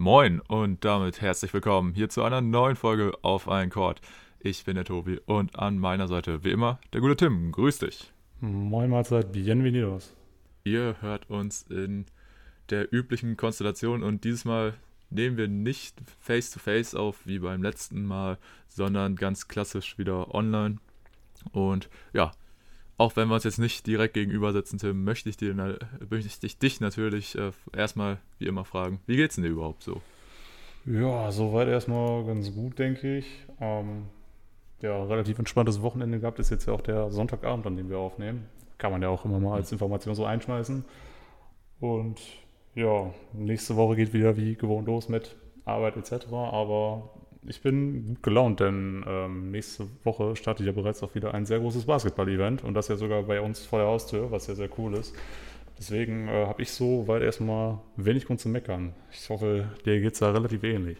Moin 0.00 0.40
und 0.48 0.82
damit 0.82 1.20
herzlich 1.20 1.52
willkommen 1.52 1.92
hier 1.92 2.08
zu 2.08 2.22
einer 2.22 2.40
neuen 2.40 2.74
Folge 2.74 3.12
auf 3.20 3.50
ein 3.50 3.68
Chord. 3.68 4.00
Ich 4.38 4.64
bin 4.64 4.76
der 4.76 4.86
Tobi 4.86 5.20
und 5.26 5.58
an 5.58 5.78
meiner 5.78 6.08
Seite 6.08 6.42
wie 6.42 6.52
immer 6.52 6.80
der 6.94 7.02
gute 7.02 7.16
Tim. 7.16 7.52
Grüß 7.52 7.80
dich. 7.80 8.10
Moin 8.40 8.88
Mahlzeit, 8.88 9.30
bienvenidos. 9.30 10.14
Ihr 10.64 10.96
hört 11.02 11.28
uns 11.28 11.64
in 11.68 12.06
der 12.70 12.90
üblichen 12.90 13.36
Konstellation 13.36 14.02
und 14.02 14.24
dieses 14.24 14.46
Mal 14.46 14.72
nehmen 15.10 15.36
wir 15.36 15.48
nicht 15.48 15.98
face 16.18 16.50
to 16.50 16.60
face 16.60 16.94
auf 16.94 17.26
wie 17.26 17.38
beim 17.38 17.62
letzten 17.62 18.06
Mal, 18.06 18.38
sondern 18.68 19.16
ganz 19.16 19.48
klassisch 19.48 19.98
wieder 19.98 20.34
online. 20.34 20.78
Und 21.52 21.90
ja, 22.14 22.32
auch 23.00 23.16
wenn 23.16 23.28
wir 23.28 23.34
uns 23.34 23.44
jetzt 23.44 23.58
nicht 23.58 23.86
direkt 23.86 24.12
gegenüber 24.12 24.52
sitzen, 24.52 24.76
Tim, 24.76 25.04
möchte 25.04 25.30
ich, 25.30 25.38
dir, 25.38 25.54
möchte 25.54 26.46
ich 26.46 26.58
dich 26.58 26.80
natürlich 26.80 27.34
äh, 27.34 27.50
erstmal 27.74 28.18
wie 28.38 28.46
immer 28.46 28.66
fragen, 28.66 29.00
wie 29.06 29.16
geht's 29.16 29.36
denn 29.36 29.44
dir 29.44 29.50
überhaupt 29.50 29.82
so? 29.82 30.02
Ja, 30.84 31.32
soweit 31.32 31.68
erstmal 31.68 32.26
ganz 32.26 32.54
gut, 32.54 32.78
denke 32.78 33.16
ich. 33.16 33.26
Ähm, 33.58 34.04
ja, 34.82 35.02
relativ 35.04 35.38
entspanntes 35.38 35.80
Wochenende 35.80 36.20
gehabt. 36.20 36.38
Ist 36.40 36.50
jetzt 36.50 36.66
ja 36.66 36.74
auch 36.74 36.82
der 36.82 37.10
Sonntagabend, 37.10 37.66
an 37.66 37.76
dem 37.76 37.88
wir 37.88 37.98
aufnehmen. 37.98 38.46
Kann 38.76 38.92
man 38.92 39.00
ja 39.00 39.08
auch 39.08 39.24
immer 39.24 39.40
mal 39.40 39.54
als 39.54 39.72
Information 39.72 40.14
so 40.14 40.26
einschmeißen. 40.26 40.84
Und 41.80 42.20
ja, 42.74 43.14
nächste 43.32 43.76
Woche 43.76 43.96
geht 43.96 44.12
wieder 44.12 44.36
wie 44.36 44.56
gewohnt 44.56 44.86
los 44.86 45.08
mit 45.08 45.36
Arbeit 45.64 45.96
etc. 45.96 46.26
Aber 46.32 47.08
ich 47.46 47.62
bin 47.62 48.06
gut 48.06 48.22
gelaunt, 48.22 48.60
denn 48.60 49.04
ähm, 49.06 49.50
nächste 49.50 49.86
Woche 50.04 50.36
startet 50.36 50.66
ja 50.66 50.72
bereits 50.72 51.02
auch 51.02 51.14
wieder 51.14 51.34
ein 51.34 51.46
sehr 51.46 51.60
großes 51.60 51.86
Basketball-Event 51.86 52.64
und 52.64 52.74
das 52.74 52.88
ja 52.88 52.96
sogar 52.96 53.22
bei 53.22 53.40
uns 53.40 53.64
vor 53.64 53.78
der 53.78 53.88
Haustür, 53.88 54.30
was 54.30 54.46
ja 54.46 54.54
sehr 54.54 54.68
cool 54.78 54.94
ist. 54.94 55.14
Deswegen 55.78 56.28
äh, 56.28 56.46
habe 56.46 56.62
ich 56.62 56.72
so 56.72 57.08
weit 57.08 57.22
erstmal 57.22 57.78
wenig 57.96 58.26
Grund 58.26 58.40
zu 58.40 58.50
meckern. 58.50 58.92
Ich 59.10 59.28
hoffe, 59.30 59.70
dir 59.86 60.00
geht 60.00 60.12
es 60.12 60.18
da 60.18 60.30
relativ 60.30 60.62
ähnlich. 60.62 60.98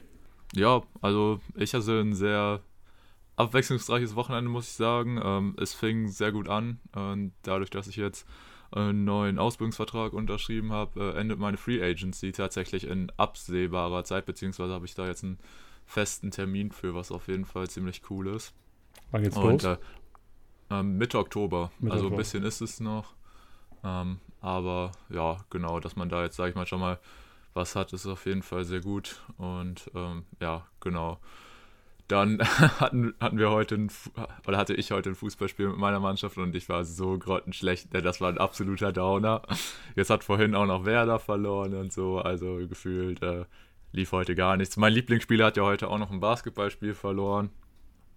Ja, 0.54 0.82
also 1.02 1.40
ich 1.54 1.74
hatte 1.74 2.00
ein 2.00 2.14
sehr 2.14 2.60
abwechslungsreiches 3.36 4.16
Wochenende, 4.16 4.50
muss 4.50 4.68
ich 4.68 4.74
sagen. 4.74 5.20
Ähm, 5.22 5.56
es 5.60 5.74
fing 5.74 6.08
sehr 6.08 6.32
gut 6.32 6.48
an 6.48 6.80
und 6.94 7.32
dadurch, 7.42 7.70
dass 7.70 7.88
ich 7.88 7.96
jetzt 7.96 8.26
einen 8.72 9.04
neuen 9.04 9.38
Ausbildungsvertrag 9.38 10.12
unterschrieben 10.12 10.72
habe, 10.72 11.12
äh, 11.14 11.18
endet 11.18 11.38
meine 11.38 11.56
Free 11.56 11.82
Agency 11.82 12.32
tatsächlich 12.32 12.86
in 12.86 13.10
absehbarer 13.16 14.04
Zeit, 14.04 14.26
beziehungsweise 14.26 14.72
habe 14.72 14.86
ich 14.86 14.94
da 14.94 15.06
jetzt 15.06 15.24
einen 15.24 15.38
festen 15.90 16.30
Termin 16.30 16.70
für, 16.70 16.94
was 16.94 17.10
auf 17.10 17.28
jeden 17.28 17.44
Fall 17.44 17.68
ziemlich 17.68 18.02
cool 18.10 18.28
ist. 18.28 18.54
Wann 19.10 19.22
geht's 19.22 19.36
Und, 19.36 19.62
los? 19.62 19.78
Äh, 20.70 20.82
Mitte 20.82 21.18
Oktober. 21.18 21.72
Mitte 21.80 21.94
also 21.94 22.08
ein 22.08 22.16
bisschen 22.16 22.44
ist 22.44 22.60
es 22.60 22.78
noch. 22.78 23.14
Ähm, 23.82 24.20
aber 24.40 24.92
ja, 25.08 25.38
genau, 25.50 25.80
dass 25.80 25.96
man 25.96 26.08
da 26.08 26.22
jetzt, 26.22 26.36
sage 26.36 26.50
ich 26.50 26.56
mal, 26.56 26.66
schon 26.66 26.80
mal 26.80 26.98
was 27.54 27.74
hat, 27.74 27.92
ist 27.92 28.06
auf 28.06 28.26
jeden 28.26 28.42
Fall 28.42 28.64
sehr 28.64 28.80
gut. 28.80 29.20
Und 29.36 29.90
ähm, 29.94 30.24
ja, 30.40 30.64
genau. 30.78 31.18
Dann 32.06 32.38
hatten, 32.80 33.14
hatten 33.20 33.38
wir 33.38 33.50
heute 33.50 33.74
ein, 33.74 33.90
oder 34.46 34.58
hatte 34.58 34.74
ich 34.74 34.92
heute 34.92 35.10
ein 35.10 35.16
Fußballspiel 35.16 35.70
mit 35.70 35.78
meiner 35.78 35.98
Mannschaft 35.98 36.38
und 36.38 36.54
ich 36.54 36.68
war 36.68 36.84
so 36.84 37.18
grottenschlecht. 37.18 37.88
Das 37.92 38.20
war 38.20 38.28
ein 38.28 38.38
absoluter 38.38 38.92
Downer. 38.92 39.42
Jetzt 39.96 40.10
hat 40.10 40.22
vorhin 40.22 40.54
auch 40.54 40.66
noch 40.66 40.84
Werder 40.84 41.18
verloren 41.18 41.74
und 41.74 41.92
so. 41.92 42.20
Also 42.20 42.58
gefühlt 42.68 43.20
äh, 43.24 43.44
lief 43.92 44.12
heute 44.12 44.34
gar 44.34 44.56
nichts. 44.56 44.76
Mein 44.76 44.92
Lieblingsspieler 44.92 45.46
hat 45.46 45.56
ja 45.56 45.64
heute 45.64 45.88
auch 45.88 45.98
noch 45.98 46.10
ein 46.10 46.20
Basketballspiel 46.20 46.94
verloren. 46.94 47.50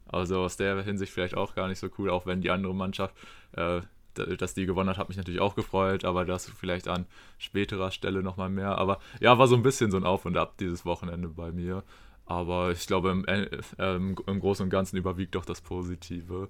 Also 0.07 0.39
aus 0.39 0.57
der 0.57 0.83
Hinsicht 0.83 1.11
vielleicht 1.11 1.35
auch 1.35 1.55
gar 1.55 1.67
nicht 1.67 1.79
so 1.79 1.89
cool, 1.97 2.09
auch 2.09 2.25
wenn 2.25 2.41
die 2.41 2.51
andere 2.51 2.75
Mannschaft, 2.75 3.15
äh, 3.53 3.81
dass 4.13 4.53
die 4.53 4.65
gewonnen 4.65 4.89
hat, 4.89 4.97
hat 4.97 5.07
mich 5.07 5.17
natürlich 5.17 5.41
auch 5.41 5.55
gefreut, 5.55 6.05
aber 6.05 6.23
das 6.23 6.47
vielleicht 6.49 6.87
an 6.87 7.07
späterer 7.39 7.89
Stelle 7.89 8.21
nochmal 8.21 8.49
mehr. 8.49 8.77
Aber 8.77 8.99
ja, 9.19 9.37
war 9.39 9.47
so 9.47 9.55
ein 9.55 9.63
bisschen 9.63 9.89
so 9.89 9.97
ein 9.97 10.03
Auf 10.03 10.25
und 10.25 10.37
Ab 10.37 10.57
dieses 10.59 10.85
Wochenende 10.85 11.29
bei 11.29 11.51
mir. 11.51 11.83
Aber 12.25 12.71
ich 12.71 12.85
glaube, 12.85 13.09
im, 13.09 13.25
äh, 13.25 13.49
im, 13.77 14.15
im 14.27 14.39
Großen 14.39 14.63
und 14.63 14.69
Ganzen 14.69 14.97
überwiegt 14.97 15.35
doch 15.35 15.45
das 15.45 15.61
Positive. 15.61 16.49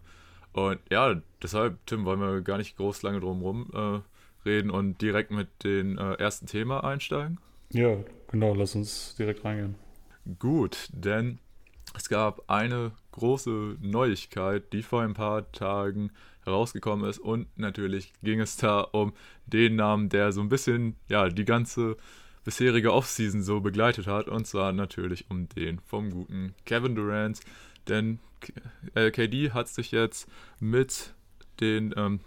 Und 0.52 0.80
ja, 0.92 1.16
deshalb, 1.42 1.84
Tim, 1.86 2.06
wollen 2.06 2.20
wir 2.20 2.42
gar 2.42 2.58
nicht 2.58 2.78
groß 2.78 3.02
lange 3.02 3.22
drum 3.22 3.42
rum 3.42 3.72
äh, 3.74 4.48
reden 4.48 4.70
und 4.70 5.02
direkt 5.02 5.32
mit 5.32 5.64
dem 5.64 5.98
äh, 5.98 6.14
ersten 6.16 6.46
Thema 6.46 6.84
einsteigen? 6.84 7.40
Ja, 7.72 7.98
genau, 8.34 8.54
lass 8.54 8.76
uns 8.76 9.16
direkt 9.16 9.46
reingehen. 9.46 9.76
Gut, 10.40 10.90
denn 10.92 11.40
es 11.96 12.10
gab 12.10 12.50
eine 12.50 12.92
große 13.12 13.78
Neuigkeit, 13.80 14.74
die 14.74 14.84
vor 14.84 15.04
ein 15.04 15.14
paar 15.14 15.50
Tagen 15.54 16.12
herausgekommen 16.44 17.10
ist. 17.10 17.20
Und 17.20 17.48
natürlich 17.58 18.12
ging 18.22 18.42
es 18.42 18.58
da 18.58 18.82
um 18.82 19.14
den 19.46 19.78
Namen, 19.78 20.10
der 20.10 20.32
so 20.34 20.42
ein 20.42 20.50
bisschen, 20.50 20.96
ja, 21.08 21.30
die 21.30 21.46
ganze 21.46 21.96
bisherige 22.44 22.92
Offseason 22.92 23.42
so 23.42 23.62
begleitet 23.62 24.08
hat. 24.08 24.28
Und 24.28 24.48
zwar 24.48 24.74
natürlich 24.74 25.30
um 25.30 25.48
den 25.50 25.80
vom 25.80 26.10
guten 26.10 26.54
Kevin 26.66 26.96
Durant, 26.96 27.40
denn 27.88 28.20
KD 28.94 29.52
hat 29.52 29.70
sich 29.70 29.92
jetzt 29.92 30.28
mit 30.60 31.14
den 31.60 31.94
ähm, 31.96 32.20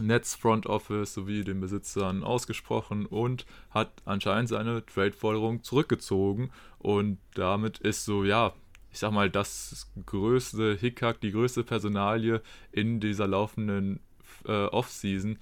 Nets 0.00 0.34
Front 0.34 0.66
Office 0.66 1.14
sowie 1.14 1.44
den 1.44 1.60
Besitzern 1.60 2.24
ausgesprochen 2.24 3.06
und 3.06 3.46
hat 3.70 3.90
anscheinend 4.04 4.48
seine 4.48 4.84
Trade-Forderung 4.84 5.62
zurückgezogen. 5.62 6.50
Und 6.78 7.18
damit 7.34 7.78
ist 7.78 8.04
so, 8.04 8.24
ja, 8.24 8.54
ich 8.90 8.98
sag 8.98 9.12
mal, 9.12 9.30
das 9.30 9.90
größte 10.06 10.76
Hickhack, 10.76 11.20
die 11.20 11.32
größte 11.32 11.64
Personalie 11.64 12.42
in 12.72 13.00
dieser 13.00 13.26
laufenden 13.26 14.00
äh, 14.46 14.66
Offseason 14.66 15.38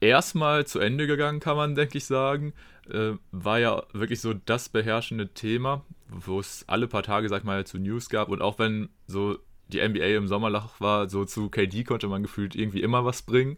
erstmal 0.00 0.66
zu 0.66 0.78
Ende 0.78 1.06
gegangen, 1.06 1.40
kann 1.40 1.56
man, 1.56 1.74
denke 1.74 1.98
ich, 1.98 2.04
sagen. 2.04 2.52
Äh, 2.90 3.12
war 3.32 3.58
ja 3.58 3.82
wirklich 3.92 4.20
so 4.20 4.34
das 4.34 4.68
beherrschende 4.68 5.28
Thema, 5.28 5.84
wo 6.08 6.38
es 6.38 6.64
alle 6.68 6.86
paar 6.88 7.02
Tage, 7.02 7.28
sag 7.28 7.44
mal, 7.44 7.66
zu 7.66 7.78
News 7.78 8.08
gab. 8.08 8.28
Und 8.28 8.42
auch 8.42 8.58
wenn 8.58 8.88
so 9.06 9.38
die 9.68 9.86
NBA 9.86 10.16
im 10.16 10.28
Sommerloch 10.28 10.80
war, 10.80 11.08
so 11.08 11.24
zu 11.24 11.48
KD 11.48 11.84
konnte 11.84 12.08
man 12.08 12.22
gefühlt 12.22 12.54
irgendwie 12.54 12.82
immer 12.82 13.04
was 13.04 13.22
bringen. 13.22 13.56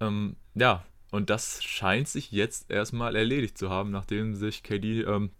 Ähm, 0.00 0.36
ja, 0.54 0.84
und 1.10 1.30
das 1.30 1.62
scheint 1.62 2.08
sich 2.08 2.32
jetzt 2.32 2.70
erstmal 2.70 3.14
erledigt 3.14 3.58
zu 3.58 3.70
haben, 3.70 3.90
nachdem 3.90 4.34
sich 4.34 4.62
KD 4.62 5.02
ähm, 5.02 5.30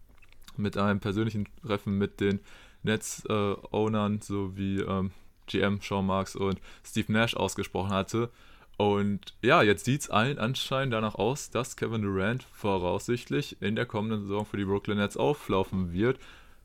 mit 0.56 0.76
einem 0.76 1.00
persönlichen 1.00 1.48
Treffen 1.66 1.98
mit 1.98 2.20
den 2.20 2.41
Nets-Ownern 2.82 4.16
äh, 4.16 4.22
sowie 4.22 4.81
ähm, 4.81 5.10
GM 5.47 5.81
Sean 5.81 6.06
Marks 6.06 6.37
und 6.37 6.60
Steve 6.84 7.10
Nash 7.12 7.34
ausgesprochen 7.34 7.91
hatte. 7.91 8.31
Und 8.76 9.34
ja, 9.43 9.62
jetzt 9.62 9.84
sieht 9.84 10.03
es 10.03 10.10
allen 10.10 10.38
anscheinend 10.38 10.94
danach 10.94 11.14
aus, 11.14 11.50
dass 11.50 11.76
Kevin 11.76 12.03
Durant 12.03 12.44
voraussichtlich 12.53 13.60
in 13.60 13.76
der 13.76 13.87
kommenden 13.87 14.22
Saison 14.22 14.44
für 14.44 14.56
die 14.56 14.64
Brooklyn 14.64 14.99
Nets 14.99 15.16
auflaufen 15.16 15.93
wird 15.93 16.19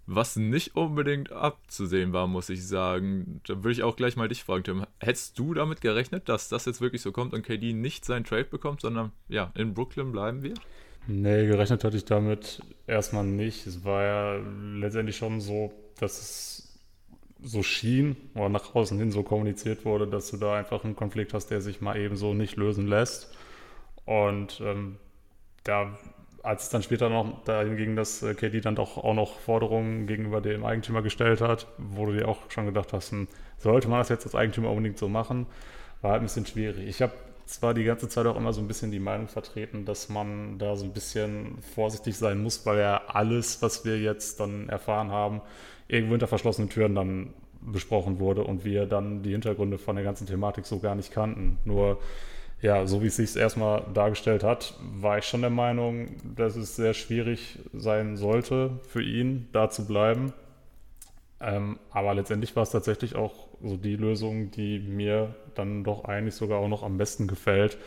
was 0.07 0.37
nicht 0.37 0.75
unbedingt 0.77 1.33
abzusehen 1.33 2.13
war, 2.13 2.27
muss 2.27 2.49
ich 2.49 2.65
sagen. 2.65 3.41
Da 3.45 3.57
würde 3.57 3.73
ich 3.73 3.83
auch 3.83 3.97
gleich 3.97 4.15
mal 4.15 4.29
dich 4.29 4.43
fragen, 4.43 4.63
Tim. 4.63 4.85
Hättest 5.01 5.37
du 5.37 5.53
damit 5.53 5.81
gerechnet, 5.81 6.29
dass 6.29 6.47
das 6.47 6.65
jetzt 6.65 6.79
wirklich 6.79 7.01
so 7.01 7.11
kommt 7.11 7.33
und 7.33 7.43
KD 7.43 7.73
nicht 7.73 8.05
seinen 8.05 8.23
Trade 8.23 8.45
bekommt, 8.45 8.81
sondern 8.81 9.11
ja, 9.27 9.51
in 9.55 9.73
Brooklyn 9.73 10.13
bleiben 10.13 10.43
wird? 10.43 10.61
Nee, 11.07 11.45
gerechnet 11.45 11.83
hatte 11.83 11.97
ich 11.97 12.05
damit 12.05 12.61
erstmal 12.87 13.25
nicht. 13.25 13.67
Es 13.67 13.83
war 13.83 14.03
ja 14.03 14.41
letztendlich 14.75 15.17
schon 15.17 15.41
so, 15.41 15.73
dass 15.99 16.19
es 16.19 16.79
so 17.43 17.61
schien 17.61 18.15
oder 18.33 18.49
nach 18.49 18.75
außen 18.75 18.97
hin 18.97 19.11
so 19.11 19.23
kommuniziert 19.23 19.83
wurde, 19.85 20.07
dass 20.07 20.31
du 20.31 20.37
da 20.37 20.55
einfach 20.55 20.85
einen 20.85 20.95
Konflikt 20.95 21.33
hast, 21.33 21.47
der 21.47 21.61
sich 21.61 21.81
mal 21.81 21.97
eben 21.97 22.15
so 22.15 22.33
nicht 22.33 22.55
lösen 22.55 22.87
lässt. 22.87 23.35
Und 24.05 24.61
ähm, 24.61 24.97
da 25.63 25.97
als 26.47 26.63
es 26.63 26.69
dann 26.69 26.81
später 26.81 27.09
noch 27.09 27.43
dahin 27.43 27.95
dass 27.95 28.23
äh, 28.23 28.33
KD 28.33 28.61
dann 28.61 28.75
doch 28.75 28.97
auch 28.97 29.13
noch 29.13 29.39
Forderungen 29.39 30.07
gegenüber 30.07 30.39
dem 30.39 30.63
Eigentümer 30.63 31.01
gestellt 31.01 31.41
hat, 31.41 31.67
wo 31.77 32.05
du 32.05 32.13
dir 32.13 32.27
auch 32.27 32.37
schon 32.49 32.65
gedacht 32.65 32.93
hast, 32.93 33.11
hm, 33.11 33.27
sollte 33.57 33.89
man 33.89 33.99
das 33.99 34.09
jetzt 34.09 34.25
als 34.25 34.33
Eigentümer 34.33 34.69
unbedingt 34.69 34.97
so 34.97 35.09
machen, 35.09 35.45
war 36.01 36.11
halt 36.11 36.21
ein 36.21 36.25
bisschen 36.25 36.45
schwierig. 36.45 36.87
Ich 36.87 37.01
habe 37.01 37.11
zwar 37.45 37.73
die 37.73 37.83
ganze 37.83 38.07
Zeit 38.07 38.25
auch 38.25 38.37
immer 38.37 38.53
so 38.53 38.61
ein 38.61 38.67
bisschen 38.67 38.91
die 38.91 38.99
Meinung 38.99 39.27
vertreten, 39.27 39.83
dass 39.83 40.07
man 40.07 40.57
da 40.57 40.75
so 40.77 40.85
ein 40.85 40.93
bisschen 40.93 41.57
vorsichtig 41.75 42.17
sein 42.17 42.41
muss, 42.41 42.65
weil 42.65 42.79
ja 42.79 43.01
alles, 43.07 43.61
was 43.61 43.83
wir 43.83 43.99
jetzt 43.99 44.39
dann 44.39 44.69
erfahren 44.69 45.11
haben, 45.11 45.41
irgendwo 45.87 46.13
hinter 46.13 46.27
verschlossenen 46.27 46.69
Türen 46.69 46.95
dann 46.95 47.33
besprochen 47.61 48.19
wurde 48.19 48.43
und 48.43 48.63
wir 48.63 48.85
dann 48.85 49.21
die 49.21 49.31
Hintergründe 49.31 49.77
von 49.77 49.95
der 49.95 50.05
ganzen 50.05 50.27
Thematik 50.27 50.65
so 50.65 50.79
gar 50.79 50.95
nicht 50.95 51.11
kannten. 51.11 51.57
Nur 51.65 51.99
ja, 52.61 52.87
so 52.87 53.03
wie 53.03 53.07
es 53.07 53.17
sich 53.17 53.35
erstmal 53.35 53.83
dargestellt 53.93 54.43
hat, 54.43 54.73
war 54.81 55.19
ich 55.19 55.25
schon 55.25 55.41
der 55.41 55.49
Meinung, 55.51 56.15
dass 56.35 56.55
es 56.55 56.75
sehr 56.75 56.93
schwierig 56.93 57.59
sein 57.73 58.17
sollte 58.17 58.79
für 58.87 59.03
ihn, 59.03 59.47
da 59.51 59.69
zu 59.69 59.85
bleiben. 59.85 60.33
Ähm, 61.39 61.77
aber 61.91 62.15
letztendlich 62.15 62.55
war 62.55 62.63
es 62.63 62.71
tatsächlich 62.71 63.15
auch 63.15 63.47
so 63.61 63.77
die 63.77 63.95
Lösung, 63.95 64.49
die 64.49 64.79
mir 64.79 65.35
dann 65.53 65.83
doch 65.83 66.05
eigentlich 66.05 66.33
sogar 66.33 66.59
auch 66.59 66.67
noch 66.67 66.81
am 66.81 66.97
besten 66.97 67.27
gefällt. 67.27 67.77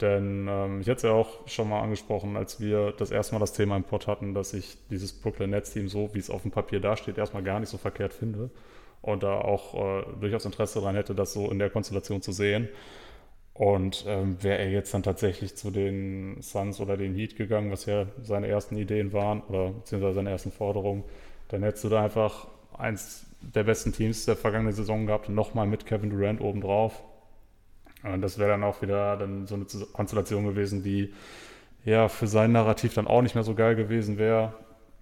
Denn 0.00 0.46
ähm, 0.48 0.80
ich 0.82 0.88
hatte 0.88 0.98
es 0.98 1.02
ja 1.02 1.12
auch 1.12 1.48
schon 1.48 1.68
mal 1.68 1.80
angesprochen, 1.80 2.36
als 2.36 2.60
wir 2.60 2.92
das 2.92 3.10
erste 3.10 3.34
Mal 3.34 3.40
das 3.40 3.54
Thema 3.54 3.76
im 3.76 3.84
Pod 3.84 4.06
hatten, 4.06 4.34
dass 4.34 4.52
ich 4.52 4.76
dieses 4.90 5.12
Brooklyn 5.12 5.50
Nets 5.50 5.72
Team 5.72 5.88
so, 5.88 6.10
wie 6.12 6.18
es 6.18 6.30
auf 6.30 6.42
dem 6.42 6.50
Papier 6.50 6.80
dasteht, 6.80 7.18
erstmal 7.18 7.42
gar 7.42 7.58
nicht 7.58 7.70
so 7.70 7.78
verkehrt 7.78 8.12
finde 8.12 8.50
und 9.00 9.22
da 9.22 9.40
auch 9.40 9.74
äh, 9.74 10.04
durchaus 10.20 10.44
Interesse 10.44 10.80
daran 10.80 10.96
hätte, 10.96 11.14
das 11.14 11.32
so 11.32 11.50
in 11.50 11.58
der 11.58 11.70
Konstellation 11.70 12.20
zu 12.22 12.32
sehen. 12.32 12.68
Und 13.58 14.04
ähm, 14.06 14.36
wäre 14.42 14.58
er 14.58 14.70
jetzt 14.70 14.92
dann 14.92 15.02
tatsächlich 15.02 15.56
zu 15.56 15.70
den 15.70 16.42
Suns 16.42 16.78
oder 16.78 16.98
den 16.98 17.14
Heat 17.14 17.36
gegangen, 17.36 17.70
was 17.70 17.86
ja 17.86 18.06
seine 18.22 18.48
ersten 18.48 18.76
Ideen 18.76 19.14
waren 19.14 19.40
oder 19.48 19.70
beziehungsweise 19.70 20.16
seine 20.16 20.30
ersten 20.30 20.52
Forderungen, 20.52 21.04
dann 21.48 21.62
hättest 21.62 21.84
du 21.84 21.88
da 21.88 22.04
einfach 22.04 22.48
eins 22.76 23.24
der 23.40 23.64
besten 23.64 23.92
Teams 23.92 24.26
der 24.26 24.36
vergangenen 24.36 24.74
Saison 24.74 25.06
gehabt, 25.06 25.30
nochmal 25.30 25.66
mit 25.66 25.86
Kevin 25.86 26.10
Durant 26.10 26.40
obendrauf. 26.40 27.02
Und 28.02 28.20
das 28.20 28.38
wäre 28.38 28.50
dann 28.50 28.62
auch 28.62 28.82
wieder 28.82 29.16
dann 29.16 29.46
so 29.46 29.54
eine 29.54 29.64
Konstellation 29.92 30.44
gewesen, 30.44 30.82
die 30.82 31.14
ja 31.84 32.08
für 32.08 32.26
sein 32.26 32.52
Narrativ 32.52 32.92
dann 32.92 33.06
auch 33.06 33.22
nicht 33.22 33.34
mehr 33.34 33.44
so 33.44 33.54
geil 33.54 33.74
gewesen 33.74 34.18
wäre. 34.18 34.52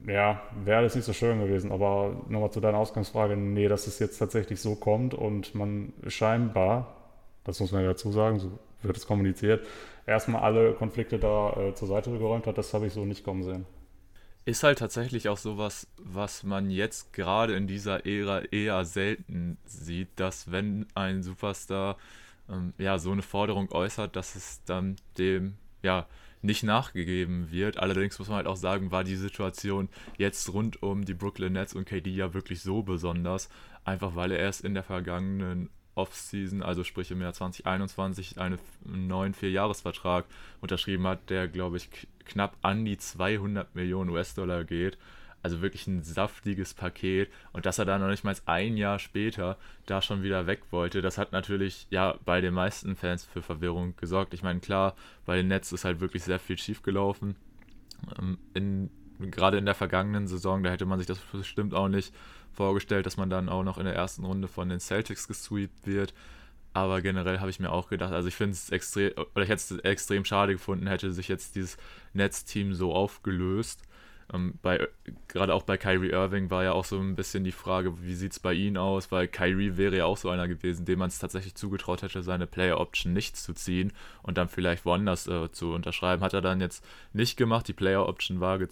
Ja, 0.06 0.42
wäre 0.64 0.78
alles 0.78 0.94
nicht 0.94 1.04
so 1.04 1.12
schön 1.12 1.40
gewesen. 1.40 1.72
Aber 1.72 2.24
nochmal 2.28 2.50
zu 2.52 2.60
deiner 2.60 2.78
Ausgangsfrage, 2.78 3.36
nee, 3.36 3.66
dass 3.66 3.88
es 3.88 3.98
jetzt 3.98 4.18
tatsächlich 4.18 4.60
so 4.60 4.76
kommt 4.76 5.14
und 5.14 5.54
man 5.54 5.92
scheinbar 6.06 7.03
das 7.44 7.60
muss 7.60 7.72
man 7.72 7.82
ja 7.82 7.88
dazu 7.88 8.10
sagen, 8.10 8.38
so 8.38 8.58
wird 8.82 8.96
es 8.96 9.06
kommuniziert, 9.06 9.66
erstmal 10.06 10.42
alle 10.42 10.72
Konflikte 10.74 11.18
da 11.18 11.52
äh, 11.52 11.74
zur 11.74 11.88
Seite 11.88 12.10
geräumt 12.10 12.46
hat, 12.46 12.58
das 12.58 12.74
habe 12.74 12.86
ich 12.86 12.92
so 12.92 13.04
nicht 13.04 13.24
kommen 13.24 13.42
sehen. 13.42 13.66
Ist 14.46 14.62
halt 14.62 14.78
tatsächlich 14.78 15.30
auch 15.30 15.38
sowas, 15.38 15.86
was 15.96 16.42
man 16.42 16.70
jetzt 16.70 17.14
gerade 17.14 17.56
in 17.56 17.66
dieser 17.66 18.04
Ära 18.04 18.40
eher 18.40 18.84
selten 18.84 19.56
sieht, 19.64 20.08
dass 20.16 20.52
wenn 20.52 20.86
ein 20.94 21.22
Superstar 21.22 21.96
ähm, 22.50 22.74
ja 22.76 22.98
so 22.98 23.10
eine 23.10 23.22
Forderung 23.22 23.72
äußert, 23.72 24.16
dass 24.16 24.36
es 24.36 24.62
dann 24.64 24.96
dem 25.16 25.54
ja 25.82 26.06
nicht 26.42 26.62
nachgegeben 26.62 27.50
wird. 27.50 27.78
Allerdings 27.78 28.18
muss 28.18 28.28
man 28.28 28.36
halt 28.36 28.46
auch 28.46 28.56
sagen, 28.56 28.90
war 28.90 29.02
die 29.02 29.16
Situation 29.16 29.88
jetzt 30.18 30.52
rund 30.52 30.82
um 30.82 31.06
die 31.06 31.14
Brooklyn 31.14 31.54
Nets 31.54 31.72
und 31.72 31.86
KD 31.86 32.10
ja 32.10 32.34
wirklich 32.34 32.60
so 32.60 32.82
besonders, 32.82 33.48
einfach 33.84 34.14
weil 34.14 34.30
er 34.30 34.40
erst 34.40 34.62
in 34.62 34.74
der 34.74 34.82
vergangenen 34.82 35.70
Offseason, 35.94 36.62
also 36.62 36.84
sprich 36.84 37.10
im 37.10 37.20
Jahr 37.20 37.32
2021, 37.32 38.38
einen 38.38 38.58
neuen 38.84 39.34
Vierjahresvertrag 39.34 40.24
unterschrieben 40.60 41.06
hat, 41.06 41.30
der, 41.30 41.48
glaube 41.48 41.76
ich, 41.76 41.88
knapp 42.24 42.56
an 42.62 42.84
die 42.84 42.98
200 42.98 43.74
Millionen 43.74 44.10
US-Dollar 44.10 44.64
geht. 44.64 44.98
Also 45.42 45.60
wirklich 45.60 45.86
ein 45.86 46.02
saftiges 46.02 46.72
Paket. 46.72 47.30
Und 47.52 47.66
dass 47.66 47.78
er 47.78 47.84
da 47.84 47.98
noch 47.98 48.08
nicht 48.08 48.24
mal 48.24 48.34
ein 48.46 48.78
Jahr 48.78 48.98
später 48.98 49.58
da 49.84 50.00
schon 50.00 50.22
wieder 50.22 50.46
weg 50.46 50.62
wollte, 50.70 51.02
das 51.02 51.18
hat 51.18 51.32
natürlich 51.32 51.86
ja 51.90 52.18
bei 52.24 52.40
den 52.40 52.54
meisten 52.54 52.96
Fans 52.96 53.24
für 53.24 53.42
Verwirrung 53.42 53.94
gesorgt. 53.96 54.32
Ich 54.32 54.42
meine, 54.42 54.60
klar, 54.60 54.96
bei 55.26 55.36
den 55.36 55.48
Nets 55.48 55.70
ist 55.72 55.84
halt 55.84 56.00
wirklich 56.00 56.24
sehr 56.24 56.38
viel 56.38 56.56
schief 56.56 56.82
gelaufen. 56.82 57.36
Ähm, 58.18 58.38
in, 58.54 58.90
gerade 59.18 59.58
in 59.58 59.66
der 59.66 59.74
vergangenen 59.74 60.26
Saison, 60.26 60.62
da 60.62 60.70
hätte 60.70 60.86
man 60.86 60.98
sich 60.98 61.06
das 61.06 61.18
bestimmt 61.18 61.74
auch 61.74 61.88
nicht 61.88 62.14
vorgestellt, 62.54 63.06
dass 63.06 63.16
man 63.16 63.30
dann 63.30 63.48
auch 63.48 63.62
noch 63.62 63.78
in 63.78 63.84
der 63.84 63.94
ersten 63.94 64.24
Runde 64.24 64.48
von 64.48 64.68
den 64.68 64.80
Celtics 64.80 65.28
gesweept 65.28 65.86
wird. 65.86 66.14
Aber 66.72 67.02
generell 67.02 67.38
habe 67.38 67.50
ich 67.50 67.60
mir 67.60 67.70
auch 67.70 67.88
gedacht, 67.88 68.12
also 68.12 68.26
ich 68.28 68.34
finde 68.34 68.54
es 68.54 68.70
extrem, 68.70 69.12
oder 69.12 69.44
ich 69.44 69.48
hätte 69.48 69.74
es 69.74 69.78
extrem 69.80 70.24
schade 70.24 70.54
gefunden, 70.54 70.88
hätte 70.88 71.12
sich 71.12 71.28
jetzt 71.28 71.54
dieses 71.54 71.76
Netzteam 72.14 72.74
so 72.74 72.92
aufgelöst. 72.92 73.82
Ähm, 74.32 74.58
bei, 74.62 74.88
gerade 75.28 75.54
auch 75.54 75.62
bei 75.62 75.76
Kyrie 75.76 76.10
Irving 76.10 76.50
war 76.50 76.64
ja 76.64 76.72
auch 76.72 76.84
so 76.84 76.98
ein 76.98 77.14
bisschen 77.14 77.44
die 77.44 77.52
Frage, 77.52 78.02
wie 78.02 78.14
sieht 78.14 78.32
es 78.32 78.40
bei 78.40 78.54
ihm 78.54 78.76
aus, 78.76 79.12
weil 79.12 79.28
Kyrie 79.28 79.76
wäre 79.76 79.96
ja 79.96 80.04
auch 80.06 80.16
so 80.16 80.30
einer 80.30 80.48
gewesen, 80.48 80.84
dem 80.86 80.98
man 80.98 81.08
es 81.08 81.18
tatsächlich 81.18 81.54
zugetraut 81.54 82.02
hätte, 82.02 82.22
seine 82.22 82.46
Player 82.46 82.80
Option 82.80 83.12
nicht 83.12 83.36
zu 83.36 83.52
ziehen 83.52 83.92
und 84.22 84.38
dann 84.38 84.48
vielleicht 84.48 84.84
woanders 84.84 85.26
äh, 85.26 85.50
zu 85.52 85.72
unterschreiben. 85.72 86.22
Hat 86.22 86.34
er 86.34 86.40
dann 86.40 86.60
jetzt 86.60 86.84
nicht 87.12 87.36
gemacht, 87.36 87.68
die 87.68 87.72
Player 87.72 88.08
Option 88.08 88.40
war 88.40 88.60
äh, 88.60 88.66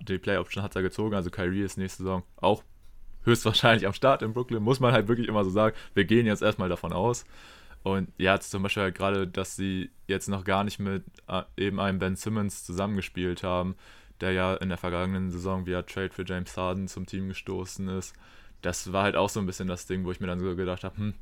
die 0.00 0.18
Player 0.18 0.40
Option 0.40 0.64
hat 0.64 0.74
er 0.74 0.82
gezogen, 0.82 1.14
also 1.14 1.30
Kyrie 1.30 1.62
ist 1.62 1.78
nächste 1.78 2.02
Saison 2.02 2.22
auch 2.36 2.64
höchstwahrscheinlich 3.28 3.86
am 3.86 3.92
Start 3.92 4.22
in 4.22 4.32
Brooklyn, 4.32 4.62
muss 4.62 4.80
man 4.80 4.92
halt 4.92 5.08
wirklich 5.08 5.28
immer 5.28 5.44
so 5.44 5.50
sagen. 5.50 5.76
Wir 5.94 6.04
gehen 6.04 6.26
jetzt 6.26 6.42
erstmal 6.42 6.68
davon 6.68 6.92
aus. 6.92 7.24
Und 7.84 8.08
ja, 8.18 8.38
zum 8.40 8.62
Beispiel 8.62 8.82
halt 8.82 8.96
gerade, 8.96 9.26
dass 9.26 9.56
sie 9.56 9.90
jetzt 10.06 10.28
noch 10.28 10.44
gar 10.44 10.64
nicht 10.64 10.78
mit 10.78 11.04
äh, 11.28 11.42
eben 11.56 11.80
einem 11.80 11.98
Ben 11.98 12.16
Simmons 12.16 12.64
zusammengespielt 12.64 13.42
haben, 13.42 13.76
der 14.20 14.32
ja 14.32 14.54
in 14.54 14.68
der 14.68 14.78
vergangenen 14.78 15.30
Saison 15.30 15.66
via 15.66 15.82
Trade 15.82 16.10
für 16.10 16.24
James 16.26 16.56
Harden 16.56 16.88
zum 16.88 17.06
Team 17.06 17.28
gestoßen 17.28 17.88
ist. 17.88 18.14
Das 18.62 18.92
war 18.92 19.04
halt 19.04 19.14
auch 19.14 19.28
so 19.28 19.38
ein 19.38 19.46
bisschen 19.46 19.68
das 19.68 19.86
Ding, 19.86 20.04
wo 20.04 20.10
ich 20.10 20.20
mir 20.20 20.26
dann 20.26 20.40
so 20.40 20.56
gedacht 20.56 20.82
habe, 20.82 20.96
hm, 20.96 21.14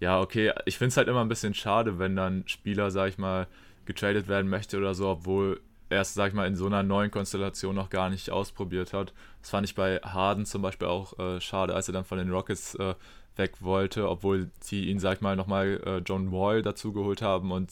ja, 0.00 0.20
okay, 0.20 0.52
ich 0.64 0.78
finde 0.78 0.88
es 0.88 0.96
halt 0.96 1.08
immer 1.08 1.20
ein 1.20 1.28
bisschen 1.28 1.54
schade, 1.54 1.98
wenn 1.98 2.16
dann 2.16 2.42
Spieler, 2.46 2.90
sag 2.90 3.10
ich 3.10 3.18
mal, 3.18 3.46
getradet 3.84 4.28
werden 4.28 4.50
möchte 4.50 4.78
oder 4.78 4.94
so, 4.94 5.08
obwohl 5.08 5.60
erst, 5.90 6.14
sag 6.14 6.28
ich 6.28 6.34
mal, 6.34 6.46
in 6.46 6.56
so 6.56 6.66
einer 6.66 6.82
neuen 6.82 7.10
Konstellation 7.10 7.74
noch 7.74 7.90
gar 7.90 8.08
nicht 8.10 8.30
ausprobiert 8.30 8.92
hat. 8.92 9.12
Das 9.40 9.50
fand 9.50 9.66
ich 9.66 9.74
bei 9.74 9.98
Harden 9.98 10.46
zum 10.46 10.62
Beispiel 10.62 10.88
auch 10.88 11.18
äh, 11.18 11.40
schade, 11.40 11.74
als 11.74 11.88
er 11.88 11.92
dann 11.92 12.04
von 12.04 12.18
den 12.18 12.30
Rockets 12.30 12.74
äh, 12.76 12.94
weg 13.36 13.54
wollte, 13.60 14.08
obwohl 14.08 14.50
sie 14.60 14.86
ihn, 14.86 14.98
sag 14.98 15.16
ich 15.16 15.20
mal, 15.20 15.36
nochmal 15.36 15.80
äh, 15.84 15.98
John 15.98 16.30
Wall 16.32 16.62
dazu 16.62 16.92
geholt 16.92 17.22
haben 17.22 17.52
und 17.52 17.70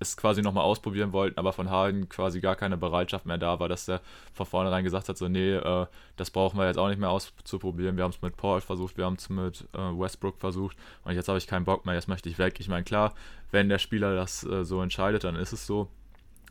es 0.00 0.16
quasi 0.16 0.42
nochmal 0.42 0.64
ausprobieren 0.64 1.12
wollten, 1.12 1.38
aber 1.38 1.52
von 1.52 1.70
Harden 1.70 2.08
quasi 2.08 2.40
gar 2.40 2.56
keine 2.56 2.76
Bereitschaft 2.76 3.26
mehr 3.26 3.38
da 3.38 3.58
war, 3.60 3.68
dass 3.68 3.88
er 3.88 4.00
von 4.32 4.46
vornherein 4.46 4.84
gesagt 4.84 5.08
hat, 5.08 5.16
so, 5.18 5.28
nee, 5.28 5.54
äh, 5.54 5.86
das 6.16 6.30
brauchen 6.30 6.58
wir 6.58 6.66
jetzt 6.66 6.78
auch 6.78 6.88
nicht 6.88 7.00
mehr 7.00 7.10
auszuprobieren. 7.10 7.96
Wir 7.96 8.04
haben 8.04 8.10
es 8.10 8.22
mit 8.22 8.36
Paul 8.36 8.60
versucht, 8.60 8.96
wir 8.96 9.04
haben 9.04 9.16
es 9.16 9.28
mit 9.28 9.66
äh, 9.72 9.78
Westbrook 9.78 10.38
versucht 10.38 10.76
und 11.04 11.14
jetzt 11.14 11.28
habe 11.28 11.38
ich 11.38 11.46
keinen 11.46 11.64
Bock 11.64 11.86
mehr, 11.86 11.94
jetzt 11.94 12.08
möchte 12.08 12.28
ich 12.28 12.38
weg. 12.38 12.60
Ich 12.60 12.68
meine, 12.68 12.84
klar, 12.84 13.14
wenn 13.50 13.68
der 13.68 13.78
Spieler 13.78 14.14
das 14.14 14.44
äh, 14.44 14.64
so 14.64 14.82
entscheidet, 14.82 15.24
dann 15.24 15.36
ist 15.36 15.52
es 15.52 15.66
so. 15.66 15.88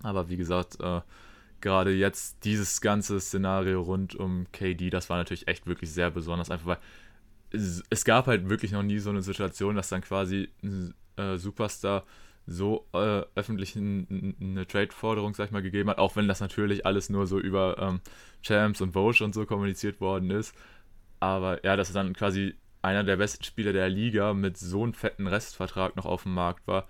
Aber 0.04 0.30
wie 0.30 0.38
gesagt, 0.38 0.80
äh, 0.80 1.02
gerade 1.62 1.92
jetzt 1.92 2.44
dieses 2.46 2.82
ganze 2.82 3.20
Szenario 3.20 3.82
rund 3.82 4.16
um 4.16 4.46
KD, 4.52 4.90
das 4.90 5.10
war 5.10 5.18
natürlich 5.18 5.48
echt 5.48 5.68
wirklich 5.68 5.92
sehr 5.92 6.12
besonders, 6.12 6.52
einfach 6.52 6.68
weil 6.68 6.78
es, 7.52 8.06
gab 8.06 8.28
halt 8.28 8.50
wirklich 8.50 8.72
noch 8.72 8.84
nie 8.84 9.00
so 9.00 9.10
eine 9.10 9.22
Situation, 9.22 9.76
dass 9.76 9.90
dann 9.90 10.02
quasi 10.02 10.50
ein 10.64 10.94
äh, 11.16 11.38
Superstar 11.38 12.04
so 12.46 12.88
äh, 12.94 13.24
öffentlich 13.36 13.76
ein, 13.76 14.36
eine 14.40 14.68
Trade-Forderung, 14.68 15.34
sag 15.34 15.46
ich 15.46 15.52
mal, 15.52 15.62
gegeben 15.62 15.90
hat, 15.90 15.98
auch 15.98 16.16
wenn 16.16 16.28
das 16.28 16.40
natürlich 16.40 16.86
alles 16.86 17.10
nur 17.10 17.28
so 17.28 17.40
über 17.40 17.78
ähm, 17.80 18.02
Champs 18.42 18.82
und 18.82 18.94
Vogue 18.94 19.24
und 19.26 19.34
so 19.34 19.46
kommuniziert 19.46 20.00
worden 20.00 20.30
ist. 20.30 20.56
Aber 21.20 21.64
ja, 21.66 21.76
dass 21.76 21.92
dann 21.92 22.14
quasi 22.14 22.56
einer 22.82 23.04
der 23.04 23.18
besten 23.18 23.44
Spieler 23.44 23.74
der 23.74 23.90
Liga 23.90 24.34
mit 24.34 24.58
so 24.58 24.84
einem 24.84 24.94
fetten 24.94 25.28
Restvertrag 25.28 25.96
noch 25.96 26.06
auf 26.06 26.24
dem 26.24 26.34
Markt 26.34 26.68
war, 26.68 26.88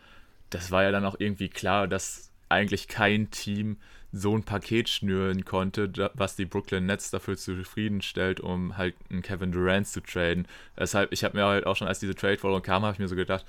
das 0.50 0.72
war 0.72 0.84
ja 0.84 0.92
dann 0.92 1.06
auch 1.06 1.16
irgendwie 1.20 1.50
klar, 1.50 1.88
dass 1.88 2.32
eigentlich 2.50 2.88
kein 2.88 3.30
Team 3.32 3.78
so 4.12 4.36
ein 4.36 4.44
Paket 4.44 4.90
schnüren 4.90 5.44
konnte, 5.46 6.12
was 6.14 6.36
die 6.36 6.46
Brooklyn 6.46 6.86
Nets 6.86 7.12
dafür 7.12 7.38
zufriedenstellt, 7.38 8.40
um 8.40 8.78
halt 8.78 8.96
einen 9.10 9.22
Kevin 9.22 9.52
Durant 9.52 9.88
zu 9.88 10.02
traden. 10.02 10.48
Deshalb, 10.78 11.12
ich 11.12 11.24
habe 11.24 11.38
mir 11.38 11.46
halt 11.46 11.66
auch 11.66 11.76
schon, 11.76 11.88
als 11.88 12.00
diese 12.00 12.16
Trade-Forderung 12.16 12.64
kam, 12.64 12.84
habe 12.84 12.94
ich 12.94 13.00
mir 13.00 13.08
so 13.08 13.16
gedacht, 13.16 13.46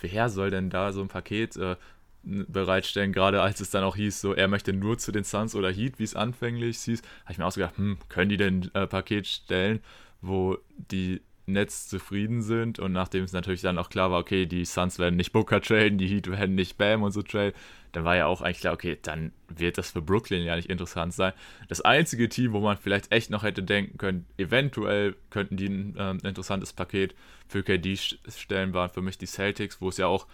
wer 0.00 0.28
soll 0.30 0.50
denn 0.50 0.70
da 0.70 0.92
so 0.92 1.02
ein 1.02 1.08
Paket 1.08 1.56
äh, 1.56 1.76
bereitstellen, 2.22 3.12
gerade 3.12 3.40
als 3.40 3.60
es 3.60 3.70
dann 3.70 3.84
auch 3.84 3.96
hieß, 3.96 4.20
so 4.20 4.34
er 4.34 4.48
möchte 4.48 4.72
nur 4.72 4.98
zu 4.98 5.12
den 5.12 5.24
Suns 5.24 5.54
oder 5.54 5.70
Heat, 5.70 5.98
wie 5.98 6.04
es 6.04 6.14
anfänglich 6.14 6.78
hieß, 6.78 7.02
habe 7.24 7.32
ich 7.32 7.38
mir 7.38 7.46
auch 7.46 7.52
so 7.52 7.60
gedacht, 7.60 7.78
hm, 7.78 7.98
können 8.08 8.28
die 8.28 8.36
denn 8.36 8.70
ein 8.74 8.82
äh, 8.82 8.86
Paket 8.86 9.26
stellen, 9.26 9.80
wo 10.20 10.58
die 10.76 11.22
Nets 11.52 11.88
zufrieden 11.88 12.42
sind 12.42 12.78
und 12.78 12.92
nachdem 12.92 13.24
es 13.24 13.32
natürlich 13.32 13.60
dann 13.60 13.78
auch 13.78 13.90
klar 13.90 14.10
war, 14.10 14.20
okay, 14.20 14.46
die 14.46 14.64
Suns 14.64 14.98
werden 14.98 15.16
nicht 15.16 15.32
Booker 15.32 15.60
traden, 15.60 15.98
die 15.98 16.06
Heat 16.06 16.30
werden 16.30 16.54
nicht 16.54 16.78
Bam 16.78 17.02
und 17.02 17.12
so 17.12 17.22
traden, 17.22 17.52
dann 17.92 18.04
war 18.04 18.16
ja 18.16 18.26
auch 18.26 18.40
eigentlich 18.40 18.60
klar, 18.60 18.74
okay, 18.74 18.98
dann 19.02 19.32
wird 19.48 19.78
das 19.78 19.90
für 19.90 20.02
Brooklyn 20.02 20.44
ja 20.44 20.56
nicht 20.56 20.70
interessant 20.70 21.12
sein. 21.12 21.32
Das 21.68 21.80
einzige 21.80 22.28
Team, 22.28 22.52
wo 22.52 22.60
man 22.60 22.76
vielleicht 22.76 23.12
echt 23.12 23.30
noch 23.30 23.42
hätte 23.42 23.62
denken 23.62 23.98
können, 23.98 24.26
eventuell 24.38 25.16
könnten 25.30 25.56
die 25.56 25.68
ein 25.68 25.96
ähm, 25.98 26.18
interessantes 26.22 26.72
Paket 26.72 27.14
für 27.48 27.62
KD 27.62 27.96
stellen, 27.96 28.74
waren 28.74 28.90
für 28.90 29.02
mich 29.02 29.18
die 29.18 29.26
Celtics, 29.26 29.80
wo 29.80 29.88
es 29.88 29.96
ja 29.96 30.06
auch 30.06 30.26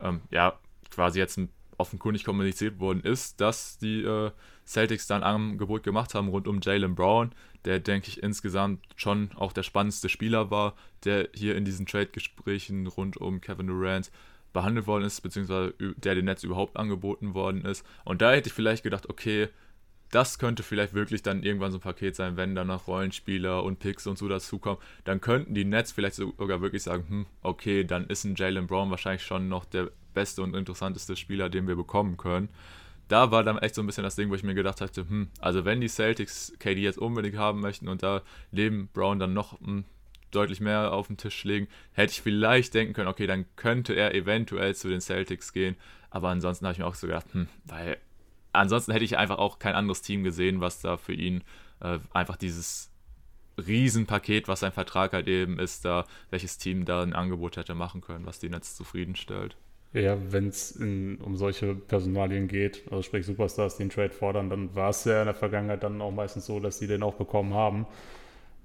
ähm, 0.00 0.22
ja 0.30 0.58
quasi 0.90 1.18
jetzt 1.18 1.38
offenkundig 1.78 2.24
kommuniziert 2.24 2.78
worden 2.78 3.00
ist, 3.00 3.40
dass 3.40 3.78
die 3.78 4.02
äh, 4.02 4.30
Celtics 4.66 5.06
dann 5.06 5.22
Angebot 5.22 5.82
gemacht 5.82 6.14
haben 6.14 6.28
rund 6.28 6.48
um 6.48 6.60
Jalen 6.60 6.94
Brown, 6.94 7.32
der, 7.64 7.80
denke 7.80 8.08
ich, 8.08 8.22
insgesamt 8.22 8.80
schon 8.96 9.30
auch 9.36 9.52
der 9.52 9.62
spannendste 9.62 10.08
Spieler 10.08 10.50
war, 10.50 10.74
der 11.04 11.28
hier 11.34 11.56
in 11.56 11.64
diesen 11.64 11.86
Trade-Gesprächen 11.86 12.86
rund 12.86 13.16
um 13.16 13.40
Kevin 13.40 13.66
Durant 13.66 14.10
behandelt 14.52 14.86
worden 14.86 15.04
ist, 15.04 15.20
beziehungsweise 15.20 15.74
der 15.78 16.14
den 16.14 16.26
Netz 16.26 16.44
überhaupt 16.44 16.76
angeboten 16.76 17.34
worden 17.34 17.64
ist. 17.64 17.84
Und 18.04 18.22
da 18.22 18.32
hätte 18.32 18.48
ich 18.48 18.54
vielleicht 18.54 18.84
gedacht, 18.84 19.08
okay, 19.08 19.48
das 20.10 20.38
könnte 20.38 20.62
vielleicht 20.62 20.94
wirklich 20.94 21.22
dann 21.22 21.42
irgendwann 21.42 21.72
so 21.72 21.78
ein 21.78 21.82
Paket 21.82 22.14
sein, 22.14 22.36
wenn 22.36 22.54
dann 22.54 22.68
noch 22.68 22.86
Rollenspieler 22.86 23.64
und 23.64 23.80
Picks 23.80 24.06
und 24.06 24.16
so 24.16 24.28
dazukommen. 24.28 24.78
Dann 25.02 25.20
könnten 25.20 25.54
die 25.54 25.64
Nets 25.64 25.90
vielleicht 25.90 26.16
sogar 26.16 26.60
wirklich 26.60 26.84
sagen, 26.84 27.04
hm, 27.08 27.26
okay, 27.42 27.82
dann 27.82 28.06
ist 28.06 28.24
ein 28.24 28.36
Jalen 28.36 28.68
Brown 28.68 28.90
wahrscheinlich 28.90 29.24
schon 29.24 29.48
noch 29.48 29.64
der 29.64 29.90
beste 30.14 30.42
und 30.42 30.54
interessanteste 30.54 31.16
Spieler, 31.16 31.48
den 31.48 31.66
wir 31.66 31.74
bekommen 31.74 32.16
können 32.16 32.48
da 33.08 33.30
war 33.30 33.42
dann 33.42 33.58
echt 33.58 33.74
so 33.74 33.82
ein 33.82 33.86
bisschen 33.86 34.04
das 34.04 34.16
Ding, 34.16 34.30
wo 34.30 34.34
ich 34.34 34.42
mir 34.42 34.54
gedacht 34.54 34.80
hatte, 34.80 35.08
hm, 35.08 35.28
also 35.40 35.64
wenn 35.64 35.80
die 35.80 35.88
Celtics 35.88 36.52
KD 36.58 36.80
jetzt 36.80 36.98
unbedingt 36.98 37.36
haben 37.36 37.60
möchten 37.60 37.88
und 37.88 38.02
da 38.02 38.22
neben 38.50 38.88
Brown 38.88 39.18
dann 39.18 39.34
noch 39.34 39.60
hm, 39.60 39.84
deutlich 40.30 40.60
mehr 40.60 40.92
auf 40.92 41.06
den 41.06 41.16
Tisch 41.16 41.44
legen, 41.44 41.68
hätte 41.92 42.12
ich 42.12 42.22
vielleicht 42.22 42.74
denken 42.74 42.94
können, 42.94 43.08
okay, 43.08 43.26
dann 43.26 43.46
könnte 43.56 43.94
er 43.94 44.14
eventuell 44.14 44.74
zu 44.74 44.88
den 44.88 45.00
Celtics 45.00 45.52
gehen. 45.52 45.76
Aber 46.10 46.28
ansonsten 46.28 46.66
habe 46.66 46.72
ich 46.72 46.78
mir 46.78 46.86
auch 46.86 46.94
so 46.94 47.06
gedacht, 47.06 47.26
hm, 47.32 47.48
weil 47.64 47.98
ansonsten 48.52 48.92
hätte 48.92 49.04
ich 49.04 49.18
einfach 49.18 49.38
auch 49.38 49.58
kein 49.58 49.74
anderes 49.74 50.02
Team 50.02 50.24
gesehen, 50.24 50.60
was 50.60 50.80
da 50.80 50.96
für 50.96 51.12
ihn 51.12 51.42
äh, 51.80 51.98
einfach 52.12 52.36
dieses 52.36 52.90
Riesenpaket, 53.58 54.48
was 54.48 54.60
sein 54.60 54.72
Vertrag 54.72 55.12
halt 55.12 55.28
eben 55.28 55.58
ist, 55.58 55.84
da 55.84 56.06
welches 56.30 56.58
Team 56.58 56.84
da 56.84 57.02
ein 57.02 57.12
Angebot 57.12 57.56
hätte 57.56 57.74
machen 57.74 58.00
können, 58.00 58.26
was 58.26 58.38
die 58.38 58.48
Netz 58.48 58.74
zufriedenstellt. 58.74 59.56
Ja, 59.94 60.18
wenn 60.32 60.48
es 60.48 60.72
um 60.72 61.36
solche 61.36 61.74
Personalien 61.74 62.48
geht, 62.48 62.82
also 62.90 63.02
sprich 63.02 63.24
Superstars, 63.26 63.76
die 63.76 63.84
einen 63.84 63.90
Trade 63.90 64.10
fordern, 64.10 64.50
dann 64.50 64.74
war 64.74 64.90
es 64.90 65.04
ja 65.04 65.20
in 65.20 65.26
der 65.26 65.34
Vergangenheit 65.34 65.84
dann 65.84 66.02
auch 66.02 66.10
meistens 66.10 66.46
so, 66.46 66.58
dass 66.58 66.78
sie 66.78 66.88
den 66.88 67.04
auch 67.04 67.14
bekommen 67.14 67.54
haben. 67.54 67.86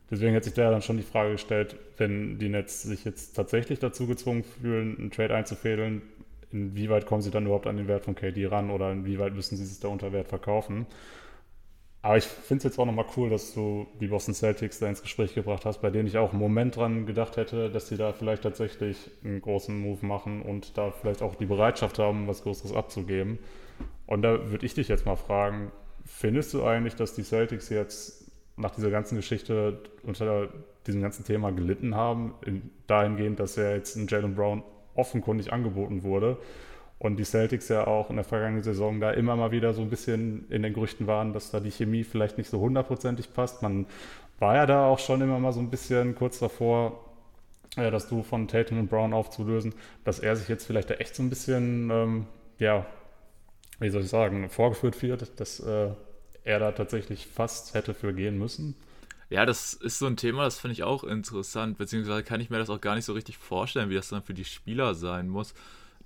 Deswegen 0.10 0.34
hätte 0.34 0.46
sich 0.46 0.56
da 0.56 0.72
dann 0.72 0.82
schon 0.82 0.98
die 0.98 1.04
Frage 1.04 1.34
gestellt, 1.34 1.76
wenn 1.98 2.40
die 2.40 2.50
Nets 2.50 2.82
sich 2.84 3.06
jetzt 3.06 3.34
tatsächlich 3.36 3.80
dazu 3.80 4.08
gezwungen 4.08 4.44
fühlen, 4.44 4.98
einen 4.98 5.12
Trade 5.12 5.36
einzufädeln, 5.36 6.02
inwieweit 6.52 7.06
kommen 7.06 7.22
sie 7.22 7.32
dann 7.32 7.46
überhaupt 7.46 7.68
an 7.68 7.78
den 7.78 7.88
Wert 7.88 8.06
von 8.06 8.16
KD 8.16 8.48
ran 8.48 8.72
oder 8.72 8.92
inwieweit 8.92 9.36
müssen 9.36 9.56
sie 9.56 9.66
sich 9.66 9.80
da 9.80 9.88
unter 9.90 10.14
Wert 10.14 10.30
verkaufen? 10.30 10.88
Aber 12.02 12.16
ich 12.16 12.26
finde 12.26 12.60
es 12.60 12.64
jetzt 12.64 12.80
auch 12.80 12.86
nochmal 12.86 13.06
cool, 13.18 13.30
dass 13.30 13.54
du 13.54 13.86
die 14.00 14.08
Boston 14.08 14.34
Celtics 14.34 14.80
da 14.80 14.88
ins 14.88 15.02
Gespräch 15.02 15.36
gebracht 15.36 15.66
hast, 15.66 15.82
bei 15.82 15.90
denen 15.90 16.08
ich 16.08 16.18
auch 16.18 16.32
einen 16.32 16.40
Moment 16.40 16.78
dran 16.78 17.06
gedacht 17.06 17.36
hätte, 17.36 17.70
dass 17.70 17.90
sie 17.90 17.98
da 17.98 18.14
vielleicht 18.14 18.44
tatsächlich 18.44 19.12
einen 19.24 19.42
großen 19.42 19.78
Move 19.78 20.06
machen 20.06 20.42
und 20.42 20.78
da 20.78 20.92
vielleicht 20.92 21.22
auch 21.22 21.36
die 21.36 21.46
Bereitschaft 21.46 22.00
haben, 22.00 22.28
was 22.28 22.44
Größeres 22.44 22.74
abzugeben. 22.74 23.38
Und 24.06 24.22
da 24.22 24.50
würde 24.50 24.66
ich 24.66 24.74
dich 24.74 24.88
jetzt 24.88 25.06
mal 25.06 25.18
fragen, 25.18 25.74
findest 26.06 26.54
du 26.54 26.64
eigentlich, 26.64 26.96
dass 26.96 27.16
die 27.16 27.24
Celtics 27.24 27.68
jetzt 27.70 28.32
nach 28.56 28.72
dieser 28.72 28.92
ganzen 28.92 29.18
Geschichte 29.18 29.80
unter 30.04 30.48
diesem 30.88 31.02
ganzen 31.02 31.26
Thema 31.26 31.52
gelitten 31.52 31.96
haben, 31.96 32.34
dahingehend, 32.88 33.42
dass 33.42 33.58
ja 33.58 33.72
jetzt 33.72 33.98
ein 33.98 34.08
Jalen 34.08 34.36
Brown 34.36 34.64
offenkundig 34.96 35.52
angeboten 35.52 36.04
wurde 36.04 36.38
und 37.00 37.16
die 37.16 37.24
Celtics 37.24 37.70
ja 37.70 37.88
auch 37.88 38.10
in 38.10 38.18
der 38.18 38.26
vergangenen 38.26 38.62
Saison 38.62 39.00
da 39.00 39.12
immer 39.12 39.36
mal 39.38 39.52
wieder 39.52 39.74
so 39.74 39.82
ein 39.82 39.90
bisschen 39.90 40.46
in 40.50 40.62
den 40.64 40.74
Gerüchten 40.74 41.08
waren, 41.08 41.32
dass 41.34 41.50
da 41.50 41.62
die 41.62 41.72
Chemie 41.72 42.04
vielleicht 42.04 42.38
nicht 42.38 42.50
so 42.50 42.60
hundertprozentig 42.60 43.34
passt. 43.34 43.62
Man 43.62 43.86
war 44.38 44.56
ja 44.56 44.66
da 44.66 44.86
auch 44.86 45.00
schon 45.00 45.22
immer 45.22 45.40
mal 45.40 45.54
so 45.54 45.62
ein 45.62 45.70
bisschen 45.70 46.14
kurz 46.16 46.40
davor, 46.40 47.06
äh, 47.78 47.90
das 47.90 48.10
Du 48.10 48.22
von 48.22 48.50
Tatum 48.50 48.80
und 48.80 48.90
Brown 48.90 49.14
aufzulösen, 49.14 49.74
dass 50.04 50.20
er 50.20 50.36
sich 50.36 50.50
jetzt 50.50 50.66
vielleicht 50.68 50.90
da 50.90 50.96
echt 50.96 51.16
so 51.16 51.24
ein 51.24 51.30
bisschen, 51.30 51.90
ähm, 51.90 52.28
ja, 52.60 52.86
wie 53.80 53.90
soll 53.90 54.02
ich 54.02 54.10
sagen, 54.10 54.50
vorgeführt 54.50 55.02
wird, 55.02 55.40
dass 55.40 55.62
äh, 55.62 55.92
er 56.44 56.60
da 56.60 56.74
tatsächlich 56.74 57.28
fast 57.28 57.76
hätte 57.76 57.94
für 57.94 58.14
gehen 58.14 58.38
müssen. 58.38 58.76
Ja, 59.30 59.46
das 59.46 59.74
ist 59.74 60.00
so 60.00 60.08
ein 60.08 60.18
Thema, 60.18 60.44
das 60.44 60.60
finde 60.60 60.74
ich 60.74 60.84
auch 60.84 61.04
interessant, 61.04 61.78
beziehungsweise 61.78 62.24
kann 62.24 62.42
ich 62.42 62.50
mir 62.50 62.58
das 62.58 62.70
auch 62.70 62.82
gar 62.82 62.96
nicht 62.96 63.06
so 63.06 63.14
richtig 63.14 63.38
vorstellen, 63.38 63.90
wie 63.90 63.96
das 63.96 64.10
dann 64.10 64.24
für 64.24 64.34
die 64.34 64.44
Spieler 64.44 64.96
sein 64.96 65.30
muss 65.30 65.54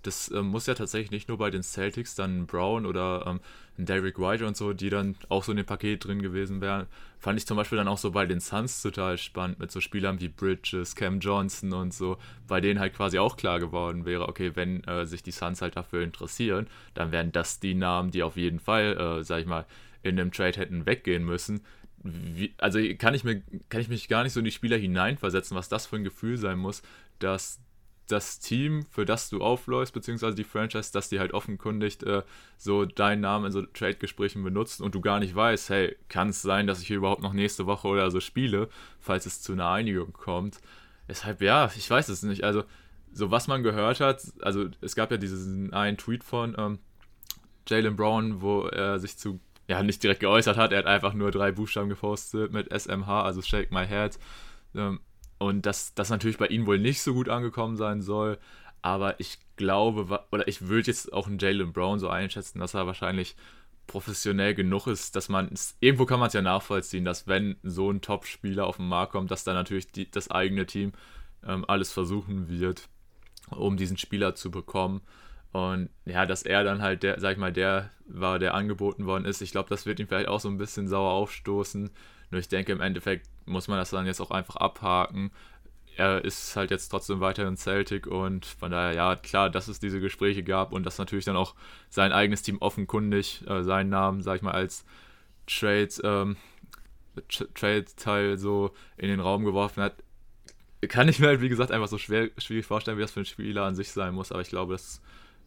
das 0.03 0.29
äh, 0.29 0.41
muss 0.41 0.67
ja 0.67 0.75
tatsächlich 0.75 1.12
nicht 1.12 1.29
nur 1.29 1.38
bei 1.38 1.50
den 1.50 1.63
Celtics 1.63 2.15
dann 2.15 2.45
Brown 2.45 2.86
oder 2.86 3.25
ähm, 3.25 3.39
Derek 3.77 4.19
White 4.19 4.45
und 4.45 4.55
so, 4.55 4.74
die 4.74 4.89
dann 4.89 5.15
auch 5.29 5.43
so 5.43 5.51
in 5.51 5.57
dem 5.57 5.65
Paket 5.65 6.05
drin 6.05 6.22
gewesen 6.22 6.62
wären. 6.62 6.88
Fand 7.17 7.39
ich 7.39 7.48
zum 7.48 7.57
Beispiel 7.57 7.77
dann 7.77 7.88
auch 7.88 7.98
so 7.98 8.12
bei 8.12 8.25
den 8.25 8.39
Suns 8.39 8.81
total 8.81 9.17
spannend 9.17 9.60
mit 9.60 9.72
so 9.72 9.81
Spielern 9.81 10.19
wie 10.19 10.27
Bridges, 10.27 10.95
Cam 10.95 11.19
Johnson 11.19 11.74
und 11.74 11.93
so, 11.93 12.17
bei 12.48 12.62
denen 12.62 12.79
halt 12.79 12.93
quasi 12.93 13.17
auch 13.17 13.38
klar 13.38 13.60
geworden 13.60 14.05
wäre, 14.05 14.27
okay, 14.27 14.51
wenn 14.55 14.83
äh, 14.83 15.05
sich 15.05 15.24
die 15.24 15.31
Suns 15.31 15.62
halt 15.62 15.75
dafür 15.75 16.03
interessieren, 16.03 16.67
dann 16.93 17.12
wären 17.12 17.31
das 17.31 17.60
die 17.60 17.74
Namen, 17.74 18.12
die 18.12 18.24
auf 18.24 18.38
jeden 18.38 18.60
Fall, 18.60 18.98
äh, 18.98 19.24
sag 19.24 19.39
ich 19.39 19.48
mal, 19.48 19.65
in 20.03 20.17
dem 20.17 20.31
Trade 20.31 20.60
hätten 20.60 20.86
weggehen 20.86 21.24
müssen. 21.24 21.62
Wie, 22.03 22.53
also 22.57 22.79
kann 22.98 23.13
ich, 23.13 23.24
mir, 23.24 23.41
kann 23.69 23.79
ich 23.79 23.88
mich 23.88 24.10
gar 24.10 24.24
nicht 24.24 24.33
so 24.33 24.39
in 24.41 24.45
die 24.45 24.51
Spieler 24.51 24.77
hineinversetzen, 24.77 25.55
was 25.55 25.69
das 25.69 25.86
für 25.88 25.95
ein 25.95 26.03
Gefühl 26.03 26.38
sein 26.38 26.60
muss, 26.60 26.81
dass 27.19 27.62
das 28.07 28.39
Team, 28.39 28.86
für 28.91 29.05
das 29.05 29.29
du 29.29 29.41
aufläufst, 29.41 29.93
beziehungsweise 29.93 30.36
die 30.36 30.43
Franchise, 30.43 30.91
dass 30.91 31.10
die 31.10 31.19
halt 31.19 31.33
offenkundig 31.33 32.03
äh, 32.03 32.24
so 32.57 32.86
deinen 32.86 33.22
Namen 33.22 33.45
in 33.45 33.51
so 33.51 33.62
Trade-Gesprächen 33.62 34.43
benutzt 34.43 34.81
und 34.81 34.93
du 34.93 35.01
gar 35.01 35.19
nicht 35.19 35.36
weißt, 35.36 35.69
hey, 35.69 35.95
kann 36.10 36.29
es 36.29 36.41
sein, 36.41 36.67
dass 36.67 36.81
ich 36.81 36.88
hier 36.88 36.98
überhaupt 36.98 37.22
noch 37.22 37.33
nächste 37.33 37.65
Woche 37.65 37.88
oder 37.88 38.12
so 38.12 38.19
spiele, 38.19 38.69
falls 39.00 39.25
es 39.25 39.41
zu 39.41 39.53
einer 39.53 39.69
Einigung 39.69 40.12
kommt. 40.13 40.60
Deshalb, 41.07 41.41
ja, 41.41 41.72
ich 41.75 41.89
weiß 41.89 42.10
es 42.10 42.24
nicht. 42.24 42.43
Also, 42.43 42.63
so 43.13 43.31
was 43.31 43.48
man 43.48 43.63
gehört 43.63 44.00
hat, 44.00 44.22
also 44.41 44.67
es 44.81 44.95
gab 44.95 45.12
ja 45.12 45.17
diesen 45.17 45.74
einen 45.74 45.98
Tweet 45.98 46.24
von 46.24 46.55
ähm, 46.57 46.79
Jalen 47.67 47.95
Brown, 47.95 48.41
wo 48.41 48.63
er 48.63 49.00
sich 49.00 49.17
zu, 49.17 49.39
ja, 49.67 49.81
nicht 49.83 50.03
direkt 50.03 50.19
geäußert 50.19 50.57
hat, 50.57 50.72
er 50.72 50.79
hat 50.79 50.86
einfach 50.88 51.13
nur 51.13 51.31
drei 51.31 51.51
Buchstaben 51.51 51.89
gepostet 51.89 52.51
mit 52.51 52.69
SMH, 52.74 53.24
also 53.24 53.41
Shake 53.41 53.72
My 53.72 53.88
Head. 53.88 54.19
Ähm, 54.75 55.00
und 55.44 55.66
dass 55.66 55.94
das 55.94 56.10
natürlich 56.10 56.38
bei 56.38 56.48
ihnen 56.48 56.66
wohl 56.66 56.80
nicht 56.80 57.02
so 57.02 57.14
gut 57.14 57.28
angekommen 57.28 57.76
sein 57.76 58.02
soll. 58.02 58.38
Aber 58.82 59.20
ich 59.20 59.40
glaube, 59.58 60.22
oder 60.32 60.48
ich 60.48 60.70
würde 60.70 60.88
jetzt 60.88 61.12
auch 61.12 61.28
einen 61.28 61.38
Jalen 61.38 61.74
Brown 61.74 62.00
so 62.00 62.08
einschätzen, 62.08 62.60
dass 62.60 62.74
er 62.74 62.88
wahrscheinlich 62.88 63.36
professionell 63.86 64.56
genug 64.56 64.88
ist, 64.88 65.18
dass 65.18 65.28
man 65.28 65.50
irgendwo 65.82 66.06
kann 66.06 66.22
man 66.22 66.28
es 66.28 66.34
ja 66.34 66.42
nachvollziehen, 66.42 67.04
dass 67.04 67.28
wenn 67.28 67.58
so 67.62 67.92
ein 67.92 68.00
Top-Spieler 68.00 68.66
auf 68.66 68.78
den 68.78 68.88
Markt 68.88 69.12
kommt, 69.12 69.32
dass 69.32 69.44
dann 69.44 69.56
natürlich 69.56 69.92
die, 69.92 70.10
das 70.10 70.32
eigene 70.32 70.66
Team 70.66 70.94
ähm, 71.46 71.66
alles 71.68 71.92
versuchen 71.92 72.48
wird, 72.48 72.88
um 73.50 73.76
diesen 73.76 73.98
Spieler 73.98 74.36
zu 74.36 74.50
bekommen. 74.50 75.02
Und 75.52 75.90
ja, 76.06 76.26
dass 76.26 76.44
er 76.44 76.64
dann 76.64 76.82
halt 76.82 77.04
der, 77.04 77.20
sag 77.20 77.34
ich 77.34 77.38
mal, 77.38 77.52
der 77.52 77.90
war, 78.06 78.40
der 78.40 78.54
angeboten 78.54 79.06
worden 79.06 79.26
ist. 79.26 79.42
Ich 79.42 79.52
glaube, 79.52 79.70
das 79.70 79.86
wird 79.86 80.00
ihn 80.00 80.08
vielleicht 80.08 80.30
auch 80.30 80.40
so 80.40 80.48
ein 80.48 80.58
bisschen 80.58 80.88
sauer 80.88 81.12
aufstoßen. 81.12 81.92
Nur 82.34 82.40
ich 82.40 82.48
denke, 82.48 82.72
im 82.72 82.82
Endeffekt 82.82 83.30
muss 83.46 83.68
man 83.68 83.78
das 83.78 83.92
dann 83.92 84.08
jetzt 84.08 84.20
auch 84.20 84.32
einfach 84.32 84.56
abhaken. 84.56 85.30
Er 85.96 86.25
ist 86.25 86.56
halt 86.56 86.72
jetzt 86.72 86.90
trotzdem 86.90 87.20
weiterhin 87.20 87.58
Celtic 87.58 88.08
und 88.08 88.48
von 88.48 88.72
daher, 88.72 88.96
ja, 88.96 89.16
klar, 89.16 89.52
dass 89.52 89.68
es 89.68 89.80
diese 89.80 90.00
Gespräche 90.00 90.42
gab 90.42 90.74
und 90.74 90.84
dass 90.84 90.98
natürlich 90.98 91.25
dann 91.25 91.36
auch 91.36 91.54
sein 91.92 92.12
eigenes 92.12 92.42
Team 92.42 92.58
offenkundig 92.58 93.48
äh, 93.48 93.62
seinen 93.62 93.92
Namen, 93.92 94.24
sag 94.24 94.38
ich 94.38 94.42
mal, 94.42 94.50
als 94.50 94.84
Trade, 95.46 95.90
ähm, 96.04 96.38
Trade-Teil 97.54 98.40
so 98.40 98.74
in 98.98 99.10
den 99.10 99.20
Raum 99.20 99.46
geworfen 99.46 99.84
hat. 99.84 99.94
Kann 100.88 101.08
ich 101.08 101.20
mir 101.20 101.28
halt, 101.28 101.42
wie 101.42 101.50
gesagt, 101.50 101.72
einfach 101.72 101.88
so 101.88 102.00
schwer, 102.00 102.32
schwierig 102.40 102.66
vorstellen, 102.66 102.98
wie 102.98 103.04
das 103.04 103.12
für 103.12 103.20
ein 103.20 103.25
Spieler 103.25 103.66
an 103.66 103.75
sich 103.75 103.92
sein 103.92 104.16
muss, 104.16 104.32
aber 104.32 104.42
ich 104.42 104.50
glaube, 104.50 104.74
das 104.74 105.04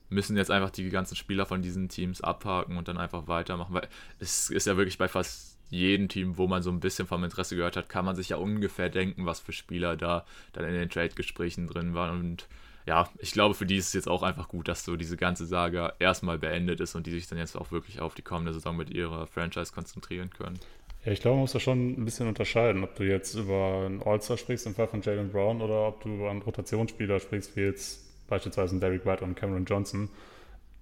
müssen 0.08 0.36
jetzt 0.36 0.52
einfach 0.52 0.70
die 0.70 0.88
ganzen 0.88 1.16
Spieler 1.16 1.46
von 1.46 1.62
diesen 1.62 1.88
Teams 1.88 2.20
abhaken 2.20 2.76
und 2.76 2.86
dann 2.86 2.96
einfach 2.96 3.26
weitermachen, 3.26 3.74
weil 3.74 3.88
es 4.20 4.50
ist 4.50 4.68
ja 4.68 4.76
wirklich 4.76 4.98
bei 4.98 5.08
fast 5.08 5.55
jedem 5.68 6.08
Team, 6.08 6.36
wo 6.36 6.46
man 6.46 6.62
so 6.62 6.70
ein 6.70 6.80
bisschen 6.80 7.06
vom 7.06 7.24
Interesse 7.24 7.56
gehört 7.56 7.76
hat, 7.76 7.88
kann 7.88 8.04
man 8.04 8.16
sich 8.16 8.30
ja 8.30 8.36
ungefähr 8.36 8.88
denken, 8.88 9.26
was 9.26 9.40
für 9.40 9.52
Spieler 9.52 9.96
da 9.96 10.24
dann 10.52 10.64
in 10.64 10.74
den 10.74 10.90
Trade-Gesprächen 10.90 11.66
drin 11.66 11.94
waren. 11.94 12.18
Und 12.18 12.48
ja, 12.86 13.08
ich 13.18 13.32
glaube, 13.32 13.54
für 13.54 13.66
die 13.66 13.76
ist 13.76 13.88
es 13.88 13.92
jetzt 13.94 14.08
auch 14.08 14.22
einfach 14.22 14.48
gut, 14.48 14.68
dass 14.68 14.84
so 14.84 14.96
diese 14.96 15.16
ganze 15.16 15.44
Saga 15.44 15.94
erstmal 15.98 16.38
beendet 16.38 16.80
ist 16.80 16.94
und 16.94 17.06
die 17.06 17.10
sich 17.10 17.26
dann 17.26 17.38
jetzt 17.38 17.56
auch 17.56 17.72
wirklich 17.72 18.00
auf 18.00 18.14
die 18.14 18.22
kommende 18.22 18.52
Saison 18.52 18.76
mit 18.76 18.90
ihrer 18.90 19.26
Franchise 19.26 19.72
konzentrieren 19.72 20.30
können. 20.30 20.58
Ja, 21.04 21.12
ich 21.12 21.20
glaube, 21.20 21.36
man 21.36 21.42
muss 21.42 21.52
da 21.52 21.60
schon 21.60 22.00
ein 22.00 22.04
bisschen 22.04 22.28
unterscheiden, 22.28 22.84
ob 22.84 22.94
du 22.96 23.04
jetzt 23.04 23.34
über 23.34 23.84
einen 23.86 24.02
All-Star 24.02 24.36
sprichst 24.36 24.66
im 24.66 24.74
Fall 24.74 24.88
von 24.88 25.02
Jalen 25.02 25.30
Brown 25.30 25.60
oder 25.60 25.88
ob 25.88 26.02
du 26.02 26.14
über 26.14 26.30
einen 26.30 26.42
Rotationsspieler 26.42 27.20
sprichst, 27.20 27.56
wie 27.56 27.62
jetzt 27.62 28.00
beispielsweise 28.28 28.78
Derek 28.78 29.04
White 29.04 29.24
und 29.24 29.36
Cameron 29.36 29.64
Johnson. 29.64 30.08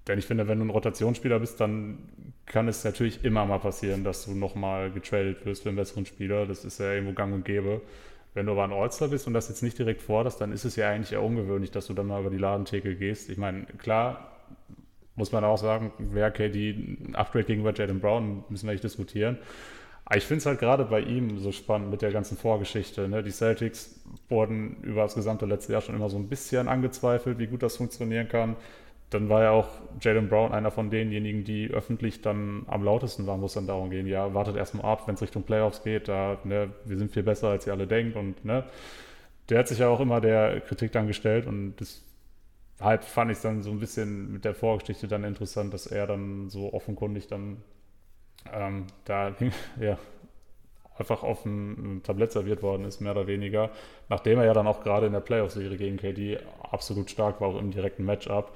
Denn 0.07 0.19
ich 0.19 0.27
finde, 0.27 0.47
wenn 0.49 0.59
du 0.59 0.67
ein 0.67 0.71
Rotationsspieler 0.71 1.39
bist, 1.41 1.61
dann 1.61 1.99
kann 2.47 2.69
es 2.69 2.85
natürlich 2.85 3.25
immer 3.25 3.47
mal 3.47 3.59
passieren, 3.59 4.05
dass 4.05 4.27
du 4.27 4.33
nochmal 4.33 4.91
getradet 4.91 5.47
wirst 5.47 5.63
für 5.63 5.71
einen 5.71 5.77
besseren 5.77 6.05
Spieler. 6.05 6.47
Das 6.47 6.65
ist 6.65 6.79
ja 6.79 6.93
irgendwo 6.93 7.15
gang 7.15 7.33
und 7.33 7.45
gäbe. 7.45 7.81
Wenn 8.35 8.47
du 8.47 8.53
aber 8.53 8.65
ein 8.65 8.73
All-Star 8.73 9.09
bist 9.09 9.27
und 9.27 9.33
das 9.33 9.49
jetzt 9.49 9.63
nicht 9.63 9.79
direkt 9.79 10.03
forderst, 10.03 10.41
dann 10.41 10.53
ist 10.53 10.65
es 10.65 10.77
ja 10.77 10.91
eigentlich 10.91 11.13
eher 11.13 11.23
ungewöhnlich, 11.23 11.71
dass 11.71 11.87
du 11.87 11.95
dann 11.95 12.07
mal 12.07 12.21
über 12.21 12.31
die 12.31 12.39
Ladentheke 12.39 12.97
gehst. 12.97 13.31
Ich 13.31 13.39
meine, 13.39 13.65
klar, 13.79 14.33
muss 15.15 15.33
man 15.33 15.45
auch 15.45 15.57
sagen, 15.57 15.93
wer 15.99 16.31
KD 16.31 16.71
ein 16.73 17.15
Upgrade 17.15 17.45
gegenüber 17.45 17.73
Jalen 17.73 18.01
Brown, 18.01 18.45
müssen 18.49 18.67
wir 18.67 18.73
nicht 18.73 18.85
diskutieren. 18.85 19.39
Aber 20.05 20.19
ich 20.19 20.25
finde 20.25 20.39
es 20.41 20.47
halt 20.47 20.59
gerade 20.59 20.85
bei 20.85 21.01
ihm 21.01 21.39
so 21.39 21.51
spannend 21.51 21.91
mit 21.91 22.03
der 22.03 22.13
ganzen 22.13 22.37
Vorgeschichte. 22.37 23.09
Ne? 23.09 23.23
Die 23.23 23.31
Celtics 23.31 24.03
wurden 24.29 24.83
über 24.83 25.03
das 25.03 25.15
gesamte 25.15 25.47
letzte 25.47 25.73
Jahr 25.73 25.81
schon 25.81 25.95
immer 25.95 26.11
so 26.11 26.19
ein 26.19 26.29
bisschen 26.29 26.69
angezweifelt, 26.69 27.39
wie 27.39 27.47
gut 27.47 27.63
das 27.63 27.79
funktionieren 27.79 28.29
kann 28.29 28.57
dann 29.15 29.29
war 29.29 29.43
ja 29.43 29.51
auch 29.51 29.69
Jalen 30.01 30.29
Brown 30.29 30.53
einer 30.53 30.71
von 30.71 30.91
denjenigen, 30.91 31.45
die 31.45 31.71
öffentlich 31.71 32.21
dann 32.21 32.65
am 32.67 32.83
lautesten 32.83 33.27
waren, 33.27 33.41
wo 33.41 33.47
es 33.47 33.55
dann 33.55 33.67
darum 33.67 33.91
ging, 33.91 34.07
ja, 34.07 34.35
wartet 34.35 34.57
erstmal 34.57 34.85
ab, 34.85 35.07
wenn 35.07 35.15
es 35.15 35.23
Richtung 35.23 35.45
Playoffs 35.45 35.83
geht, 35.85 36.09
da, 36.09 36.39
ne, 36.45 36.71
wir 36.85 36.97
sind 36.97 37.13
viel 37.13 37.23
besser, 37.23 37.49
als 37.49 37.67
ihr 37.67 37.73
alle 37.73 37.87
denkt 37.87 38.17
und, 38.17 38.45
ne, 38.45 38.65
der 39.49 39.61
hat 39.61 39.69
sich 39.69 39.79
ja 39.79 39.89
auch 39.89 40.01
immer 40.01 40.21
der 40.21 40.61
Kritik 40.63 40.93
dann 40.93 41.07
gestellt 41.07 41.47
und 41.47 41.77
deshalb 41.79 43.05
fand 43.05 43.31
ich 43.31 43.37
es 43.37 43.43
dann 43.43 43.63
so 43.63 43.71
ein 43.71 43.79
bisschen 43.79 44.33
mit 44.33 44.45
der 44.45 44.55
Vorgeschichte 44.55 45.07
dann 45.07 45.23
interessant, 45.23 45.73
dass 45.73 45.87
er 45.87 46.07
dann 46.07 46.51
so 46.51 46.73
offenkundig 46.73 47.29
dann 47.29 47.59
ähm, 48.53 48.87
da, 49.05 49.33
ja, 49.81 49.97
einfach 50.99 51.23
auf 51.23 51.43
dem 51.43 52.03
Tablett 52.05 52.33
serviert 52.33 52.63
worden 52.63 52.85
ist, 52.85 53.01
mehr 53.01 53.13
oder 53.13 53.27
weniger, 53.27 53.71
nachdem 54.09 54.39
er 54.39 54.47
ja 54.47 54.55
dann 54.55 54.67
auch 54.67 54.83
gerade 54.83 55.07
in 55.07 55.13
der 55.13 55.21
Playoff-Serie 55.21 55.77
gegen 55.77 55.97
KD 55.97 56.39
absolut 56.63 57.11
stark 57.11 57.41
war, 57.41 57.49
auch 57.49 57.59
im 57.59 57.71
direkten 57.71 58.05
Matchup 58.05 58.53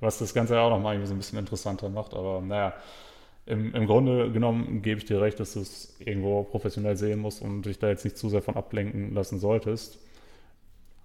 was 0.00 0.18
das 0.18 0.34
Ganze 0.34 0.54
ja 0.54 0.62
auch 0.62 0.70
nochmal 0.70 0.94
irgendwie 0.94 1.08
so 1.08 1.14
ein 1.14 1.18
bisschen 1.18 1.38
interessanter 1.38 1.88
macht. 1.88 2.14
Aber 2.14 2.40
naja, 2.40 2.74
im, 3.46 3.74
im 3.74 3.86
Grunde 3.86 4.30
genommen 4.30 4.82
gebe 4.82 4.98
ich 4.98 5.06
dir 5.06 5.20
recht, 5.20 5.40
dass 5.40 5.54
du 5.54 5.60
es 5.60 5.96
irgendwo 6.00 6.42
professionell 6.42 6.96
sehen 6.96 7.18
musst 7.18 7.42
und 7.42 7.62
dich 7.62 7.78
da 7.78 7.88
jetzt 7.88 8.04
nicht 8.04 8.18
zu 8.18 8.28
sehr 8.28 8.42
von 8.42 8.56
ablenken 8.56 9.14
lassen 9.14 9.38
solltest. 9.38 9.98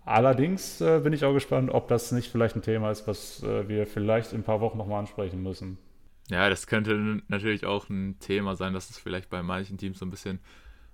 Allerdings 0.06 0.82
äh, 0.82 1.00
bin 1.00 1.14
ich 1.14 1.24
auch 1.24 1.34
gespannt, 1.34 1.72
ob 1.72 1.88
das 1.88 2.12
nicht 2.12 2.30
vielleicht 2.30 2.56
ein 2.56 2.62
Thema 2.62 2.92
ist, 2.92 3.08
was 3.08 3.42
äh, 3.44 3.70
wir 3.70 3.88
vielleicht 3.88 4.34
in 4.34 4.42
ein 4.42 4.44
paar 4.44 4.60
Wochen 4.60 4.78
nochmal 4.78 5.00
ansprechen 5.00 5.42
müssen. 5.42 5.78
Ja, 6.30 6.50
das 6.50 6.68
könnte 6.68 7.22
natürlich 7.30 7.66
auch 7.66 7.90
ein 7.90 8.18
Thema 8.20 8.56
sein, 8.56 8.74
dass 8.74 8.90
es 8.90 8.98
vielleicht 8.98 9.30
bei 9.30 9.42
manchen 9.42 9.78
Teams 9.78 10.00
so 10.00 10.06
ein 10.06 10.12
bisschen 10.12 10.40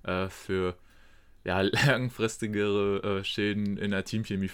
äh, 0.04 0.30
für 0.30 0.76
ja, 1.44 1.62
langfristigere 1.88 3.20
äh, 3.20 3.24
Schäden 3.24 3.78
in 3.78 3.92
der 3.92 4.04
Teamchemie 4.06 4.50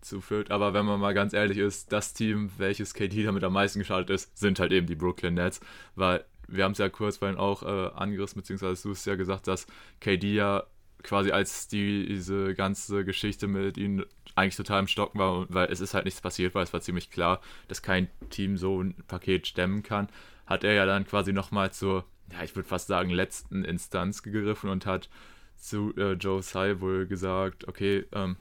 zuführt. 0.00 0.50
Aber 0.50 0.74
wenn 0.74 0.86
man 0.86 1.00
mal 1.00 1.14
ganz 1.14 1.32
ehrlich 1.32 1.58
ist, 1.58 1.92
das 1.92 2.14
Team, 2.14 2.50
welches 2.58 2.94
KD 2.94 3.24
damit 3.24 3.44
am 3.44 3.52
meisten 3.52 3.78
geschadet 3.78 4.10
ist, 4.10 4.36
sind 4.38 4.58
halt 4.58 4.72
eben 4.72 4.86
die 4.86 4.94
Brooklyn 4.94 5.34
Nets, 5.34 5.60
weil 5.94 6.24
wir 6.48 6.64
haben 6.64 6.72
es 6.72 6.78
ja 6.78 6.88
kurz 6.88 7.18
vorhin 7.18 7.38
auch 7.38 7.62
äh, 7.62 7.90
angerissen, 7.94 8.40
beziehungsweise 8.40 8.82
du 8.82 8.90
hast 8.90 9.06
ja 9.06 9.16
gesagt, 9.16 9.48
dass 9.48 9.66
KD 10.00 10.34
ja 10.34 10.64
quasi 11.02 11.30
als 11.30 11.68
die, 11.68 12.06
diese 12.06 12.54
ganze 12.54 13.04
Geschichte 13.04 13.46
mit 13.46 13.76
ihnen 13.76 14.04
eigentlich 14.34 14.56
total 14.56 14.80
im 14.80 14.88
Stocken 14.88 15.18
war, 15.18 15.46
weil 15.48 15.70
es 15.70 15.80
ist 15.80 15.94
halt 15.94 16.04
nichts 16.04 16.20
passiert, 16.20 16.54
weil 16.54 16.64
es 16.64 16.72
war 16.72 16.80
ziemlich 16.80 17.10
klar, 17.10 17.40
dass 17.68 17.82
kein 17.82 18.08
Team 18.30 18.56
so 18.56 18.82
ein 18.82 18.94
Paket 19.06 19.46
stemmen 19.46 19.82
kann, 19.82 20.08
hat 20.46 20.64
er 20.64 20.72
ja 20.72 20.86
dann 20.86 21.06
quasi 21.06 21.32
nochmal 21.32 21.72
zur, 21.72 22.04
ja, 22.32 22.42
ich 22.42 22.54
würde 22.54 22.68
fast 22.68 22.88
sagen, 22.88 23.10
letzten 23.10 23.64
Instanz 23.64 24.22
gegriffen 24.22 24.68
und 24.68 24.86
hat 24.86 25.08
zu 25.56 25.94
äh, 25.96 26.12
Joe 26.12 26.40
Tsai 26.40 26.80
wohl 26.80 27.06
gesagt, 27.06 27.68
okay, 27.68 28.04
ähm, 28.12 28.36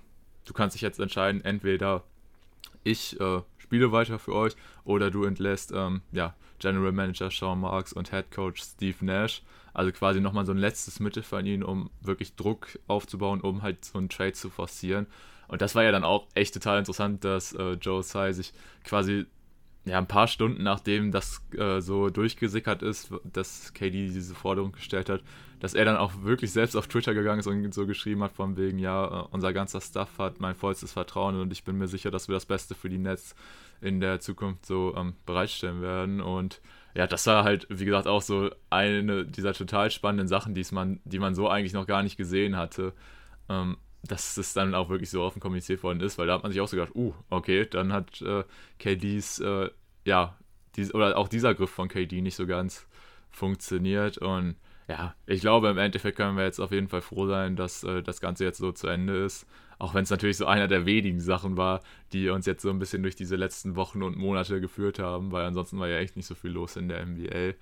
du 0.45 0.53
kannst 0.53 0.75
dich 0.75 0.81
jetzt 0.81 0.99
entscheiden, 0.99 1.43
entweder 1.43 2.03
ich 2.83 3.19
äh, 3.19 3.41
spiele 3.57 3.91
weiter 3.91 4.19
für 4.19 4.33
euch 4.33 4.55
oder 4.83 5.11
du 5.11 5.23
entlässt 5.25 5.71
ähm, 5.73 6.01
ja, 6.11 6.35
General 6.59 6.91
Manager 6.91 7.31
Sean 7.31 7.59
Marks 7.59 7.93
und 7.93 8.11
Head 8.11 8.31
Coach 8.31 8.61
Steve 8.61 9.03
Nash. 9.03 9.41
Also 9.73 9.91
quasi 9.91 10.21
nochmal 10.21 10.45
so 10.45 10.53
ein 10.53 10.57
letztes 10.57 10.99
Mittel 10.99 11.23
von 11.23 11.45
ihnen, 11.45 11.63
um 11.63 11.89
wirklich 12.01 12.35
Druck 12.35 12.79
aufzubauen, 12.87 13.41
um 13.41 13.61
halt 13.61 13.83
so 13.83 13.97
einen 13.97 14.07
Trade 14.07 14.33
zu 14.33 14.49
forcieren. 14.49 15.07
Und 15.47 15.61
das 15.61 15.75
war 15.75 15.83
ja 15.83 15.91
dann 15.91 16.03
auch 16.03 16.27
echt 16.33 16.53
total 16.53 16.79
interessant, 16.79 17.23
dass 17.23 17.53
äh, 17.53 17.73
Joe 17.73 18.01
Tsai 18.01 18.31
sich 18.31 18.53
quasi 18.83 19.25
ja, 19.85 19.97
ein 19.99 20.07
paar 20.07 20.27
Stunden 20.27 20.63
nachdem 20.63 21.11
das 21.11 21.41
äh, 21.57 21.79
so 21.79 22.09
durchgesickert 22.09 22.81
ist, 22.81 23.11
dass 23.23 23.73
KD 23.73 24.07
diese 24.07 24.33
Forderung 24.33 24.71
gestellt 24.71 25.09
hat, 25.09 25.21
dass 25.59 25.73
er 25.73 25.85
dann 25.85 25.97
auch 25.97 26.11
wirklich 26.23 26.51
selbst 26.51 26.75
auf 26.75 26.87
Twitter 26.87 27.13
gegangen 27.13 27.39
ist 27.39 27.47
und 27.47 27.73
so 27.73 27.85
geschrieben 27.85 28.23
hat, 28.23 28.31
von 28.33 28.57
wegen, 28.57 28.79
ja, 28.79 29.05
äh, 29.05 29.27
unser 29.31 29.53
ganzer 29.53 29.81
Staff 29.81 30.17
hat 30.17 30.39
mein 30.39 30.55
vollstes 30.55 30.93
Vertrauen 30.93 31.39
und 31.39 31.51
ich 31.51 31.63
bin 31.63 31.77
mir 31.77 31.87
sicher, 31.87 32.11
dass 32.11 32.27
wir 32.27 32.33
das 32.33 32.45
Beste 32.45 32.75
für 32.75 32.89
die 32.89 32.97
Nets 32.97 33.35
in 33.81 33.99
der 33.99 34.19
Zukunft 34.19 34.65
so 34.65 34.95
ähm, 34.97 35.13
bereitstellen 35.25 35.81
werden. 35.81 36.21
Und 36.21 36.61
ja, 36.95 37.07
das 37.07 37.27
war 37.27 37.43
halt, 37.43 37.67
wie 37.69 37.85
gesagt, 37.85 38.07
auch 38.07 38.21
so 38.21 38.49
eine 38.69 39.25
dieser 39.25 39.53
total 39.53 39.91
spannenden 39.91 40.27
Sachen, 40.27 40.55
die 40.55 40.65
man, 40.71 40.99
die 41.03 41.19
man 41.19 41.35
so 41.35 41.49
eigentlich 41.49 41.73
noch 41.73 41.87
gar 41.87 42.03
nicht 42.03 42.17
gesehen 42.17 42.57
hatte. 42.57 42.93
Ähm, 43.49 43.77
dass 44.07 44.37
es 44.37 44.53
dann 44.53 44.75
auch 44.75 44.89
wirklich 44.89 45.09
so 45.09 45.21
offen 45.21 45.39
kommuniziert 45.39 45.83
worden 45.83 46.01
ist, 46.01 46.17
weil 46.17 46.27
da 46.27 46.33
hat 46.33 46.43
man 46.43 46.51
sich 46.51 46.61
auch 46.61 46.67
so 46.67 46.77
gedacht, 46.77 46.95
uh, 46.95 47.13
okay, 47.29 47.65
dann 47.65 47.93
hat 47.93 48.21
äh, 48.21 48.43
KDs, 48.79 49.39
äh, 49.39 49.69
ja, 50.05 50.37
dies, 50.75 50.93
oder 50.93 51.17
auch 51.17 51.27
dieser 51.27 51.55
Griff 51.55 51.69
von 51.69 51.87
KD 51.87 52.21
nicht 52.21 52.35
so 52.35 52.47
ganz 52.47 52.87
funktioniert 53.29 54.17
und 54.17 54.55
ja, 54.87 55.15
ich 55.25 55.41
glaube, 55.41 55.69
im 55.69 55.79
Endeffekt 55.79 56.17
können 56.17 56.37
wir 56.37 56.43
jetzt 56.43 56.59
auf 56.59 56.71
jeden 56.71 56.87
Fall 56.87 57.01
froh 57.01 57.27
sein, 57.27 57.55
dass 57.55 57.83
äh, 57.83 58.03
das 58.03 58.21
Ganze 58.21 58.43
jetzt 58.43 58.59
so 58.59 58.71
zu 58.71 58.87
Ende 58.87 59.25
ist. 59.25 59.47
Auch 59.79 59.93
wenn 59.93 60.03
es 60.03 60.09
natürlich 60.09 60.37
so 60.37 60.45
einer 60.45 60.67
der 60.67 60.85
wenigen 60.85 61.19
Sachen 61.19 61.57
war, 61.57 61.81
die 62.13 62.29
uns 62.29 62.45
jetzt 62.45 62.61
so 62.61 62.69
ein 62.69 62.79
bisschen 62.79 63.01
durch 63.01 63.15
diese 63.15 63.35
letzten 63.35 63.75
Wochen 63.75 64.03
und 64.03 64.15
Monate 64.15 64.61
geführt 64.61 64.99
haben, 64.99 65.31
weil 65.31 65.43
ansonsten 65.45 65.79
war 65.79 65.87
ja 65.87 65.97
echt 65.97 66.15
nicht 66.15 66.27
so 66.27 66.35
viel 66.35 66.51
los 66.51 66.75
in 66.75 66.87
der 66.87 67.05
NBA. 67.05 67.55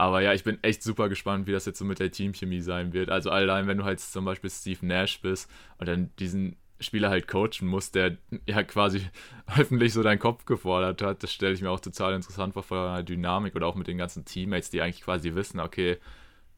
Aber 0.00 0.22
ja, 0.22 0.32
ich 0.32 0.44
bin 0.44 0.56
echt 0.62 0.82
super 0.82 1.10
gespannt, 1.10 1.46
wie 1.46 1.52
das 1.52 1.66
jetzt 1.66 1.78
so 1.78 1.84
mit 1.84 1.98
der 1.98 2.10
Teamchemie 2.10 2.62
sein 2.62 2.94
wird. 2.94 3.10
Also 3.10 3.28
allein, 3.28 3.66
wenn 3.66 3.76
du 3.76 3.84
halt 3.84 4.00
zum 4.00 4.24
Beispiel 4.24 4.48
Steve 4.48 4.86
Nash 4.86 5.20
bist 5.20 5.50
und 5.76 5.88
dann 5.88 6.08
diesen 6.18 6.56
Spieler 6.80 7.10
halt 7.10 7.28
coachen 7.28 7.68
musst, 7.68 7.94
der 7.94 8.16
ja 8.46 8.62
quasi 8.62 9.02
öffentlich 9.58 9.92
so 9.92 10.02
deinen 10.02 10.18
Kopf 10.18 10.46
gefordert 10.46 11.02
hat, 11.02 11.22
das 11.22 11.30
stelle 11.34 11.52
ich 11.52 11.60
mir 11.60 11.70
auch 11.70 11.80
total 11.80 12.14
interessant 12.14 12.54
vor, 12.54 12.62
von 12.62 12.94
der 12.94 13.02
Dynamik 13.02 13.54
oder 13.54 13.66
auch 13.66 13.74
mit 13.74 13.88
den 13.88 13.98
ganzen 13.98 14.24
Teammates, 14.24 14.70
die 14.70 14.80
eigentlich 14.80 15.02
quasi 15.02 15.34
wissen, 15.34 15.60
okay, 15.60 15.98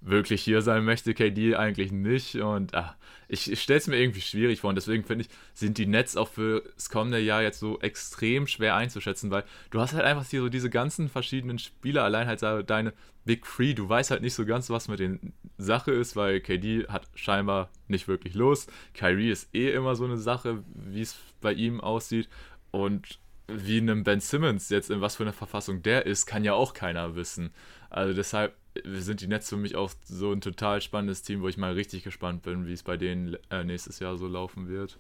wirklich 0.05 0.43
hier 0.43 0.63
sein 0.63 0.85
möchte 0.85 1.15
KD 1.15 1.57
eigentlich 1.57 1.93
nicht. 1.93 2.37
Und 2.37 2.75
ach, 2.75 2.97
ich, 3.29 3.51
ich 3.51 3.63
stelle 3.63 3.79
es 3.79 3.87
mir 3.87 3.97
irgendwie 3.97 4.21
schwierig 4.21 4.61
vor. 4.61 4.71
Und 4.71 4.77
deswegen 4.77 5.05
finde 5.05 5.25
ich, 5.25 5.31
sind 5.55 5.79
die 5.79 5.87
Nets 5.87 6.17
auch 6.17 6.29
für 6.29 6.63
das 6.75 6.91
kommende 6.91 7.19
Jahr 7.19 7.43
jetzt 7.43 7.61
so 7.61 7.81
extrem 7.81 8.47
schwer 8.47 8.75
einzuschätzen, 8.75 9.31
weil 9.31 9.45
du 9.71 9.81
hast 9.81 9.95
halt 9.95 10.05
einfach 10.05 10.27
hier 10.27 10.41
so 10.41 10.49
diese 10.49 10.71
ganzen 10.71 11.09
verschiedenen 11.09 11.59
Spieler, 11.59 12.05
allein 12.05 12.27
halt 12.27 12.43
deine 12.69 12.93
Big 13.25 13.45
Three. 13.45 13.75
Du 13.75 13.89
weißt 13.89 14.11
halt 14.11 14.23
nicht 14.23 14.35
so 14.35 14.45
ganz, 14.45 14.71
was 14.71 14.89
mit 14.89 14.99
den 14.99 15.33
Sache 15.57 15.93
ist, 15.93 16.17
weil 16.17 16.41
KD 16.41 16.89
hat 16.89 17.09
scheinbar 17.15 17.71
nicht 17.87 18.09
wirklich 18.09 18.35
los. 18.35 18.67
Kyrie 18.95 19.31
ist 19.31 19.55
eh 19.55 19.71
immer 19.71 19.95
so 19.95 20.05
eine 20.05 20.19
Sache, 20.19 20.65
wie 20.75 21.03
es 21.03 21.17
bei 21.41 21.53
ihm 21.53 21.81
aussieht. 21.81 22.29
Und 22.71 23.21
wie 23.49 23.79
einem 23.79 24.03
Ben 24.03 24.21
Simmons 24.21 24.71
jetzt 24.71 24.91
in 24.91 25.01
was 25.01 25.17
für 25.17 25.25
einer 25.25 25.33
Verfassung 25.33 25.83
der 25.83 26.07
ist, 26.07 26.27
kann 26.27 26.45
ja 26.45 26.55
auch 26.55 26.75
keiner 26.75 27.15
wissen. 27.17 27.53
Also 27.93 28.15
deshalb 28.15 28.55
sind 28.85 29.21
die 29.21 29.27
Nets 29.27 29.49
für 29.49 29.57
mich 29.57 29.77
auch 29.77 29.91
so 30.05 30.33
ein 30.33 30.41
total 30.41 30.81
spannendes 30.81 31.23
Team, 31.23 31.43
wo 31.43 31.49
ich 31.49 31.59
mal 31.59 31.73
richtig 31.73 32.05
gespannt 32.05 32.43
bin, 32.43 32.67
wie 32.67 32.73
es 32.73 32.83
bei 32.83 32.97
denen 32.97 33.37
äh, 33.51 33.65
nächstes 33.65 33.99
Jahr 33.99 34.17
so 34.17 34.27
laufen 34.27 34.69
wird. 34.69 34.99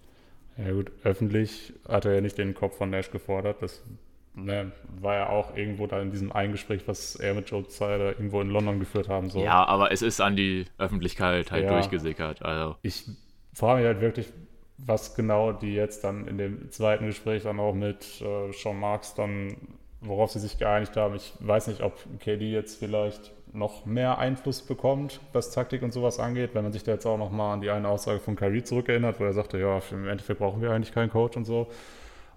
Ja 0.58 0.72
gut, 0.72 0.92
öffentlich 1.02 1.72
hat 1.88 2.04
er 2.04 2.14
ja 2.14 2.20
nicht 2.20 2.36
den 2.36 2.54
Kopf 2.54 2.76
von 2.76 2.90
Nash 2.90 3.10
gefordert. 3.10 3.62
Das 3.62 3.82
ne, 4.34 4.72
war 5.00 5.14
ja 5.14 5.28
auch 5.28 5.56
irgendwo 5.56 5.86
da 5.86 6.00
in 6.02 6.10
diesem 6.10 6.32
Eingespräch, 6.32 6.82
was 6.86 7.16
er 7.16 7.34
mit 7.34 7.48
Joe 7.50 7.66
Zider 7.66 8.10
irgendwo 8.10 8.40
in 8.40 8.50
London 8.50 8.78
geführt 8.78 9.08
haben 9.08 9.30
soll. 9.30 9.44
Ja, 9.44 9.64
aber 9.64 9.92
es 9.92 10.02
ist 10.02 10.20
an 10.20 10.36
die 10.36 10.66
Öffentlichkeit 10.78 11.50
halt 11.50 11.64
ja, 11.64 11.72
durchgesickert. 11.72 12.42
Also. 12.42 12.76
Ich 12.82 13.06
frage 13.54 13.80
mich 13.80 13.86
halt 13.86 14.00
wirklich, 14.02 14.32
was 14.78 15.14
genau 15.14 15.52
die 15.52 15.74
jetzt 15.74 16.04
dann 16.04 16.26
in 16.26 16.38
dem 16.38 16.70
zweiten 16.70 17.06
Gespräch 17.06 17.44
dann 17.44 17.60
auch 17.60 17.74
mit 17.74 18.20
äh, 18.20 18.52
Sean 18.52 18.78
Marks 18.78 19.14
dann, 19.14 19.56
worauf 20.02 20.30
sie 20.30 20.40
sich 20.40 20.58
geeinigt 20.58 20.96
haben. 20.96 21.14
Ich 21.14 21.32
weiß 21.40 21.68
nicht, 21.68 21.82
ob 21.82 21.94
KD 22.20 22.52
jetzt 22.52 22.78
vielleicht 22.78 23.32
noch 23.54 23.84
mehr 23.86 24.18
Einfluss 24.18 24.62
bekommt, 24.62 25.20
was 25.32 25.50
Taktik 25.50 25.82
und 25.82 25.92
sowas 25.92 26.18
angeht, 26.18 26.54
wenn 26.54 26.64
man 26.64 26.72
sich 26.72 26.84
da 26.84 26.92
jetzt 26.92 27.06
auch 27.06 27.18
nochmal 27.18 27.54
an 27.54 27.60
die 27.60 27.70
eine 27.70 27.88
Aussage 27.88 28.18
von 28.18 28.34
Kyrie 28.36 28.62
zurückerinnert, 28.62 29.20
wo 29.20 29.24
er 29.24 29.32
sagte, 29.32 29.58
ja, 29.58 29.80
im 29.90 30.08
Endeffekt 30.08 30.40
brauchen 30.40 30.62
wir 30.62 30.70
eigentlich 30.70 30.92
keinen 30.92 31.10
Coach 31.10 31.36
und 31.36 31.44
so. 31.44 31.68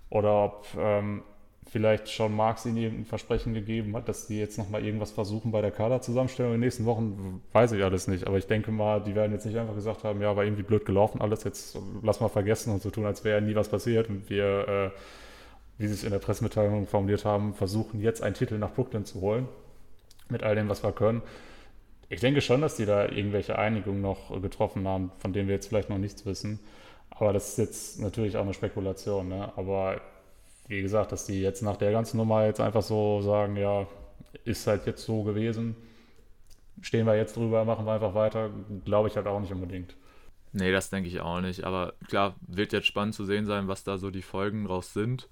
Oder 0.10 0.46
ob 0.46 0.68
ähm, 0.78 1.24
vielleicht 1.68 2.10
schon 2.10 2.36
Marx 2.36 2.66
ihnen 2.66 2.78
irgendein 2.78 3.06
Versprechen 3.06 3.54
gegeben 3.54 3.96
hat, 3.96 4.08
dass 4.08 4.28
die 4.28 4.40
jetzt 4.40 4.58
nochmal 4.58 4.86
irgendwas 4.86 5.12
versuchen 5.12 5.52
bei 5.52 5.62
der 5.62 5.72
Kaderzusammenstellung 5.72 6.54
in 6.54 6.60
den 6.60 6.66
nächsten 6.66 6.86
Wochen, 6.86 7.42
weiß 7.54 7.72
ich 7.72 7.84
alles 7.84 8.08
nicht. 8.08 8.28
Aber 8.28 8.38
ich 8.38 8.48
denke 8.48 8.72
mal, 8.72 9.02
die 9.02 9.16
werden 9.16 9.32
jetzt 9.32 9.46
nicht 9.46 9.58
einfach 9.58 9.76
gesagt 9.76 10.04
haben, 10.04 10.22
ja, 10.22 10.36
war 10.36 10.44
irgendwie 10.44 10.64
blöd 10.64 10.86
gelaufen, 10.86 11.22
alles 11.22 11.44
jetzt 11.44 11.78
lass 12.04 12.20
mal 12.20 12.30
vergessen 12.30 12.74
und 12.74 12.82
so 12.82 12.92
tun, 12.92 13.06
als 13.06 13.24
wäre 13.24 13.42
nie 13.42 13.56
was 13.56 13.70
passiert. 13.70 14.10
Und 14.10 14.30
wir, 14.30 14.68
äh, 14.68 14.90
wie 15.78 15.88
sie 15.88 15.94
es 15.94 16.04
in 16.04 16.12
der 16.12 16.20
Pressemitteilung 16.20 16.88
formuliert 16.88 17.26
haben, 17.26 17.54
versuchen 17.54 18.02
jetzt 18.02 18.24
einen 18.24 18.36
Titel 18.36 18.58
nach 18.58 18.74
Brooklyn 18.74 19.06
zu 19.06 19.22
holen 19.22 19.48
mit 20.30 20.44
all 20.44 20.56
dem, 20.56 20.70
was 20.70 20.84
wir 20.84 20.92
können. 20.92 21.22
Ich 22.10 22.22
denke 22.22 22.42
schon, 22.42 22.62
dass 22.62 22.76
die 22.76 22.86
da 22.86 23.06
irgendwelche 23.06 23.58
Einigungen 23.58 24.02
noch 24.02 24.42
getroffen 24.42 24.88
haben, 24.88 25.12
von 25.20 25.34
denen 25.34 25.48
wir 25.48 25.56
jetzt 25.56 25.68
vielleicht 25.68 25.90
noch 25.90 25.98
nichts 25.98 26.26
wissen. 26.26 26.60
Aber 27.10 27.34
das 27.34 27.50
ist 27.50 27.58
jetzt 27.58 28.00
natürlich 28.00 28.38
auch 28.38 28.44
eine 28.44 28.54
Spekulation. 28.54 29.30
Ne? 29.30 29.52
Aber 29.56 30.02
wie 30.68 30.82
gesagt, 30.82 31.12
dass 31.12 31.26
die 31.26 31.42
jetzt 31.42 31.62
nach 31.62 31.78
der 31.78 31.92
ganzen 31.92 32.18
Nummer 32.18 32.46
jetzt 32.46 32.60
einfach 32.60 32.84
so 32.84 33.22
sagen, 33.22 33.56
ja, 33.56 33.88
ist 34.44 34.68
halt 34.68 34.86
jetzt 34.86 35.04
so 35.04 35.24
gewesen, 35.24 35.76
stehen 36.82 37.06
wir 37.06 37.16
jetzt 37.16 37.38
drüber, 37.38 37.66
machen 37.66 37.86
wir 37.86 37.94
einfach 37.94 38.14
weiter, 38.14 38.50
glaube 38.84 39.08
ich 39.08 39.16
halt 39.16 39.28
auch 39.28 39.40
nicht 39.40 39.52
unbedingt. 39.52 39.96
Nee, 40.52 40.72
das 40.72 40.90
denke 40.90 41.10
ich 41.10 41.20
auch 41.20 41.42
nicht. 41.42 41.64
Aber 41.64 41.94
klar, 42.08 42.36
wird 42.42 42.72
jetzt 42.72 42.88
spannend 42.88 43.16
zu 43.16 43.26
sehen 43.26 43.46
sein, 43.46 43.68
was 43.68 43.84
da 43.84 43.98
so 43.98 44.10
die 44.10 44.22
Folgen 44.22 44.66
draus 44.66 44.94
sind. 44.94 45.28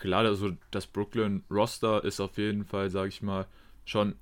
Klar, 0.00 0.24
also 0.24 0.50
das 0.72 0.86
Brooklyn-Roster 0.88 2.02
ist 2.04 2.20
auf 2.20 2.36
jeden 2.36 2.64
Fall, 2.64 2.90
sage 2.90 3.08
ich 3.08 3.22
mal, 3.22 3.46
schon 3.84 4.16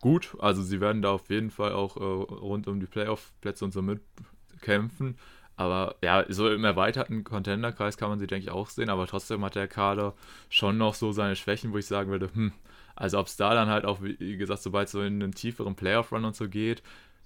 gut. 0.00 0.36
Also 0.38 0.62
sie 0.62 0.80
werden 0.80 1.00
da 1.02 1.10
auf 1.12 1.30
jeden 1.30 1.50
Fall 1.50 1.72
auch 1.72 1.96
äh, 1.96 2.00
rund 2.00 2.68
um 2.68 2.80
die 2.80 2.86
Playoff-Plätze 2.86 3.64
und 3.64 3.72
so 3.72 3.80
mitkämpfen. 3.82 5.16
Aber 5.56 5.96
ja, 6.02 6.24
so 6.28 6.50
im 6.50 6.64
erweiterten 6.64 7.24
Contenderkreis 7.24 7.96
kann 7.96 8.10
man 8.10 8.18
sie, 8.18 8.26
denke 8.26 8.44
ich, 8.44 8.50
auch 8.50 8.68
sehen. 8.68 8.90
Aber 8.90 9.06
trotzdem 9.06 9.44
hat 9.44 9.54
der 9.54 9.68
Kader 9.68 10.14
schon 10.50 10.76
noch 10.76 10.94
so 10.94 11.12
seine 11.12 11.34
Schwächen, 11.36 11.72
wo 11.72 11.78
ich 11.78 11.86
sagen 11.86 12.10
würde, 12.10 12.30
hm, 12.32 12.52
also 12.94 13.18
ob 13.18 13.26
es 13.26 13.36
da 13.36 13.54
dann 13.54 13.68
halt 13.68 13.86
auch, 13.86 14.00
wie 14.02 14.36
gesagt, 14.36 14.62
sobald 14.62 14.86
es 14.86 14.92
so 14.92 15.00
in 15.00 15.22
einen 15.22 15.32
tieferen 15.32 15.76
Playoff-Run 15.76 16.26
und 16.26 16.36
so 16.36 16.48
geht, 16.48 16.82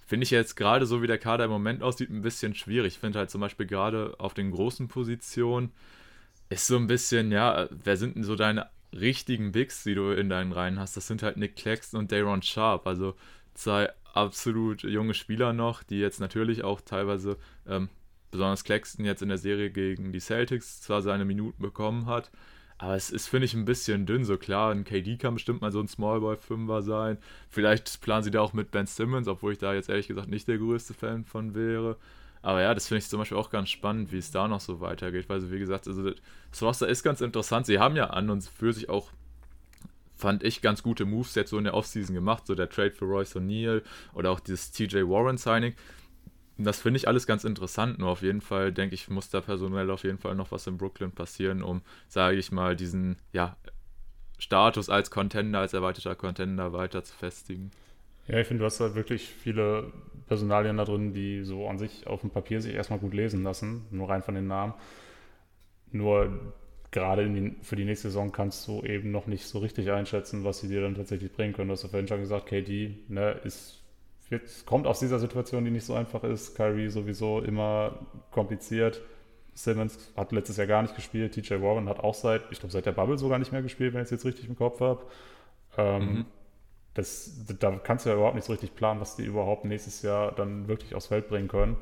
finde 0.07 0.25
ich 0.25 0.31
jetzt 0.31 0.55
gerade 0.57 0.87
so, 0.87 1.03
wie 1.03 1.09
der 1.09 1.19
Kader 1.19 1.45
im 1.47 1.51
Moment 1.51 1.83
aussieht, 1.83 2.11
ein 2.11 2.23
bisschen 2.23 2.55
schwierig. 2.55 2.95
Ich 2.95 2.99
finde 3.01 3.19
halt 3.19 3.31
zum 3.31 3.41
Beispiel 3.41 3.67
gerade 3.67 4.15
auf 4.19 4.35
den 4.35 4.53
großen 4.53 4.87
Positionen 4.89 5.73
ist 6.55 6.67
so 6.67 6.77
ein 6.77 6.87
bisschen, 6.87 7.33
ja, 7.33 7.69
wer 7.71 7.97
sind 7.97 8.17
denn 8.17 8.25
so 8.25 8.37
deine 8.37 8.69
richtigen 8.93 9.53
Bigs, 9.53 9.83
die 9.85 9.95
du 9.95 10.11
in 10.11 10.29
deinen 10.29 10.53
Reihen 10.53 10.79
hast, 10.79 10.97
das 10.97 11.07
sind 11.07 11.23
halt 11.23 11.37
Nick 11.37 11.57
Claxton 11.57 12.01
und 12.01 12.13
Dayron 12.13 12.43
Sharp. 12.43 12.87
Also 12.87 13.15
zwei 13.55 13.91
absolut 14.13 14.83
junge 14.83 15.15
Spieler 15.15 15.53
noch, 15.53 15.83
die 15.83 15.99
jetzt 15.99 16.21
natürlich 16.21 16.65
auch 16.65 16.81
teilweise, 16.81 17.37
ähm, 17.67 17.89
besonders 18.31 18.65
Claxton 18.65 19.05
jetzt 19.05 19.23
in 19.23 19.29
der 19.29 19.39
Serie 19.39 19.71
gegen 19.71 20.13
die 20.13 20.21
Celtics 20.21 20.81
zwar 20.81 21.03
seine 21.03 21.25
Minuten 21.25 21.63
bekommen 21.63 22.07
hat, 22.07 22.31
aber 22.79 22.97
es 22.97 23.11
ist, 23.11 23.29
finde 23.29 23.47
ich, 23.47 23.55
ein 23.55 23.65
bisschen 23.65 24.07
dünn. 24.07 24.25
So 24.25 24.37
klar, 24.37 24.73
ein 24.73 24.85
KD 24.85 25.17
kann 25.17 25.35
bestimmt 25.35 25.61
mal 25.61 25.71
so 25.73 25.81
ein 25.81 25.89
Smallboy-Fünfer 25.89 26.83
sein. 26.83 27.19
Vielleicht 27.49 28.01
planen 28.01 28.25
sie 28.25 28.31
da 28.31 28.41
auch 28.41 28.53
mit 28.53 28.71
Ben 28.71 28.87
Simmons, 28.87 29.29
obwohl 29.29 29.53
ich 29.53 29.59
da 29.59 29.75
jetzt 29.75 29.89
ehrlich 29.89 30.09
gesagt 30.09 30.29
nicht 30.29 30.49
der 30.49 30.59
größte 30.59 30.95
Fan 30.95 31.25
von 31.25 31.55
wäre. 31.55 31.97
Aber 32.45 32.61
ja, 32.61 32.75
das 32.75 32.89
finde 32.89 32.99
ich 32.99 33.09
zum 33.09 33.21
Beispiel 33.21 33.39
auch 33.39 33.49
ganz 33.49 33.71
spannend, 33.71 34.13
wie 34.13 34.19
es 34.19 34.31
da 34.31 34.47
noch 34.49 34.61
so 34.61 34.79
weitergeht. 34.79 35.31
Weil, 35.31 35.51
wie 35.51 35.59
gesagt, 35.59 35.89
also 35.89 36.11
das 36.51 36.63
Roster 36.63 36.87
ist 36.87 37.03
ganz 37.03 37.23
interessant. 37.23 37.65
Sie 37.65 37.79
haben 37.79 37.97
ja 37.97 38.11
an 38.11 38.29
und 38.29 38.45
für 38.45 38.71
sich 38.75 38.91
auch, 38.91 39.11
fand 40.15 40.45
ich, 40.45 40.61
ganz 40.61 40.83
gute 40.83 41.07
Moves 41.07 41.35
jetzt 41.37 41.49
so 41.49 41.57
in 41.57 41.65
der 41.65 41.73
Offseason 41.73 42.15
gemacht. 42.15 42.47
So 42.47 42.55
der 42.55 42.69
Trade 42.69 42.91
für 42.91 43.07
Royce 43.07 43.37
O'Neill 43.37 43.83
oder 44.13 44.31
auch 44.31 44.41
dieses 44.41 44.73
TJ 44.73 45.05
Warren-Signing. 45.09 45.73
das 46.59 46.83
finde 46.83 46.99
ich 46.99 47.09
alles 47.09 47.27
ganz 47.27 47.45
interessant. 47.45 47.99
Nur 47.99 48.11
auf 48.11 48.21
jeden 48.21 48.43
Fall 48.43 48.73
denke 48.73 48.95
ich, 48.95 49.09
muss 49.09 49.31
da 49.31 49.41
personell 49.41 49.91
auf 49.91 50.05
jeden 50.05 50.19
Fall 50.19 50.35
noch 50.35 50.53
was 50.53 50.67
in 50.67 50.77
Brooklyn 50.77 51.13
passieren, 51.13 51.63
um, 51.63 51.81
sage 52.09 52.37
ich 52.37 52.53
mal, 52.53 52.77
diesen 52.77 53.17
ja, 53.33 53.57
Status 54.39 54.91
als 54.91 55.11
Contender, 55.11 55.61
als 55.61 55.73
erweiterter 55.73 56.15
Contender 56.15 56.75
weiter 56.75 57.05
zu 57.05 57.15
festigen. 57.15 57.71
Ja, 58.27 58.39
ich 58.39 58.47
finde, 58.47 58.61
du 58.61 58.67
hast 58.67 58.81
da 58.81 58.95
wirklich 58.95 59.29
viele 59.29 59.93
Personalien 60.27 60.79
da 60.79 60.85
drin, 60.85 61.13
die 61.13 61.43
so 61.45 61.69
an 61.69 61.79
sich 61.79 62.07
auf 62.07 62.23
dem 62.23 62.31
Papier 62.31 62.61
sich 62.61 62.75
erstmal 62.75 62.99
gut 62.99 63.15
lesen 63.15 63.43
lassen, 63.43 63.85
nur 63.91 64.09
rein 64.09 64.23
von 64.23 64.35
den 64.35 64.47
Namen. 64.47 64.75
Nur 65.93 66.55
gerade 66.91 67.29
die, 67.29 67.57
für 67.63 67.77
die 67.77 67.85
nächste 67.85 68.09
Saison 68.09 68.33
kannst 68.33 68.67
du 68.67 68.83
eben 68.83 69.11
noch 69.11 69.27
nicht 69.27 69.47
so 69.47 69.59
richtig 69.59 69.91
einschätzen, 69.91 70.45
was 70.45 70.61
sie 70.61 70.69
dir 70.69 70.81
dann 70.81 70.95
tatsächlich 70.95 71.33
bringen 71.33 71.53
können. 71.53 71.69
Du 71.69 71.73
hast 71.73 71.83
ja 71.83 71.89
vorhin 71.89 72.09
schon 72.09 72.21
gesagt, 72.21 72.47
KD 72.47 72.97
ne, 73.09 73.33
ist, 73.45 73.83
wird, 74.31 74.43
kommt 74.65 74.87
aus 74.87 75.01
dieser 75.01 75.19
Situation, 75.19 75.65
die 75.65 75.71
nicht 75.71 75.85
so 75.85 75.95
einfach 75.95 76.25
ist. 76.25 76.55
Kyrie 76.55 76.89
sowieso 76.89 77.41
immer 77.41 78.07
kompliziert. 78.31 79.03
Simmons 79.55 80.13
hat 80.17 80.33
letztes 80.33 80.57
Jahr 80.57 80.67
gar 80.67 80.83
nicht 80.83 80.97
gespielt. 80.97 81.35
TJ 81.35 81.55
Warren 81.61 81.89
hat 81.89 82.01
auch 82.01 82.15
seit, 82.15 82.43
ich 82.51 82.61
glaube, 82.61 82.73
seit 82.73 82.87
der 82.87 82.93
Bubble 82.93 83.19
sogar 83.19 83.39
nicht 83.39 83.53
mehr 83.53 83.63
gespielt, 83.63 83.93
wenn 83.93 84.01
ich 84.01 84.07
es 84.07 84.11
jetzt 84.11 84.25
richtig 84.25 84.49
im 84.49 84.57
Kopf 84.57 84.81
habe. 84.81 85.05
Ähm, 85.77 86.05
mhm. 86.05 86.25
Das, 86.95 87.45
da 87.59 87.73
kannst 87.73 88.07
du 88.07 88.11
ja 88.11 88.17
überhaupt 88.17 88.37
nicht 88.37 88.45
so 88.45 88.53
richtig 88.53 88.75
planen, 88.75 89.01
was 89.01 89.17
die 89.17 89.25
überhaupt 89.25 89.65
nächstes 89.65 90.03
Jahr 90.03 90.33
dann 90.33 90.69
wirklich 90.69 90.95
aufs 90.95 91.07
Feld 91.07 91.29
bringen 91.29 91.49
können. 91.49 91.77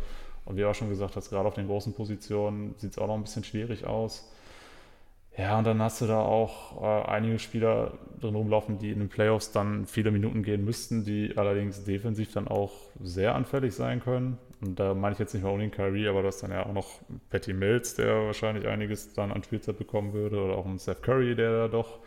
Und 0.44 0.56
wie 0.56 0.64
auch 0.64 0.74
schon 0.74 0.88
gesagt 0.88 1.16
hast, 1.16 1.30
gerade 1.30 1.46
auf 1.46 1.54
den 1.54 1.66
großen 1.66 1.94
Positionen 1.94 2.74
sieht 2.78 2.92
es 2.92 2.98
auch 2.98 3.06
noch 3.06 3.14
ein 3.14 3.22
bisschen 3.22 3.44
schwierig 3.44 3.86
aus. 3.86 4.32
Ja, 5.36 5.58
und 5.58 5.66
dann 5.66 5.80
hast 5.80 6.00
du 6.00 6.06
da 6.06 6.20
auch 6.20 6.82
äh, 6.82 7.08
einige 7.08 7.38
Spieler 7.38 7.92
drin 8.20 8.34
rumlaufen, 8.34 8.78
die 8.78 8.90
in 8.90 8.98
den 8.98 9.08
Playoffs 9.08 9.50
dann 9.50 9.86
viele 9.86 10.10
Minuten 10.10 10.42
gehen 10.42 10.64
müssten, 10.64 11.04
die 11.04 11.32
allerdings 11.36 11.84
defensiv 11.84 12.32
dann 12.32 12.48
auch 12.48 12.72
sehr 13.00 13.34
anfällig 13.34 13.74
sein 13.74 14.00
können. 14.00 14.38
Und 14.60 14.78
da 14.78 14.92
meine 14.92 15.14
ich 15.14 15.18
jetzt 15.18 15.32
nicht 15.32 15.42
mal 15.42 15.50
unbedingt 15.50 15.74
Kyrie, 15.74 16.06
aber 16.08 16.22
das 16.22 16.40
dann 16.40 16.50
ja 16.50 16.66
auch 16.66 16.72
noch 16.72 17.00
Patty 17.30 17.54
Mills, 17.54 17.94
der 17.94 18.26
wahrscheinlich 18.26 18.66
einiges 18.66 19.14
dann 19.14 19.32
an 19.32 19.42
Spielzeit 19.42 19.78
bekommen 19.78 20.12
würde, 20.12 20.38
oder 20.38 20.56
auch 20.56 20.66
ein 20.66 20.78
Seth 20.78 21.02
Curry, 21.02 21.34
der 21.34 21.50
da 21.50 21.68
doch 21.68 21.98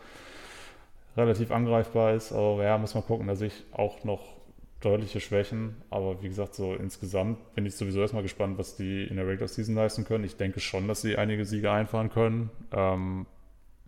relativ 1.16 1.50
angreifbar 1.50 2.14
ist. 2.14 2.32
Aber 2.32 2.62
ja, 2.62 2.78
muss 2.78 2.94
man 2.94 3.04
gucken, 3.04 3.26
da 3.26 3.36
sehe 3.36 3.48
ich 3.48 3.64
auch 3.72 4.04
noch 4.04 4.36
deutliche 4.80 5.20
Schwächen, 5.20 5.76
aber 5.90 6.22
wie 6.22 6.28
gesagt, 6.28 6.54
so 6.54 6.74
insgesamt 6.74 7.54
bin 7.54 7.64
ich 7.66 7.74
sowieso 7.76 8.00
erstmal 8.00 8.22
gespannt, 8.22 8.58
was 8.58 8.76
die 8.76 9.04
in 9.04 9.16
der 9.16 9.26
Regular 9.26 9.48
Season 9.48 9.74
leisten 9.74 10.04
können. 10.04 10.24
Ich 10.24 10.36
denke 10.36 10.60
schon, 10.60 10.86
dass 10.86 11.00
sie 11.00 11.16
einige 11.16 11.44
Siege 11.44 11.70
einfahren 11.72 12.10
können. 12.10 12.50
Ähm, 12.72 13.26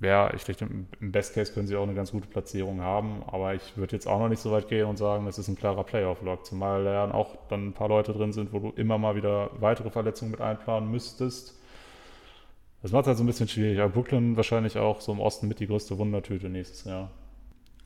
ja, 0.01 0.33
ich 0.33 0.45
denke, 0.45 0.67
im 1.01 1.13
Best 1.13 1.35
Case 1.35 1.53
können 1.53 1.67
sie 1.67 1.77
auch 1.77 1.83
eine 1.83 1.95
ganz 1.95 2.13
gute 2.13 2.29
Platzierung 2.29 2.81
haben, 2.81 3.23
aber 3.27 3.55
ich 3.55 3.77
würde 3.77 3.97
jetzt 3.97 4.07
auch 4.07 4.19
noch 4.19 4.29
nicht 4.29 4.41
so 4.41 4.53
weit 4.53 4.69
gehen 4.69 4.87
und 4.87 4.97
sagen, 4.97 5.27
das 5.27 5.39
ist 5.39 5.49
ein 5.49 5.57
klarer 5.57 5.85
Playoff-Log, 5.85 6.47
zumal 6.47 6.85
da 6.85 6.93
ja 6.93 7.15
auch 7.15 7.37
dann 7.49 7.69
ein 7.69 7.73
paar 7.73 7.89
Leute 7.89 8.13
drin 8.13 8.33
sind, 8.33 8.53
wo 8.53 8.61
du 8.61 8.71
immer 8.71 8.97
mal 8.97 9.17
wieder 9.17 9.51
weitere 9.61 9.91
Verletzungen 9.91 10.31
mit 10.31 10.41
einplanen 10.41 10.91
müsstest. 10.91 11.59
Das 12.81 12.93
macht 12.93 13.03
es 13.03 13.09
halt 13.09 13.19
so 13.19 13.25
ein 13.25 13.27
bisschen 13.27 13.49
schwierig, 13.49 13.81
aber 13.81 13.93
Brooklyn 13.93 14.37
wahrscheinlich 14.37 14.79
auch 14.79 15.01
so 15.01 15.11
im 15.13 15.21
Osten 15.21 15.49
mit 15.49 15.59
die 15.59 15.67
größte 15.67 15.99
Wundertüte 15.99 16.49
nächstes 16.49 16.85
Jahr. 16.85 17.11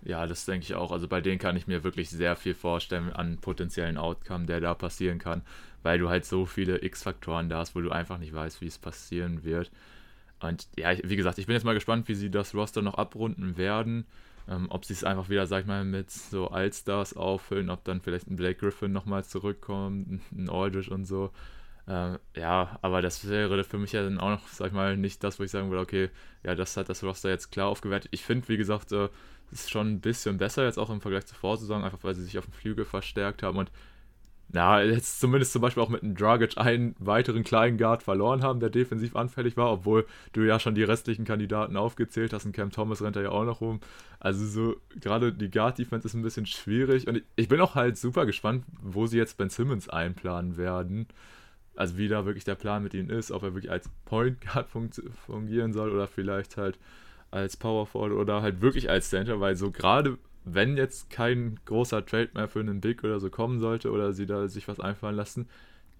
Ja, 0.04 0.26
das 0.26 0.44
denke 0.44 0.64
ich 0.64 0.74
auch. 0.74 0.90
Also 0.90 1.06
bei 1.06 1.20
denen 1.20 1.38
kann 1.38 1.56
ich 1.56 1.66
mir 1.66 1.84
wirklich 1.84 2.10
sehr 2.10 2.34
viel 2.34 2.54
vorstellen 2.54 3.12
an 3.12 3.38
potenziellen 3.38 3.96
Outcome, 3.98 4.46
der 4.46 4.60
da 4.60 4.74
passieren 4.74 5.18
kann, 5.18 5.42
weil 5.82 5.98
du 5.98 6.08
halt 6.08 6.24
so 6.24 6.44
viele 6.44 6.82
X-Faktoren 6.82 7.48
da 7.48 7.58
hast, 7.58 7.76
wo 7.76 7.80
du 7.80 7.90
einfach 7.90 8.18
nicht 8.18 8.34
weißt, 8.34 8.60
wie 8.60 8.66
es 8.66 8.78
passieren 8.78 9.44
wird. 9.44 9.70
Und 10.40 10.66
ja, 10.76 10.92
wie 11.04 11.16
gesagt, 11.16 11.38
ich 11.38 11.46
bin 11.46 11.54
jetzt 11.54 11.64
mal 11.64 11.74
gespannt, 11.74 12.08
wie 12.08 12.14
sie 12.14 12.30
das 12.30 12.54
Roster 12.54 12.82
noch 12.82 12.94
abrunden 12.94 13.56
werden. 13.56 14.06
Ähm, 14.48 14.66
ob 14.70 14.84
sie 14.84 14.92
es 14.92 15.04
einfach 15.04 15.28
wieder, 15.28 15.46
sag 15.46 15.60
ich 15.60 15.66
mal, 15.66 15.84
mit 15.84 16.10
so 16.10 16.48
Allstars 16.48 17.16
auffüllen, 17.16 17.70
ob 17.70 17.84
dann 17.84 18.00
vielleicht 18.00 18.28
ein 18.28 18.34
Blake 18.34 18.58
Griffin 18.58 18.92
nochmal 18.92 19.24
zurückkommt, 19.24 20.20
ein 20.32 20.50
Aldridge 20.50 20.92
und 20.92 21.04
so. 21.04 21.30
Äh, 21.86 22.18
ja, 22.36 22.78
aber 22.82 23.02
das 23.02 23.28
wäre 23.28 23.64
für 23.64 23.78
mich 23.78 23.92
ja 23.92 24.02
dann 24.02 24.18
auch 24.18 24.30
noch, 24.30 24.48
sag 24.48 24.68
ich 24.68 24.72
mal, 24.72 24.96
nicht 24.96 25.22
das, 25.24 25.38
wo 25.40 25.44
ich 25.44 25.50
sagen 25.50 25.70
würde, 25.70 25.82
okay, 25.82 26.10
ja, 26.44 26.54
das 26.54 26.76
hat 26.76 26.88
das 26.88 27.02
Roster 27.02 27.30
jetzt 27.30 27.50
klar 27.50 27.68
aufgewertet. 27.68 28.08
Ich 28.12 28.24
finde, 28.24 28.48
wie 28.48 28.56
gesagt, 28.56 28.92
äh, 28.92 29.08
ist 29.50 29.70
schon 29.70 29.88
ein 29.88 30.00
bisschen 30.00 30.38
besser 30.38 30.64
jetzt 30.64 30.78
auch 30.78 30.90
im 30.90 31.00
Vergleich 31.00 31.26
zur 31.26 31.36
Vorsaison, 31.36 31.84
einfach 31.84 32.02
weil 32.02 32.14
sie 32.14 32.24
sich 32.24 32.38
auf 32.38 32.46
dem 32.46 32.54
Flügel 32.54 32.84
verstärkt 32.84 33.42
haben 33.42 33.58
und 33.58 33.70
na, 34.54 34.82
jetzt 34.82 35.18
zumindest 35.18 35.52
zum 35.52 35.62
Beispiel 35.62 35.82
auch 35.82 35.88
mit 35.88 36.02
einem 36.02 36.14
Dragic 36.14 36.58
einen 36.58 36.94
weiteren 36.98 37.42
kleinen 37.42 37.78
Guard 37.78 38.02
verloren 38.02 38.42
haben, 38.42 38.60
der 38.60 38.68
defensiv 38.68 39.16
anfällig 39.16 39.56
war, 39.56 39.72
obwohl 39.72 40.06
du 40.34 40.42
ja 40.42 40.60
schon 40.60 40.74
die 40.74 40.82
restlichen 40.82 41.24
Kandidaten 41.24 41.76
aufgezählt 41.76 42.34
hast 42.34 42.44
und 42.44 42.52
Cam 42.52 42.70
Thomas 42.70 43.00
rennt 43.00 43.16
da 43.16 43.22
ja 43.22 43.30
auch 43.30 43.44
noch 43.44 43.62
rum. 43.62 43.80
Also 44.20 44.46
so, 44.46 44.76
gerade 45.00 45.32
die 45.32 45.50
Guard-Defense 45.50 46.06
ist 46.06 46.14
ein 46.14 46.22
bisschen 46.22 46.44
schwierig 46.44 47.08
und 47.08 47.22
ich 47.34 47.48
bin 47.48 47.62
auch 47.62 47.74
halt 47.74 47.96
super 47.96 48.26
gespannt, 48.26 48.64
wo 48.82 49.06
sie 49.06 49.16
jetzt 49.16 49.38
Ben 49.38 49.48
Simmons 49.48 49.88
einplanen 49.88 50.58
werden. 50.58 51.06
Also 51.74 51.96
wie 51.96 52.08
da 52.08 52.26
wirklich 52.26 52.44
der 52.44 52.54
Plan 52.54 52.82
mit 52.82 52.94
ihm 52.94 53.10
ist, 53.10 53.30
ob 53.30 53.42
er 53.42 53.54
wirklich 53.54 53.70
als 53.70 53.88
Point 54.04 54.40
Guard 54.40 54.68
fungieren 55.26 55.72
soll 55.72 55.90
oder 55.90 56.06
vielleicht 56.06 56.56
halt 56.56 56.78
als 57.30 57.56
Power 57.56 57.86
Forward 57.86 58.12
oder 58.12 58.42
halt 58.42 58.60
wirklich 58.60 58.90
als 58.90 59.08
Center, 59.08 59.40
weil 59.40 59.56
so 59.56 59.70
gerade 59.70 60.18
wenn 60.44 60.76
jetzt 60.76 61.08
kein 61.10 61.58
großer 61.64 62.04
Trade 62.04 62.30
mehr 62.34 62.48
für 62.48 62.60
einen 62.60 62.80
Big 62.80 63.04
oder 63.04 63.20
so 63.20 63.30
kommen 63.30 63.58
sollte 63.60 63.90
oder 63.90 64.12
sie 64.12 64.26
da 64.26 64.48
sich 64.48 64.68
was 64.68 64.80
einfallen 64.80 65.16
lassen, 65.16 65.48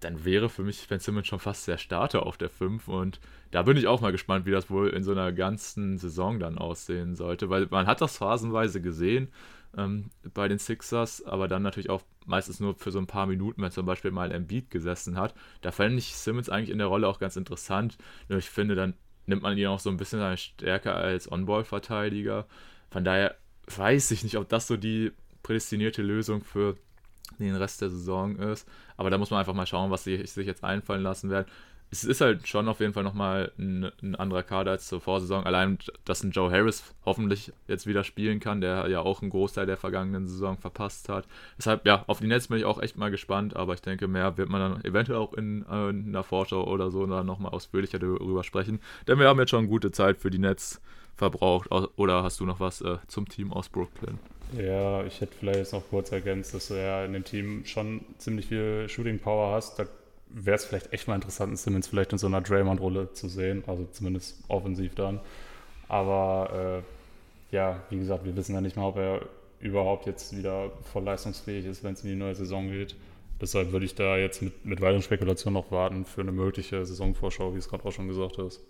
dann 0.01 0.25
wäre 0.25 0.49
für 0.49 0.65
mich 0.65 0.89
Ben 0.89 0.99
Simmons 0.99 1.29
schon 1.29 1.39
fast 1.39 1.67
der 1.69 1.79
Starter 1.79 2.27
auf 2.27 2.37
der 2.37 2.51
5 2.51 2.89
und 2.89 3.21
da 3.53 3.63
bin 3.63 3.77
ich 3.77 3.87
auch 3.87 4.01
mal 4.01 4.13
gespannt, 4.13 4.47
wie 4.47 4.51
das 4.51 4.69
wohl 4.69 4.89
in 4.91 5.05
so 5.05 5.13
einer 5.13 5.33
ganzen 5.33 5.97
Saison 5.97 6.41
dann 6.41 6.59
aussehen 6.59 7.15
sollte, 7.15 7.51
weil 7.51 7.69
man 7.71 7.87
hat 7.87 8.01
das 8.01 8.17
phasenweise 8.17 8.83
gesehen 8.83 9.29
ähm, 9.77 10.11
bei 10.35 10.49
den 10.49 10.59
Sixers, 10.59 11.25
aber 11.25 11.49
dann 11.49 11.63
natürlich 11.63 11.91
auch 11.91 12.03
meistens 12.27 12.61
nur 12.61 12.75
für 12.75 12.91
so 12.91 12.99
ein 12.99 13.07
paar 13.07 13.27
Minuten, 13.27 13.63
wenn 13.63 13.71
zum 13.71 13.87
Beispiel 13.87 14.11
mal 14.11 14.33
ein 14.33 14.47
Beat 14.47 14.71
gesessen 14.71 15.17
hat. 15.17 15.35
Da 15.61 15.73
fände 15.73 15.99
ich 15.99 16.15
Simmons 16.15 16.49
eigentlich 16.49 16.71
in 16.71 16.79
der 16.79 16.87
Rolle 16.87 17.09
auch 17.09 17.19
ganz 17.19 17.37
interessant. 17.37 17.99
Nur 18.29 18.39
ich 18.39 18.51
finde, 18.51 18.75
dann 18.75 18.95
nimmt 19.27 19.43
man 19.43 19.57
ihn 19.57 19.67
auch 19.67 19.81
so 19.81 19.91
ein 19.91 19.97
bisschen 19.97 20.21
seine 20.21 20.37
Stärke 20.37 20.93
als 20.93 21.31
On-Ball-Verteidiger. 21.31 22.47
Von 22.91 23.05
daher 23.05 23.37
weiß 23.67 24.11
ich 24.11 24.25
nicht, 24.25 24.37
ob 24.37 24.49
das 24.49 24.67
so 24.67 24.77
die 24.77 25.13
prädestinierte 25.43 26.03
Lösung 26.03 26.43
für 26.43 26.77
den 27.39 27.57
Rest 27.57 27.81
der 27.81 27.91
Saison 27.91 28.37
ist. 28.37 28.69
Aber 28.97 29.11
da 29.11 29.19
muss 29.19 29.31
man 29.31 29.41
einfach 29.41 29.55
mal 29.55 29.67
schauen, 29.67 29.91
was 29.91 30.05
sich 30.05 30.37
jetzt 30.37 30.65
einfallen 30.65 31.03
lassen 31.03 31.31
werden 31.31 31.47
es 31.93 32.05
ist 32.05 32.23
halt 32.23 32.49
schon 32.49 32.69
auf 32.69 32.81
jeden 32.81 32.95
Fall 32.95 33.03
nochmal 33.03 33.53
ein, 33.59 33.93
ein 34.03 34.15
anderer 34.15 34.43
Kader 34.43 34.71
als 34.71 34.89
zur 34.89 35.03
Vorsaison. 35.03 35.45
Allein, 35.45 35.77
dass 36.07 36.25
ein 36.25 36.31
Joe 36.31 36.51
Harris 36.51 36.83
hoffentlich 37.05 37.53
jetzt 37.69 37.87
wieder 37.87 38.03
spielen 38.03 38.41
kann, 38.41 38.63
der 38.63 38.89
ja 38.89 39.01
auch 39.01 39.21
einen 39.21 39.31
Großteil 39.31 39.67
der 39.67 39.77
vergangenen 39.77 40.27
Saison 40.27 40.57
verpasst 40.57 41.11
hat. 41.11 41.27
Deshalb, 41.59 41.85
ja, 41.87 42.03
auf 42.07 42.21
die 42.21 42.29
Netz 42.29 42.49
bin 42.49 42.57
ich 42.57 42.65
auch 42.65 42.81
echt 42.81 42.97
mal 42.97 43.11
gespannt, 43.11 43.55
aber 43.57 43.75
ich 43.75 43.83
denke, 43.83 44.09
mehr 44.09 44.39
wird 44.39 44.49
man 44.49 44.73
dann 44.73 44.85
eventuell 44.85 45.19
auch 45.19 45.35
in, 45.35 45.67
äh, 45.71 45.91
in 45.91 46.09
einer 46.09 46.23
Vorschau 46.23 46.65
oder 46.65 46.91
so 46.91 47.05
dann 47.05 47.27
nochmal 47.27 47.53
ausführlicher 47.53 47.99
darüber 47.99 48.43
sprechen. 48.43 48.81
Denn 49.07 49.19
wir 49.19 49.29
haben 49.29 49.39
jetzt 49.39 49.51
schon 49.51 49.69
gute 49.69 49.93
Zeit 49.93 50.17
für 50.17 50.31
die 50.31 50.39
Netz 50.39 50.81
verbraucht. 51.15 51.71
Oder 51.97 52.23
hast 52.23 52.41
du 52.41 52.47
noch 52.47 52.59
was 52.59 52.81
äh, 52.81 52.97
zum 53.07 53.29
Team 53.29 53.53
aus 53.53 53.69
Brooklyn? 53.69 54.19
Ja, 54.57 55.05
ich 55.05 55.21
hätte 55.21 55.35
vielleicht 55.39 55.59
jetzt 55.59 55.73
noch 55.75 55.87
kurz 55.91 56.11
ergänzt, 56.11 56.55
dass 56.55 56.69
du 56.69 56.75
ja 56.75 57.05
in 57.05 57.13
dem 57.13 57.25
Team 57.25 57.67
schon 57.67 58.01
ziemlich 58.17 58.47
viel 58.47 58.89
Shooting 58.89 59.19
Power 59.19 59.55
hast. 59.55 59.79
Da 59.79 59.85
wäre 60.35 60.57
es 60.57 60.65
vielleicht 60.65 60.93
echt 60.93 61.09
mal 61.09 61.15
interessant, 61.15 61.59
Simmons 61.59 61.89
vielleicht 61.89 62.13
in 62.13 62.19
so 62.19 62.27
einer 62.27 62.41
Draymond-Rolle 62.41 63.13
zu 63.13 63.29
sehen, 63.29 63.65
also 63.67 63.87
zumindest 63.93 64.43
offensiv 64.49 64.95
dann. 64.95 65.21
Aber 65.89 66.83
äh, 67.51 67.55
ja, 67.55 67.83
wie 67.91 67.99
gesagt, 67.99 68.25
wir 68.25 68.35
wissen 68.37 68.55
ja 68.55 68.61
nicht 68.61 68.77
mal, 68.77 68.87
ob 68.87 68.97
er 68.97 69.29
überhaupt 69.61 70.07
jetzt 70.07 70.37
wieder 70.37 70.71
voll 70.93 71.05
leistungsfähig 71.05 71.67
ist, 71.67 71.85
wenn 71.85 71.93
es 71.93 72.03
in 72.03 72.11
die 72.11 72.17
neue 72.17 72.35
Saison 72.35 72.69
geht. 72.69 72.97
Deshalb 73.41 73.73
würde 73.73 73.87
ich 73.87 73.95
da 73.95 74.17
jetzt 74.17 74.41
mit, 74.43 74.65
mit 74.65 74.81
weiteren 74.81 75.03
Spekulationen 75.03 75.55
noch 75.55 75.71
warten 75.71 76.05
für 76.05 76.21
eine 76.21 76.33
mögliche 76.33 76.85
Saisonvorschau, 76.85 77.55
wie 77.55 77.59
es 77.59 77.69
gerade 77.69 77.85
auch 77.85 77.93
schon 77.93 78.09
gesagt 78.09 78.39
hast. 78.39 78.61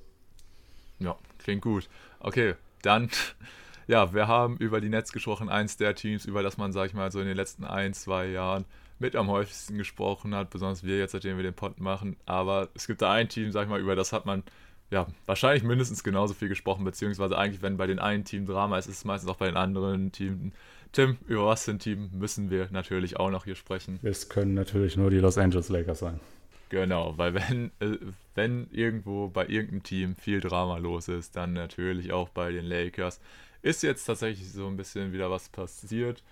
Ja, 0.98 1.16
klingt 1.38 1.62
gut. 1.62 1.88
Okay, 2.20 2.54
dann, 2.82 3.10
ja, 3.86 4.12
wir 4.12 4.28
haben 4.28 4.56
über 4.56 4.80
die 4.80 4.88
Netz 4.88 5.12
gesprochen, 5.12 5.48
eins 5.48 5.76
der 5.76 5.94
Teams, 5.94 6.24
über 6.24 6.42
das 6.42 6.56
man, 6.56 6.72
sag 6.72 6.86
ich 6.86 6.94
mal, 6.94 7.10
so 7.12 7.20
in 7.20 7.26
den 7.26 7.36
letzten 7.36 7.64
ein, 7.64 7.94
zwei 7.94 8.26
Jahren 8.26 8.64
mit 9.02 9.16
am 9.16 9.28
häufigsten 9.28 9.76
gesprochen 9.76 10.34
hat, 10.34 10.48
besonders 10.48 10.82
wir 10.82 10.96
jetzt, 10.96 11.12
seitdem 11.12 11.36
wir 11.36 11.42
den 11.42 11.52
Pod 11.52 11.78
machen. 11.80 12.16
Aber 12.24 12.70
es 12.74 12.86
gibt 12.86 13.02
da 13.02 13.12
ein 13.12 13.28
Team, 13.28 13.52
sag 13.52 13.64
ich 13.64 13.68
mal, 13.68 13.80
über 13.80 13.94
das 13.94 14.12
hat 14.12 14.24
man 14.24 14.42
ja 14.90 15.06
wahrscheinlich 15.26 15.64
mindestens 15.64 16.04
genauso 16.04 16.32
viel 16.32 16.48
gesprochen, 16.48 16.84
beziehungsweise 16.84 17.36
eigentlich, 17.36 17.60
wenn 17.60 17.76
bei 17.76 17.86
den 17.86 17.98
einen 17.98 18.24
Team 18.24 18.46
Drama 18.46 18.78
ist, 18.78 18.86
ist 18.86 18.98
es 18.98 19.04
meistens 19.04 19.30
auch 19.30 19.36
bei 19.36 19.46
den 19.46 19.56
anderen 19.56 20.12
Teams. 20.12 20.52
Tim, 20.92 21.16
über 21.26 21.46
was 21.46 21.64
für 21.64 21.72
ein 21.72 21.78
Team 21.78 22.10
müssen 22.12 22.50
wir 22.50 22.68
natürlich 22.70 23.18
auch 23.18 23.30
noch 23.30 23.44
hier 23.44 23.54
sprechen? 23.54 23.98
Es 24.02 24.28
können 24.28 24.54
natürlich 24.54 24.96
nur 24.96 25.10
die 25.10 25.18
Los 25.18 25.38
Angeles 25.38 25.70
Lakers 25.70 26.00
sein. 26.00 26.20
Genau, 26.68 27.14
weil 27.18 27.34
wenn, 27.34 27.70
äh, 27.80 27.98
wenn 28.34 28.68
irgendwo 28.70 29.28
bei 29.28 29.46
irgendeinem 29.46 29.82
Team 29.82 30.16
viel 30.16 30.40
Drama 30.40 30.78
los 30.78 31.08
ist, 31.08 31.36
dann 31.36 31.52
natürlich 31.54 32.12
auch 32.12 32.28
bei 32.28 32.52
den 32.52 32.64
Lakers. 32.64 33.20
Ist 33.62 33.82
jetzt 33.82 34.04
tatsächlich 34.04 34.50
so 34.50 34.66
ein 34.66 34.76
bisschen 34.76 35.12
wieder 35.12 35.30
was 35.30 35.48
passiert. 35.48 36.22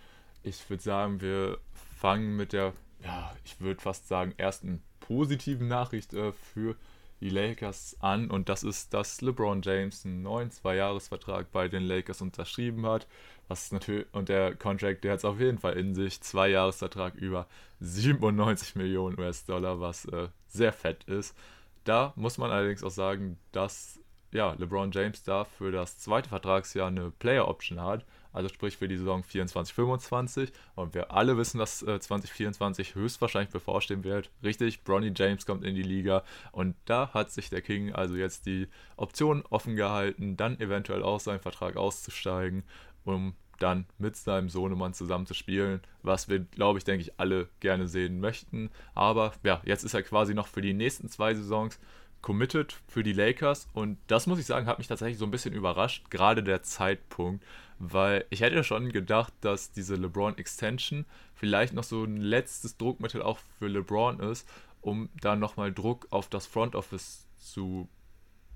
Ich 0.43 0.69
würde 0.71 0.83
sagen, 0.83 1.21
wir 1.21 1.59
fangen 2.01 2.35
mit 2.35 2.55
der, 2.55 2.73
ja, 3.05 3.31
ich 3.45 3.61
würde 3.61 3.81
fast 3.81 4.09
sagen, 4.09 4.33
ersten 4.39 4.83
positiven 5.01 5.69
Nachricht 5.69 6.15
äh, 6.15 6.33
für 6.33 6.75
die 7.21 7.29
Lakers 7.29 7.99
an 8.01 8.31
und 8.31 8.49
das 8.49 8.63
ist, 8.63 8.95
dass 8.95 9.21
LeBron 9.21 9.61
James 9.61 10.07
einen 10.07 10.23
neuen 10.23 10.51
Zweijahresvertrag 10.51 11.53
bei 11.53 11.69
den 11.69 11.83
Lakers 11.83 12.23
unterschrieben 12.23 12.87
hat. 12.87 13.07
Was 13.49 13.71
natürlich, 13.73 14.07
und 14.13 14.31
der 14.31 14.55
Contract, 14.55 15.05
der 15.05 15.13
hat 15.13 15.19
es 15.19 15.25
auf 15.27 15.39
jeden 15.39 15.59
Fall 15.59 15.75
in 15.75 15.95
sich. 15.95 16.23
Zweijahresvertrag 16.23 17.17
über 17.17 17.47
97 17.81 18.77
Millionen 18.77 19.19
US-Dollar, 19.19 19.81
was 19.81 20.07
äh, 20.07 20.29
sehr 20.49 20.73
fett 20.73 21.05
ist. 21.05 21.37
Da 21.85 22.15
muss 22.17 22.39
man 22.39 22.51
allerdings 22.51 22.83
auch 22.83 22.91
sagen, 22.91 23.39
dass 23.53 24.01
ja, 24.33 24.55
LeBron 24.55 24.93
James 24.93 25.23
da 25.25 25.45
für 25.45 25.71
das 25.73 25.99
zweite 25.99 26.31
Vertragsjahr 26.31 26.89
eine 26.89 27.11
Player 27.11 27.47
Option 27.49 27.81
hat 27.83 28.07
also 28.33 28.49
sprich 28.49 28.77
für 28.77 28.89
die 28.89 28.97
Saison 28.97 29.23
24-25. 29.23 30.51
Und 30.75 30.95
wir 30.95 31.13
alle 31.13 31.37
wissen, 31.37 31.59
dass 31.59 31.83
äh, 31.83 32.01
2024 32.01 32.95
höchstwahrscheinlich 32.95 33.53
bevorstehen 33.53 34.05
wird. 34.05 34.31
Richtig, 34.43 34.85
Bronny 34.85 35.13
James 35.15 35.47
kommt 35.47 35.65
in 35.65 35.75
die 35.75 35.83
Liga 35.83 36.23
und 36.53 36.77
da 36.85 37.13
hat 37.13 37.31
sich 37.31 37.51
der 37.51 37.63
King 37.63 37.93
also 37.93 38.15
jetzt 38.17 38.47
die 38.47 38.69
Option 38.97 39.45
offen 39.51 39.77
gehalten, 39.77 40.37
dann 40.37 40.59
eventuell 40.61 41.03
aus 41.03 41.25
seinem 41.25 41.41
Vertrag 41.41 41.77
auszusteigen, 41.77 42.65
um 43.05 43.35
dann 43.59 43.85
mit 43.99 44.17
seinem 44.17 44.49
Sohnemann 44.49 44.95
zusammen 44.95 45.27
zu 45.27 45.35
spielen, 45.35 45.81
was 46.03 46.29
wir, 46.29 46.41
glaube 46.41 46.79
ich, 46.79 46.85
denke 46.85 47.03
ich, 47.03 47.21
alle 47.21 47.49
gerne 47.61 47.87
sehen 47.89 48.21
möchten. 48.21 48.71
Aber 48.95 49.33
ja, 49.43 49.61
jetzt 49.65 49.85
ist 49.85 49.95
er 49.95 50.03
quasi 50.03 50.35
noch 50.35 50.49
für 50.49 50.63
die 50.63 50.73
nächsten 50.73 51.09
zwei 51.09 51.35
Saisons 51.35 51.79
committed 52.23 52.77
für 52.87 53.03
die 53.03 53.13
Lakers 53.13 53.69
und 53.73 53.99
das 54.07 54.27
muss 54.27 54.39
ich 54.39 54.47
sagen, 54.47 54.67
hat 54.67 54.79
mich 54.79 54.89
tatsächlich 54.89 55.19
so 55.19 55.25
ein 55.25 55.31
bisschen 55.31 55.55
überrascht, 55.55 56.11
gerade 56.11 56.43
der 56.43 56.63
Zeitpunkt, 56.63 57.45
weil 57.81 58.27
ich 58.29 58.43
hätte 58.43 58.63
schon 58.63 58.93
gedacht, 58.93 59.33
dass 59.41 59.73
diese 59.73 59.97
LeBron 59.97 60.37
Extension 60.37 61.07
vielleicht 61.35 61.73
noch 61.73 61.83
so 61.83 62.05
ein 62.05 62.19
letztes 62.19 62.77
Druckmittel 62.77 63.23
auch 63.23 63.39
für 63.59 63.69
LeBron 63.69 64.21
ist, 64.21 64.47
um 64.83 65.09
da 65.21 65.35
nochmal 65.35 65.73
Druck 65.73 66.07
auf 66.11 66.29
das 66.29 66.47
Front 66.47 66.75
Office 66.75 67.27
zu 67.39 67.89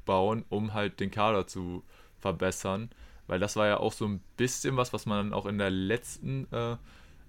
bauen, 0.04 0.44
um 0.50 0.74
halt 0.74 1.00
den 1.00 1.10
Kader 1.10 1.46
zu 1.46 1.82
verbessern, 2.20 2.90
weil 3.26 3.40
das 3.40 3.56
war 3.56 3.66
ja 3.66 3.78
auch 3.78 3.92
so 3.92 4.04
ein 4.06 4.20
bisschen 4.36 4.76
was, 4.76 4.92
was 4.92 5.06
man 5.06 5.32
auch 5.32 5.46
in 5.46 5.56
der 5.56 5.70
letzten 5.70 6.46
äh, 6.52 6.76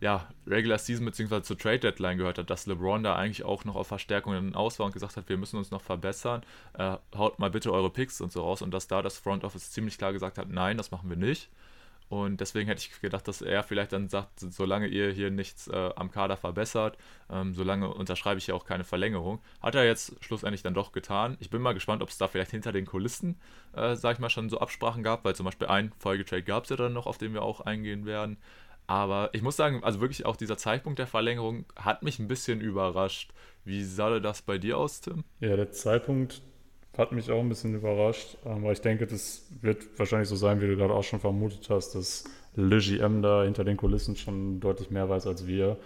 ja, 0.01 0.27
Regular 0.45 0.77
Season 0.77 1.05
bzw. 1.05 1.43
zur 1.43 1.57
Trade 1.57 1.79
Deadline 1.79 2.17
gehört 2.17 2.37
hat, 2.37 2.49
dass 2.49 2.65
LeBron 2.65 3.03
da 3.03 3.15
eigentlich 3.15 3.45
auch 3.45 3.63
noch 3.63 3.77
auf 3.77 3.87
Verstärkungen 3.87 4.53
aus 4.53 4.79
war 4.79 4.87
und 4.87 4.91
gesagt 4.91 5.15
hat, 5.15 5.29
wir 5.29 5.37
müssen 5.37 5.57
uns 5.57 5.71
noch 5.71 5.81
verbessern, 5.81 6.43
äh, 6.73 6.97
haut 7.15 7.39
mal 7.39 7.51
bitte 7.51 7.71
eure 7.71 7.89
Picks 7.89 8.19
und 8.19 8.33
so 8.33 8.41
raus 8.41 8.61
und 8.61 8.71
dass 8.71 8.87
da 8.87 9.01
das 9.01 9.17
Front 9.17 9.45
Office 9.45 9.71
ziemlich 9.71 9.97
klar 9.97 10.11
gesagt 10.11 10.37
hat, 10.37 10.49
nein, 10.49 10.75
das 10.75 10.91
machen 10.91 11.09
wir 11.09 11.15
nicht. 11.15 11.49
Und 12.07 12.39
deswegen 12.39 12.67
hätte 12.67 12.81
ich 12.81 13.01
gedacht, 13.01 13.27
dass 13.27 13.41
er 13.41 13.63
vielleicht 13.63 13.91
dann 13.91 14.09
sagt, 14.09 14.39
solange 14.39 14.87
ihr 14.87 15.11
hier 15.11 15.31
nichts 15.31 15.67
äh, 15.67 15.91
am 15.95 16.11
Kader 16.11 16.37
verbessert, 16.37 16.97
ähm, 17.31 17.53
solange 17.53 17.91
unterschreibe 17.91 18.37
ich 18.37 18.47
ja 18.47 18.55
auch 18.55 18.65
keine 18.65 18.83
Verlängerung. 18.83 19.41
Hat 19.61 19.75
er 19.75 19.85
jetzt 19.85 20.15
schlussendlich 20.23 20.61
dann 20.61 20.75
doch 20.75 20.91
getan. 20.91 21.35
Ich 21.39 21.49
bin 21.49 21.61
mal 21.61 21.73
gespannt, 21.73 22.03
ob 22.03 22.09
es 22.09 22.17
da 22.17 22.27
vielleicht 22.27 22.51
hinter 22.51 22.71
den 22.71 22.85
Kulissen, 22.85 23.39
äh, 23.73 23.95
sag 23.95 24.13
ich 24.13 24.19
mal, 24.19 24.29
schon 24.29 24.49
so 24.49 24.59
Absprachen 24.59 25.01
gab, 25.01 25.25
weil 25.25 25.35
zum 25.35 25.45
Beispiel 25.45 25.67
ein 25.67 25.91
Folgetrade 25.97 26.43
gab 26.43 26.65
es 26.65 26.69
ja 26.69 26.75
dann 26.75 26.93
noch, 26.93 27.07
auf 27.07 27.17
den 27.17 27.33
wir 27.33 27.41
auch 27.41 27.61
eingehen 27.61 28.05
werden. 28.05 28.37
Aber 28.87 29.31
ich 29.33 29.41
muss 29.41 29.55
sagen, 29.55 29.83
also 29.83 29.99
wirklich 29.99 30.25
auch 30.27 30.35
dieser 30.35 30.57
Zeitpunkt 30.57 30.99
der 30.99 31.07
Verlängerung 31.07 31.65
hat 31.75 32.03
mich 32.03 32.19
ein 32.19 32.27
bisschen 32.27 32.61
überrascht. 32.61 33.33
Wie 33.63 33.83
sah 33.83 34.19
das 34.19 34.43
bei 34.43 34.59
dir 34.59 34.77
aus, 34.77 35.01
Tim? 35.01 35.23
Ja, 35.39 35.55
der 35.55 35.71
Zeitpunkt 35.71 36.43
hat 36.97 37.11
mich 37.11 37.31
auch 37.31 37.39
ein 37.39 37.49
bisschen 37.49 37.75
überrascht, 37.75 38.37
aber 38.45 38.71
ich 38.71 38.81
denke, 38.81 39.07
das 39.07 39.47
wird 39.61 39.97
wahrscheinlich 39.97 40.29
so 40.29 40.35
sein, 40.35 40.61
wie 40.61 40.67
du 40.67 40.75
gerade 40.75 40.93
auch 40.93 41.03
schon 41.03 41.19
vermutet 41.19 41.69
hast, 41.69 41.95
dass 41.95 42.25
Le 42.55 42.79
GM 42.79 43.21
da 43.21 43.43
hinter 43.43 43.63
den 43.63 43.77
Kulissen 43.77 44.15
schon 44.15 44.59
deutlich 44.59 44.91
mehr 44.91 45.09
weiß 45.09 45.27
als 45.27 45.45
wir. 45.45 45.77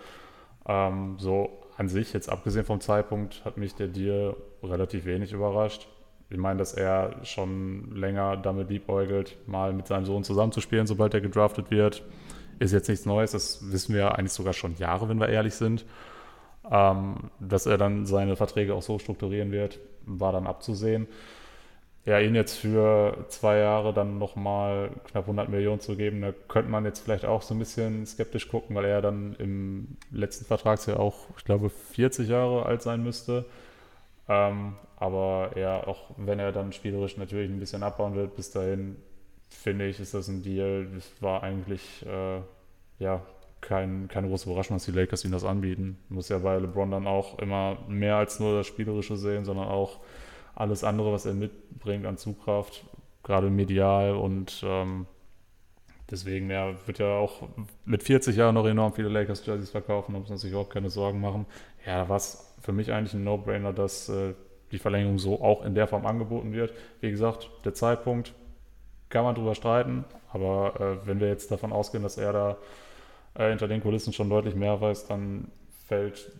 Ähm, 0.67 1.15
so 1.17 1.63
an 1.77 1.87
sich, 1.87 2.13
jetzt 2.13 2.29
abgesehen 2.29 2.65
vom 2.65 2.81
Zeitpunkt, 2.81 3.43
hat 3.45 3.57
mich 3.57 3.73
der 3.75 3.87
Deal 3.87 4.35
relativ 4.61 5.05
wenig 5.05 5.33
überrascht. 5.33 5.87
Ich 6.29 6.37
meine, 6.37 6.59
dass 6.59 6.73
er 6.73 7.21
schon 7.23 7.95
länger 7.95 8.37
damit 8.37 8.69
liebäugelt, 8.69 9.37
mal 9.47 9.73
mit 9.73 9.87
seinem 9.87 10.05
Sohn 10.05 10.23
zusammenzuspielen, 10.23 10.85
sobald 10.85 11.13
er 11.13 11.21
gedraftet 11.21 11.71
wird, 11.71 12.03
ist 12.59 12.71
jetzt 12.71 12.87
nichts 12.87 13.05
Neues. 13.05 13.31
Das 13.31 13.71
wissen 13.71 13.95
wir 13.95 14.15
eigentlich 14.15 14.33
sogar 14.33 14.53
schon 14.53 14.75
Jahre, 14.75 15.09
wenn 15.09 15.19
wir 15.19 15.29
ehrlich 15.29 15.55
sind. 15.55 15.85
Ähm, 16.69 17.31
dass 17.39 17.65
er 17.65 17.79
dann 17.79 18.05
seine 18.05 18.35
Verträge 18.35 18.75
auch 18.75 18.83
so 18.83 18.99
strukturieren 18.99 19.51
wird, 19.51 19.79
war 20.05 20.31
dann 20.31 20.47
abzusehen. 20.47 21.07
Ja, 22.05 22.19
ihn 22.19 22.33
jetzt 22.33 22.57
für 22.57 23.25
zwei 23.27 23.57
Jahre 23.57 23.93
dann 23.93 24.17
nochmal 24.17 24.89
knapp 25.05 25.25
100 25.25 25.49
Millionen 25.49 25.79
zu 25.79 25.95
geben, 25.95 26.21
da 26.21 26.33
könnte 26.47 26.71
man 26.71 26.85
jetzt 26.85 27.01
vielleicht 27.01 27.25
auch 27.25 27.41
so 27.41 27.53
ein 27.53 27.59
bisschen 27.59 28.05
skeptisch 28.05 28.47
gucken, 28.47 28.75
weil 28.75 28.85
er 28.85 29.01
dann 29.01 29.35
im 29.37 29.97
letzten 30.11 30.45
Vertragsjahr 30.45 30.99
auch, 30.99 31.27
ich 31.37 31.43
glaube, 31.43 31.69
40 31.69 32.29
Jahre 32.29 32.65
alt 32.65 32.81
sein 32.81 33.03
müsste. 33.03 33.45
Ähm, 34.27 34.75
aber 34.97 35.51
ja, 35.55 35.85
auch 35.85 36.11
wenn 36.17 36.39
er 36.39 36.51
dann 36.51 36.73
spielerisch 36.73 37.17
natürlich 37.17 37.49
ein 37.49 37.59
bisschen 37.59 37.83
abbauen 37.83 38.15
wird, 38.15 38.35
bis 38.35 38.51
dahin 38.51 38.95
finde 39.49 39.87
ich, 39.87 39.99
ist 39.99 40.13
das 40.13 40.27
ein 40.27 40.43
Deal. 40.43 40.87
Das 40.93 41.09
war 41.21 41.43
eigentlich, 41.43 42.05
äh, 42.05 42.41
ja, 42.99 43.21
kein, 43.61 44.07
keine 44.07 44.27
große 44.27 44.49
Überraschung, 44.49 44.77
dass 44.77 44.85
die 44.85 44.91
Lakers 44.91 45.25
ihm 45.25 45.31
das 45.31 45.43
anbieten. 45.43 45.97
Muss 46.09 46.29
ja 46.29 46.39
bei 46.39 46.57
LeBron 46.57 46.91
dann 46.91 47.07
auch 47.07 47.39
immer 47.39 47.77
mehr 47.87 48.15
als 48.15 48.39
nur 48.39 48.57
das 48.57 48.67
Spielerische 48.67 49.17
sehen, 49.17 49.45
sondern 49.45 49.67
auch 49.67 49.99
alles 50.55 50.83
andere, 50.83 51.11
was 51.11 51.25
er 51.25 51.33
mitbringt 51.33 52.05
an 52.05 52.17
Zugkraft, 52.17 52.85
gerade 53.23 53.49
medial 53.49 54.15
und 54.15 54.61
ähm, 54.65 55.05
deswegen 56.09 56.49
ja, 56.49 56.73
wird 56.85 56.99
ja 56.99 57.17
auch 57.17 57.47
mit 57.85 58.03
40 58.03 58.35
Jahren 58.35 58.55
noch 58.55 58.65
enorm 58.65 58.93
viele 58.93 59.09
Lakers-Jerseys 59.09 59.69
verkaufen, 59.69 60.13
da 60.13 60.19
muss 60.19 60.29
man 60.29 60.37
sich 60.37 60.51
überhaupt 60.51 60.73
keine 60.73 60.89
Sorgen 60.89 61.21
machen. 61.21 61.45
Ja, 61.85 62.03
da 62.03 62.09
war 62.09 62.17
es 62.17 62.53
für 62.61 62.73
mich 62.73 62.91
eigentlich 62.91 63.13
ein 63.13 63.23
No-Brainer, 63.23 63.73
dass 63.73 64.09
äh, 64.09 64.33
die 64.71 64.79
Verlängerung 64.79 65.17
so 65.17 65.41
auch 65.41 65.63
in 65.63 65.75
der 65.75 65.87
Form 65.87 66.05
angeboten 66.05 66.53
wird. 66.53 66.73
Wie 67.01 67.09
gesagt, 67.09 67.49
der 67.65 67.73
Zeitpunkt 67.73 68.33
kann 69.09 69.23
man 69.23 69.35
drüber 69.35 69.55
streiten, 69.55 70.05
aber 70.31 70.79
äh, 70.79 71.07
wenn 71.07 71.19
wir 71.19 71.27
jetzt 71.27 71.51
davon 71.51 71.71
ausgehen, 71.71 72.03
dass 72.03 72.17
er 72.17 72.33
da 72.33 72.57
äh, 73.39 73.49
hinter 73.49 73.67
den 73.67 73.81
Kulissen 73.81 74.13
schon 74.13 74.29
deutlich 74.29 74.53
mehr 74.53 74.79
weiß, 74.79 75.07
dann 75.07 75.49
fällt 75.87 76.31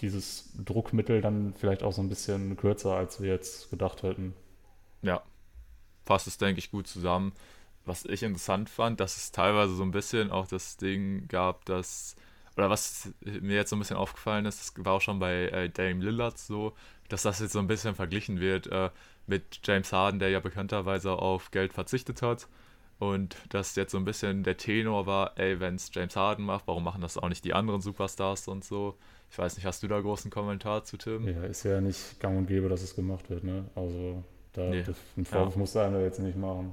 dieses 0.00 0.52
Druckmittel 0.64 1.20
dann 1.20 1.54
vielleicht 1.54 1.82
auch 1.82 1.92
so 1.92 2.02
ein 2.02 2.08
bisschen 2.08 2.56
kürzer, 2.56 2.94
als 2.94 3.22
wir 3.22 3.30
jetzt 3.30 3.70
gedacht 3.70 4.02
hätten. 4.02 4.34
Ja, 5.02 5.22
fasst 6.04 6.26
es, 6.26 6.36
denke 6.36 6.58
ich, 6.58 6.70
gut 6.70 6.86
zusammen. 6.86 7.32
Was 7.84 8.04
ich 8.04 8.22
interessant 8.22 8.68
fand, 8.68 9.00
dass 9.00 9.16
es 9.16 9.32
teilweise 9.32 9.74
so 9.74 9.82
ein 9.82 9.92
bisschen 9.92 10.30
auch 10.30 10.46
das 10.46 10.76
Ding 10.76 11.26
gab, 11.28 11.64
dass, 11.64 12.16
oder 12.56 12.68
was 12.68 13.10
mir 13.22 13.54
jetzt 13.54 13.70
so 13.70 13.76
ein 13.76 13.78
bisschen 13.78 13.96
aufgefallen 13.96 14.44
ist, 14.44 14.60
das 14.60 14.84
war 14.84 14.94
auch 14.94 15.00
schon 15.00 15.20
bei 15.20 15.48
äh, 15.48 15.70
Dame 15.70 16.04
Lillard 16.04 16.38
so, 16.38 16.74
dass 17.08 17.22
das 17.22 17.38
jetzt 17.40 17.52
so 17.52 17.60
ein 17.60 17.68
bisschen 17.68 17.94
verglichen 17.94 18.40
wird 18.40 18.66
äh, 18.66 18.90
mit 19.26 19.60
James 19.64 19.92
Harden, 19.92 20.18
der 20.18 20.30
ja 20.30 20.40
bekannterweise 20.40 21.12
auf 21.12 21.50
Geld 21.50 21.72
verzichtet 21.72 22.20
hat 22.20 22.48
und 22.98 23.36
dass 23.50 23.76
jetzt 23.76 23.92
so 23.92 23.98
ein 23.98 24.04
bisschen 24.04 24.42
der 24.42 24.56
Tenor 24.56 25.06
war, 25.06 25.38
ey, 25.38 25.60
wenn 25.60 25.76
es 25.76 25.90
James 25.92 26.16
Harden 26.16 26.44
macht, 26.44 26.66
warum 26.66 26.84
machen 26.84 27.00
das 27.00 27.16
auch 27.16 27.28
nicht 27.28 27.44
die 27.44 27.54
anderen 27.54 27.80
Superstars 27.80 28.48
und 28.48 28.64
so? 28.64 28.96
Ich 29.30 29.38
weiß 29.38 29.56
nicht, 29.56 29.66
hast 29.66 29.82
du 29.82 29.88
da 29.88 30.00
großen 30.00 30.30
Kommentar 30.30 30.84
zu 30.84 30.96
Tim? 30.96 31.28
Ja, 31.28 31.44
ist 31.44 31.62
ja 31.64 31.80
nicht 31.80 32.18
gang 32.18 32.38
und 32.38 32.46
gäbe, 32.46 32.68
dass 32.68 32.82
es 32.82 32.94
gemacht 32.94 33.30
wird, 33.30 33.44
ne? 33.44 33.66
Also 33.74 34.24
da 34.52 34.70
nee. 34.70 34.84
einen 35.16 35.26
Vorwurf 35.26 35.54
ja. 35.54 35.58
musst 35.58 35.74
du 35.74 35.78
einem 35.80 36.00
jetzt 36.00 36.18
nicht 36.18 36.36
machen. 36.36 36.72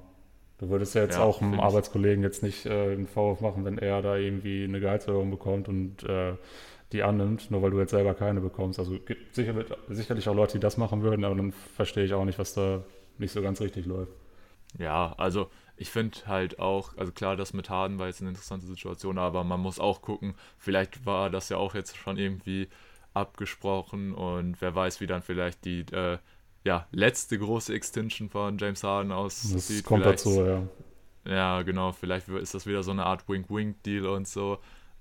Du 0.58 0.70
würdest 0.70 0.96
ja 0.96 1.02
jetzt 1.02 1.18
ja, 1.18 1.24
auch 1.24 1.42
einem 1.42 1.60
Arbeitskollegen 1.60 2.24
jetzt 2.24 2.42
nicht 2.42 2.66
äh, 2.66 2.94
einen 2.94 3.08
Vorwurf 3.08 3.42
machen, 3.42 3.66
wenn 3.66 3.78
er 3.78 4.02
da 4.02 4.16
irgendwie 4.16 4.64
eine 4.64 4.80
Gehaltserhöhung 4.80 5.30
bekommt 5.30 5.68
und 5.68 6.04
äh, 6.04 6.34
die 6.92 7.04
annimmt, 7.04 7.52
nur 7.52 7.62
weil 7.62 7.72
du 7.72 7.80
jetzt 7.80 7.92
selber 7.92 8.14
keine 8.14 8.40
bekommst. 8.40 8.80
Also 8.80 8.98
gibt 9.00 9.36
sicher, 9.36 9.54
sicherlich 9.90 10.30
auch 10.30 10.36
Leute, 10.36 10.54
die 10.54 10.60
das 10.60 10.78
machen 10.78 11.02
würden, 11.02 11.26
aber 11.26 11.36
dann 11.36 11.52
verstehe 11.52 12.06
ich 12.06 12.14
auch 12.14 12.26
nicht, 12.26 12.40
was 12.40 12.54
da 12.54 12.84
nicht 13.18 13.32
so 13.32 13.42
ganz 13.42 13.60
richtig 13.60 13.86
läuft. 13.86 14.14
Ja, 14.78 15.14
also 15.18 15.50
ich 15.78 15.90
finde 15.90 16.20
halt 16.26 16.60
auch, 16.60 16.96
also 16.98 17.12
klar, 17.12 17.36
das 17.36 17.54
mit 17.54 17.70
Harden 17.70 18.00
war 18.00 18.08
jetzt 18.08 18.22
eine 18.22 18.30
interessante 18.30 18.66
Situation, 18.66 19.18
aber 19.18 19.44
man 19.44 19.60
muss 19.60 19.80
auch 19.80 20.02
gucken, 20.02 20.36
vielleicht 20.58 21.06
war 21.06 21.30
das 21.30 21.50
ja 21.50 21.58
auch 21.58 21.76
jetzt 21.76 21.98
schon 21.98 22.18
irgendwie 22.18 22.70
abgesprochen 23.14 24.14
und 24.14 24.60
wer 24.62 24.76
weiß, 24.76 25.02
wie 25.02 25.08
dann 25.08 25.22
vielleicht 25.22 25.66
die 25.66 25.82
äh, 25.92 26.18
ja, 26.64 26.88
letzte 26.92 27.38
große 27.38 27.74
Extension 27.74 28.30
von 28.30 28.58
James 28.58 28.84
Harden 28.84 29.12
aussieht. 29.12 29.56
Das 29.56 29.84
kommt 29.84 30.04
vielleicht, 30.04 30.26
dazu, 30.26 30.44
ja. 30.44 30.64
Ja, 31.26 31.62
genau, 31.64 31.92
vielleicht 31.92 32.28
ist 32.28 32.54
das 32.54 32.66
wieder 32.66 32.84
so 32.84 32.92
eine 32.92 33.06
Art 33.06 33.28
Wink-Wink-Deal 33.28 34.06
und 34.06 34.28
so. 34.28 34.60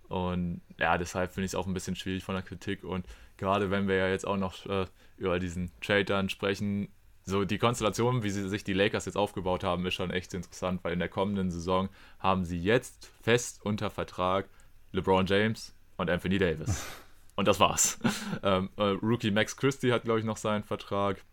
Und 0.09 0.61
ja, 0.79 0.97
deshalb 0.99 1.33
finde 1.33 1.47
ich 1.47 1.51
es 1.51 1.55
auch 1.55 1.67
ein 1.67 1.75
bisschen 1.75 1.97
schwierig 1.97 2.25
von 2.25 2.35
der 2.35 2.43
Kritik. 2.43 2.85
Und 2.85 3.07
gerade 3.37 3.71
wenn 3.71 3.89
wir 3.89 3.97
ja 3.97 4.09
jetzt 4.09 4.27
auch 4.27 4.37
noch 4.37 4.67
äh, 4.67 4.87
über 5.17 5.39
diesen 5.39 5.71
Trade 5.81 6.05
dann 6.05 6.29
sprechen, 6.29 6.89
so 7.25 7.45
die 7.45 7.59
Konstellation, 7.59 8.23
wie 8.23 8.31
sie 8.31 8.49
sich 8.49 8.65
die 8.65 8.75
Lakers 8.75 9.07
jetzt 9.07 9.17
aufgebaut 9.17 9.65
haben, 9.65 9.87
ist 9.87 9.95
schon 9.95 10.11
echt 10.11 10.35
interessant, 10.35 10.85
weil 10.85 10.93
in 10.93 10.99
der 10.99 11.09
kommenden 11.09 11.51
Saison 11.51 11.89
haben 12.19 12.45
sie 12.45 12.61
jetzt 12.61 13.11
fest 13.23 13.61
unter 13.65 13.91
Vertrag 13.91 14.49
LeBron 14.93 15.27
James 15.27 15.75
und 15.97 16.11
Anthony 16.11 16.39
Davis. 16.39 16.85
Und 17.37 17.49
das 17.49 17.59
war's. 17.59 17.99
ähm, 18.45 18.71
äh, 18.77 18.83
Rookie 19.03 19.33
Max 19.33 19.57
Christie 19.57 19.93
hat, 19.93 20.05
glaube 20.05 20.21
ich, 20.21 20.25
noch 20.25 20.37
seinen 20.37 20.63
Vertrag. 20.63 21.25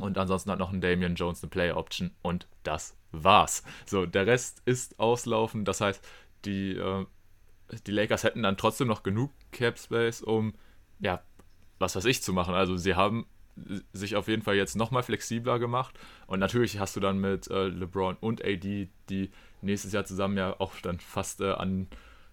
Und 0.00 0.18
ansonsten 0.18 0.50
hat 0.50 0.58
noch 0.58 0.72
ein 0.72 0.80
Damian 0.80 1.14
Jones 1.14 1.40
eine 1.40 1.50
Play 1.50 1.70
Option. 1.70 2.10
Und 2.20 2.48
das 2.64 2.96
war's. 3.12 3.62
So, 3.84 4.06
der 4.06 4.26
Rest 4.26 4.60
ist 4.64 4.98
auslaufen. 4.98 5.64
Das 5.64 5.80
heißt, 5.80 6.04
die, 6.44 6.72
äh, 6.72 7.06
die 7.86 7.92
Lakers 7.92 8.24
hätten 8.24 8.42
dann 8.42 8.56
trotzdem 8.56 8.88
noch 8.88 9.04
genug 9.04 9.30
Cap 9.52 9.78
Space, 9.78 10.20
um, 10.20 10.54
ja, 10.98 11.22
was 11.78 11.94
weiß 11.94 12.06
ich 12.06 12.24
zu 12.24 12.32
machen. 12.32 12.54
Also 12.54 12.76
sie 12.76 12.96
haben 12.96 13.26
sich 13.92 14.16
auf 14.16 14.28
jeden 14.28 14.42
Fall 14.42 14.56
jetzt 14.56 14.76
nochmal 14.76 15.02
flexibler 15.02 15.58
gemacht. 15.58 15.98
Und 16.26 16.40
natürlich 16.40 16.78
hast 16.78 16.96
du 16.96 17.00
dann 17.00 17.18
mit 17.18 17.48
äh, 17.50 17.68
LeBron 17.68 18.16
und 18.20 18.44
AD, 18.44 18.88
die 19.08 19.30
nächstes 19.62 19.92
Jahr 19.92 20.04
zusammen 20.04 20.36
ja 20.36 20.58
auch 20.60 20.74
dann 20.82 21.00
fast 21.00 21.40
äh, 21.40 21.52
an 21.52 21.88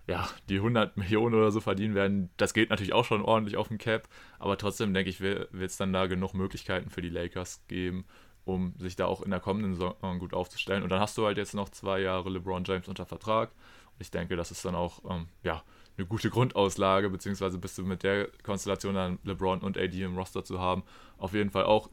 ja, 0.08 0.28
die 0.50 0.58
100 0.58 0.98
Millionen 0.98 1.36
oder 1.36 1.52
so 1.52 1.62
verdienen 1.62 1.96
werden. 1.96 2.30
Das 2.38 2.54
geht 2.54 2.70
natürlich 2.70 2.94
auch 2.94 3.06
schon 3.06 3.22
ordentlich 3.22 3.56
auf 3.58 3.70
dem 3.70 3.78
Cap. 3.78 4.08
Aber 4.40 4.58
trotzdem 4.58 4.94
denke 4.94 5.10
ich, 5.10 5.22
wird 5.22 5.54
es 5.54 5.78
dann 5.78 5.94
da 5.94 6.08
genug 6.08 6.34
Möglichkeiten 6.34 6.90
für 6.90 7.02
die 7.02 7.10
Lakers 7.10 7.64
geben, 7.68 8.06
um 8.44 8.74
sich 8.78 8.96
da 8.98 9.06
auch 9.06 9.22
in 9.22 9.32
der 9.32 9.40
kommenden 9.40 9.76
Saison 9.76 10.20
gut 10.20 10.34
aufzustellen. 10.34 10.84
Und 10.84 10.90
dann 10.90 11.00
hast 11.00 11.18
du 11.18 11.26
halt 11.26 11.38
jetzt 11.38 11.54
noch 11.54 11.70
zwei 11.70 12.02
Jahre 12.02 12.30
LeBron 12.30 12.66
James 12.66 12.90
unter 12.90 13.06
Vertrag. 13.06 13.52
Und 13.94 14.02
ich 14.02 14.12
denke, 14.12 14.36
das 14.36 14.52
ist 14.52 14.66
dann 14.66 14.76
auch 14.76 15.02
ähm, 15.10 15.28
ja, 15.44 15.64
eine 15.98 16.08
gute 16.08 16.30
Grundauslage, 16.30 17.10
beziehungsweise 17.10 17.58
bist 17.58 17.78
du 17.78 17.84
mit 17.84 18.04
der 18.04 18.30
Konstellation 18.44 18.96
dann 18.96 19.20
LeBron 19.24 19.60
und 19.60 19.78
AD 19.78 20.02
im 20.02 20.18
Roster 20.18 20.44
zu 20.44 20.60
haben, 20.60 20.84
auf 21.18 21.34
jeden 21.34 21.52
Fall 21.52 21.66
auch 21.66 21.90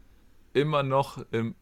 immer 0.52 0.82
noch 0.82 1.24
im 1.30 1.54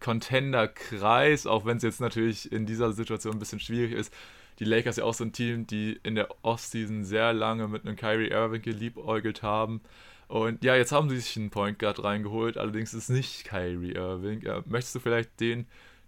Contender-Kreis, 0.00 1.46
auch 1.46 1.64
wenn 1.64 1.76
es 1.76 1.82
jetzt 1.82 2.00
natürlich 2.00 2.50
in 2.50 2.66
dieser 2.66 2.92
Situation 2.92 3.34
ein 3.34 3.38
bisschen 3.38 3.60
schwierig 3.60 3.92
ist. 3.92 4.12
Die 4.58 4.64
Lakers 4.64 4.96
ja 4.96 5.04
auch 5.04 5.14
so 5.14 5.24
ein 5.24 5.32
Team, 5.32 5.66
die 5.66 5.98
in 6.02 6.14
der 6.14 6.28
Offseason 6.42 7.04
sehr 7.04 7.32
lange 7.32 7.68
mit 7.68 7.86
einem 7.86 7.96
Kyrie 7.96 8.28
Irving 8.28 8.62
geliebäugelt 8.62 9.42
haben. 9.42 9.80
Und 10.28 10.64
ja, 10.64 10.76
jetzt 10.76 10.92
haben 10.92 11.08
sie 11.08 11.18
sich 11.18 11.36
einen 11.36 11.50
Point 11.50 11.78
Guard 11.78 12.02
reingeholt, 12.02 12.58
allerdings 12.58 12.94
ist 12.94 13.04
es 13.04 13.08
nicht 13.08 13.44
Kyrie 13.44 13.92
Irving. 13.92 14.42
Ja, 14.42 14.62
möchtest 14.66 14.94
du 14.94 15.00
vielleicht 15.00 15.40
den 15.40 15.66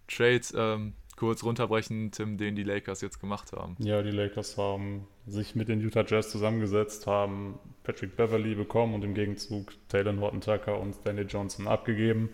Trade 0.08 0.42
ähm, 0.54 0.94
kurz 1.16 1.44
runterbrechen, 1.44 2.10
Tim, 2.10 2.36
den 2.36 2.56
die 2.56 2.64
Lakers 2.64 3.00
jetzt 3.00 3.20
gemacht 3.20 3.52
haben? 3.52 3.76
Ja, 3.78 4.02
die 4.02 4.10
Lakers 4.10 4.58
haben 4.58 5.06
sich 5.26 5.54
mit 5.54 5.68
den 5.68 5.80
Utah 5.80 6.04
Jazz 6.06 6.30
zusammengesetzt, 6.30 7.06
haben 7.06 7.58
Patrick 7.82 8.16
Beverly 8.16 8.54
bekommen 8.54 8.94
und 8.94 9.04
im 9.04 9.14
Gegenzug 9.14 9.72
Taylor 9.88 10.16
Horton 10.18 10.40
Tucker 10.40 10.80
und 10.80 10.94
Stanley 10.94 11.24
Johnson 11.24 11.68
abgegeben. 11.68 12.30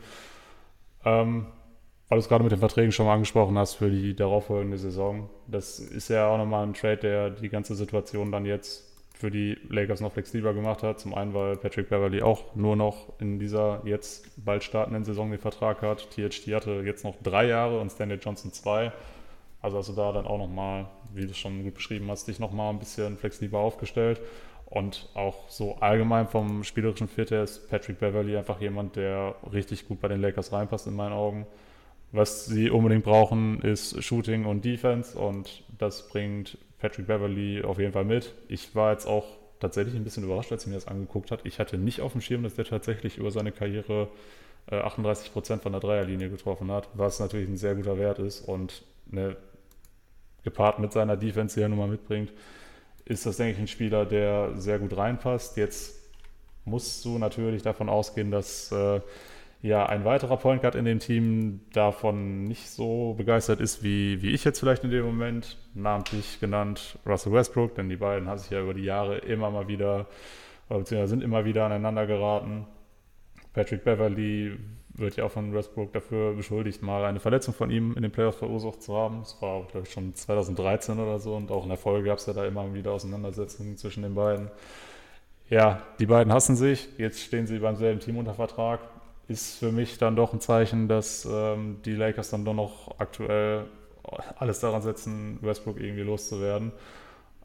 Ähm, 1.04 1.46
weil 2.08 2.18
du 2.18 2.22
es 2.22 2.28
gerade 2.28 2.42
mit 2.42 2.50
den 2.50 2.58
Verträgen 2.58 2.90
schon 2.90 3.06
mal 3.06 3.14
angesprochen 3.14 3.56
hast 3.56 3.74
für 3.74 3.88
die 3.88 4.16
darauffolgende 4.16 4.78
Saison. 4.78 5.30
Das 5.46 5.78
ist 5.78 6.08
ja 6.08 6.28
auch 6.28 6.38
nochmal 6.38 6.66
ein 6.66 6.74
Trade, 6.74 6.96
der 6.96 7.30
die 7.30 7.48
ganze 7.48 7.76
Situation 7.76 8.32
dann 8.32 8.44
jetzt 8.44 8.89
für 9.20 9.30
die 9.30 9.58
Lakers 9.68 10.00
noch 10.00 10.12
flexibler 10.12 10.54
gemacht 10.54 10.82
hat. 10.82 10.98
Zum 10.98 11.14
einen, 11.14 11.34
weil 11.34 11.56
Patrick 11.56 11.90
Beverly 11.90 12.22
auch 12.22 12.54
nur 12.56 12.74
noch 12.74 13.12
in 13.20 13.38
dieser 13.38 13.82
jetzt 13.84 14.30
bald 14.42 14.64
startenden 14.64 15.04
Saison 15.04 15.30
den 15.30 15.38
Vertrag 15.38 15.82
hat. 15.82 16.08
THT 16.10 16.46
hatte 16.54 16.82
jetzt 16.86 17.04
noch 17.04 17.16
drei 17.22 17.46
Jahre 17.46 17.80
und 17.80 17.90
Stanley 17.90 18.16
Johnson 18.16 18.50
zwei. 18.52 18.92
Also 19.60 19.76
hast 19.76 19.90
du 19.90 19.92
da 19.92 20.10
dann 20.12 20.26
auch 20.26 20.38
nochmal, 20.38 20.86
wie 21.12 21.26
du 21.26 21.34
schon 21.34 21.62
gut 21.64 21.74
beschrieben 21.74 22.10
hast, 22.10 22.28
dich 22.28 22.38
nochmal 22.38 22.70
ein 22.70 22.78
bisschen 22.78 23.18
flexibler 23.18 23.58
aufgestellt. 23.58 24.22
Und 24.64 25.10
auch 25.14 25.50
so 25.50 25.76
allgemein 25.80 26.26
vom 26.26 26.64
spielerischen 26.64 27.08
Fit 27.08 27.30
her 27.30 27.42
ist 27.42 27.68
Patrick 27.68 27.98
Beverly 27.98 28.38
einfach 28.38 28.60
jemand, 28.60 28.96
der 28.96 29.34
richtig 29.52 29.86
gut 29.86 30.00
bei 30.00 30.08
den 30.08 30.22
Lakers 30.22 30.50
reinpasst 30.50 30.86
in 30.86 30.94
meinen 30.94 31.12
Augen. 31.12 31.46
Was 32.12 32.46
sie 32.46 32.70
unbedingt 32.70 33.04
brauchen, 33.04 33.60
ist 33.60 34.02
Shooting 34.02 34.46
und 34.46 34.64
Defense 34.64 35.18
und 35.18 35.62
das 35.76 36.08
bringt 36.08 36.56
Patrick 36.80 37.06
Beverly 37.06 37.62
auf 37.62 37.78
jeden 37.78 37.92
Fall 37.92 38.04
mit. 38.04 38.32
Ich 38.48 38.74
war 38.74 38.92
jetzt 38.92 39.06
auch 39.06 39.26
tatsächlich 39.60 39.94
ein 39.94 40.04
bisschen 40.04 40.24
überrascht, 40.24 40.50
als 40.50 40.62
ich 40.64 40.68
mir 40.68 40.74
das 40.74 40.88
angeguckt 40.88 41.30
hat. 41.30 41.40
Ich 41.44 41.58
hatte 41.58 41.78
nicht 41.78 42.00
auf 42.00 42.12
dem 42.12 42.20
Schirm, 42.20 42.42
dass 42.42 42.54
der 42.54 42.64
tatsächlich 42.64 43.18
über 43.18 43.30
seine 43.30 43.52
Karriere 43.52 44.08
äh, 44.70 44.76
38 44.76 45.32
Prozent 45.32 45.62
von 45.62 45.72
der 45.72 45.80
Dreierlinie 45.80 46.30
getroffen 46.30 46.70
hat, 46.70 46.88
was 46.94 47.20
natürlich 47.20 47.48
ein 47.48 47.56
sehr 47.56 47.74
guter 47.74 47.98
Wert 47.98 48.18
ist 48.18 48.40
und 48.40 48.82
eine 49.12 49.36
gepaart 50.42 50.78
mit 50.78 50.92
seiner 50.92 51.16
Defense, 51.16 51.54
die 51.54 51.62
er 51.62 51.68
nun 51.68 51.78
mal 51.78 51.88
mitbringt, 51.88 52.32
ist 53.04 53.26
das, 53.26 53.36
denke 53.36 53.54
ich, 53.54 53.58
ein 53.58 53.68
Spieler, 53.68 54.06
der 54.06 54.52
sehr 54.56 54.78
gut 54.78 54.96
reinpasst. 54.96 55.56
Jetzt 55.58 55.96
musst 56.64 57.04
du 57.04 57.18
natürlich 57.18 57.62
davon 57.62 57.88
ausgehen, 57.88 58.30
dass 58.30 58.72
äh, 58.72 59.00
ja 59.62 59.86
ein 59.86 60.04
weiterer 60.04 60.36
Point 60.36 60.62
Guard 60.62 60.74
in 60.74 60.84
dem 60.84 61.00
Team 61.00 61.60
davon 61.72 62.44
nicht 62.44 62.70
so 62.70 63.14
begeistert 63.14 63.60
ist, 63.60 63.82
wie, 63.82 64.22
wie 64.22 64.30
ich 64.30 64.44
jetzt 64.44 64.60
vielleicht 64.60 64.84
in 64.84 64.90
dem 64.90 65.04
Moment, 65.04 65.58
namentlich 65.74 66.40
genannt 66.40 66.98
Russell 67.06 67.32
Westbrook, 67.32 67.74
denn 67.74 67.88
die 67.88 67.96
beiden 67.96 68.28
haben 68.28 68.38
sich 68.38 68.50
ja 68.50 68.62
über 68.62 68.74
die 68.74 68.84
Jahre 68.84 69.18
immer 69.18 69.50
mal 69.50 69.68
wieder, 69.68 70.06
beziehungsweise 70.68 71.08
sind 71.08 71.22
immer 71.22 71.44
wieder 71.44 71.66
aneinander 71.66 72.06
geraten. 72.06 72.66
Patrick 73.52 73.84
Beverly 73.84 74.56
wird 74.94 75.16
ja 75.16 75.24
auch 75.24 75.30
von 75.30 75.52
Westbrook 75.52 75.92
dafür 75.92 76.34
beschuldigt, 76.34 76.82
mal 76.82 77.04
eine 77.04 77.20
Verletzung 77.20 77.54
von 77.54 77.70
ihm 77.70 77.94
in 77.96 78.02
den 78.02 78.12
Playoffs 78.12 78.38
verursacht 78.38 78.82
zu 78.82 78.96
haben. 78.96 79.20
Das 79.20 79.40
war, 79.42 79.64
glaube 79.64 79.86
ich, 79.86 79.92
schon 79.92 80.14
2013 80.14 80.98
oder 80.98 81.18
so 81.18 81.34
und 81.34 81.50
auch 81.50 81.64
in 81.64 81.68
der 81.68 81.78
Folge 81.78 82.08
gab 82.08 82.18
es 82.18 82.26
ja 82.26 82.32
da 82.32 82.46
immer 82.46 82.72
wieder 82.72 82.92
Auseinandersetzungen 82.92 83.76
zwischen 83.76 84.02
den 84.02 84.14
beiden. 84.14 84.50
Ja, 85.48 85.82
die 85.98 86.06
beiden 86.06 86.32
hassen 86.32 86.54
sich. 86.56 86.88
Jetzt 86.96 87.20
stehen 87.20 87.46
sie 87.46 87.58
beim 87.58 87.76
selben 87.76 88.00
Team 88.00 88.16
unter 88.16 88.34
Vertrag. 88.34 88.80
Ist 89.30 89.60
für 89.60 89.70
mich 89.70 89.96
dann 89.96 90.16
doch 90.16 90.32
ein 90.32 90.40
Zeichen, 90.40 90.88
dass 90.88 91.24
ähm, 91.24 91.80
die 91.84 91.94
Lakers 91.94 92.30
dann 92.30 92.44
doch 92.44 92.52
noch 92.54 92.96
aktuell 92.98 93.66
alles 94.36 94.58
daran 94.58 94.82
setzen, 94.82 95.38
Westbrook 95.40 95.78
irgendwie 95.78 96.02
loszuwerden. 96.02 96.72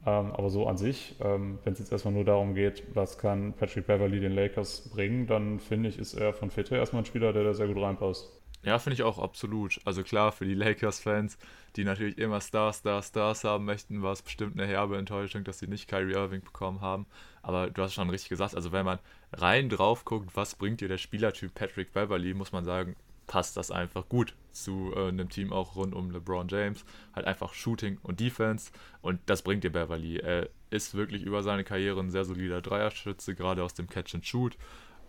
Ähm, 0.04 0.32
aber 0.32 0.50
so 0.50 0.66
an 0.66 0.78
sich, 0.78 1.16
ähm, 1.24 1.60
wenn 1.64 1.74
es 1.74 1.80
jetzt 1.80 1.92
erstmal 1.92 2.16
nur 2.16 2.26
darum 2.26 2.56
geht, 2.56 2.84
was 2.96 3.20
kann 3.20 3.54
Patrick 3.54 3.86
Beverly 3.86 4.20
den 4.20 4.32
Lakers 4.32 4.90
bringen, 4.90 5.28
dann 5.28 5.60
finde 5.60 5.90
ich, 5.90 6.00
ist 6.00 6.16
er 6.16 6.34
von 6.34 6.50
Fit 6.50 6.72
erstmal 6.72 7.04
ein 7.04 7.06
Spieler, 7.06 7.34
der 7.34 7.44
da 7.44 7.54
sehr 7.54 7.68
gut 7.68 7.78
reinpasst. 7.78 8.32
Ja, 8.66 8.80
finde 8.80 8.96
ich 8.96 9.04
auch 9.04 9.20
absolut. 9.20 9.80
Also 9.86 10.02
klar, 10.02 10.32
für 10.32 10.46
die 10.46 10.56
Lakers-Fans, 10.56 11.38
die 11.76 11.84
natürlich 11.84 12.18
immer 12.18 12.42
Stars, 12.42 12.80
Stars, 12.80 13.10
Stars 13.10 13.44
haben 13.44 13.64
möchten, 13.64 14.02
war 14.02 14.12
es 14.12 14.24
bestimmt 14.24 14.60
eine 14.60 14.68
herbe 14.68 14.98
Enttäuschung, 14.98 15.44
dass 15.44 15.60
sie 15.60 15.68
nicht 15.68 15.88
Kyrie 15.88 16.14
Irving 16.14 16.42
bekommen 16.42 16.82
haben. 16.82 17.06
Aber 17.44 17.70
du 17.70 17.84
hast 17.84 17.94
schon 17.94 18.10
richtig 18.10 18.30
gesagt, 18.30 18.56
also 18.56 18.72
wenn 18.72 18.86
man 18.86 18.98
rein 19.34 19.70
drauf 19.70 20.04
guckt, 20.04 20.32
was 20.36 20.56
bringt 20.56 20.82
dir 20.82 20.88
der 20.88 20.98
Spielertyp 20.98 21.54
Patrick 21.54 21.94
Beverly, 21.94 22.34
muss 22.34 22.52
man 22.52 22.66
sagen, 22.66 22.96
passt 23.28 23.56
das 23.56 23.70
einfach 23.70 24.10
gut 24.10 24.34
zu 24.52 24.92
äh, 24.96 25.10
einem 25.10 25.30
Team 25.30 25.54
auch 25.54 25.76
rund 25.76 25.94
um 25.94 26.10
LeBron 26.10 26.48
James. 26.48 26.86
Halt 27.14 27.28
einfach 27.28 27.54
Shooting 27.54 28.00
und 28.02 28.20
Defense 28.20 28.72
und 29.02 29.20
das 29.28 29.44
bringt 29.44 29.64
dir 29.64 29.72
Beverly. 29.72 30.18
Er 30.18 30.50
ist 30.72 30.96
wirklich 30.96 31.22
über 31.22 31.44
seine 31.44 31.64
Karriere 31.64 32.00
ein 32.00 32.10
sehr 32.10 32.26
solider 32.26 32.62
Dreierschütze, 32.62 33.36
gerade 33.36 33.64
aus 33.64 33.76
dem 33.76 33.88
Catch 33.88 34.16
and 34.16 34.26
Shoot. 34.26 34.58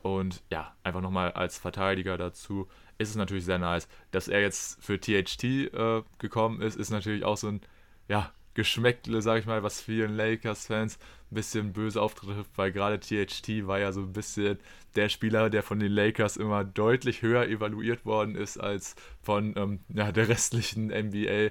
Und 0.03 0.43
ja, 0.51 0.75
einfach 0.85 1.01
nochmal 1.01 1.33
als 1.33 1.59
Verteidiger 1.59 2.17
dazu 2.17 2.69
ist 2.99 3.11
es 3.11 3.17
natürlich 3.17 3.45
sehr 3.45 3.59
nice. 3.59 3.89
Dass 4.11 4.29
er 4.29 4.41
jetzt 4.41 4.83
für 4.83 5.01
THT 5.01 5.45
äh, 5.45 6.03
gekommen 6.19 6.61
ist, 6.61 6.77
ist 6.77 6.91
natürlich 6.91 7.25
auch 7.25 7.37
so 7.37 7.49
ein, 7.49 7.61
ja, 8.09 8.33
Geschmäckle, 8.57 9.21
sag 9.21 9.41
ich 9.41 9.47
mal, 9.47 9.63
was 9.63 9.83
vielen 9.83 10.17
Lakers-Fans 10.17 10.99
ein 11.31 11.35
bisschen 11.35 11.73
böse 11.75 12.01
auftrifft, 12.01 12.51
weil 12.57 12.73
gerade 12.73 12.99
THT 12.99 13.67
war 13.67 13.79
ja 13.79 13.93
so 13.93 14.01
ein 14.01 14.15
bisschen 14.15 14.59
der 14.95 15.11
Spieler, 15.11 15.51
der 15.51 15.63
von 15.63 15.79
den 15.79 15.93
Lakers 15.93 16.39
immer 16.39 16.65
deutlich 16.65 17.21
höher 17.21 17.47
evaluiert 17.47 18.07
worden 18.07 18.35
ist 18.35 18.57
als 18.57 18.97
von 19.23 19.55
ähm, 19.57 19.81
ja, 19.91 20.11
der 20.11 20.29
restlichen 20.29 20.87
NBA. 20.87 21.51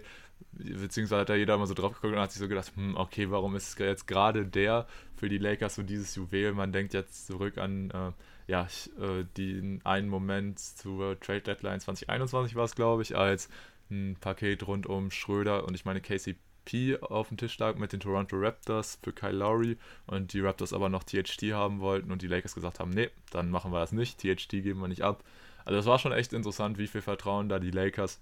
Beziehungsweise 0.54 1.22
hat 1.22 1.30
da 1.30 1.36
jeder 1.36 1.58
mal 1.60 1.68
so 1.68 1.76
drauf 1.76 1.94
geguckt 1.94 2.14
und 2.16 2.20
hat 2.20 2.32
sich 2.32 2.42
so 2.42 2.48
gedacht, 2.48 2.72
hm, 2.76 2.98
okay, 2.98 3.30
warum 3.30 3.56
ist 3.56 3.78
jetzt 3.78 4.08
gerade 4.08 4.46
der 4.46 4.88
für 5.16 5.30
die 5.30 5.38
Lakers 5.38 5.76
so 5.76 5.84
dieses 5.84 6.16
Juwel? 6.16 6.54
Man 6.54 6.72
denkt 6.72 6.96
jetzt 6.96 7.28
zurück 7.28 7.60
an 7.60 7.92
äh, 7.92 8.12
ja, 8.48 8.68
ich, 8.70 8.92
äh, 9.00 9.24
den 9.38 9.82
einen 9.86 10.10
Moment 10.10 10.60
zur 10.60 11.20
Trade 11.20 11.42
Deadline 11.42 11.80
2021 11.80 12.56
war 12.56 12.66
es, 12.66 12.76
glaube 12.76 13.02
ich, 13.02 13.16
als 13.16 13.50
ein 13.90 14.18
Paket 14.20 14.68
rund 14.68 14.88
um 14.88 15.12
Schröder 15.12 15.66
und 15.66 15.76
ich 15.76 15.86
meine 15.86 16.02
Casey 16.02 16.36
P 16.66 16.98
auf 17.00 17.30
dem 17.30 17.38
Tisch 17.38 17.58
lag 17.60 17.76
mit 17.76 17.94
den 17.94 18.00
Toronto 18.00 18.36
Raptors 18.38 19.00
für 19.02 19.14
Kyle 19.14 19.32
Lowry 19.32 19.78
und 20.08 20.34
die 20.34 20.42
Raptors 20.42 20.74
aber 20.74 20.90
noch 20.90 21.04
THT 21.04 21.54
haben 21.54 21.80
wollten 21.80 22.12
und 22.12 22.22
die 22.22 22.28
Lakers 22.28 22.56
gesagt 22.56 22.80
haben, 22.80 22.90
nee, 22.90 23.10
dann 23.32 23.50
machen 23.52 23.72
wir 23.72 23.80
das 23.80 23.92
nicht, 23.92 24.20
THT 24.20 24.50
geben 24.50 24.82
wir 24.82 24.88
nicht 24.88 25.04
ab. 25.04 25.24
Also 25.64 25.78
das 25.78 25.86
war 25.86 26.00
schon 26.00 26.12
echt 26.12 26.34
interessant, 26.34 26.78
wie 26.78 26.88
viel 26.88 27.02
Vertrauen 27.02 27.50
da 27.50 27.60
die 27.60 27.72
Lakers 27.72 28.20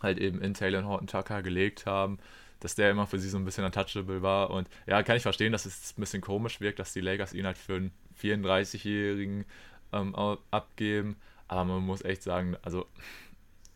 halt 0.00 0.18
eben 0.18 0.40
in 0.40 0.54
Taylor 0.54 0.84
Horton 0.84 1.06
Tucker 1.06 1.42
gelegt 1.42 1.86
haben, 1.86 2.18
dass 2.60 2.76
der 2.76 2.90
immer 2.90 3.06
für 3.06 3.18
sie 3.18 3.28
so 3.28 3.36
ein 3.38 3.44
bisschen 3.44 3.64
untouchable 3.64 4.22
war 4.22 4.50
und 4.50 4.68
ja, 4.86 5.02
kann 5.02 5.16
ich 5.16 5.22
verstehen, 5.22 5.52
dass 5.52 5.66
es 5.66 5.94
ein 5.96 6.00
bisschen 6.00 6.22
komisch 6.22 6.60
wirkt, 6.60 6.78
dass 6.78 6.92
die 6.92 7.00
Lakers 7.00 7.34
ihn 7.34 7.46
halt 7.46 7.58
für 7.58 7.74
einen 7.74 7.92
34-Jährigen 8.22 9.44
ähm, 9.92 10.14
abgeben, 10.50 11.16
aber 11.48 11.64
man 11.64 11.82
muss 11.82 12.02
echt 12.02 12.22
sagen, 12.22 12.56
also 12.62 12.86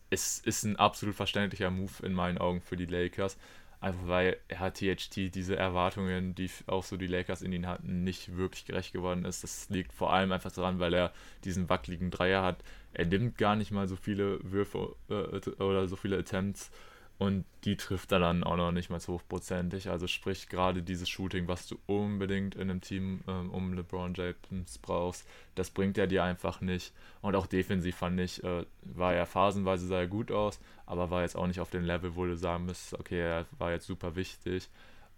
es 0.09 0.39
ist 0.39 0.63
ein 0.63 0.77
absolut 0.77 1.15
verständlicher 1.15 1.69
Move 1.69 1.91
in 2.03 2.13
meinen 2.13 2.37
Augen 2.37 2.61
für 2.61 2.77
die 2.77 2.85
Lakers. 2.85 3.37
Einfach 3.79 4.07
weil 4.07 4.37
hat 4.55 4.75
THT 4.75 5.35
diese 5.35 5.55
Erwartungen, 5.55 6.33
die 6.33 6.49
auch 6.65 6.83
so 6.83 6.97
die 6.97 7.05
Lakers 7.05 7.43
in 7.43 7.53
ihn 7.53 7.67
hatten, 7.67 8.03
nicht 8.03 8.35
wirklich 8.35 8.65
gerecht 8.65 8.93
geworden 8.93 9.23
ist. 9.25 9.43
Das 9.43 9.69
liegt 9.69 9.93
vor 9.93 10.11
allem 10.11 10.31
einfach 10.31 10.51
daran, 10.51 10.79
weil 10.79 10.95
er 10.95 11.13
diesen 11.43 11.69
wackeligen 11.69 12.09
Dreier 12.09 12.41
hat. 12.41 12.63
Er 12.93 13.05
nimmt 13.05 13.37
gar 13.37 13.55
nicht 13.55 13.71
mal 13.71 13.87
so 13.87 13.95
viele 13.95 14.39
Würfe 14.41 14.95
äh, 15.09 15.61
oder 15.61 15.87
so 15.87 15.95
viele 15.95 16.17
Attempts 16.17 16.71
und 17.19 17.45
die 17.63 17.77
trifft 17.77 18.11
er 18.11 18.19
dann 18.19 18.43
auch 18.43 18.57
noch 18.57 18.71
nicht 18.71 18.89
mal 18.89 18.99
hochprozentig. 18.99 19.89
Also 19.89 20.05
sprich 20.07 20.49
gerade 20.49 20.83
dieses 20.83 21.09
Shooting, 21.09 21.47
was 21.47 21.67
du 21.67 21.77
unbedingt 21.87 22.55
in 22.55 22.69
einem 22.69 22.81
Team 22.81 23.21
ähm, 23.27 23.49
um 23.49 23.73
LeBron 23.73 24.13
James 24.13 24.77
brauchst, 24.77 25.27
das 25.55 25.71
bringt 25.71 25.97
er 25.97 26.05
dir 26.05 26.23
einfach 26.23 26.61
nicht. 26.61 26.93
Und 27.21 27.35
auch 27.35 27.47
defensiv 27.47 27.95
fand 27.95 28.19
ich, 28.19 28.43
äh, 28.43 28.65
war 28.81 29.13
er 29.13 29.25
phasenweise 29.25 29.87
sah 29.87 29.99
er 29.99 30.07
gut 30.07 30.31
aus, 30.31 30.59
aber 30.85 31.09
war 31.09 31.23
jetzt 31.23 31.35
auch 31.35 31.47
nicht 31.47 31.59
auf 31.59 31.71
dem 31.71 31.83
Level, 31.83 32.15
wo 32.15 32.25
du 32.25 32.37
sagen 32.37 32.65
müsstest, 32.65 32.93
okay, 32.99 33.19
er 33.19 33.45
war 33.57 33.71
jetzt 33.71 33.87
super 33.87 34.15
wichtig. 34.15 34.69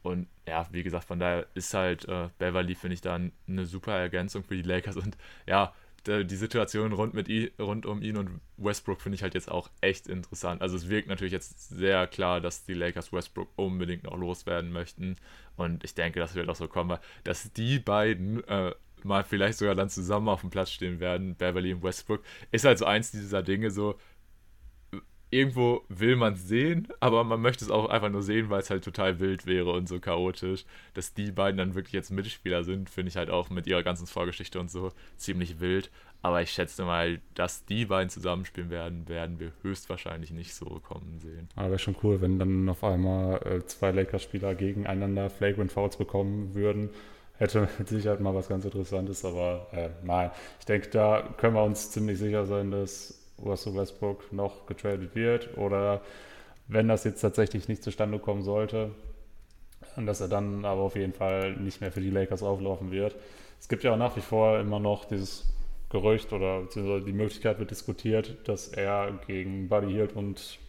Und 0.02 0.28
ja, 0.48 0.68
wie 0.72 0.84
gesagt, 0.84 1.04
von 1.04 1.20
daher 1.20 1.48
ist 1.54 1.74
halt 1.74 2.08
äh, 2.08 2.30
Beverly, 2.38 2.76
finde 2.76 2.94
ich, 2.94 3.02
dann 3.02 3.34
eine 3.48 3.66
super 3.66 3.94
Ergänzung 3.94 4.44
für 4.46 4.56
die 4.56 4.62
Lakers. 4.62 4.96
Und 4.96 5.18
ja, 5.46 5.74
die 6.08 6.36
Situation 6.36 6.94
rund, 6.94 7.14
mit 7.14 7.30
rund 7.60 7.86
um 7.86 8.02
ihn 8.02 8.18
und 8.18 8.42
Westbrook 8.58 9.02
finde 9.02 9.16
ich 9.16 9.24
halt 9.24 9.34
jetzt 9.34 9.50
auch 9.50 9.70
echt 9.82 10.08
interessant. 10.08 10.62
Also 10.62 10.76
es 10.76 10.90
wirkt 10.90 11.08
natürlich 11.08 11.34
jetzt 11.34 11.70
sehr 11.70 12.08
klar, 12.08 12.42
dass 12.42 12.66
die 12.66 12.74
Lakers 12.74 13.12
Westbrook 13.14 13.50
unbedingt 13.56 14.04
noch 14.04 14.18
loswerden 14.18 14.72
möchten. 14.72 15.18
Und 15.58 15.84
ich 15.84 15.94
denke, 15.94 16.20
das 16.20 16.36
wird 16.36 16.50
auch 16.50 16.56
so 16.56 16.68
kommen, 16.68 16.98
dass 17.24 17.52
die 17.54 17.80
beiden 17.80 18.44
äh, 18.48 18.74
mal 19.04 19.24
vielleicht 19.24 19.58
sogar 19.58 19.76
dann 19.76 19.90
zusammen 19.90 20.30
auf 20.30 20.42
dem 20.42 20.50
Platz 20.50 20.72
stehen 20.72 21.00
werden, 21.00 21.36
Beverly 21.36 21.74
und 21.74 21.84
Westbrook, 21.84 22.24
ist 22.52 22.66
halt 22.66 22.78
so 22.78 22.86
eins 22.86 23.12
dieser 23.12 23.44
Dinge 23.44 23.72
so, 23.72 23.98
irgendwo 25.32 25.84
will 25.90 26.16
man 26.16 26.34
es 26.34 26.48
sehen, 26.48 26.88
aber 27.00 27.24
man 27.24 27.42
möchte 27.42 27.64
es 27.64 27.72
auch 27.72 27.90
einfach 27.90 28.10
nur 28.10 28.24
sehen, 28.24 28.50
weil 28.50 28.62
es 28.62 28.70
halt 28.70 28.84
total 28.84 29.20
wild 29.20 29.46
wäre 29.46 29.72
und 29.72 29.88
so 29.88 30.00
chaotisch. 30.00 30.66
Dass 30.94 31.14
die 31.14 31.32
beiden 31.32 31.58
dann 31.58 31.76
wirklich 31.76 31.94
jetzt 31.94 32.12
Mitspieler 32.12 32.64
sind, 32.64 32.90
finde 32.90 33.10
ich 33.10 33.18
halt 33.18 33.30
auch 33.30 33.50
mit 33.50 33.68
ihrer 33.68 33.84
ganzen 33.84 34.08
Vorgeschichte 34.08 34.60
und 34.60 34.72
so 34.72 34.92
ziemlich 35.18 35.60
wild. 35.60 35.92
Aber 36.22 36.42
ich 36.42 36.52
schätze 36.52 36.84
mal, 36.84 37.22
dass 37.34 37.64
die 37.66 37.86
beiden 37.86 38.10
zusammenspielen 38.10 38.70
werden, 38.70 39.08
werden 39.08 39.40
wir 39.40 39.54
höchstwahrscheinlich 39.62 40.32
nicht 40.32 40.54
so 40.54 40.66
kommen 40.84 41.20
sehen. 41.20 41.48
Aber 41.56 41.70
wäre 41.70 41.80
schon 41.80 41.96
cool, 42.04 42.20
wenn 42.22 42.40
dann 42.40 42.68
auf 42.68 42.84
einmal 42.84 43.42
äh, 43.46 43.66
zwei 43.66 43.92
Lakers-Spieler 43.92 44.56
gegeneinander 44.56 45.30
Flagrant 45.30 45.72
Fouls 45.72 45.96
bekommen 45.96 46.54
würden. 46.56 46.90
Hätte 47.38 47.70
mit 47.80 47.88
Sicherheit 47.88 48.20
mal 48.20 48.36
was 48.36 48.50
ganz 48.50 48.66
Interessantes, 48.66 49.24
aber 49.24 49.68
äh, 49.72 49.90
nein. 50.04 50.32
Ich 50.60 50.66
denke, 50.66 50.90
da 50.90 51.22
können 51.38 51.56
wir 51.56 51.64
uns 51.64 51.92
ziemlich 51.92 52.20
sicher 52.20 52.46
sein, 52.46 52.72
dass 52.72 53.19
Russell 53.44 53.76
Westbrook 53.76 54.32
noch 54.32 54.66
getradet 54.66 55.16
wird 55.16 55.58
oder 55.58 56.02
wenn 56.68 56.88
das 56.88 57.04
jetzt 57.04 57.22
tatsächlich 57.22 57.68
nicht 57.68 57.84
zustande 57.84 58.20
kommen 58.20 58.44
sollte, 58.44 58.92
dass 59.98 60.22
er 60.22 60.28
dann 60.28 60.66
aber 60.66 60.82
auf 60.82 60.96
jeden 60.96 61.14
Fall 61.14 61.54
nicht 61.54 61.82
mehr 61.82 61.92
für 61.92 62.02
die 62.02 62.12
Lakers 62.12 62.44
auflaufen 62.44 62.92
wird. 62.92 63.16
Es 63.60 63.68
gibt 63.68 63.84
ja 63.84 63.94
auch 63.94 63.98
nach 63.98 64.16
wie 64.16 64.22
vor 64.22 64.60
immer 64.60 64.80
noch 64.80 65.06
dieses 65.06 65.52
Gerücht 65.90 66.32
oder 66.32 66.62
beziehungsweise 66.62 67.06
die 67.06 67.14
Möglichkeit 67.14 67.60
wird 67.60 67.72
diskutiert, 67.72 68.48
dass 68.48 68.68
er 68.68 69.20
gegen 69.26 69.68
Buddy 69.68 69.92
Hield 69.92 70.14
und 70.14 70.60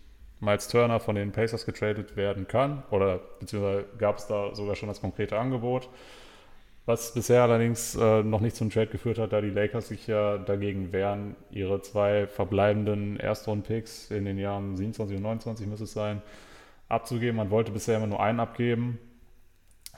Miles 0.41 0.69
Turner 0.69 1.01
von 1.01 1.15
den 1.15 1.33
Pacers 1.33 1.67
getradet 1.67 2.17
werden 2.17 2.49
kann 2.49 2.83
oder 2.91 3.21
beziehungsweise 3.39 3.85
gab 3.99 4.17
es 4.17 4.27
da 4.27 4.55
sogar 4.55 4.75
schon 4.75 4.89
das 4.89 5.03
konkrete 5.03 5.39
Angebot 5.39 5.91
was 6.91 7.15
bisher 7.15 7.43
allerdings 7.43 7.95
äh, 7.95 8.23
noch 8.25 8.41
nicht 8.41 8.57
zum 8.57 8.69
Trade 8.69 8.89
geführt 8.89 9.19
hat, 9.19 9.33
da 9.33 9.41
die 9.41 9.51
Lakers 9.51 9.89
sich 9.89 10.09
ja 10.09 10.39
dagegen 10.39 10.93
wehren, 10.93 11.37
ihre 11.51 11.81
zwei 11.83 12.27
verbleibenden 12.27 13.19
Erstrunden-Picks 13.19 14.11
in 14.11 14.25
den 14.25 14.39
Jahren 14.39 14.77
27 14.77 15.17
und 15.17 15.23
29 15.23 15.67
müsste 15.69 15.85
es 15.85 15.93
sein, 15.93 16.21
abzugeben. 16.89 17.37
Man 17.37 17.51
wollte 17.51 17.71
bisher 17.71 17.97
immer 17.97 18.09
nur 18.09 18.21
einen 18.21 18.41
abgeben. 18.41 18.99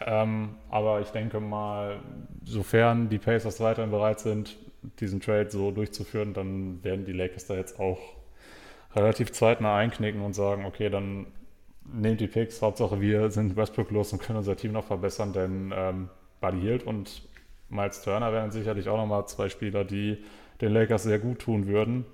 Ähm, 0.01 0.57
aber 0.69 1.01
ich 1.01 1.09
denke 1.09 1.41
mal, 1.41 2.01
sofern 2.45 3.09
die 3.09 3.19
Pacers 3.19 3.61
weiterhin 3.61 3.91
bereit 3.91 4.21
sind, 4.21 4.59
diesen 5.01 5.21
Trade 5.21 5.51
so 5.51 5.71
durchzuführen, 5.71 6.35
dann 6.35 6.85
werden 6.85 7.07
die 7.07 7.13
Lakers 7.13 7.47
da 7.47 7.55
jetzt 7.55 7.81
auch 7.81 8.01
relativ 8.95 9.33
zeitnah 9.33 9.77
einknicken 9.77 10.21
und 10.21 10.35
sagen, 10.35 10.67
okay, 10.67 10.91
dann 10.91 11.27
nehmt 11.85 12.21
die 12.21 12.27
Picks, 12.27 12.61
Hauptsache 12.61 13.01
wir 13.01 13.31
sind 13.31 13.57
Westbrook 13.57 13.91
los 13.91 14.13
und 14.13 14.21
können 14.21 14.39
unser 14.39 14.57
Team 14.57 14.73
noch 14.73 14.85
verbessern, 14.85 15.33
denn 15.33 15.73
ähm, 15.75 16.09
Buddy 16.43 16.61
Hield 16.61 16.83
und 16.83 17.23
Miles 17.71 18.03
Turner 18.03 18.33
wären 18.35 18.51
sicherlich 18.51 18.89
auch 18.91 18.99
nochmal 18.99 19.27
zwei 19.27 19.49
Spieler, 19.49 19.85
die 19.85 20.23
den 20.61 20.73
Lakers 20.73 21.05
sehr 21.05 21.19
gut 21.19 21.39
tun 21.39 21.67
würden. 21.67 22.05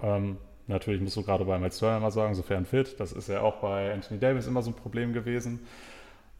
Ähm, 0.00 0.36
natürlich 0.68 1.00
musst 1.00 1.16
du 1.16 1.24
gerade 1.24 1.44
bei 1.44 1.58
Miles 1.58 1.78
Turner 1.78 1.98
mal 1.98 2.12
sagen, 2.12 2.36
sofern 2.36 2.64
fit. 2.64 3.00
Das 3.00 3.10
ist 3.10 3.28
ja 3.28 3.40
auch 3.40 3.56
bei 3.56 3.92
Anthony 3.92 4.20
Davis 4.20 4.46
immer 4.46 4.62
so 4.62 4.70
ein 4.70 4.76
Problem 4.76 5.12
gewesen. 5.12 5.66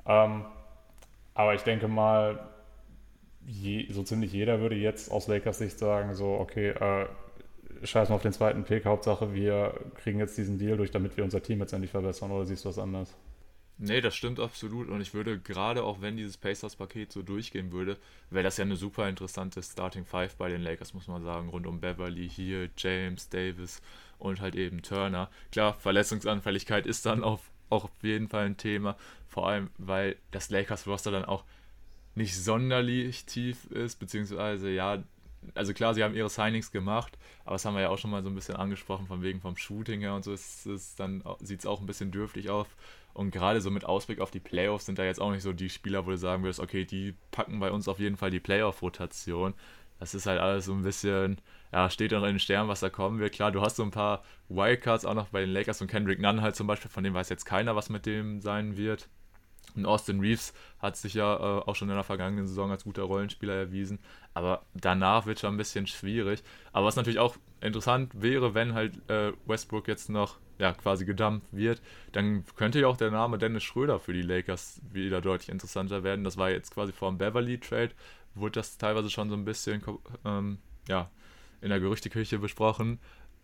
Ähm, 0.07 0.45
aber 1.35 1.55
ich 1.55 1.63
denke 1.63 1.89
mal, 1.89 2.39
je, 3.47 3.91
so 3.91 4.03
ziemlich 4.03 4.33
jeder 4.33 4.61
würde 4.61 4.77
jetzt 4.77 5.11
aus 5.11 5.27
Lakers 5.27 5.59
Sicht 5.59 5.79
sagen, 5.79 6.15
so, 6.15 6.35
okay, 6.35 6.69
äh, 6.69 7.07
scheiß 7.83 8.09
mal 8.09 8.17
auf 8.17 8.23
den 8.23 8.33
zweiten 8.33 8.65
Pick, 8.65 8.85
Hauptsache 8.85 9.33
wir 9.33 9.75
kriegen 9.97 10.19
jetzt 10.19 10.37
diesen 10.39 10.59
Deal 10.59 10.77
durch, 10.77 10.91
damit 10.91 11.17
wir 11.17 11.25
unser 11.25 11.43
Team 11.43 11.59
letztendlich 11.59 11.91
verbessern, 11.91 12.31
oder 12.31 12.45
siehst 12.45 12.65
du 12.65 12.69
was 12.69 12.79
anders? 12.79 13.17
Nee, 13.83 14.03
das 14.03 14.15
stimmt 14.15 14.39
absolut. 14.41 14.89
Und 14.91 15.01
ich 15.01 15.15
würde 15.15 15.39
gerade 15.39 15.85
auch, 15.85 16.03
wenn 16.03 16.19
dieses 16.19 16.37
Pacers-Paket 16.37 17.11
so 17.13 17.23
durchgehen 17.23 17.73
würde, 17.73 17.97
wäre 18.29 18.45
das 18.45 18.59
ja 18.59 18.65
eine 18.65 18.77
super 18.77 19.09
interessante 19.09 19.63
Starting 19.63 20.05
Five 20.05 20.37
bei 20.37 20.51
den 20.51 20.61
Lakers, 20.61 20.93
muss 20.93 21.09
man 21.09 21.25
sagen. 21.25 21.49
Rund 21.49 21.67
um 21.67 21.81
Beverly, 21.81 22.29
hier, 22.29 22.69
James, 22.77 23.31
Davis 23.31 23.81
und 24.19 24.43
halt 24.43 24.55
eben 24.55 24.83
Turner. 24.83 25.31
Klar, 25.51 25.73
Verletzungsanfälligkeit 25.75 26.87
ist 26.87 27.07
dann 27.07 27.25
auf, 27.25 27.51
auch 27.71 27.85
auf 27.85 27.91
jeden 28.03 28.29
Fall 28.29 28.45
ein 28.45 28.59
Thema. 28.59 28.97
Vor 29.27 29.49
allem, 29.49 29.71
weil 29.79 30.17
das 30.31 30.51
Lakers-Roster 30.51 31.11
dann 31.11 31.25
auch 31.25 31.45
nicht 32.15 32.37
sonderlich 32.37 33.25
tief 33.25 33.65
ist, 33.71 33.99
beziehungsweise 33.99 34.69
ja, 34.71 35.03
also 35.55 35.73
klar, 35.73 35.95
sie 35.95 36.05
haben 36.05 36.15
ihre 36.15 36.29
Signings 36.29 36.71
gemacht, 36.71 37.17
aber 37.45 37.55
das 37.55 37.65
haben 37.65 37.75
wir 37.75 37.81
ja 37.81 37.89
auch 37.89 37.97
schon 37.99 38.11
mal 38.11 38.23
so 38.23 38.29
ein 38.29 38.35
bisschen 38.35 38.57
angesprochen, 38.57 39.07
von 39.07 39.23
wegen 39.23 39.41
vom 39.41 39.57
Shooting 39.57 40.01
her 40.01 40.15
und 40.15 40.25
so 40.25 40.33
ist 40.35 40.67
es 40.67 40.97
dann 40.97 41.23
sieht 41.41 41.61
es 41.61 41.67
auch 41.67 41.81
ein 41.81 41.87
bisschen 41.87 42.11
dürftig 42.11 42.51
auf. 42.51 42.69
Und 43.13 43.31
gerade 43.31 43.61
so 43.61 43.71
mit 43.71 43.85
Ausblick 43.85 44.21
auf 44.21 44.31
die 44.31 44.41
Playoffs 44.41 44.87
sind 44.87 44.99
da 44.99 45.05
jetzt 45.05 45.21
auch 45.21 45.31
nicht 45.31 45.43
so 45.43 45.53
die 45.53 45.69
Spieler, 45.69 46.07
wo 46.07 46.11
du 46.11 46.19
sagen 46.19 46.43
würdest, 46.43 46.61
okay, 46.61 46.85
die 46.85 47.15
packen 47.31 47.61
bei 47.61 47.71
uns 47.71 47.89
auf 47.89 47.99
jeden 47.99 48.17
Fall 48.17 48.31
die 48.31 48.41
Playoff-Rotation. 48.41 49.55
Das 49.99 50.15
ist 50.15 50.27
halt 50.27 50.41
alles 50.41 50.65
so 50.65 50.73
ein 50.73 50.83
bisschen, 50.83 51.41
ja, 51.73 51.91
steht 51.91 52.13
noch 52.13 52.23
in 52.23 52.35
den 52.35 52.39
Sternen, 52.39 52.69
was 52.69 52.81
da 52.81 52.89
kommen 52.89 53.19
wird. 53.19 53.35
Klar, 53.35 53.53
du 53.53 53.61
hast 53.61 53.77
so 53.77 53.83
ein 53.83 53.91
paar 53.91 54.25
Wildcards 54.49 55.05
auch 55.05 55.15
noch 55.15 55.29
bei 55.29 55.41
den 55.41 55.51
Lakers 55.51 55.83
und 55.83 55.91
Kendrick 55.91 56.21
Nunn 56.21 56.41
halt 56.41 56.57
zum 56.57 56.67
Beispiel, 56.67 56.91
von 56.91 57.05
dem 57.05 57.15
weiß 57.15 57.29
jetzt 57.29 57.45
keiner, 57.45 57.77
was 57.77 57.91
mit 57.91 58.07
dem 58.07 58.41
sein 58.41 58.77
wird. 58.77 59.09
Und 59.77 59.87
Austin 59.87 60.21
Reeves 60.21 60.53
hat 60.79 60.97
sich 60.97 61.15
ja 61.15 61.35
äh, 61.37 61.63
auch 61.63 61.77
schon 61.77 61.89
in 61.89 61.95
der 61.95 62.05
vergangenen 62.05 62.47
Saison 62.47 62.71
als 62.71 62.85
guter 62.85 63.03
Rollenspieler 63.03 63.55
erwiesen. 63.55 64.01
Aber 64.35 64.65
danach 64.75 65.27
wird 65.27 65.39
schon 65.41 65.55
ein 65.55 65.59
bisschen 65.59 65.87
schwierig. 65.87 66.43
Aber 66.73 66.87
was 66.87 66.97
natürlich 66.97 67.19
auch 67.19 67.37
interessant 67.61 68.11
wäre, 68.15 68.55
wenn 68.55 68.75
halt 68.75 68.99
äh, 69.11 69.33
Westbrook 69.47 69.87
jetzt 69.87 70.09
noch 70.09 70.39
ja, 70.61 70.75
quasi 70.75 71.07
gedumpt 71.07 71.47
wird, 71.53 71.81
dann 72.13 72.45
könnte 72.55 72.81
ja 72.81 72.87
auch 72.87 72.99
der 72.99 73.11
Name 73.11 73.39
Dennis 73.39 73.65
Schröder 73.65 73.99
für 73.99 74.13
die 74.13 74.23
Lakers 74.23 74.81
wieder 74.93 75.23
deutlich 75.23 75.49
interessanter 75.49 76.05
werden. 76.05 76.23
Das 76.23 76.37
war 76.37 76.51
jetzt 76.51 76.75
quasi 76.75 76.93
vor 76.93 77.11
dem 77.11 77.19
Beverly-Trade, 77.19 77.93
wurde 78.35 78.53
das 78.53 78.77
teilweise 78.77 79.09
schon 79.09 79.31
so 79.31 79.37
ein 79.37 79.47
bisschen 79.47 79.83
ähm, 80.25 80.59
ja, 80.87 81.11
in 81.63 81.71
der 81.71 81.81
Gerüchteküche 81.81 82.39
besprochen. 82.39 82.99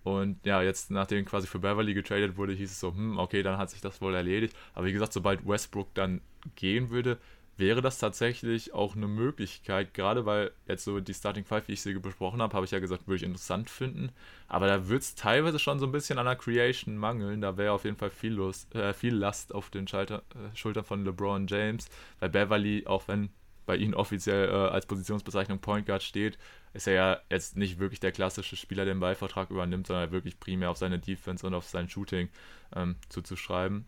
Und 0.04 0.44
ja, 0.44 0.62
jetzt 0.62 0.90
nachdem 0.90 1.24
quasi 1.24 1.46
für 1.46 1.58
Beverly 1.58 1.94
getradet 1.94 2.36
wurde, 2.36 2.52
hieß 2.52 2.70
es 2.70 2.78
so, 2.78 2.92
hm, 2.92 3.18
okay, 3.18 3.42
dann 3.42 3.58
hat 3.58 3.70
sich 3.70 3.80
das 3.80 4.00
wohl 4.00 4.14
erledigt. 4.14 4.54
Aber 4.74 4.86
wie 4.86 4.92
gesagt, 4.92 5.14
sobald 5.14 5.48
Westbrook 5.48 5.92
dann 5.94 6.20
gehen 6.54 6.90
würde, 6.90 7.18
wäre 7.56 7.80
das 7.82 7.98
tatsächlich 7.98 8.74
auch 8.74 8.96
eine 8.96 9.06
Möglichkeit, 9.06 9.94
gerade 9.94 10.26
weil 10.26 10.52
jetzt 10.66 10.84
so 10.84 11.00
die 11.00 11.14
Starting 11.14 11.44
Five, 11.44 11.68
wie 11.68 11.72
ich 11.72 11.80
sie 11.80 11.94
besprochen 11.94 12.42
habe, 12.42 12.54
habe 12.54 12.66
ich 12.66 12.72
ja 12.72 12.78
gesagt, 12.78 13.06
würde 13.06 13.16
ich 13.16 13.22
interessant 13.22 13.70
finden. 13.70 14.10
Aber 14.48 14.66
da 14.66 14.88
wird 14.88 15.02
es 15.02 15.14
teilweise 15.14 15.58
schon 15.58 15.78
so 15.78 15.86
ein 15.86 15.92
bisschen 15.92 16.18
an 16.18 16.26
der 16.26 16.36
Creation 16.36 16.96
mangeln. 16.96 17.40
Da 17.40 17.56
wäre 17.56 17.72
auf 17.72 17.84
jeden 17.84 17.96
Fall 17.96 18.10
viel, 18.10 18.34
Lust, 18.34 18.74
äh, 18.74 18.92
viel 18.92 19.14
Last 19.14 19.54
auf 19.54 19.70
den 19.70 19.88
Schalter, 19.88 20.22
äh, 20.34 20.56
Schultern 20.56 20.84
von 20.84 21.04
LeBron 21.04 21.46
James, 21.46 21.88
weil 22.20 22.30
Beverly, 22.30 22.86
auch 22.86 23.08
wenn 23.08 23.30
bei 23.64 23.76
ihnen 23.76 23.94
offiziell 23.94 24.48
äh, 24.48 24.52
als 24.52 24.86
Positionsbezeichnung 24.86 25.58
Point 25.58 25.86
Guard 25.86 26.02
steht, 26.02 26.38
ist 26.72 26.86
er 26.86 26.94
ja 26.94 27.20
jetzt 27.30 27.56
nicht 27.56 27.78
wirklich 27.78 28.00
der 28.00 28.12
klassische 28.12 28.56
Spieler, 28.56 28.84
der 28.84 28.94
den 28.94 29.00
Ballvertrag 29.00 29.50
übernimmt, 29.50 29.86
sondern 29.86 30.12
wirklich 30.12 30.38
primär 30.38 30.70
auf 30.70 30.76
seine 30.76 30.98
Defense 30.98 31.46
und 31.46 31.54
auf 31.54 31.66
sein 31.66 31.88
Shooting 31.88 32.28
ähm, 32.74 32.96
zuzuschreiben. 33.08 33.86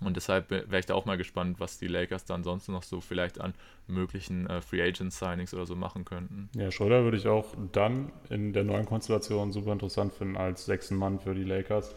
Und 0.00 0.16
deshalb 0.16 0.50
wäre 0.50 0.78
ich 0.78 0.86
da 0.86 0.94
auch 0.94 1.04
mal 1.04 1.16
gespannt, 1.16 1.60
was 1.60 1.78
die 1.78 1.86
Lakers 1.86 2.24
dann 2.24 2.42
sonst 2.42 2.68
noch 2.68 2.82
so 2.82 3.00
vielleicht 3.00 3.40
an 3.40 3.54
möglichen 3.86 4.48
äh, 4.48 4.60
Free 4.60 4.82
Agent 4.82 5.12
Signings 5.12 5.54
oder 5.54 5.66
so 5.66 5.76
machen 5.76 6.04
könnten. 6.04 6.48
Ja, 6.54 6.70
Schröder 6.70 7.04
würde 7.04 7.16
ich 7.16 7.28
auch 7.28 7.54
dann 7.72 8.12
in 8.28 8.52
der 8.52 8.64
neuen 8.64 8.86
Konstellation 8.86 9.52
super 9.52 9.72
interessant 9.72 10.12
finden 10.12 10.36
als 10.36 10.66
sechsten 10.66 10.96
Mann 10.96 11.20
für 11.20 11.34
die 11.34 11.44
Lakers. 11.44 11.94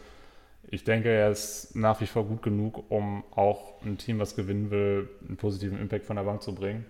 Ich 0.69 0.83
denke, 0.83 1.09
er 1.09 1.31
ist 1.31 1.75
nach 1.75 2.01
wie 2.01 2.07
vor 2.07 2.25
gut 2.25 2.41
genug, 2.41 2.91
um 2.91 3.23
auch 3.31 3.81
ein 3.83 3.97
Team, 3.97 4.19
was 4.19 4.35
gewinnen 4.35 4.69
will, 4.69 5.09
einen 5.25 5.37
positiven 5.37 5.79
Impact 5.79 6.05
von 6.05 6.17
der 6.17 6.23
Bank 6.23 6.41
zu 6.41 6.53
bringen. 6.53 6.85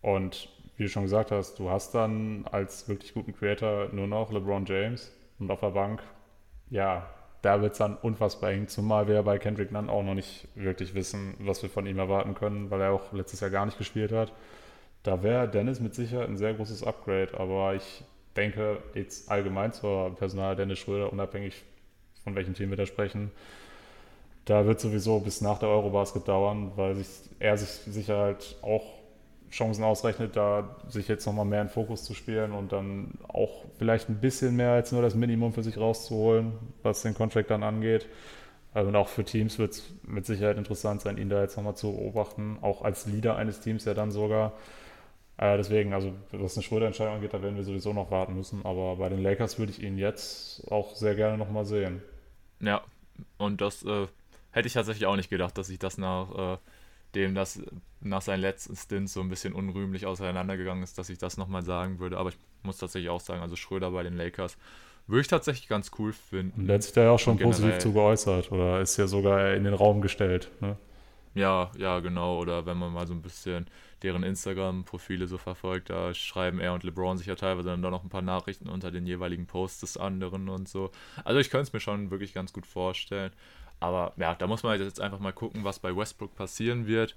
Und 0.00 0.48
wie 0.76 0.84
du 0.84 0.88
schon 0.88 1.02
gesagt 1.02 1.32
hast, 1.32 1.58
du 1.58 1.70
hast 1.70 1.94
dann 1.94 2.46
als 2.50 2.88
wirklich 2.88 3.14
guten 3.14 3.34
Creator 3.34 3.88
nur 3.92 4.06
noch 4.06 4.30
LeBron 4.30 4.64
James 4.66 5.12
und 5.38 5.50
auf 5.50 5.60
der 5.60 5.70
Bank, 5.70 6.02
ja, 6.70 7.08
da 7.46 7.62
wird 7.62 7.72
es 7.72 7.78
dann 7.78 7.96
unfassbar 7.96 8.50
eng, 8.50 8.66
zumal 8.66 9.06
wir 9.06 9.22
bei 9.22 9.38
Kendrick 9.38 9.70
Nunn 9.70 9.88
auch 9.88 10.02
noch 10.02 10.14
nicht 10.14 10.48
wirklich 10.56 10.94
wissen, 10.96 11.34
was 11.38 11.62
wir 11.62 11.70
von 11.70 11.86
ihm 11.86 12.00
erwarten 12.00 12.34
können, 12.34 12.72
weil 12.72 12.80
er 12.80 12.90
auch 12.90 13.12
letztes 13.12 13.38
Jahr 13.38 13.50
gar 13.50 13.64
nicht 13.64 13.78
gespielt 13.78 14.10
hat. 14.10 14.32
Da 15.04 15.22
wäre 15.22 15.48
Dennis 15.48 15.78
mit 15.78 15.94
Sicherheit 15.94 16.28
ein 16.28 16.36
sehr 16.36 16.54
großes 16.54 16.82
Upgrade, 16.82 17.38
aber 17.38 17.76
ich 17.76 18.02
denke 18.34 18.82
jetzt 18.94 19.30
allgemein 19.30 19.72
zur 19.72 20.16
Personal 20.16 20.56
Dennis 20.56 20.80
Schröder, 20.80 21.12
unabhängig 21.12 21.62
von 22.24 22.34
welchem 22.34 22.54
Team 22.54 22.70
wir 22.70 22.76
da 22.76 22.84
sprechen, 22.84 23.30
da 24.44 24.66
wird 24.66 24.80
sowieso 24.80 25.20
bis 25.20 25.40
nach 25.40 25.60
der 25.60 25.68
Eurobasket 25.68 26.26
dauern, 26.26 26.72
weil 26.74 26.96
sich, 26.96 27.06
er 27.38 27.56
sich 27.56 27.68
sicher 27.68 28.18
halt 28.18 28.56
auch 28.62 28.82
Chancen 29.50 29.84
ausrechnet, 29.84 30.36
da 30.36 30.76
sich 30.88 31.08
jetzt 31.08 31.26
nochmal 31.26 31.44
mehr 31.44 31.62
in 31.62 31.68
Fokus 31.68 32.04
zu 32.04 32.14
spielen 32.14 32.52
und 32.52 32.72
dann 32.72 33.12
auch 33.28 33.64
vielleicht 33.78 34.08
ein 34.08 34.20
bisschen 34.20 34.56
mehr 34.56 34.72
als 34.72 34.92
nur 34.92 35.02
das 35.02 35.14
Minimum 35.14 35.52
für 35.52 35.62
sich 35.62 35.78
rauszuholen, 35.78 36.52
was 36.82 37.02
den 37.02 37.14
Contract 37.14 37.50
dann 37.50 37.62
angeht. 37.62 38.08
Also 38.74 38.88
und 38.88 38.96
auch 38.96 39.08
für 39.08 39.24
Teams 39.24 39.58
wird 39.58 39.72
es 39.72 39.84
mit 40.02 40.26
Sicherheit 40.26 40.58
interessant 40.58 41.00
sein, 41.00 41.16
ihn 41.16 41.30
da 41.30 41.40
jetzt 41.40 41.56
nochmal 41.56 41.76
zu 41.76 41.92
beobachten, 41.92 42.58
auch 42.60 42.82
als 42.82 43.06
Leader 43.06 43.36
eines 43.36 43.60
Teams 43.60 43.84
ja 43.84 43.94
dann 43.94 44.10
sogar. 44.10 44.52
Äh, 45.38 45.56
deswegen, 45.56 45.92
also 45.92 46.12
was 46.32 46.56
eine 46.56 46.62
Schröder-Entscheidung 46.62 47.14
angeht, 47.14 47.34
da 47.34 47.42
werden 47.42 47.56
wir 47.56 47.64
sowieso 47.64 47.92
noch 47.92 48.10
warten 48.10 48.34
müssen. 48.34 48.64
Aber 48.64 48.96
bei 48.96 49.08
den 49.08 49.22
Lakers 49.22 49.58
würde 49.58 49.72
ich 49.72 49.82
ihn 49.82 49.98
jetzt 49.98 50.70
auch 50.70 50.94
sehr 50.94 51.14
gerne 51.14 51.38
nochmal 51.38 51.64
sehen. 51.64 52.02
Ja, 52.60 52.82
und 53.38 53.60
das 53.60 53.82
äh, 53.84 54.06
hätte 54.50 54.66
ich 54.66 54.74
tatsächlich 54.74 55.06
auch 55.06 55.16
nicht 55.16 55.30
gedacht, 55.30 55.56
dass 55.58 55.68
ich 55.68 55.78
das 55.78 55.98
nach 55.98 56.54
äh, 56.54 56.58
dem 57.16 57.34
das 57.34 57.60
nach 58.00 58.22
seinen 58.22 58.40
letzten 58.40 58.76
Stints 58.76 59.14
so 59.14 59.20
ein 59.20 59.28
bisschen 59.28 59.54
unrühmlich 59.54 60.06
auseinandergegangen 60.06 60.84
ist, 60.84 60.98
dass 60.98 61.08
ich 61.08 61.18
das 61.18 61.36
nochmal 61.36 61.62
sagen 61.62 61.98
würde. 61.98 62.18
Aber 62.18 62.28
ich 62.28 62.38
muss 62.62 62.78
tatsächlich 62.78 63.10
auch 63.10 63.20
sagen, 63.20 63.42
also 63.42 63.56
Schröder 63.56 63.90
bei 63.90 64.02
den 64.02 64.16
Lakers 64.16 64.56
würde 65.06 65.20
ich 65.22 65.28
tatsächlich 65.28 65.68
ganz 65.68 65.90
cool 65.98 66.12
finden. 66.12 66.60
Und 66.60 66.66
der 66.66 66.74
hat 66.74 66.82
sich 66.82 66.92
da 66.92 67.04
ja 67.04 67.10
auch 67.10 67.18
schon 67.18 67.38
positiv 67.38 67.78
zu 67.78 67.92
geäußert 67.92 68.52
oder 68.52 68.80
ist 68.80 68.96
ja 68.96 69.06
sogar 69.06 69.54
in 69.54 69.64
den 69.64 69.74
Raum 69.74 70.00
gestellt. 70.00 70.50
Ne? 70.60 70.76
Ja, 71.34 71.70
ja, 71.76 72.00
genau. 72.00 72.40
Oder 72.40 72.66
wenn 72.66 72.78
man 72.78 72.92
mal 72.92 73.06
so 73.06 73.12
ein 73.12 73.22
bisschen 73.22 73.66
deren 74.02 74.22
Instagram-Profile 74.22 75.26
so 75.26 75.38
verfolgt, 75.38 75.90
da 75.90 76.14
schreiben 76.14 76.60
er 76.60 76.72
und 76.72 76.82
LeBron 76.82 77.18
sich 77.18 77.26
ja 77.26 77.34
teilweise 77.34 77.68
dann 77.68 77.82
da 77.82 77.90
noch 77.90 78.02
ein 78.02 78.08
paar 78.08 78.22
Nachrichten 78.22 78.68
unter 78.68 78.90
den 78.90 79.06
jeweiligen 79.06 79.46
Posts 79.46 79.80
des 79.80 79.96
anderen 79.96 80.48
und 80.48 80.68
so. 80.68 80.90
Also 81.24 81.38
ich 81.38 81.50
könnte 81.50 81.64
es 81.64 81.72
mir 81.72 81.80
schon 81.80 82.10
wirklich 82.10 82.32
ganz 82.32 82.52
gut 82.52 82.66
vorstellen. 82.66 83.32
Aber 83.80 84.12
ja, 84.16 84.34
da 84.34 84.46
muss 84.46 84.62
man 84.62 84.70
halt 84.70 84.82
jetzt 84.82 85.00
einfach 85.00 85.18
mal 85.18 85.32
gucken, 85.32 85.64
was 85.64 85.78
bei 85.78 85.94
Westbrook 85.94 86.34
passieren 86.34 86.86
wird, 86.86 87.14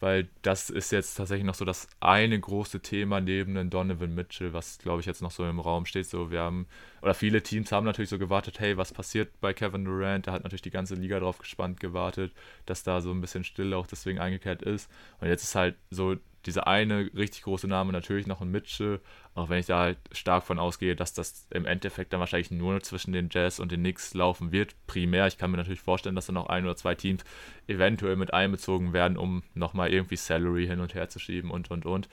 weil 0.00 0.28
das 0.42 0.68
ist 0.68 0.90
jetzt 0.90 1.14
tatsächlich 1.14 1.46
noch 1.46 1.54
so 1.54 1.64
das 1.64 1.88
eine 2.00 2.38
große 2.38 2.80
Thema 2.80 3.20
neben 3.20 3.54
den 3.54 3.70
Donovan 3.70 4.14
Mitchell, 4.14 4.52
was 4.52 4.78
glaube 4.78 5.00
ich 5.00 5.06
jetzt 5.06 5.22
noch 5.22 5.30
so 5.30 5.44
im 5.46 5.60
Raum 5.60 5.86
steht. 5.86 6.06
So, 6.06 6.30
wir 6.30 6.40
haben, 6.40 6.66
oder 7.02 7.14
viele 7.14 7.42
Teams 7.42 7.70
haben 7.72 7.86
natürlich 7.86 8.10
so 8.10 8.18
gewartet, 8.18 8.58
hey, 8.60 8.76
was 8.76 8.92
passiert 8.92 9.40
bei 9.40 9.54
Kevin 9.54 9.84
Durant? 9.84 10.26
Da 10.26 10.32
hat 10.32 10.42
natürlich 10.42 10.62
die 10.62 10.70
ganze 10.70 10.96
Liga 10.96 11.20
drauf 11.20 11.38
gespannt 11.38 11.80
gewartet, 11.80 12.32
dass 12.66 12.82
da 12.82 13.00
so 13.00 13.10
ein 13.12 13.20
bisschen 13.20 13.44
Stille 13.44 13.76
auch 13.76 13.86
deswegen 13.86 14.18
eingekehrt 14.18 14.62
ist. 14.62 14.90
Und 15.20 15.28
jetzt 15.28 15.44
ist 15.44 15.54
halt 15.54 15.76
so 15.90 16.16
dieser 16.46 16.66
eine 16.66 17.10
richtig 17.14 17.42
große 17.42 17.68
Name 17.68 17.92
natürlich 17.92 18.26
noch 18.26 18.40
ein 18.40 18.50
Mitchell, 18.50 19.00
auch 19.34 19.48
wenn 19.48 19.58
ich 19.58 19.66
da 19.66 19.80
halt 19.80 19.98
stark 20.12 20.44
von 20.44 20.58
ausgehe, 20.58 20.96
dass 20.96 21.14
das 21.14 21.46
im 21.50 21.66
Endeffekt 21.66 22.12
dann 22.12 22.20
wahrscheinlich 22.20 22.50
nur 22.50 22.80
zwischen 22.82 23.12
den 23.12 23.28
Jazz 23.30 23.60
und 23.60 23.72
den 23.72 23.80
Knicks 23.80 24.14
laufen 24.14 24.52
wird, 24.52 24.74
primär. 24.86 25.26
Ich 25.26 25.38
kann 25.38 25.50
mir 25.50 25.56
natürlich 25.56 25.80
vorstellen, 25.80 26.14
dass 26.14 26.26
dann 26.26 26.34
noch 26.34 26.48
ein 26.48 26.64
oder 26.64 26.76
zwei 26.76 26.94
Teams 26.94 27.24
eventuell 27.66 28.16
mit 28.16 28.34
einbezogen 28.34 28.92
werden, 28.92 29.16
um 29.16 29.42
nochmal 29.54 29.92
irgendwie 29.92 30.16
Salary 30.16 30.66
hin 30.66 30.80
und 30.80 30.94
her 30.94 31.08
zu 31.08 31.18
schieben 31.18 31.50
und 31.50 31.70
und 31.70 31.86
und. 31.86 32.08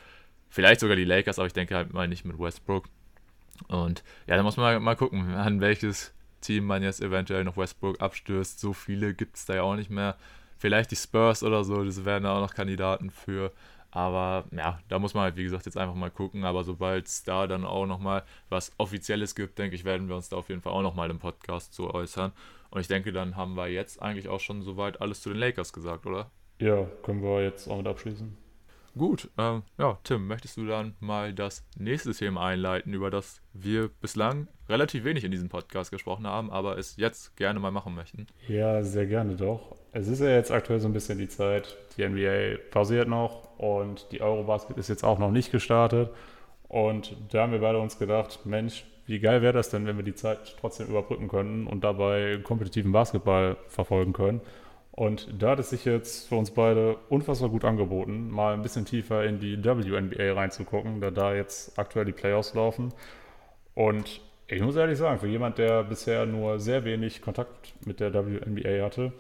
Vielleicht 0.50 0.80
sogar 0.80 0.96
die 0.96 1.06
Lakers, 1.06 1.40
aber 1.40 1.48
ich 1.48 1.54
denke 1.54 1.76
halt 1.76 1.94
mal 1.94 2.08
nicht 2.08 2.26
mit 2.26 2.40
Westbrook. 2.40 2.86
Und 3.68 4.04
ja, 4.28 4.36
da 4.36 4.44
muss 4.44 4.58
man 4.58 4.66
mal, 4.66 4.80
mal 4.80 4.96
gucken, 4.96 5.34
an 5.34 5.62
welches 5.62 6.14
Team 6.42 6.66
man 6.66 6.84
jetzt 6.84 7.02
eventuell 7.02 7.44
noch 7.44 7.58
Westbrook 7.58 8.02
abstößt. 8.02 8.60
So 8.60 8.74
viele 8.74 9.14
gibt 9.14 9.36
es 9.36 9.46
da 9.46 9.56
ja 9.56 9.64
auch 9.64 9.76
nicht 9.76 9.90
mehr. 9.90 10.16
Vielleicht 10.58 10.92
die 10.92 10.96
Spurs 10.96 11.44
oder 11.44 11.64
so, 11.64 11.84
das 11.84 12.04
wären 12.06 12.24
da 12.24 12.36
auch 12.36 12.42
noch 12.42 12.54
Kandidaten 12.54 13.12
für. 13.12 13.52
Aber 13.92 14.46
ja, 14.52 14.80
da 14.88 15.00
muss 15.00 15.14
man 15.14 15.24
halt, 15.24 15.36
wie 15.36 15.44
gesagt, 15.44 15.66
jetzt 15.66 15.78
einfach 15.78 15.96
mal 15.96 16.12
gucken. 16.12 16.44
Aber 16.44 16.64
sobald 16.64 17.08
es 17.08 17.24
da 17.24 17.48
dann 17.48 17.66
auch 17.66 17.86
nochmal 17.86 18.24
was 18.50 18.72
Offizielles 18.78 19.36
gibt, 19.36 19.58
denke 19.58 19.76
ich, 19.76 19.86
werden 19.86 20.08
wir 20.08 20.16
uns 20.16 20.30
da 20.30 20.38
auf 20.38 20.50
jeden 20.50 20.62
Fall 20.62 20.74
auch 20.74 20.82
nochmal 20.82 21.10
im 21.10 21.20
Podcast 21.20 21.74
so 21.74 21.92
äußern. 21.92 22.32
Und 22.70 22.82
ich 22.82 22.88
denke, 22.88 23.12
dann 23.12 23.36
haben 23.36 23.56
wir 23.56 23.68
jetzt 23.68 24.02
eigentlich 24.02 24.28
auch 24.28 24.40
schon 24.40 24.62
soweit 24.62 25.02
alles 25.02 25.22
zu 25.22 25.30
den 25.30 25.40
Lakers 25.40 25.74
gesagt, 25.74 26.06
oder? 26.06 26.30
Ja, 26.60 26.86
können 27.04 27.24
wir 27.24 27.42
jetzt 27.42 27.68
auch 27.68 27.78
mit 27.78 27.88
abschließen. 27.88 28.38
Gut, 28.98 29.30
ähm, 29.38 29.64
ja, 29.78 29.98
Tim, 30.04 30.28
möchtest 30.28 30.58
du 30.58 30.66
dann 30.66 30.96
mal 31.00 31.34
das 31.34 31.64
nächste 31.78 32.12
Thema 32.12 32.46
einleiten, 32.46 32.94
über 32.94 33.10
das 33.10 33.42
wir 33.54 33.88
bislang 33.88 34.48
relativ 34.68 35.04
wenig 35.04 35.24
in 35.24 35.32
diesem 35.32 35.48
Podcast 35.48 35.92
gesprochen 35.92 36.28
haben, 36.28 36.52
aber 36.52 36.78
es 36.78 36.98
jetzt 36.98 37.38
gerne 37.38 37.60
mal 37.60 37.72
machen 37.72 37.96
möchten? 37.96 38.28
Ja, 38.48 38.84
sehr 38.84 39.06
gerne 39.06 39.36
doch. 39.36 39.76
Es 39.92 40.08
ist 40.08 40.20
ja 40.20 40.30
jetzt 40.30 40.52
aktuell 40.52 40.80
so 40.80 40.88
ein 40.88 40.94
bisschen 40.94 41.18
die 41.18 41.30
Zeit, 41.30 41.78
die 41.98 42.08
NBA 42.08 42.60
pausiert 42.72 43.08
noch 43.08 43.49
und 43.60 44.12
die 44.12 44.22
Eurobasket 44.22 44.78
ist 44.78 44.88
jetzt 44.88 45.04
auch 45.04 45.20
noch 45.20 45.32
nicht 45.32 45.52
gestartet. 45.52 46.10
Und 46.70 47.16
da 47.32 47.42
haben 47.42 47.52
wir 47.52 47.60
beide 47.60 47.80
uns 47.80 48.00
gedacht, 48.00 48.46
Mensch, 48.46 48.86
wie 49.06 49.20
geil 49.20 49.42
wäre 49.42 49.54
das 49.54 49.70
denn, 49.70 49.86
wenn 49.86 49.98
wir 49.98 50.04
die 50.04 50.16
Zeit 50.16 50.56
trotzdem 50.62 50.88
überbrücken 50.88 51.28
könnten 51.28 51.68
und 51.68 51.84
dabei 51.84 52.40
kompetitiven 52.42 52.92
Basketball 52.92 53.58
verfolgen 53.68 54.14
können. 54.14 54.40
Und 54.92 55.28
da 55.38 55.52
hat 55.52 55.60
es 55.60 55.72
sich 55.72 55.84
jetzt 55.84 56.30
für 56.30 56.36
uns 56.36 56.52
beide 56.52 56.98
unfassbar 57.10 57.50
gut 57.50 57.66
angeboten, 57.66 58.30
mal 58.30 58.54
ein 58.54 58.62
bisschen 58.62 58.86
tiefer 58.86 59.26
in 59.26 59.40
die 59.40 59.62
WNBA 59.64 60.34
reinzugucken, 60.34 61.02
da 61.02 61.12
da 61.12 61.34
jetzt 61.34 61.78
aktuell 61.78 62.06
die 62.06 62.12
Playoffs 62.12 62.54
laufen. 62.54 62.94
Und 63.76 64.22
ich 64.48 64.62
muss 64.62 64.76
ehrlich 64.76 64.98
sagen, 64.98 65.20
für 65.20 65.28
jemand, 65.28 65.58
der 65.58 65.84
bisher 65.84 66.26
nur 66.26 66.60
sehr 66.60 66.86
wenig 66.86 67.22
Kontakt 67.22 67.74
mit 67.86 68.00
der 68.00 68.14
WNBA 68.14 68.84
hatte, 68.86 69.12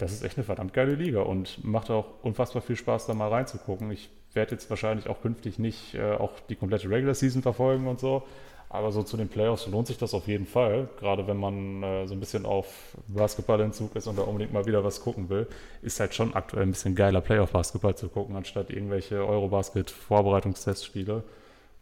das 0.00 0.12
ist 0.12 0.24
echt 0.24 0.36
eine 0.36 0.44
verdammt 0.44 0.72
geile 0.72 0.94
Liga 0.94 1.22
und 1.22 1.62
macht 1.64 1.90
auch 1.90 2.06
unfassbar 2.22 2.62
viel 2.62 2.76
Spaß, 2.76 3.06
da 3.06 3.14
mal 3.14 3.28
reinzugucken. 3.28 3.90
Ich 3.90 4.10
werde 4.32 4.52
jetzt 4.52 4.70
wahrscheinlich 4.70 5.08
auch 5.08 5.20
künftig 5.20 5.58
nicht 5.58 5.94
äh, 5.94 6.12
auch 6.12 6.32
die 6.48 6.56
komplette 6.56 6.88
Regular 6.88 7.14
Season 7.14 7.42
verfolgen 7.42 7.86
und 7.86 8.00
so, 8.00 8.22
aber 8.68 8.92
so 8.92 9.02
zu 9.02 9.16
den 9.16 9.28
Playoffs 9.28 9.66
lohnt 9.66 9.88
sich 9.88 9.98
das 9.98 10.14
auf 10.14 10.28
jeden 10.28 10.46
Fall. 10.46 10.88
Gerade 10.98 11.26
wenn 11.26 11.36
man 11.36 11.82
äh, 11.82 12.06
so 12.06 12.14
ein 12.14 12.20
bisschen 12.20 12.46
auf 12.46 12.96
Basketballentzug 13.08 13.96
ist 13.96 14.06
und 14.06 14.16
da 14.16 14.22
unbedingt 14.22 14.52
mal 14.52 14.64
wieder 14.66 14.84
was 14.84 15.02
gucken 15.02 15.28
will, 15.28 15.48
ist 15.82 15.98
halt 16.00 16.14
schon 16.14 16.34
aktuell 16.34 16.62
ein 16.62 16.70
bisschen 16.70 16.94
geiler 16.94 17.20
Playoff-Basketball 17.20 17.96
zu 17.96 18.08
gucken, 18.08 18.36
anstatt 18.36 18.70
irgendwelche 18.70 19.16
Eurobasket-Vorbereitungstestspiele 19.26 21.24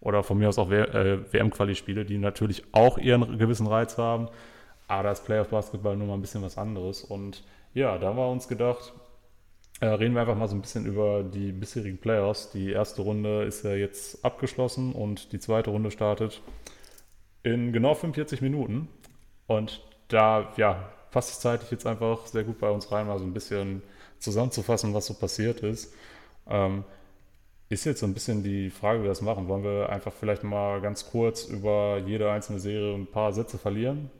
oder 0.00 0.22
von 0.22 0.38
mir 0.38 0.48
aus 0.48 0.58
auch 0.58 0.70
äh, 0.70 1.18
WM-Quali-Spiele, 1.32 2.04
die 2.04 2.18
natürlich 2.18 2.64
auch 2.72 2.98
ihren 2.98 3.38
gewissen 3.38 3.66
Reiz 3.66 3.98
haben. 3.98 4.28
Aber 4.86 5.02
das 5.10 5.22
Playoff-Basketball 5.22 5.96
nur 5.96 6.06
mal 6.06 6.14
ein 6.14 6.22
bisschen 6.22 6.42
was 6.42 6.56
anderes. 6.56 7.04
Und 7.04 7.42
ja, 7.74 7.98
da 7.98 8.08
haben 8.08 8.16
wir 8.16 8.28
uns 8.28 8.48
gedacht, 8.48 8.92
äh, 9.80 9.86
reden 9.86 10.14
wir 10.14 10.22
einfach 10.22 10.36
mal 10.36 10.48
so 10.48 10.56
ein 10.56 10.60
bisschen 10.60 10.86
über 10.86 11.22
die 11.22 11.52
bisherigen 11.52 11.98
Playoffs. 11.98 12.50
Die 12.50 12.72
erste 12.72 13.02
Runde 13.02 13.44
ist 13.44 13.64
ja 13.64 13.74
jetzt 13.74 14.24
abgeschlossen 14.24 14.92
und 14.92 15.32
die 15.32 15.38
zweite 15.38 15.70
Runde 15.70 15.90
startet 15.90 16.42
in 17.42 17.72
genau 17.72 17.94
45 17.94 18.42
Minuten. 18.42 18.88
Und 19.46 19.80
da, 20.08 20.52
ja, 20.56 20.90
passt 21.10 21.30
es 21.30 21.40
zeitlich 21.40 21.70
jetzt 21.70 21.86
einfach 21.86 22.26
sehr 22.26 22.44
gut 22.44 22.58
bei 22.58 22.70
uns 22.70 22.90
rein, 22.90 23.06
mal 23.06 23.18
so 23.18 23.24
ein 23.24 23.32
bisschen 23.32 23.82
zusammenzufassen, 24.18 24.94
was 24.94 25.06
so 25.06 25.14
passiert 25.14 25.60
ist. 25.60 25.94
Ähm, 26.48 26.84
ist 27.68 27.84
jetzt 27.84 28.00
so 28.00 28.06
ein 28.06 28.14
bisschen 28.14 28.42
die 28.42 28.70
Frage, 28.70 29.00
wie 29.00 29.04
wir 29.04 29.10
das 29.10 29.20
machen. 29.20 29.46
Wollen 29.48 29.62
wir 29.62 29.90
einfach 29.90 30.12
vielleicht 30.12 30.42
mal 30.42 30.80
ganz 30.80 31.10
kurz 31.10 31.44
über 31.44 31.98
jede 31.98 32.30
einzelne 32.30 32.58
Serie 32.58 32.94
ein 32.94 33.06
paar 33.06 33.32
Sätze 33.32 33.58
verlieren? 33.58 34.10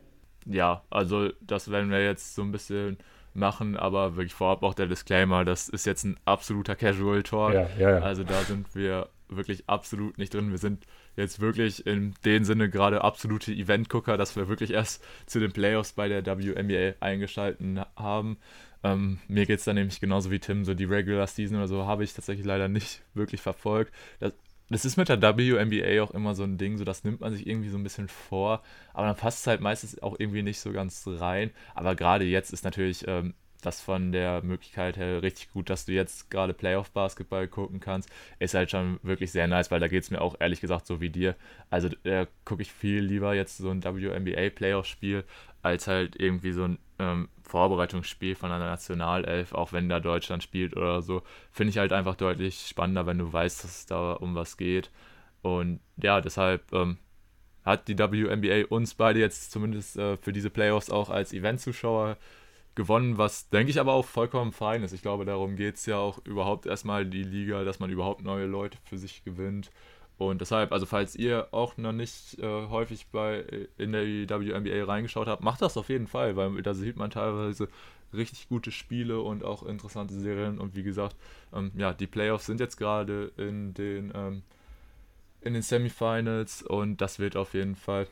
Ja, 0.44 0.82
also 0.90 1.30
das 1.40 1.70
werden 1.70 1.90
wir 1.90 2.04
jetzt 2.04 2.34
so 2.34 2.42
ein 2.42 2.52
bisschen 2.52 2.98
machen, 3.38 3.76
aber 3.76 4.16
wirklich 4.16 4.34
vorab 4.34 4.62
auch 4.62 4.74
der 4.74 4.86
Disclaimer, 4.86 5.44
das 5.44 5.68
ist 5.68 5.86
jetzt 5.86 6.04
ein 6.04 6.18
absoluter 6.24 6.76
Casual 6.76 7.22
Talk. 7.22 7.54
Ja, 7.54 7.68
ja, 7.78 7.90
ja. 7.90 7.98
Also 8.00 8.24
da 8.24 8.42
sind 8.42 8.74
wir 8.74 9.08
wirklich 9.28 9.68
absolut 9.68 10.18
nicht 10.18 10.34
drin. 10.34 10.50
Wir 10.50 10.58
sind 10.58 10.84
jetzt 11.16 11.40
wirklich 11.40 11.86
in 11.86 12.14
dem 12.24 12.44
Sinne 12.44 12.70
gerade 12.70 13.02
absolute 13.02 13.52
Event-Gucker, 13.52 14.16
dass 14.16 14.36
wir 14.36 14.48
wirklich 14.48 14.72
erst 14.72 15.04
zu 15.26 15.40
den 15.40 15.52
Playoffs 15.52 15.92
bei 15.92 16.08
der 16.08 16.24
WNBA 16.24 16.94
eingeschalten 17.00 17.80
haben. 17.96 18.38
Ähm, 18.84 19.18
mir 19.26 19.44
geht 19.46 19.58
es 19.58 19.64
dann 19.64 19.74
nämlich 19.74 20.00
genauso 20.00 20.30
wie 20.30 20.38
Tim, 20.38 20.64
so 20.64 20.74
die 20.74 20.84
Regular 20.84 21.26
Season 21.26 21.56
oder 21.56 21.68
so 21.68 21.86
habe 21.86 22.04
ich 22.04 22.14
tatsächlich 22.14 22.46
leider 22.46 22.68
nicht 22.68 23.02
wirklich 23.14 23.40
verfolgt. 23.40 23.92
Das, 24.20 24.34
das 24.70 24.84
ist 24.84 24.96
mit 24.96 25.08
der 25.08 25.20
WNBA 25.20 26.02
auch 26.02 26.10
immer 26.10 26.34
so 26.34 26.44
ein 26.44 26.58
Ding, 26.58 26.76
so 26.76 26.84
das 26.84 27.04
nimmt 27.04 27.20
man 27.20 27.32
sich 27.32 27.46
irgendwie 27.46 27.70
so 27.70 27.78
ein 27.78 27.82
bisschen 27.82 28.08
vor, 28.08 28.62
aber 28.92 29.06
dann 29.06 29.16
passt 29.16 29.40
es 29.40 29.46
halt 29.46 29.60
meistens 29.60 30.02
auch 30.02 30.16
irgendwie 30.18 30.42
nicht 30.42 30.60
so 30.60 30.72
ganz 30.72 31.04
rein. 31.06 31.50
Aber 31.74 31.94
gerade 31.94 32.24
jetzt 32.24 32.52
ist 32.52 32.64
natürlich 32.64 33.06
ähm, 33.08 33.34
das 33.62 33.80
von 33.80 34.12
der 34.12 34.42
Möglichkeit 34.42 34.96
her 34.96 35.22
richtig 35.22 35.50
gut, 35.52 35.70
dass 35.70 35.86
du 35.86 35.92
jetzt 35.92 36.30
gerade 36.30 36.54
Playoff-Basketball 36.54 37.48
gucken 37.48 37.80
kannst, 37.80 38.08
ist 38.38 38.54
halt 38.54 38.70
schon 38.70 39.00
wirklich 39.02 39.32
sehr 39.32 39.48
nice, 39.48 39.70
weil 39.70 39.80
da 39.80 39.88
geht 39.88 40.04
es 40.04 40.10
mir 40.10 40.20
auch 40.20 40.36
ehrlich 40.38 40.60
gesagt 40.60 40.86
so 40.86 41.00
wie 41.00 41.10
dir. 41.10 41.34
Also 41.70 41.88
äh, 42.04 42.26
gucke 42.44 42.62
ich 42.62 42.72
viel 42.72 43.00
lieber 43.00 43.34
jetzt 43.34 43.58
so 43.58 43.70
ein 43.70 43.82
WNBA-Playoff-Spiel, 43.82 45.24
als 45.62 45.86
halt 45.86 46.14
irgendwie 46.20 46.52
so 46.52 46.64
ein 46.64 46.78
ähm, 46.98 47.28
Vorbereitungsspiel 47.42 48.34
von 48.34 48.50
einer 48.50 48.66
Nationalelf, 48.66 49.52
auch 49.52 49.72
wenn 49.72 49.88
da 49.88 50.00
Deutschland 50.00 50.42
spielt 50.42 50.76
oder 50.76 51.02
so, 51.02 51.22
finde 51.50 51.70
ich 51.70 51.78
halt 51.78 51.92
einfach 51.92 52.16
deutlich 52.16 52.66
spannender, 52.68 53.06
wenn 53.06 53.18
du 53.18 53.32
weißt, 53.32 53.64
dass 53.64 53.78
es 53.78 53.86
da 53.86 54.12
um 54.12 54.34
was 54.34 54.56
geht. 54.56 54.90
Und 55.42 55.80
ja, 55.96 56.20
deshalb 56.20 56.72
ähm, 56.72 56.98
hat 57.64 57.88
die 57.88 57.98
WNBA 57.98 58.66
uns 58.68 58.94
beide 58.94 59.20
jetzt 59.20 59.52
zumindest 59.52 59.96
äh, 59.96 60.16
für 60.16 60.32
diese 60.32 60.50
Playoffs 60.50 60.90
auch 60.90 61.10
als 61.10 61.32
Event-Zuschauer 61.32 62.16
gewonnen, 62.74 63.18
was 63.18 63.48
denke 63.50 63.70
ich 63.70 63.80
aber 63.80 63.92
auch 63.92 64.04
vollkommen 64.04 64.52
fein 64.52 64.82
ist. 64.82 64.92
Ich 64.92 65.02
glaube, 65.02 65.24
darum 65.24 65.56
geht 65.56 65.74
es 65.76 65.86
ja 65.86 65.96
auch 65.96 66.24
überhaupt 66.24 66.64
erstmal 66.66 67.04
die 67.04 67.24
Liga, 67.24 67.64
dass 67.64 67.80
man 67.80 67.90
überhaupt 67.90 68.22
neue 68.22 68.46
Leute 68.46 68.78
für 68.84 68.96
sich 68.96 69.24
gewinnt. 69.24 69.70
Und 70.18 70.40
deshalb, 70.40 70.72
also 70.72 70.84
falls 70.84 71.14
ihr 71.14 71.48
auch 71.52 71.76
noch 71.76 71.92
nicht 71.92 72.38
äh, 72.40 72.66
häufig 72.68 73.06
bei 73.12 73.36
äh, 73.36 73.68
in 73.78 73.92
der 73.92 74.40
WNBA 74.40 74.84
reingeschaut 74.84 75.28
habt, 75.28 75.42
macht 75.42 75.62
das 75.62 75.76
auf 75.76 75.88
jeden 75.88 76.08
Fall, 76.08 76.36
weil 76.36 76.60
da 76.62 76.74
sieht 76.74 76.96
man 76.96 77.10
teilweise 77.10 77.68
richtig 78.12 78.48
gute 78.48 78.72
Spiele 78.72 79.20
und 79.20 79.44
auch 79.44 79.62
interessante 79.62 80.14
Serien. 80.14 80.58
Und 80.58 80.74
wie 80.74 80.82
gesagt, 80.82 81.14
ähm, 81.54 81.70
ja, 81.76 81.92
die 81.92 82.08
Playoffs 82.08 82.46
sind 82.46 82.58
jetzt 82.58 82.76
gerade 82.76 83.32
in 83.36 83.74
den 83.74 84.12
ähm, 84.14 84.42
in 85.40 85.54
den 85.54 85.62
Semifinals 85.62 86.62
und 86.62 87.00
das 87.00 87.20
wird 87.20 87.36
auf 87.36 87.54
jeden 87.54 87.76
Fall 87.76 88.08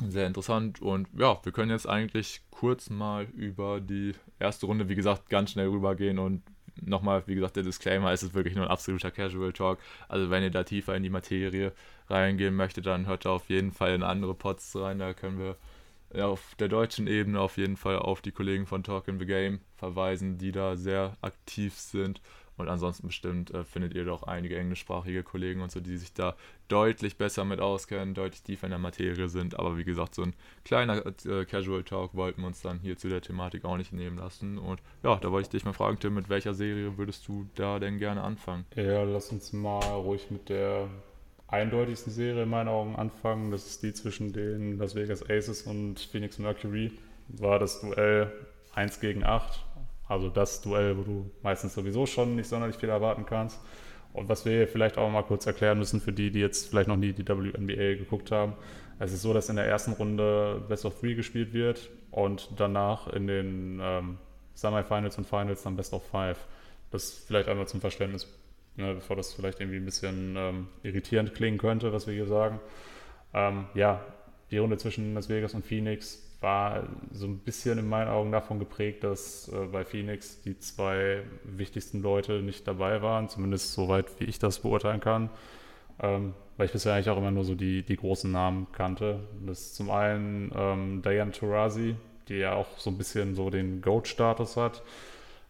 sehr 0.00 0.26
interessant. 0.26 0.80
Und 0.80 1.08
ja, 1.16 1.38
wir 1.44 1.52
können 1.52 1.70
jetzt 1.70 1.88
eigentlich 1.88 2.40
kurz 2.50 2.90
mal 2.90 3.24
über 3.36 3.80
die 3.80 4.12
erste 4.38 4.66
Runde, 4.66 4.88
wie 4.88 4.94
gesagt, 4.94 5.28
ganz 5.28 5.50
schnell 5.50 5.68
rübergehen 5.68 6.18
und 6.18 6.42
nochmal, 6.80 7.22
wie 7.26 7.34
gesagt, 7.34 7.56
der 7.56 7.62
Disclaimer, 7.62 8.12
es 8.12 8.22
ist 8.22 8.34
wirklich 8.34 8.54
nur 8.54 8.64
ein 8.64 8.70
absoluter 8.70 9.10
Casual 9.10 9.52
Talk. 9.52 9.78
Also 10.08 10.30
wenn 10.30 10.42
ihr 10.42 10.50
da 10.50 10.64
tiefer 10.64 10.94
in 10.96 11.02
die 11.02 11.10
Materie 11.10 11.72
reingehen 12.08 12.54
möchtet, 12.54 12.86
dann 12.86 13.06
hört 13.06 13.24
da 13.24 13.30
auf 13.30 13.48
jeden 13.48 13.72
Fall 13.72 13.94
in 13.94 14.02
andere 14.02 14.34
Pods 14.34 14.76
rein. 14.76 14.98
Da 14.98 15.14
können 15.14 15.38
wir 15.38 15.56
auf 16.22 16.54
der 16.58 16.68
deutschen 16.68 17.06
Ebene 17.06 17.40
auf 17.40 17.56
jeden 17.56 17.76
Fall 17.76 17.98
auf 17.98 18.20
die 18.20 18.32
Kollegen 18.32 18.66
von 18.66 18.82
Talk 18.82 19.08
in 19.08 19.18
the 19.18 19.26
Game 19.26 19.60
verweisen, 19.76 20.38
die 20.38 20.52
da 20.52 20.76
sehr 20.76 21.16
aktiv 21.22 21.74
sind. 21.74 22.20
Und 22.56 22.68
ansonsten 22.68 23.08
bestimmt 23.08 23.50
äh, 23.52 23.64
findet 23.64 23.94
ihr 23.94 24.04
doch 24.04 24.22
einige 24.24 24.56
englischsprachige 24.56 25.22
Kollegen 25.22 25.60
und 25.60 25.72
so, 25.72 25.80
die 25.80 25.96
sich 25.96 26.12
da 26.12 26.36
deutlich 26.68 27.16
besser 27.16 27.44
mit 27.44 27.60
auskennen, 27.60 28.14
deutlich 28.14 28.42
tiefer 28.42 28.66
in 28.66 28.70
der 28.70 28.78
Materie 28.78 29.28
sind. 29.28 29.58
Aber 29.58 29.76
wie 29.76 29.84
gesagt, 29.84 30.14
so 30.14 30.22
ein 30.22 30.34
kleiner 30.64 31.04
äh, 31.26 31.44
Casual 31.44 31.82
Talk 31.82 32.14
wollten 32.14 32.42
wir 32.42 32.46
uns 32.46 32.62
dann 32.62 32.78
hier 32.78 32.96
zu 32.96 33.08
der 33.08 33.22
Thematik 33.22 33.64
auch 33.64 33.76
nicht 33.76 33.92
nehmen 33.92 34.18
lassen. 34.18 34.58
Und 34.58 34.80
ja, 35.02 35.16
da 35.16 35.30
wollte 35.30 35.46
ich 35.46 35.50
dich 35.50 35.64
mal 35.64 35.72
fragen, 35.72 35.98
Tim, 35.98 36.14
mit 36.14 36.28
welcher 36.28 36.54
Serie 36.54 36.96
würdest 36.96 37.26
du 37.28 37.46
da 37.54 37.78
denn 37.78 37.98
gerne 37.98 38.22
anfangen? 38.22 38.64
Ja, 38.76 39.02
lass 39.02 39.30
uns 39.32 39.52
mal 39.52 39.80
ruhig 39.80 40.30
mit 40.30 40.48
der 40.48 40.88
eindeutigsten 41.48 42.12
Serie 42.12 42.44
in 42.44 42.48
meinen 42.48 42.68
Augen 42.68 42.96
anfangen. 42.96 43.50
Das 43.50 43.66
ist 43.66 43.82
die 43.82 43.92
zwischen 43.92 44.32
den 44.32 44.78
Las 44.78 44.94
Vegas 44.94 45.22
Aces 45.22 45.62
und 45.62 46.00
Phoenix 46.00 46.38
Mercury. 46.38 46.92
War 47.28 47.58
das 47.58 47.80
Duell 47.80 48.32
1 48.74 49.00
gegen 49.00 49.24
8. 49.24 49.64
Also 50.08 50.28
das 50.28 50.60
Duell, 50.60 50.98
wo 50.98 51.02
du 51.02 51.30
meistens 51.42 51.74
sowieso 51.74 52.06
schon 52.06 52.36
nicht 52.36 52.48
sonderlich 52.48 52.76
viel 52.76 52.88
erwarten 52.88 53.24
kannst. 53.26 53.60
Und 54.12 54.28
was 54.28 54.44
wir 54.44 54.68
vielleicht 54.68 54.96
auch 54.96 55.10
mal 55.10 55.22
kurz 55.22 55.46
erklären 55.46 55.78
müssen 55.78 56.00
für 56.00 56.12
die, 56.12 56.30
die 56.30 56.40
jetzt 56.40 56.68
vielleicht 56.68 56.88
noch 56.88 56.96
nie 56.96 57.12
die 57.12 57.26
WNBA 57.26 57.96
geguckt 57.96 58.30
haben. 58.30 58.52
Es 59.00 59.12
ist 59.12 59.22
so, 59.22 59.34
dass 59.34 59.48
in 59.48 59.56
der 59.56 59.66
ersten 59.66 59.92
Runde 59.92 60.62
Best 60.68 60.84
of 60.84 61.00
Three 61.00 61.14
gespielt 61.14 61.52
wird 61.52 61.90
und 62.12 62.48
danach 62.56 63.08
in 63.08 63.26
den 63.26 63.80
ähm, 63.82 64.18
Semifinals 64.54 65.18
und 65.18 65.26
Finals 65.26 65.64
dann 65.64 65.76
Best 65.76 65.92
of 65.92 66.06
Five. 66.06 66.38
Das 66.92 67.10
vielleicht 67.10 67.48
einmal 67.48 67.66
zum 67.66 67.80
Verständnis 67.80 68.28
ne, 68.76 68.94
bevor 68.94 69.16
das 69.16 69.32
vielleicht 69.32 69.60
irgendwie 69.60 69.78
ein 69.78 69.84
bisschen 69.84 70.34
ähm, 70.36 70.68
irritierend 70.82 71.34
klingen 71.34 71.58
könnte, 71.58 71.92
was 71.92 72.06
wir 72.06 72.14
hier 72.14 72.26
sagen. 72.26 72.60
Ähm, 73.32 73.66
ja, 73.74 74.04
die 74.50 74.58
Runde 74.58 74.76
zwischen 74.76 75.14
Las 75.14 75.28
Vegas 75.28 75.54
und 75.54 75.64
Phoenix 75.64 76.33
war 76.40 76.84
so 77.12 77.26
ein 77.26 77.38
bisschen 77.38 77.78
in 77.78 77.88
meinen 77.88 78.08
Augen 78.08 78.32
davon 78.32 78.58
geprägt, 78.58 79.04
dass 79.04 79.48
äh, 79.48 79.66
bei 79.66 79.84
Phoenix 79.84 80.40
die 80.42 80.58
zwei 80.58 81.22
wichtigsten 81.44 82.02
Leute 82.02 82.42
nicht 82.42 82.66
dabei 82.68 83.02
waren, 83.02 83.28
zumindest 83.28 83.72
soweit 83.72 84.06
wie 84.20 84.24
ich 84.24 84.38
das 84.38 84.60
beurteilen 84.60 85.00
kann. 85.00 85.30
Ähm, 86.02 86.34
weil 86.56 86.66
ich 86.66 86.72
bisher 86.72 86.94
eigentlich 86.94 87.10
auch 87.10 87.18
immer 87.18 87.30
nur 87.30 87.44
so 87.44 87.54
die, 87.54 87.82
die 87.82 87.96
großen 87.96 88.30
Namen 88.30 88.66
kannte. 88.72 89.20
Das 89.44 89.60
ist 89.60 89.74
zum 89.76 89.90
einen 89.90 90.52
ähm, 90.56 91.02
Diane 91.02 91.32
Taurasi, 91.32 91.96
die 92.28 92.36
ja 92.36 92.54
auch 92.54 92.78
so 92.78 92.90
ein 92.90 92.98
bisschen 92.98 93.34
so 93.34 93.50
den 93.50 93.80
Goat-Status 93.80 94.56
hat 94.56 94.82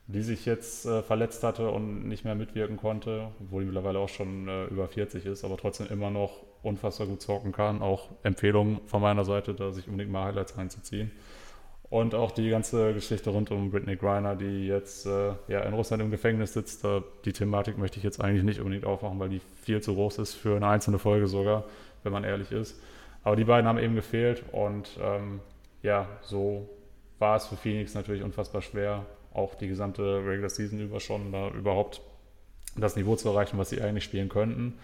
die 0.06 0.22
sich 0.22 0.44
jetzt 0.44 0.84
äh, 0.84 1.02
verletzt 1.02 1.42
hatte 1.42 1.70
und 1.70 2.06
nicht 2.06 2.24
mehr 2.24 2.34
mitwirken 2.34 2.76
konnte, 2.76 3.28
obwohl 3.40 3.62
die 3.62 3.66
mittlerweile 3.66 3.98
auch 3.98 4.08
schon 4.08 4.48
äh, 4.48 4.66
über 4.66 4.88
40 4.88 5.24
ist, 5.24 5.44
aber 5.44 5.56
trotzdem 5.56 5.86
immer 5.88 6.10
noch 6.10 6.43
unfassbar 6.64 7.06
gut 7.06 7.22
zocken 7.22 7.52
kann. 7.52 7.82
Auch 7.82 8.08
Empfehlung 8.22 8.80
von 8.86 9.02
meiner 9.02 9.24
Seite, 9.24 9.54
da 9.54 9.70
sich 9.72 9.86
unbedingt 9.86 10.12
mal 10.12 10.24
Highlights 10.24 10.56
reinzuziehen. 10.56 11.10
Und 11.90 12.14
auch 12.14 12.32
die 12.32 12.48
ganze 12.48 12.92
Geschichte 12.94 13.30
rund 13.30 13.50
um 13.50 13.70
Britney 13.70 13.96
Griner, 13.96 14.34
die 14.34 14.66
jetzt 14.66 15.06
äh, 15.06 15.32
ja, 15.48 15.60
in 15.60 15.74
Russland 15.74 16.02
im 16.02 16.10
Gefängnis 16.10 16.54
sitzt. 16.54 16.84
die 17.24 17.32
Thematik 17.32 17.78
möchte 17.78 17.98
ich 17.98 18.04
jetzt 18.04 18.20
eigentlich 18.20 18.42
nicht 18.42 18.58
unbedingt 18.58 18.84
aufmachen, 18.84 19.20
weil 19.20 19.28
die 19.28 19.40
viel 19.62 19.80
zu 19.80 19.94
groß 19.94 20.18
ist 20.18 20.34
für 20.34 20.56
eine 20.56 20.66
einzelne 20.66 20.98
Folge 20.98 21.28
sogar, 21.28 21.64
wenn 22.02 22.12
man 22.12 22.24
ehrlich 22.24 22.50
ist. 22.50 22.80
Aber 23.22 23.36
die 23.36 23.44
beiden 23.44 23.68
haben 23.68 23.78
eben 23.78 23.94
gefehlt 23.94 24.42
und 24.52 24.88
ähm, 25.00 25.40
ja, 25.82 26.06
so 26.22 26.68
war 27.18 27.36
es 27.36 27.46
für 27.46 27.56
Phoenix 27.56 27.94
natürlich 27.94 28.22
unfassbar 28.22 28.60
schwer, 28.62 29.06
auch 29.32 29.54
die 29.54 29.68
gesamte 29.68 30.02
Regular 30.02 30.50
Season 30.50 30.80
über 30.80 31.00
schon 31.00 31.32
da 31.32 31.48
überhaupt 31.48 32.00
das 32.76 32.96
Niveau 32.96 33.16
zu 33.16 33.28
erreichen, 33.28 33.58
was 33.58 33.70
sie 33.70 33.80
eigentlich 33.80 34.04
spielen 34.04 34.28
könnten. 34.28 34.78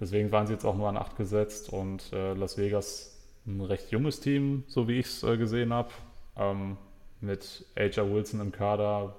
Deswegen 0.00 0.32
waren 0.32 0.46
sie 0.46 0.54
jetzt 0.54 0.64
auch 0.64 0.76
nur 0.76 0.88
an 0.88 0.96
8 0.96 1.16
gesetzt 1.16 1.70
und 1.70 2.12
äh, 2.12 2.32
Las 2.34 2.56
Vegas 2.56 3.16
ein 3.46 3.60
recht 3.60 3.90
junges 3.90 4.20
Team, 4.20 4.64
so 4.66 4.88
wie 4.88 4.98
ich 4.98 5.06
es 5.06 5.22
äh, 5.22 5.36
gesehen 5.36 5.72
habe. 5.72 5.90
Ähm, 6.36 6.76
mit 7.20 7.66
Aja 7.76 8.10
Wilson 8.10 8.40
im 8.40 8.52
Kader, 8.52 9.14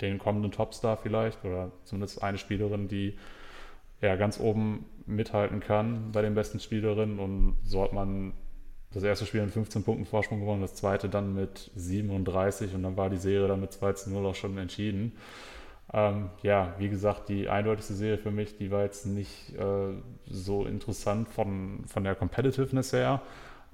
den 0.00 0.18
kommenden 0.18 0.50
Topstar 0.50 0.96
vielleicht 0.96 1.44
oder 1.44 1.70
zumindest 1.84 2.22
eine 2.22 2.38
Spielerin, 2.38 2.88
die 2.88 3.16
ja 4.00 4.16
ganz 4.16 4.40
oben 4.40 4.84
mithalten 5.06 5.60
kann 5.60 6.10
bei 6.12 6.22
den 6.22 6.34
besten 6.34 6.60
Spielerinnen 6.60 7.18
und 7.18 7.56
so 7.64 7.82
hat 7.82 7.92
man 7.92 8.32
das 8.92 9.02
erste 9.02 9.26
Spiel 9.26 9.42
in 9.42 9.50
15 9.50 9.84
Punkten 9.84 10.06
Vorsprung 10.06 10.40
gewonnen, 10.40 10.62
das 10.62 10.74
zweite 10.74 11.08
dann 11.08 11.34
mit 11.34 11.70
37 11.76 12.74
und 12.74 12.82
dann 12.82 12.96
war 12.96 13.10
die 13.10 13.16
Serie 13.16 13.48
dann 13.48 13.60
mit 13.60 13.72
2 13.72 13.92
zu 13.92 14.10
0 14.10 14.26
auch 14.26 14.34
schon 14.34 14.58
entschieden. 14.58 15.12
Ähm, 15.92 16.30
ja, 16.42 16.74
wie 16.78 16.88
gesagt, 16.88 17.28
die 17.28 17.48
eindeutigste 17.48 17.94
Serie 17.94 18.18
für 18.18 18.30
mich, 18.30 18.56
die 18.56 18.70
war 18.70 18.82
jetzt 18.82 19.06
nicht 19.06 19.54
äh, 19.56 19.94
so 20.26 20.64
interessant 20.66 21.28
von, 21.28 21.84
von 21.86 22.02
der 22.02 22.14
Competitiveness 22.14 22.92
her, 22.92 23.22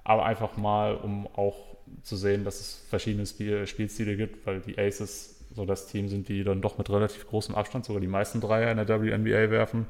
aber 0.04 0.24
einfach 0.24 0.56
mal, 0.56 0.94
um 0.94 1.26
auch 1.26 1.72
zu 2.02 2.16
sehen, 2.16 2.44
dass 2.44 2.60
es 2.60 2.84
verschiedene 2.88 3.26
Spiel, 3.26 3.66
Spielstile 3.66 4.16
gibt, 4.16 4.46
weil 4.46 4.60
die 4.60 4.78
Aces 4.78 5.44
so 5.54 5.64
das 5.64 5.86
Team 5.86 6.08
sind, 6.08 6.28
die 6.28 6.44
dann 6.44 6.62
doch 6.62 6.78
mit 6.78 6.88
relativ 6.90 7.26
großem 7.28 7.54
Abstand 7.54 7.84
sogar 7.84 8.00
die 8.00 8.08
meisten 8.08 8.40
Dreier 8.40 8.70
in 8.70 8.78
der 8.78 8.88
WNBA 8.88 9.50
werfen. 9.50 9.86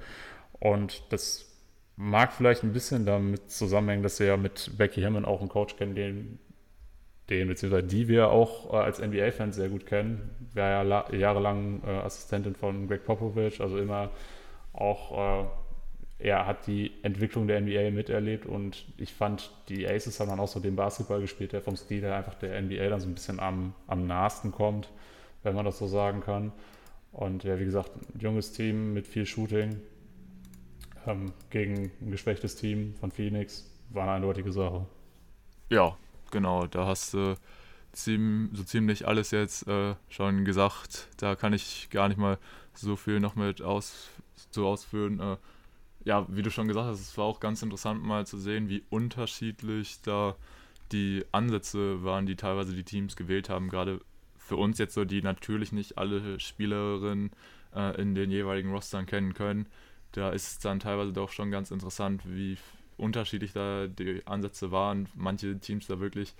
Und 0.59 1.03
das 1.11 1.47
mag 1.97 2.33
vielleicht 2.33 2.63
ein 2.63 2.73
bisschen 2.73 3.07
damit 3.07 3.51
zusammenhängen, 3.51 4.03
dass 4.03 4.19
wir 4.19 4.27
ja 4.27 4.37
mit 4.37 4.73
Becky 4.77 5.03
Hammond 5.03 5.27
auch 5.27 5.41
einen 5.41 5.49
Coach 5.49 5.77
kennen, 5.77 5.95
den, 5.95 6.39
den 7.31 7.49
beziehungsweise 7.49 7.87
die 7.87 8.09
wir 8.09 8.31
auch 8.31 8.73
äh, 8.73 8.77
als 8.77 9.01
NBA-Fans 9.01 9.57
sehr 9.57 9.69
gut 9.69 9.87
kennen. 9.87 10.31
War 10.55 10.85
ja 10.85 11.11
jahrelang 11.13 11.83
äh, 11.87 11.91
Assistentin 11.91 12.55
von 12.55 12.89
Greg 12.89 13.05
Popovich, 13.05 13.61
also 13.61 13.79
immer 13.79 14.11
auch, 14.73 15.43
äh, 15.43 15.47
er 16.19 16.47
hat 16.47 16.67
die 16.67 16.93
Entwicklung 17.03 17.47
der 17.47 17.61
NBA 17.61 17.91
miterlebt 17.91 18.47
und 18.47 18.87
ich 18.97 19.13
fand, 19.13 19.51
die 19.69 19.89
Aces 19.89 20.21
haben 20.21 20.29
dann 20.29 20.41
auch 20.41 20.49
so 20.49 20.61
den 20.61 20.77
Basketball 20.77 21.21
gespielt, 21.21 21.53
der 21.53 21.63
vom 21.63 21.77
Stil 21.77 22.03
her 22.03 22.17
einfach 22.17 22.35
der 22.35 22.61
NBA 22.61 22.89
dann 22.89 23.01
so 23.01 23.09
ein 23.09 23.15
bisschen 23.15 23.41
am, 23.41 23.75
am 23.87 24.07
nahesten 24.07 24.53
kommt, 24.53 24.89
wenn 25.43 25.55
man 25.55 25.65
das 25.65 25.79
so 25.79 25.87
sagen 25.87 26.21
kann. 26.21 26.53
Und 27.13 27.45
ja, 27.45 27.59
wie 27.59 27.65
gesagt, 27.65 27.91
ein 28.15 28.21
junges 28.21 28.53
Team 28.53 28.95
mit 28.95 29.07
viel 29.07 29.27
Shooting, 29.27 29.81
ähm, 31.07 31.33
gegen 31.51 31.91
ein 32.01 32.11
geschwächtes 32.11 32.57
Team 32.57 32.95
von 33.01 33.11
Phoenix 33.11 33.69
war 33.91 34.05
eine 34.05 34.13
eindeutige 34.13 34.53
Sache. 34.53 34.87
Ja, 35.71 35.97
genau, 36.33 36.67
da 36.67 36.87
hast 36.87 37.15
du 37.15 37.37
ziem, 37.93 38.51
so 38.53 38.65
ziemlich 38.65 39.07
alles 39.07 39.31
jetzt 39.31 39.69
äh, 39.69 39.95
schon 40.09 40.45
gesagt. 40.45 41.09
Da 41.19 41.37
kann 41.37 41.53
ich 41.53 41.89
gar 41.91 42.09
nicht 42.09 42.19
mal 42.19 42.39
so 42.75 42.97
viel 42.97 43.21
noch 43.21 43.37
mit 43.37 43.63
aus, 43.63 44.11
zu 44.51 44.67
ausführen. 44.67 45.21
Äh, 45.21 45.37
ja, 46.05 46.27
wie 46.29 46.43
du 46.43 46.51
schon 46.51 46.67
gesagt 46.67 46.89
hast, 46.89 47.01
es 47.01 47.17
war 47.17 47.27
auch 47.27 47.39
ganz 47.39 47.63
interessant 47.63 48.03
mal 48.03 48.27
zu 48.27 48.37
sehen, 48.39 48.69
wie 48.69 48.83
unterschiedlich 48.91 50.01
da 50.03 50.35
die 50.91 51.25
Ansätze 51.31 52.03
waren, 52.03 52.27
die 52.27 52.35
teilweise 52.35 52.75
die 52.75 52.83
Teams 52.83 53.15
gewählt 53.15 53.49
haben. 53.49 53.69
Gerade 53.69 54.01
für 54.37 54.57
uns 54.57 54.79
jetzt 54.79 54.95
so, 54.95 55.05
die 55.05 55.23
natürlich 55.23 55.71
nicht 55.71 55.99
alle 55.99 56.41
Spielerinnen 56.41 57.31
äh, 57.77 58.01
in 58.01 58.17
den 58.17 58.33
jeweiligen 58.33 58.73
Rostern 58.73 59.07
kennen 59.07 59.35
können 59.35 59.69
da 60.13 60.31
ist 60.31 60.49
es 60.49 60.59
dann 60.59 60.79
teilweise 60.79 61.13
doch 61.13 61.31
schon 61.31 61.51
ganz 61.51 61.71
interessant, 61.71 62.23
wie 62.27 62.59
unterschiedlich 62.97 63.53
da 63.53 63.87
die 63.87 64.23
Ansätze 64.27 64.71
waren. 64.71 65.09
Manche 65.15 65.59
Teams 65.59 65.87
da 65.87 66.01
wirklich 66.01 66.35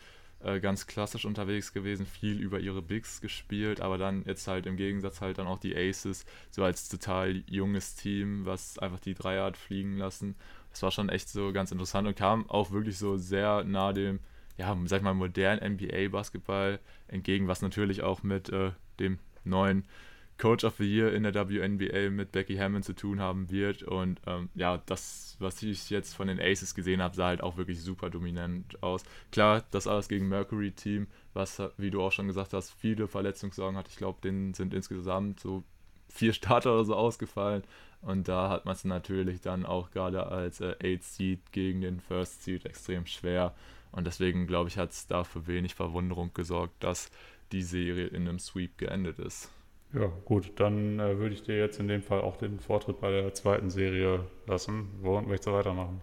äh, 0.45 0.61
ganz 0.61 0.87
klassisch 0.87 1.25
unterwegs 1.25 1.73
gewesen, 1.73 2.07
viel 2.07 2.41
über 2.41 2.59
ihre 2.61 2.83
Bigs 2.83 3.21
gespielt, 3.21 3.81
aber 3.81 3.99
dann 3.99 4.25
jetzt 4.27 4.49
halt 4.49 4.67
im 4.67 4.77
Gegensatz 4.77 5.21
halt 5.21 5.39
dann 5.39 5.47
auch 5.47 5.59
die 5.59 5.77
Aces, 5.77 6.27
so 6.51 6.65
als 6.65 6.89
total 6.89 7.43
junges 7.47 7.95
Team, 7.95 8.45
was 8.45 8.79
einfach 8.79 9.01
die 9.01 9.15
Dreier 9.15 9.45
hat 9.45 9.57
fliegen 9.57 9.99
lassen. 9.99 10.35
Das 10.71 10.83
war 10.83 10.91
schon 10.91 11.09
echt 11.09 11.29
so 11.29 11.53
ganz 11.53 11.71
interessant 11.71 12.09
und 12.09 12.17
kam 12.17 12.49
auch 12.51 12.71
wirklich 12.73 12.99
so 12.99 13.17
sehr 13.17 13.63
nah 13.65 13.93
dem, 13.93 14.21
ja, 14.57 14.77
sag 14.87 14.99
ich 14.99 15.05
mal, 15.05 15.15
modernen 15.15 15.77
NBA-Basketball 15.77 16.81
entgegen, 17.09 17.49
was 17.49 17.63
natürlich 17.63 18.03
auch 18.03 18.23
mit 18.23 18.49
äh, 18.49 18.73
dem 18.99 19.19
neuen 19.45 19.85
Coach 20.43 20.65
of 20.65 20.75
the 20.79 20.85
Year 20.85 21.15
in 21.15 21.23
der 21.23 21.33
WNBA 21.33 22.11
mit 22.11 22.33
Becky 22.33 22.57
Hammond 22.57 22.85
zu 22.85 22.95
tun 22.95 23.21
haben 23.21 23.49
wird. 23.49 23.85
Und 23.85 24.21
ähm, 24.27 24.49
ja, 24.57 24.83
das, 24.87 25.37
was 25.39 25.63
ich 25.63 25.89
jetzt 25.89 26.15
von 26.17 26.27
den 26.27 26.41
Aces 26.41 26.75
gesehen 26.75 27.01
habe, 27.01 27.15
sah 27.15 27.29
halt 27.29 27.45
auch 27.45 27.57
wirklich 27.57 27.81
super 27.81 28.11
dominant 28.11 28.83
aus. 28.83 29.05
Klar, 29.31 29.63
das 29.71 29.87
alles 29.87 30.09
gegen 30.09 30.29
Mercury-Team, 30.29 31.07
was, 31.33 31.63
wie 31.77 31.93
du 31.93 32.03
auch 32.03 32.11
schon 32.11 32.27
gesagt 32.27 32.55
hast, 32.55 32.73
viele 32.73 33.07
Verletzungssorgen 33.07 33.79
hat. 33.79 33.87
Ich 33.87 33.95
glaube, 33.95 34.19
denen 34.21 34.53
sind 34.53 34.75
insgesamt 34.75 35.39
so 35.39 35.63
vier 36.09 36.33
Starter 36.33 36.73
oder 36.75 36.87
so 36.87 36.97
ausgefallen. 36.97 37.63
Und 38.01 38.27
da 38.27 38.51
hat 38.51 38.65
man 38.65 38.75
es 38.75 38.83
natürlich 38.83 39.43
dann 39.43 39.65
auch 39.65 39.93
gerade 39.93 40.27
als 40.27 40.61
äh, 40.61 40.75
8 40.83 41.05
Seed 41.05 41.53
gegen 41.53 41.83
den 41.83 42.01
First 42.01 42.43
Seed 42.43 42.67
extrem 42.67 43.07
schwer. 43.07 43.55
Und 43.93 44.09
deswegen, 44.09 44.49
glaube 44.49 44.71
ich, 44.71 44.77
hat 44.77 44.91
es 44.91 45.07
da 45.07 45.23
für 45.23 45.47
wenig 45.47 45.77
Verwunderung 45.77 46.35
gesorgt, 46.35 46.83
dass 46.83 47.13
die 47.53 47.63
Serie 47.63 48.09
in 48.09 48.27
einem 48.27 48.41
Sweep 48.41 48.77
geendet 48.77 49.21
ist. 49.21 49.49
Ja, 49.95 50.11
gut, 50.25 50.53
dann 50.57 50.99
äh, 50.99 51.19
würde 51.19 51.35
ich 51.35 51.43
dir 51.43 51.59
jetzt 51.59 51.79
in 51.79 51.89
dem 51.89 52.03
Fall 52.03 52.23
auch 52.23 52.37
den 52.37 52.61
Vortritt 52.61 53.01
bei 53.01 53.11
der 53.11 53.35
zweiten 53.35 53.69
Serie 53.69 54.25
lassen. 54.47 54.89
Wo 55.03 55.21
möchtest 55.21 55.49
du 55.49 55.53
weitermachen? 55.53 56.01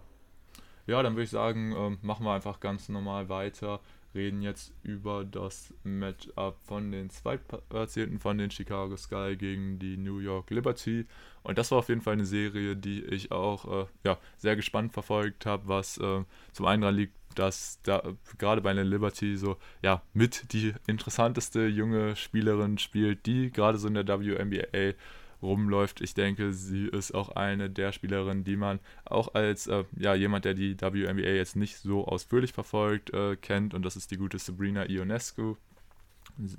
Ja, 0.86 1.02
dann 1.02 1.14
würde 1.14 1.24
ich 1.24 1.30
sagen, 1.30 1.74
ähm, 1.76 1.98
machen 2.02 2.24
wir 2.24 2.32
einfach 2.32 2.60
ganz 2.60 2.88
normal 2.88 3.28
weiter 3.28 3.80
reden 4.14 4.42
jetzt 4.42 4.72
über 4.82 5.24
das 5.24 5.72
Matchup 5.84 6.60
von 6.62 6.90
den 6.90 7.10
Zweitplatzierten 7.10 8.18
von 8.18 8.38
den 8.38 8.50
Chicago 8.50 8.96
Sky 8.96 9.36
gegen 9.36 9.78
die 9.78 9.96
New 9.96 10.18
York 10.18 10.50
Liberty. 10.50 11.06
Und 11.42 11.58
das 11.58 11.70
war 11.70 11.78
auf 11.78 11.88
jeden 11.88 12.00
Fall 12.00 12.14
eine 12.14 12.24
Serie, 12.24 12.76
die 12.76 13.04
ich 13.04 13.30
auch 13.30 13.82
äh, 13.82 13.86
ja, 14.04 14.18
sehr 14.36 14.56
gespannt 14.56 14.92
verfolgt 14.92 15.46
habe, 15.46 15.68
was 15.68 15.98
äh, 15.98 16.24
zum 16.52 16.66
einen 16.66 16.82
daran 16.82 16.96
liegt, 16.96 17.14
dass 17.34 17.80
da 17.82 18.02
gerade 18.38 18.60
bei 18.60 18.72
der 18.72 18.84
Liberty 18.84 19.36
so 19.36 19.56
ja 19.82 20.02
mit 20.14 20.52
die 20.52 20.74
interessanteste 20.86 21.66
junge 21.66 22.16
Spielerin 22.16 22.78
spielt, 22.78 23.26
die 23.26 23.50
gerade 23.50 23.78
so 23.78 23.88
in 23.88 23.94
der 23.94 24.06
WNBA 24.06 24.94
rumläuft. 25.42 26.00
Ich 26.00 26.14
denke, 26.14 26.52
sie 26.52 26.86
ist 26.86 27.14
auch 27.14 27.30
eine 27.30 27.70
der 27.70 27.92
Spielerinnen, 27.92 28.44
die 28.44 28.56
man 28.56 28.80
auch 29.04 29.34
als 29.34 29.66
äh, 29.66 29.84
ja, 29.96 30.14
jemand, 30.14 30.44
der 30.44 30.54
die 30.54 30.80
WNBA 30.80 31.30
jetzt 31.30 31.56
nicht 31.56 31.78
so 31.78 32.06
ausführlich 32.06 32.52
verfolgt, 32.52 33.12
äh, 33.14 33.36
kennt. 33.36 33.74
Und 33.74 33.84
das 33.84 33.96
ist 33.96 34.10
die 34.10 34.16
gute 34.16 34.38
Sabrina 34.38 34.88
Ionescu. 34.88 35.56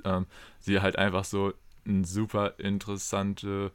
Ähm, 0.04 0.26
sie 0.60 0.80
halt 0.80 0.98
einfach 0.98 1.26
so 1.26 1.54
eine 1.86 2.06
super 2.06 2.56
interessante 2.60 3.72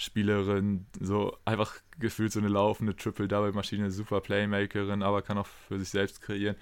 Spielerin, 0.00 0.86
so 0.98 1.36
einfach 1.44 1.74
gefühlt 1.98 2.32
so 2.32 2.40
eine 2.40 2.48
laufende 2.48 2.96
Triple-Double-Maschine, 2.96 3.90
super 3.90 4.20
Playmakerin, 4.20 5.02
aber 5.02 5.22
kann 5.22 5.38
auch 5.38 5.46
für 5.46 5.78
sich 5.78 5.90
selbst 5.90 6.22
kreieren 6.22 6.56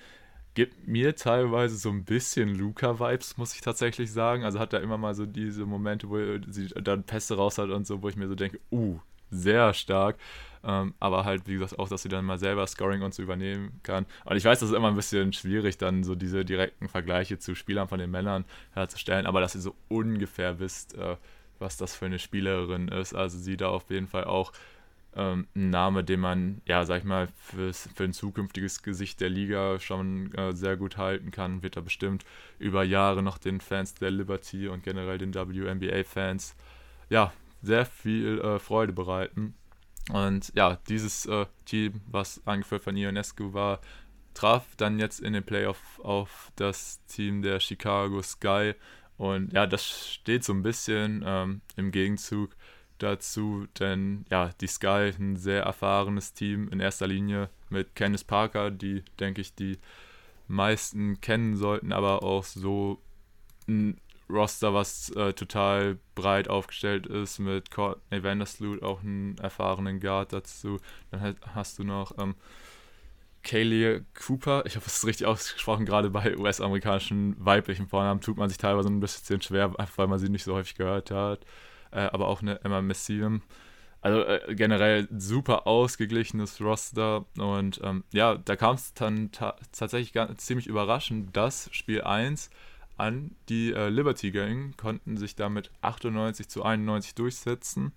gibt 0.54 0.88
mir 0.88 1.14
teilweise 1.14 1.76
so 1.76 1.88
ein 1.88 2.04
bisschen 2.04 2.52
Luca-Vibes, 2.58 3.36
muss 3.36 3.54
ich 3.54 3.60
tatsächlich 3.60 4.10
sagen. 4.10 4.42
Also 4.42 4.58
hat 4.58 4.72
er 4.72 4.80
immer 4.80 4.98
mal 4.98 5.14
so 5.14 5.24
diese 5.24 5.64
Momente, 5.66 6.10
wo 6.10 6.16
sie 6.50 6.66
dann 6.82 7.04
Pässe 7.04 7.36
raus 7.36 7.58
hat 7.58 7.70
und 7.70 7.86
so, 7.86 8.02
wo 8.02 8.08
ich 8.08 8.16
mir 8.16 8.26
so 8.26 8.34
denke, 8.34 8.58
uh, 8.72 8.98
sehr 9.30 9.72
stark. 9.72 10.16
Ähm, 10.64 10.94
aber 10.98 11.24
halt, 11.24 11.46
wie 11.46 11.54
gesagt, 11.54 11.78
auch, 11.78 11.88
dass 11.88 12.02
sie 12.02 12.08
dann 12.08 12.24
mal 12.24 12.38
selber 12.38 12.66
Scoring 12.66 13.02
und 13.02 13.14
so 13.14 13.22
übernehmen 13.22 13.78
kann. 13.84 14.06
Und 14.24 14.36
ich 14.36 14.44
weiß, 14.44 14.58
das 14.58 14.70
ist 14.70 14.74
immer 14.74 14.88
ein 14.88 14.96
bisschen 14.96 15.32
schwierig, 15.32 15.78
dann 15.78 16.02
so 16.02 16.16
diese 16.16 16.44
direkten 16.44 16.88
Vergleiche 16.88 17.38
zu 17.38 17.54
Spielern 17.54 17.86
von 17.86 18.00
den 18.00 18.10
Männern 18.10 18.44
herzustellen, 18.72 19.26
aber 19.26 19.40
dass 19.40 19.54
ihr 19.54 19.60
so 19.60 19.76
ungefähr 19.86 20.58
wisst, 20.58 20.94
äh, 20.94 21.16
was 21.58 21.76
das 21.76 21.94
für 21.94 22.06
eine 22.06 22.18
Spielerin 22.18 22.88
ist. 22.88 23.14
Also 23.14 23.38
sie 23.38 23.56
da 23.56 23.68
auf 23.68 23.90
jeden 23.90 24.08
Fall 24.08 24.24
auch 24.24 24.52
ähm, 25.16 25.46
ein 25.54 25.70
Name, 25.70 26.04
den 26.04 26.20
man, 26.20 26.60
ja, 26.66 26.84
sag 26.84 26.98
ich 26.98 27.04
mal, 27.04 27.28
fürs, 27.36 27.88
für 27.94 28.04
ein 28.04 28.12
zukünftiges 28.12 28.82
Gesicht 28.82 29.20
der 29.20 29.30
Liga 29.30 29.80
schon 29.80 30.32
äh, 30.34 30.52
sehr 30.52 30.76
gut 30.76 30.96
halten 30.96 31.30
kann, 31.30 31.62
wird 31.62 31.76
er 31.76 31.82
bestimmt 31.82 32.24
über 32.58 32.84
Jahre 32.84 33.22
noch 33.22 33.38
den 33.38 33.60
Fans 33.60 33.94
der 33.94 34.10
Liberty 34.10 34.68
und 34.68 34.82
generell 34.82 35.18
den 35.18 35.34
WNBA-Fans, 35.34 36.54
ja, 37.10 37.32
sehr 37.62 37.86
viel 37.86 38.40
äh, 38.40 38.58
Freude 38.58 38.92
bereiten. 38.92 39.54
Und 40.12 40.52
ja, 40.54 40.78
dieses 40.88 41.26
äh, 41.26 41.46
Team, 41.64 42.00
was 42.06 42.40
angeführt 42.46 42.84
von 42.84 42.96
Ionescu 42.96 43.52
war, 43.52 43.80
traf 44.34 44.64
dann 44.76 44.98
jetzt 44.98 45.20
in 45.20 45.32
den 45.32 45.42
Playoff 45.42 46.00
auf 46.02 46.52
das 46.56 47.04
Team 47.06 47.42
der 47.42 47.60
Chicago 47.60 48.22
Sky. 48.22 48.74
Und 49.18 49.52
ja, 49.52 49.66
das 49.66 50.08
steht 50.14 50.44
so 50.44 50.52
ein 50.52 50.62
bisschen 50.62 51.22
ähm, 51.26 51.60
im 51.76 51.90
Gegenzug 51.90 52.56
dazu, 52.98 53.66
denn 53.78 54.24
ja, 54.30 54.50
die 54.60 54.66
Sky, 54.66 55.12
ein 55.18 55.36
sehr 55.36 55.62
erfahrenes 55.64 56.32
Team 56.32 56.68
in 56.68 56.80
erster 56.80 57.06
Linie 57.06 57.50
mit 57.68 57.94
Kenneth 57.94 58.26
Parker, 58.26 58.70
die, 58.70 59.04
denke 59.20 59.40
ich, 59.40 59.54
die 59.54 59.78
meisten 60.46 61.20
kennen 61.20 61.56
sollten, 61.56 61.92
aber 61.92 62.22
auch 62.22 62.44
so 62.44 63.00
ein 63.68 64.00
Roster, 64.30 64.74
was 64.74 65.10
äh, 65.10 65.32
total 65.32 65.98
breit 66.14 66.48
aufgestellt 66.48 67.06
ist, 67.06 67.38
mit 67.38 67.70
Courtney 67.70 68.22
Vandersloot, 68.22 68.82
auch 68.82 69.02
einen 69.02 69.38
erfahrenen 69.38 70.00
Guard 70.00 70.32
dazu. 70.32 70.78
Dann 71.10 71.36
hast 71.54 71.78
du 71.78 71.84
noch 71.84 72.16
ähm, 72.18 72.34
Kaylee 73.48 74.02
Cooper, 74.14 74.64
ich 74.66 74.76
hoffe, 74.76 74.86
es 74.86 74.98
ist 74.98 75.06
richtig 75.06 75.26
ausgesprochen, 75.26 75.86
gerade 75.86 76.10
bei 76.10 76.36
US-amerikanischen 76.36 77.34
weiblichen 77.38 77.88
Vornamen 77.88 78.20
tut 78.20 78.36
man 78.36 78.48
sich 78.48 78.58
teilweise 78.58 78.88
ein 78.88 79.00
bisschen 79.00 79.40
schwer, 79.42 79.74
weil 79.96 80.06
man 80.06 80.18
sie 80.18 80.28
nicht 80.28 80.44
so 80.44 80.54
häufig 80.54 80.74
gehört 80.74 81.10
hat 81.10 81.44
äh, 81.90 82.00
aber 82.00 82.28
auch 82.28 82.42
eine 82.42 82.62
Emma 82.64 82.82
Messium. 82.82 83.42
Also 84.00 84.22
äh, 84.22 84.54
generell 84.54 85.08
super 85.16 85.66
ausgeglichenes 85.66 86.60
Roster 86.60 87.26
und 87.36 87.80
ähm, 87.82 88.04
ja, 88.12 88.36
da 88.36 88.54
kam 88.54 88.76
es 88.76 88.94
dann 88.94 89.32
ta 89.32 89.56
tatsächlich 89.72 90.12
ganz, 90.12 90.46
ziemlich 90.46 90.68
überraschend, 90.68 91.36
dass 91.36 91.68
Spiel 91.72 92.02
1 92.02 92.50
an 92.96 93.32
die 93.48 93.72
äh, 93.72 93.88
Liberty 93.88 94.30
Gang 94.30 94.76
konnten 94.76 95.16
sich 95.16 95.34
damit 95.34 95.70
98 95.80 96.48
zu 96.48 96.64
91 96.64 97.14
durchsetzen. 97.14 97.92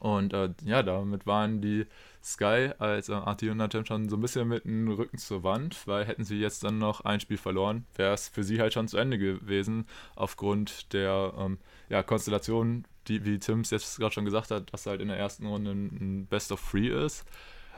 Und 0.00 0.32
äh, 0.32 0.50
ja, 0.64 0.82
damit 0.82 1.26
waren 1.26 1.60
die 1.60 1.86
Sky 2.24 2.70
als 2.78 3.08
äh, 3.08 3.54
Natem 3.54 3.84
schon 3.84 4.08
so 4.08 4.16
ein 4.16 4.20
bisschen 4.20 4.48
mit 4.48 4.64
dem 4.64 4.88
Rücken 4.88 5.18
zur 5.18 5.42
Wand, 5.42 5.86
weil 5.86 6.04
hätten 6.04 6.24
sie 6.24 6.38
jetzt 6.38 6.64
dann 6.64 6.78
noch 6.78 7.02
ein 7.02 7.20
Spiel 7.20 7.36
verloren, 7.36 7.86
wäre 7.94 8.14
es 8.14 8.28
für 8.28 8.42
sie 8.42 8.60
halt 8.60 8.72
schon 8.72 8.88
zu 8.88 8.96
Ende 8.96 9.18
gewesen, 9.18 9.86
aufgrund 10.16 10.92
der 10.92 11.34
ähm, 11.38 11.58
ja, 11.88 12.02
Konstellation 12.02 12.86
die, 13.08 13.24
wie 13.24 13.38
Tim 13.38 13.60
es 13.60 13.70
jetzt 13.70 13.98
gerade 13.98 14.14
schon 14.14 14.24
gesagt 14.24 14.50
hat, 14.50 14.72
dass 14.72 14.86
halt 14.86 15.00
in 15.00 15.08
der 15.08 15.18
ersten 15.18 15.46
Runde 15.46 15.72
ein 15.72 16.26
Best 16.26 16.52
of 16.52 16.70
Three 16.70 16.88
ist. 16.88 17.24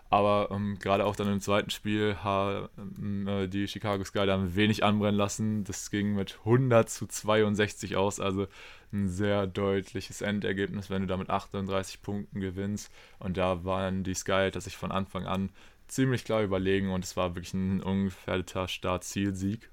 Aber 0.09 0.48
ähm, 0.52 0.78
gerade 0.78 1.04
auch 1.04 1.16
dann 1.16 1.32
im 1.32 1.40
zweiten 1.40 1.70
Spiel 1.70 2.16
haben 2.22 3.26
äh, 3.26 3.48
die 3.48 3.66
Chicago 3.66 4.04
Sky 4.04 4.24
dann 4.26 4.54
wenig 4.54 4.84
anbrennen 4.84 5.16
lassen. 5.16 5.64
Das 5.64 5.90
ging 5.90 6.14
mit 6.14 6.38
100 6.44 6.88
zu 6.88 7.07
62 7.07 7.96
aus, 7.96 8.20
also 8.20 8.46
ein 8.92 9.09
sehr 9.09 9.46
deutliches 9.46 10.20
Endergebnis, 10.22 10.90
wenn 10.90 11.02
du 11.02 11.09
da 11.09 11.16
mit 11.16 11.28
38 11.28 12.02
Punkten 12.02 12.40
gewinnst. 12.40 12.92
Und 13.18 13.36
da 13.36 13.64
waren 13.64 14.04
die 14.04 14.14
Sky 14.14 14.50
dass 14.52 14.66
ich 14.66 14.76
von 14.76 14.92
Anfang 14.92 15.26
an 15.26 15.50
ziemlich 15.88 16.24
klar 16.24 16.42
überlegen 16.42 16.90
und 16.92 17.04
es 17.04 17.16
war 17.16 17.34
wirklich 17.34 17.54
ein 17.54 17.82
ungefährdeter 17.82 18.68
Start-Ziel-Sieg. 18.68 19.70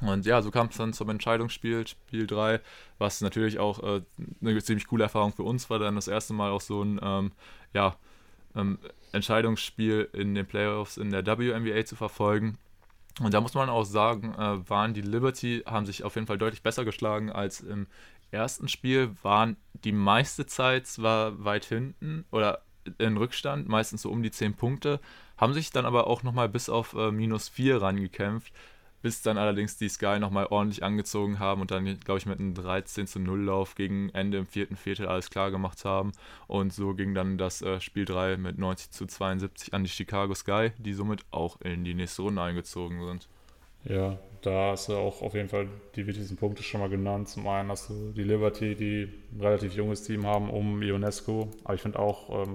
Und 0.00 0.26
ja, 0.26 0.42
so 0.42 0.50
kam 0.50 0.68
es 0.68 0.76
dann 0.76 0.92
zum 0.92 1.10
Entscheidungsspiel, 1.10 1.86
Spiel 1.86 2.26
3, 2.26 2.60
was 2.98 3.20
natürlich 3.20 3.58
auch 3.58 3.82
äh, 3.82 4.02
eine 4.40 4.62
ziemlich 4.62 4.86
coole 4.86 5.04
Erfahrung 5.04 5.32
für 5.32 5.42
uns 5.42 5.68
war, 5.70 5.80
dann 5.80 5.96
das 5.96 6.06
erste 6.06 6.34
Mal 6.34 6.50
auch 6.50 6.60
so 6.60 6.82
ein 6.82 7.00
ähm, 7.02 7.32
ja, 7.74 7.96
ähm, 8.58 8.78
Entscheidungsspiel 9.12 10.08
in 10.12 10.34
den 10.34 10.46
Playoffs 10.46 10.96
in 10.96 11.10
der 11.10 11.26
WNBA 11.26 11.84
zu 11.84 11.96
verfolgen. 11.96 12.58
Und 13.20 13.34
da 13.34 13.40
muss 13.40 13.54
man 13.54 13.68
auch 13.68 13.84
sagen, 13.84 14.34
äh, 14.34 14.68
waren 14.68 14.94
die 14.94 15.00
Liberty, 15.00 15.62
haben 15.66 15.86
sich 15.86 16.04
auf 16.04 16.14
jeden 16.14 16.26
Fall 16.26 16.38
deutlich 16.38 16.62
besser 16.62 16.84
geschlagen 16.84 17.30
als 17.30 17.60
im 17.60 17.86
ersten 18.30 18.68
Spiel, 18.68 19.10
waren 19.22 19.56
die 19.84 19.92
meiste 19.92 20.46
Zeit 20.46 20.86
zwar 20.86 21.44
weit 21.44 21.64
hinten 21.64 22.24
oder 22.30 22.62
in 22.98 23.16
Rückstand, 23.16 23.68
meistens 23.68 24.02
so 24.02 24.10
um 24.10 24.22
die 24.22 24.30
10 24.30 24.54
Punkte, 24.54 25.00
haben 25.36 25.52
sich 25.52 25.70
dann 25.70 25.86
aber 25.86 26.06
auch 26.06 26.22
nochmal 26.22 26.48
bis 26.48 26.68
auf 26.68 26.94
äh, 26.94 27.10
minus 27.10 27.48
4 27.48 27.82
rangekämpft 27.82 28.52
bis 29.02 29.22
dann 29.22 29.38
allerdings 29.38 29.76
die 29.76 29.88
Sky 29.88 30.18
nochmal 30.18 30.46
ordentlich 30.46 30.82
angezogen 30.82 31.38
haben 31.38 31.60
und 31.60 31.70
dann, 31.70 31.84
glaube 32.00 32.18
ich, 32.18 32.26
mit 32.26 32.40
einem 32.40 32.54
13 32.54 33.06
zu 33.06 33.20
0 33.20 33.44
Lauf 33.44 33.74
gegen 33.74 34.10
Ende 34.10 34.38
im 34.38 34.46
vierten 34.46 34.76
Viertel 34.76 35.06
alles 35.06 35.30
klar 35.30 35.50
gemacht 35.50 35.84
haben. 35.84 36.12
Und 36.46 36.72
so 36.72 36.94
ging 36.94 37.14
dann 37.14 37.38
das 37.38 37.62
äh, 37.62 37.80
Spiel 37.80 38.04
3 38.04 38.36
mit 38.36 38.58
90 38.58 38.90
zu 38.90 39.06
72 39.06 39.72
an 39.74 39.84
die 39.84 39.90
Chicago 39.90 40.34
Sky, 40.34 40.72
die 40.78 40.94
somit 40.94 41.20
auch 41.30 41.60
in 41.60 41.84
die 41.84 41.94
nächste 41.94 42.22
Runde 42.22 42.42
eingezogen 42.42 43.04
sind. 43.06 43.28
Ja, 43.84 44.18
da 44.42 44.72
hast 44.72 44.88
du 44.88 44.96
auch 44.96 45.22
auf 45.22 45.34
jeden 45.34 45.48
Fall 45.48 45.68
die 45.94 46.06
wichtigsten 46.06 46.36
Punkte 46.36 46.62
schon 46.62 46.80
mal 46.80 46.90
genannt. 46.90 47.28
Zum 47.28 47.46
einen 47.46 47.70
hast 47.70 47.88
du 47.88 48.12
die 48.12 48.24
Liberty, 48.24 48.74
die 48.74 49.08
ein 49.32 49.40
relativ 49.40 49.74
junges 49.74 50.02
Team 50.02 50.26
haben 50.26 50.50
um 50.50 50.82
Ionesco, 50.82 51.48
aber 51.64 51.74
ich 51.74 51.80
finde 51.80 51.98
auch, 51.98 52.44
ähm, 52.44 52.54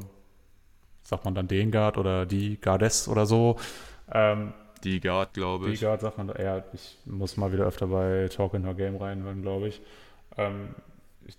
sagt 1.04 1.26
man 1.26 1.36
dann 1.36 1.48
den 1.48 1.72
Guard 1.72 1.98
oder 1.98 2.26
die 2.26 2.60
Guardes 2.60 3.08
oder 3.08 3.26
so, 3.26 3.58
ähm, 4.12 4.54
die 4.84 5.00
Guard, 5.00 5.34
glaube 5.34 5.70
ich. 5.70 5.80
Die 5.80 5.86
Guard 5.86 6.02
sagt 6.02 6.18
man, 6.18 6.32
ja, 6.40 6.64
ich 6.74 6.98
muss 7.06 7.38
mal 7.38 7.52
wieder 7.52 7.66
öfter 7.66 7.88
bei 7.88 8.28
Talk 8.30 8.54
in 8.54 8.64
Her 8.64 8.74
Game 8.74 8.98
reinhören, 8.98 9.42
glaube 9.42 9.70
ich. 9.70 9.82
Ähm, 10.38 10.76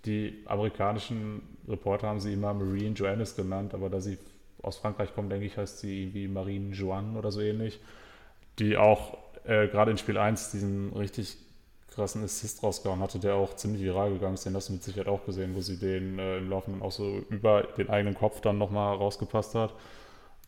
die 0.05 0.43
amerikanischen 0.47 1.43
Reporter 1.69 2.09
haben 2.09 2.21
sie 2.21 2.33
immer 2.33 2.55
Marine 2.55 2.95
Joannis 2.95 3.37
genannt, 3.37 3.75
aber 3.75 3.91
da 3.91 4.01
sie 4.01 4.19
aus 4.63 4.79
Frankreich 4.79 5.15
kommt, 5.15 5.31
denke 5.31 5.47
ich, 5.47 5.57
heißt 5.57 5.79
sie 5.79 6.15
wie 6.15 6.27
Marine 6.29 6.75
Joanne 6.75 7.19
oder 7.19 7.31
so 7.31 7.41
ähnlich. 7.41 7.81
Die 8.59 8.77
auch 8.77 9.19
äh, 9.45 9.69
gerade 9.69 9.91
in 9.91 9.99
Spiel 9.99 10.17
1 10.17 10.53
diesen 10.53 10.93
richtig 10.93 11.37
krassen 11.95 12.25
Assist 12.25 12.63
rausgehauen 12.63 13.01
hatte, 13.01 13.19
der 13.19 13.35
auch 13.35 13.55
ziemlich 13.55 13.83
viral 13.83 14.13
gegangen 14.13 14.35
ist. 14.35 14.47
Den 14.47 14.55
hast 14.57 14.69
du 14.69 14.73
mit 14.73 14.83
Sicherheit 14.83 15.09
auch 15.09 15.25
gesehen, 15.25 15.55
wo 15.55 15.61
sie 15.61 15.79
den 15.79 16.19
äh, 16.19 16.39
im 16.39 16.51
Laufe 16.51 16.71
dann 16.71 16.83
auch 16.83 16.93
so 16.93 17.23
über 17.31 17.63
den 17.77 17.91
eigenen 17.91 18.15
Kopf 18.15 18.41
dann 18.41 18.59
nochmal 18.59 18.97
rausgepasst 18.97 19.55
hat. 19.55 19.75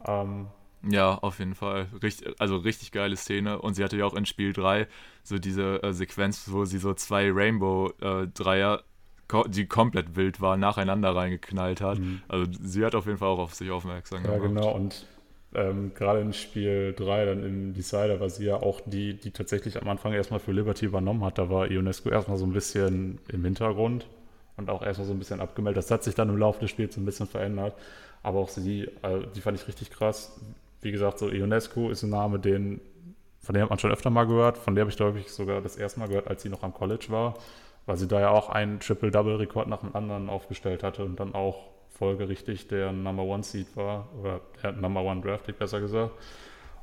Ähm, 0.07 0.49
ja, 0.91 1.15
auf 1.15 1.39
jeden 1.39 1.55
Fall. 1.55 1.89
Richtig, 2.03 2.35
also 2.39 2.57
richtig 2.57 2.93
geile 2.93 3.17
Szene. 3.17 3.61
Und 3.61 3.75
sie 3.75 3.85
hatte 3.85 3.97
ja 3.97 4.05
auch 4.05 4.15
in 4.15 4.27
Spiel 4.27 4.53
3 4.53 4.87
so 5.23 5.39
diese 5.39 5.83
äh, 5.83 5.93
Sequenz, 5.93 6.51
wo 6.51 6.65
sie 6.65 6.79
so 6.79 6.95
zwei 6.95 7.31
Rainbow-Dreier, 7.31 8.83
äh, 9.33 9.49
die 9.49 9.67
komplett 9.67 10.17
wild 10.17 10.41
waren, 10.41 10.61
nacheinander 10.61 11.15
reingeknallt 11.15 11.81
hat. 11.81 11.99
Mhm. 11.99 12.23
Also 12.29 12.47
sie 12.61 12.85
hat 12.85 12.95
auf 12.95 13.07
jeden 13.07 13.19
Fall 13.19 13.29
auch 13.29 13.39
auf 13.39 13.55
sich 13.55 13.71
aufmerksam 13.71 14.23
gemacht. 14.23 14.39
Ja, 14.41 14.47
genau. 14.47 14.73
Und 14.73 15.07
ähm, 15.55 15.93
gerade 15.95 16.21
in 16.21 16.33
Spiel 16.33 16.95
3, 16.97 17.25
dann 17.25 17.43
im 17.45 17.75
Decider, 17.75 18.21
war 18.21 18.29
sie 18.29 18.45
ja 18.45 18.57
auch 18.57 18.81
die, 18.85 19.15
die 19.15 19.31
tatsächlich 19.31 19.81
am 19.81 19.89
Anfang 19.89 20.13
erstmal 20.13 20.41
für 20.41 20.53
Liberty 20.53 20.87
übernommen 20.87 21.25
hat. 21.25 21.39
Da 21.39 21.49
war 21.49 21.71
Ionesco 21.71 22.11
erstmal 22.11 22.37
so 22.37 22.45
ein 22.45 22.53
bisschen 22.53 23.19
im 23.29 23.45
Hintergrund 23.45 24.07
und 24.57 24.71
auch 24.71 24.83
erstmal 24.83 25.07
so 25.07 25.15
ein 25.15 25.19
bisschen 25.19 25.41
abgemeldet. 25.41 25.83
Das 25.83 25.91
hat 25.91 26.05
sich 26.05 26.15
dann 26.15 26.29
im 26.29 26.37
Laufe 26.37 26.61
des 26.61 26.71
Spiels 26.71 26.95
so 26.95 27.01
ein 27.01 27.05
bisschen 27.05 27.27
verändert. 27.27 27.75
Aber 28.23 28.41
auch 28.41 28.49
sie, 28.49 28.89
also 29.03 29.25
die 29.27 29.41
fand 29.41 29.59
ich 29.59 29.67
richtig 29.69 29.91
krass, 29.91 30.39
wie 30.87 30.93
gesagt, 30.93 31.19
so 31.19 31.29
Ionescu 31.29 31.91
ist 31.91 32.05
ein 32.05 32.11
Name, 32.11 32.39
den 32.39 32.81
von 33.41 33.55
der 33.55 33.65
hat 33.65 33.71
man 33.71 33.79
schon 33.79 33.91
öfter 33.91 34.09
mal 34.09 34.27
gehört. 34.27 34.57
Von 34.57 34.75
der 34.75 34.83
habe 34.83 34.91
ich, 34.91 34.97
glaube 34.97 35.19
ich, 35.19 35.33
sogar 35.33 35.61
das 35.61 35.77
erste 35.77 35.99
Mal 36.01 36.09
gehört, 36.09 36.29
als 36.29 36.43
sie 36.43 36.49
noch 36.49 36.63
am 36.63 36.73
College 36.73 37.07
war, 37.09 37.35
weil 37.87 37.97
sie 37.97 38.07
da 38.07 38.21
ja 38.21 38.31
auch 38.31 38.49
einen 38.49 38.79
Triple-Double-Rekord 38.79 39.69
nach 39.69 39.81
dem 39.81 39.95
anderen 39.95 40.29
aufgestellt 40.29 40.83
hatte 40.85 41.05
und 41.05 41.19
dann 41.19 41.35
auch 41.35 41.67
folgerichtig 41.91 42.69
der 42.69 42.93
Number 42.93 43.25
One 43.25 43.43
Seed 43.43 43.77
war, 43.77 44.09
oder 44.21 44.41
der 44.63 44.73
Number 44.73 45.03
One 45.03 45.21
Draft 45.23 45.45
Pick 45.45 45.59
besser 45.59 45.81
gesagt. 45.81 46.13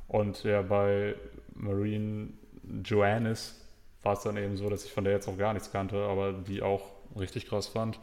Und 0.08 0.42
ja, 0.44 0.60
bei 0.62 1.14
Marine 1.54 2.28
Joannis 2.84 3.60
war 4.02 4.14
es 4.14 4.22
dann 4.22 4.36
eben 4.36 4.56
so, 4.56 4.68
dass 4.68 4.84
ich 4.84 4.92
von 4.92 5.04
der 5.04 5.14
jetzt 5.14 5.28
auch 5.28 5.38
gar 5.38 5.54
nichts 5.54 5.72
kannte, 5.72 5.96
aber 5.96 6.32
die 6.32 6.62
auch 6.62 6.82
richtig 7.18 7.46
krass 7.46 7.68
fand. 7.68 7.98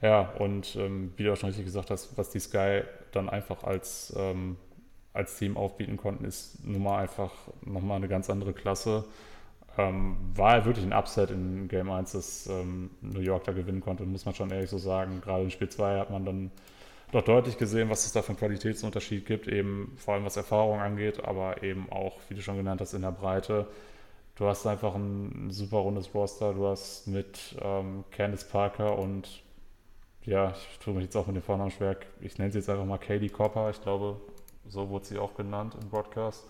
Ja, 0.00 0.32
und 0.38 0.74
ähm, 0.76 1.12
wie 1.16 1.24
du 1.24 1.32
auch 1.32 1.36
schon 1.36 1.48
richtig 1.48 1.64
gesagt 1.64 1.90
hast, 1.90 2.18
was 2.18 2.30
die 2.30 2.40
Sky 2.40 2.82
dann 3.12 3.28
einfach 3.28 3.62
als, 3.62 4.12
ähm, 4.16 4.56
als 5.12 5.36
Team 5.38 5.56
aufbieten 5.56 5.96
konnten, 5.96 6.24
ist 6.24 6.64
nun 6.64 6.82
mal 6.82 6.98
einfach 6.98 7.32
nochmal 7.64 7.98
eine 7.98 8.08
ganz 8.08 8.30
andere 8.30 8.52
Klasse. 8.52 9.04
Ähm, 9.78 10.16
war 10.34 10.64
wirklich 10.64 10.84
ein 10.84 10.92
Upset 10.92 11.30
in 11.30 11.68
Game 11.68 11.90
1, 11.90 12.12
dass 12.12 12.46
ähm, 12.46 12.90
New 13.00 13.20
York 13.20 13.44
da 13.44 13.52
gewinnen 13.52 13.80
konnte, 13.80 14.04
muss 14.04 14.24
man 14.24 14.34
schon 14.34 14.50
ehrlich 14.50 14.70
so 14.70 14.78
sagen. 14.78 15.20
Gerade 15.22 15.44
in 15.44 15.50
Spiel 15.50 15.68
2 15.68 15.98
hat 15.98 16.10
man 16.10 16.24
dann 16.24 16.50
doch 17.10 17.22
deutlich 17.22 17.58
gesehen, 17.58 17.90
was 17.90 18.06
es 18.06 18.12
da 18.12 18.22
für 18.22 18.30
einen 18.30 18.38
Qualitätsunterschied 18.38 19.26
gibt, 19.26 19.46
eben 19.46 19.94
vor 19.96 20.14
allem 20.14 20.24
was 20.24 20.36
Erfahrung 20.36 20.80
angeht, 20.80 21.24
aber 21.24 21.62
eben 21.62 21.90
auch, 21.90 22.18
wie 22.28 22.34
du 22.34 22.42
schon 22.42 22.56
genannt 22.56 22.80
hast, 22.80 22.94
in 22.94 23.02
der 23.02 23.12
Breite. 23.12 23.66
Du 24.34 24.46
hast 24.46 24.66
einfach 24.66 24.94
ein 24.94 25.50
super 25.50 25.78
rundes 25.78 26.14
Roster. 26.14 26.54
Du 26.54 26.66
hast 26.66 27.06
mit 27.06 27.56
ähm, 27.60 28.04
Candice 28.10 28.44
Parker 28.44 28.98
und 28.98 29.42
ja, 30.24 30.52
ich 30.70 30.78
tue 30.78 30.94
mich 30.94 31.04
jetzt 31.04 31.16
auch 31.16 31.26
mit 31.26 31.36
dem 31.36 31.42
Vornamen 31.42 31.70
schwer. 31.70 31.96
Ich 32.20 32.38
nenne 32.38 32.50
sie 32.50 32.58
jetzt 32.58 32.70
einfach 32.70 32.86
mal 32.86 32.98
Katie 32.98 33.28
Copper. 33.28 33.70
Ich 33.70 33.82
glaube, 33.82 34.20
so 34.68 34.88
wurde 34.88 35.04
sie 35.04 35.18
auch 35.18 35.34
genannt 35.34 35.74
im 35.80 35.88
Broadcast. 35.88 36.44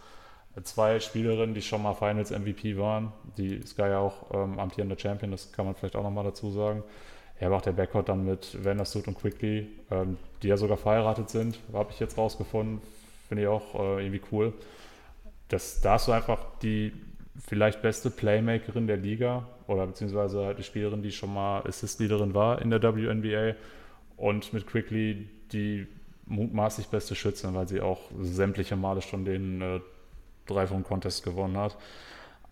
Zwei 0.65 1.01
Spielerinnen, 1.01 1.55
die 1.55 1.63
schon 1.63 1.83
mal 1.83 1.95
Finals 1.95 2.31
MVP 2.31 2.77
waren. 2.77 3.13
Die 3.39 3.63
Sky 3.63 3.83
ja 3.83 3.99
auch 4.01 4.35
ähm, 4.35 4.59
amtierender 4.59 4.99
Champion, 4.99 5.31
das 5.31 5.51
kann 5.53 5.65
man 5.65 5.75
vielleicht 5.75 5.97
auch 5.97 6.03
nochmal 6.03 6.25
dazu 6.25 6.51
sagen. 6.51 6.83
Aber 7.41 7.57
auch 7.57 7.63
der 7.63 7.73
Backcourt 7.73 8.09
dann 8.09 8.25
mit 8.25 8.63
Vandersloot 8.63 9.09
und 9.09 9.19
Quickly, 9.19 9.69
ähm, 9.91 10.19
die 10.43 10.49
ja 10.49 10.57
sogar 10.57 10.77
verheiratet 10.77 11.31
sind, 11.31 11.59
habe 11.73 11.91
ich 11.91 11.99
jetzt 11.99 12.17
rausgefunden. 12.17 12.81
Finde 13.29 13.43
ich 13.43 13.49
auch 13.49 13.75
äh, 13.75 14.05
irgendwie 14.05 14.23
cool. 14.31 14.53
Das, 15.49 15.81
da 15.81 15.95
hast 15.95 16.09
du 16.09 16.13
einfach 16.13 16.39
die 16.63 16.93
vielleicht 17.39 17.83
beste 17.83 18.11
Playmakerin 18.11 18.87
der 18.87 18.99
Liga 18.99 19.47
oder 19.67 19.87
beziehungsweise 19.87 20.45
halt 20.45 20.59
die 20.59 20.63
Spielerin, 20.63 21.03
die 21.03 21.13
schon 21.13 21.33
mal 21.33 21.63
Assist-Leaderin 21.67 22.35
war 22.35 22.61
in 22.61 22.71
der 22.71 22.83
WNBA 22.83 23.57
und 24.17 24.53
mit 24.53 24.67
Quickly 24.67 25.29
die 25.53 25.87
mutmaßlich 26.27 26.89
beste 26.89 27.15
Schützin, 27.15 27.55
weil 27.55 27.69
sie 27.69 27.81
auch 27.81 28.01
sämtliche 28.21 28.77
Male 28.77 29.03
schon 29.03 29.25
den 29.25 29.61
äh, 29.61 29.81
Dreifach-Contest 30.47 31.25
gewonnen 31.25 31.57
hat. 31.57 31.77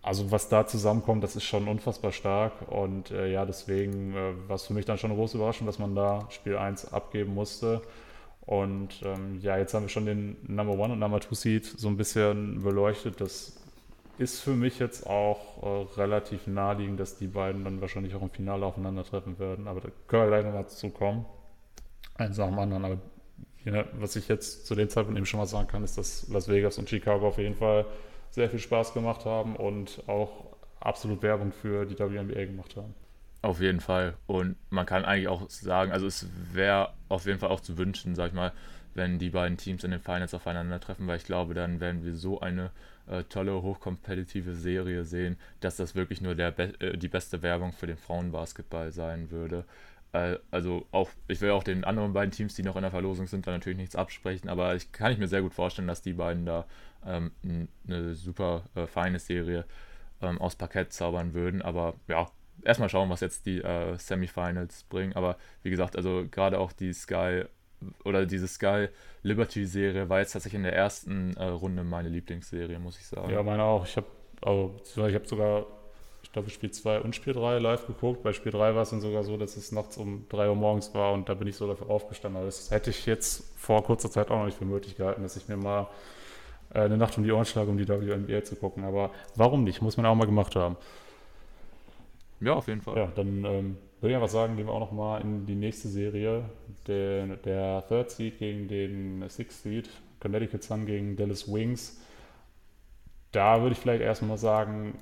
Also 0.03 0.31
was 0.31 0.49
da 0.49 0.67
zusammenkommt, 0.67 1.23
das 1.23 1.37
ist 1.37 1.45
schon 1.45 1.69
unfassbar 1.69 2.13
stark 2.13 2.53
und 2.71 3.11
äh, 3.11 3.31
ja, 3.31 3.45
deswegen 3.45 4.15
äh, 4.15 4.49
war 4.49 4.57
es 4.57 4.67
für 4.67 4.73
mich 4.73 4.87
dann 4.87 4.97
schon 4.97 5.11
eine 5.11 5.19
große 5.19 5.37
Überraschung, 5.37 5.67
dass 5.67 5.79
man 5.79 5.95
da 5.95 6.27
Spiel 6.31 6.57
1 6.57 6.93
abgeben 6.93 7.35
musste. 7.35 7.83
Und 8.47 9.03
ähm, 9.05 9.39
ja, 9.43 9.59
jetzt 9.59 9.75
haben 9.75 9.83
wir 9.83 9.89
schon 9.91 10.07
den 10.07 10.37
Number 10.47 10.73
One 10.73 10.95
und 10.95 10.99
Number 10.99 11.21
Two 11.21 11.35
Seed 11.35 11.67
so 11.67 11.89
ein 11.89 11.97
bisschen 11.99 12.63
beleuchtet. 12.63 13.21
Das 13.21 13.61
ist 14.19 14.41
für 14.41 14.55
mich 14.55 14.79
jetzt 14.79 15.07
auch 15.07 15.63
äh, 15.63 16.01
relativ 16.01 16.47
naheliegend, 16.47 16.99
dass 16.99 17.19
die 17.19 17.27
beiden 17.27 17.65
dann 17.65 17.81
wahrscheinlich 17.81 18.15
auch 18.15 18.23
im 18.23 18.31
Finale 18.31 18.65
aufeinandertreffen 18.65 19.39
werden. 19.39 19.69
Aber 19.69 19.81
da 19.81 19.89
können 20.09 20.23
wir 20.25 20.29
gleich 20.29 20.45
nochmal 20.45 20.67
zu 20.67 20.91
kommen. 20.91 21.27
Eins 22.17 22.39
nach 22.39 22.49
dem 22.49 22.59
anderen. 22.59 22.85
Aber 22.85 22.99
ja, 23.65 23.85
was 23.99 24.17
ich 24.17 24.29
jetzt 24.29 24.67
zu 24.67 24.75
dem 24.75 24.89
Zeitpunkt 24.89 25.19
eben 25.19 25.27
schon 25.27 25.41
mal 25.41 25.47
sagen 25.47 25.69
kann, 25.69 25.85
ist, 25.85 25.99
dass 25.99 26.29
Las 26.29 26.49
Vegas 26.49 26.79
und 26.79 26.89
Chicago 26.89 27.29
auf 27.29 27.39
jeden 27.39 27.55
Fall 27.55 27.85
sehr 28.31 28.49
viel 28.49 28.59
Spaß 28.59 28.95
gemacht 28.95 29.25
haben 29.25 29.57
und 29.57 30.03
auch 30.07 30.57
absolut 30.81 31.23
Werbung 31.23 31.53
für 31.53 31.85
die 31.85 31.99
WNBA 31.99 32.47
gemacht 32.47 32.77
haben. 32.77 32.95
Auf 33.43 33.61
jeden 33.61 33.81
Fall. 33.81 34.15
Und 34.27 34.57
man 34.71 34.87
kann 34.87 35.05
eigentlich 35.05 35.29
auch 35.29 35.49
sagen, 35.49 35.93
also 35.93 36.07
es 36.07 36.27
wäre 36.53 36.93
auf 37.09 37.27
jeden 37.27 37.39
Fall 37.39 37.51
auch 37.51 37.61
zu 37.61 37.79
wünschen, 37.79 38.15
sag 38.15 38.29
ich 38.29 38.35
mal, 38.35 38.53
wenn 38.95 39.19
die 39.19 39.31
beiden 39.31 39.57
Teams 39.57 39.85
in 39.85 39.93
den 39.93 40.01
Finals 40.01 40.35
aufeinandertreffen, 40.35 41.07
weil 41.07 41.17
ich 41.17 41.25
glaube, 41.25 41.55
dann 41.55 41.81
werden 41.81 42.05
wir 42.05 42.15
so 42.15 42.41
eine 42.41 42.71
äh, 43.07 43.25
tolle, 43.25 43.63
hochkompetitive 43.63 44.55
Serie 44.55 45.05
sehen, 45.05 45.37
dass 45.61 45.77
das 45.77 45.95
wirklich 45.95 46.21
nur 46.21 46.35
Be 46.35 46.75
äh, 46.81 46.97
die 46.99 47.09
beste 47.09 47.43
Werbung 47.43 47.73
für 47.73 47.87
den 47.87 47.97
Frauenbasketball 47.97 48.93
sein 48.93 49.31
würde. 49.31 49.65
Äh, 50.13 50.39
also 50.51 50.87
auch, 50.91 51.11
ich 51.29 51.41
will 51.41 51.51
auch 51.51 51.63
den 51.63 51.85
anderen 51.85 52.13
beiden 52.13 52.31
Teams, 52.31 52.55
die 52.55 52.63
noch 52.63 52.77
in 52.77 52.83
der 52.83 52.91
Verlosung 52.91 53.27
sind, 53.27 53.47
da 53.47 53.53
natürlich 53.53 53.79
nichts 53.79 53.97
absprechen, 53.97 54.49
aber 54.49 54.75
ich 54.75 54.93
kann 54.93 55.13
ich 55.13 55.19
mir 55.19 55.29
sehr 55.29 55.43
gut 55.43 55.55
vorstellen, 55.55 55.89
dass 55.89 56.03
die 56.03 56.15
beiden 56.15 56.47
da 56.47 56.67
ähm, 57.07 57.33
eine 57.87 58.15
super 58.15 58.65
äh, 58.75 58.87
feine 58.87 59.19
Serie 59.19 59.65
ähm, 60.21 60.41
aus 60.41 60.57
Parkett 60.57 60.93
zaubern 60.93 61.35
würden. 61.35 61.63
Aber 61.63 61.95
ja, 62.09 62.29
erstmal 62.65 62.89
schauen, 62.89 63.11
was 63.11 63.21
jetzt 63.21 63.47
die 63.47 63.59
äh, 63.63 63.97
Semifinals 63.99 64.85
bringen. 64.85 65.15
Aber 65.15 65.37
wie 65.63 65.71
gesagt, 65.71 65.97
also 65.97 66.27
gerade 66.31 66.59
auch 66.59 66.73
die 66.73 66.93
Sky 66.93 67.45
oder 68.05 68.27
diese 68.27 68.47
Sky 68.49 68.89
Liberty 69.23 69.65
Serie 69.65 70.09
war 70.09 70.19
jetzt 70.19 70.33
tatsächlich 70.33 70.59
in 70.59 70.65
der 70.65 70.75
ersten 70.75 71.37
äh, 71.37 71.45
Runde 71.45 71.85
meine 71.85 72.09
Lieblingsserie, 72.09 72.79
muss 72.79 72.99
ich 72.99 73.07
sagen. 73.07 73.31
Ja, 73.31 73.43
meine 73.43 73.63
auch. 73.63 73.87
Ich 73.87 73.97
habe 73.97 74.07
also, 74.43 74.81
ich 75.07 75.15
hab 75.15 75.27
sogar, 75.27 75.67
ich 76.31 76.33
glaube, 76.33 76.49
Spiel 76.49 76.71
2 76.71 77.01
und 77.01 77.17
Spiel 77.17 77.33
3 77.33 77.59
live 77.59 77.89
geguckt. 77.89 78.23
Bei 78.23 78.33
Spiel 78.33 78.53
3 78.53 78.77
war 78.77 78.83
es 78.83 78.91
dann 78.91 79.01
sogar 79.01 79.25
so, 79.25 79.37
dass 79.37 79.57
es 79.57 79.73
nachts 79.73 79.97
um 79.97 80.27
3 80.29 80.51
Uhr 80.51 80.55
morgens 80.55 80.95
war 80.95 81.13
und 81.13 81.29
da 81.29 81.35
bin 81.35 81.49
ich 81.49 81.57
so 81.57 81.67
dafür 81.67 81.91
aufgestanden. 81.91 82.37
Aber 82.37 82.47
das 82.47 82.71
hätte 82.71 82.91
ich 82.91 83.05
jetzt 83.05 83.53
vor 83.59 83.83
kurzer 83.83 84.13
Zeit 84.13 84.31
auch 84.31 84.39
noch 84.39 84.45
nicht 84.45 84.57
für 84.57 84.65
möglich 84.65 84.95
gehalten, 84.95 85.25
dass 85.25 85.37
ich 85.37 85.49
mir 85.49 85.57
mal 85.57 85.89
äh, 86.73 86.83
eine 86.83 86.97
Nacht 86.97 87.19
um 87.19 87.25
die 87.25 87.33
Ohren 87.33 87.47
schlage, 87.47 87.69
um 87.69 87.77
die 87.77 87.89
WNBA 87.89 88.45
zu 88.45 88.55
gucken. 88.55 88.85
Aber 88.85 89.11
warum 89.35 89.65
nicht? 89.65 89.83
Muss 89.83 89.97
man 89.97 90.07
auch 90.07 90.15
mal 90.15 90.27
gemacht 90.27 90.55
haben. 90.55 90.77
Ja, 92.41 92.53
auf 92.53 92.69
jeden 92.69 92.81
Fall. 92.81 92.97
Ja, 92.97 93.09
dann 93.13 93.45
ähm, 93.45 93.77
würde 94.01 94.11
ich 94.11 94.15
einfach 94.15 94.29
sagen, 94.29 94.57
gehen 94.57 94.69
wir 94.69 94.73
auch 94.73 94.79
noch 94.79 94.93
mal 94.93 95.21
in 95.23 95.47
die 95.47 95.57
nächste 95.57 95.89
Serie. 95.89 96.45
Der, 96.87 97.27
der 97.39 97.85
Third 97.89 98.09
Seed 98.13 98.39
gegen 98.39 98.69
den 98.69 99.29
Sixth 99.29 99.65
Seed, 99.65 99.91
Connecticut 100.21 100.63
Sun 100.63 100.87
gegen 100.87 101.17
Dallas 101.17 101.53
Wings. 101.53 102.01
Da 103.33 103.63
würde 103.63 103.73
ich 103.73 103.81
vielleicht 103.81 104.03
erstmal 104.03 104.39
sagen, 104.39 104.95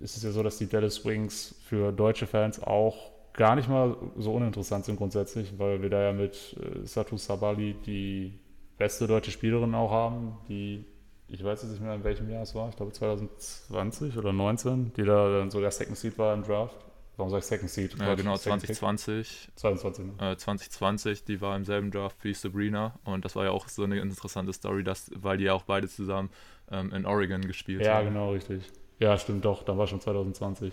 ist 0.00 0.16
es 0.16 0.22
ja 0.22 0.30
so, 0.30 0.42
dass 0.42 0.58
die 0.58 0.68
Dallas 0.68 1.04
Wings 1.04 1.54
für 1.64 1.92
deutsche 1.92 2.26
Fans 2.26 2.62
auch 2.62 3.10
gar 3.32 3.54
nicht 3.54 3.68
mal 3.68 3.96
so 4.16 4.32
uninteressant 4.32 4.84
sind 4.84 4.96
grundsätzlich, 4.96 5.58
weil 5.58 5.80
wir 5.80 5.90
da 5.90 6.02
ja 6.02 6.12
mit 6.12 6.56
äh, 6.58 6.86
Satu 6.86 7.16
Sabali 7.16 7.76
die 7.86 8.38
beste 8.76 9.06
deutsche 9.06 9.30
Spielerin 9.30 9.74
auch 9.74 9.90
haben, 9.90 10.38
die, 10.48 10.84
ich 11.28 11.42
weiß 11.42 11.62
jetzt 11.62 11.70
nicht 11.70 11.82
mehr 11.82 11.94
in 11.94 12.04
welchem 12.04 12.28
Jahr 12.30 12.42
es 12.42 12.54
war, 12.54 12.68
ich 12.68 12.76
glaube 12.76 12.92
2020 12.92 14.16
oder 14.16 14.32
19, 14.32 14.92
die 14.94 15.04
da 15.04 15.38
dann 15.38 15.50
sogar 15.50 15.70
Second 15.70 15.96
Seed 15.96 16.18
war 16.18 16.34
im 16.34 16.42
Draft. 16.42 16.76
Warum 17.16 17.30
sage 17.30 17.40
ich 17.40 17.46
Second 17.46 17.70
Seed? 17.70 17.96
Ja, 17.98 18.14
genau, 18.14 18.36
2020. 18.36 19.48
22, 19.56 20.04
ne? 20.04 20.12
äh, 20.32 20.36
2020, 20.36 21.24
die 21.24 21.40
war 21.40 21.56
im 21.56 21.64
selben 21.64 21.90
Draft 21.90 22.22
wie 22.22 22.32
Sabrina 22.32 22.98
und 23.04 23.24
das 23.24 23.34
war 23.34 23.44
ja 23.44 23.50
auch 23.50 23.68
so 23.68 23.82
eine 23.82 23.98
interessante 23.98 24.52
Story, 24.52 24.84
dass, 24.84 25.10
weil 25.14 25.36
die 25.36 25.44
ja 25.44 25.54
auch 25.54 25.64
beide 25.64 25.88
zusammen 25.88 26.30
ähm, 26.70 26.92
in 26.92 27.06
Oregon 27.06 27.42
gespielt 27.42 27.82
ja, 27.82 27.94
haben. 27.94 28.06
Ja, 28.06 28.10
genau, 28.10 28.32
richtig. 28.32 28.62
Ja, 28.98 29.16
stimmt 29.18 29.44
doch, 29.44 29.62
da 29.62 29.76
war 29.76 29.86
schon 29.86 30.00
2020. 30.00 30.72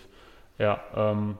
Ja, 0.58 0.80
ähm, 0.94 1.38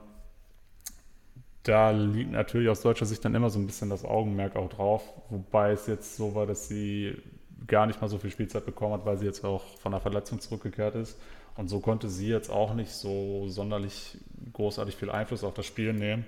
da 1.63 1.91
liegt 1.91 2.31
natürlich 2.31 2.69
aus 2.69 2.81
deutscher 2.81 3.05
Sicht 3.05 3.25
dann 3.25 3.35
immer 3.35 3.49
so 3.49 3.59
ein 3.59 3.65
bisschen 3.65 3.89
das 3.89 4.05
Augenmerk 4.05 4.55
auch 4.55 4.69
drauf, 4.69 5.03
wobei 5.29 5.71
es 5.71 5.87
jetzt 5.87 6.15
so 6.15 6.33
war, 6.33 6.45
dass 6.45 6.67
sie 6.69 7.17
gar 7.65 7.85
nicht 7.87 7.99
mal 8.01 8.07
so 8.07 8.17
viel 8.17 8.29
Spielzeit 8.31 8.65
bekommen 8.65 8.93
hat, 8.93 9.05
weil 9.05 9.17
sie 9.17 9.25
jetzt 9.25 9.43
auch 9.43 9.63
von 9.79 9.91
der 9.91 9.99
Verletzung 9.99 10.39
zurückgekehrt 10.39 10.95
ist. 10.95 11.19
Und 11.55 11.69
so 11.69 11.79
konnte 11.79 12.07
sie 12.07 12.27
jetzt 12.27 12.51
auch 12.51 12.73
nicht 12.73 12.91
so 12.91 13.47
sonderlich 13.49 14.17
großartig 14.53 14.95
viel 14.95 15.09
Einfluss 15.09 15.43
auf 15.43 15.55
das 15.55 15.65
Spiel 15.65 15.91
nehmen. 15.91 16.25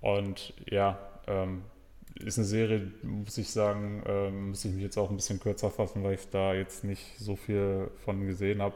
Und 0.00 0.54
ja, 0.68 0.98
ähm, 1.26 1.62
ist 2.14 2.38
eine 2.38 2.46
Serie, 2.46 2.90
muss 3.02 3.38
ich 3.38 3.50
sagen, 3.50 4.02
ähm, 4.06 4.48
muss 4.50 4.64
ich 4.64 4.72
mich 4.72 4.82
jetzt 4.82 4.96
auch 4.96 5.10
ein 5.10 5.16
bisschen 5.16 5.38
kürzer 5.38 5.70
fassen, 5.70 6.02
weil 6.02 6.14
ich 6.14 6.28
da 6.30 6.54
jetzt 6.54 6.82
nicht 6.82 7.18
so 7.18 7.36
viel 7.36 7.90
von 8.04 8.26
gesehen 8.26 8.62
habe. 8.62 8.74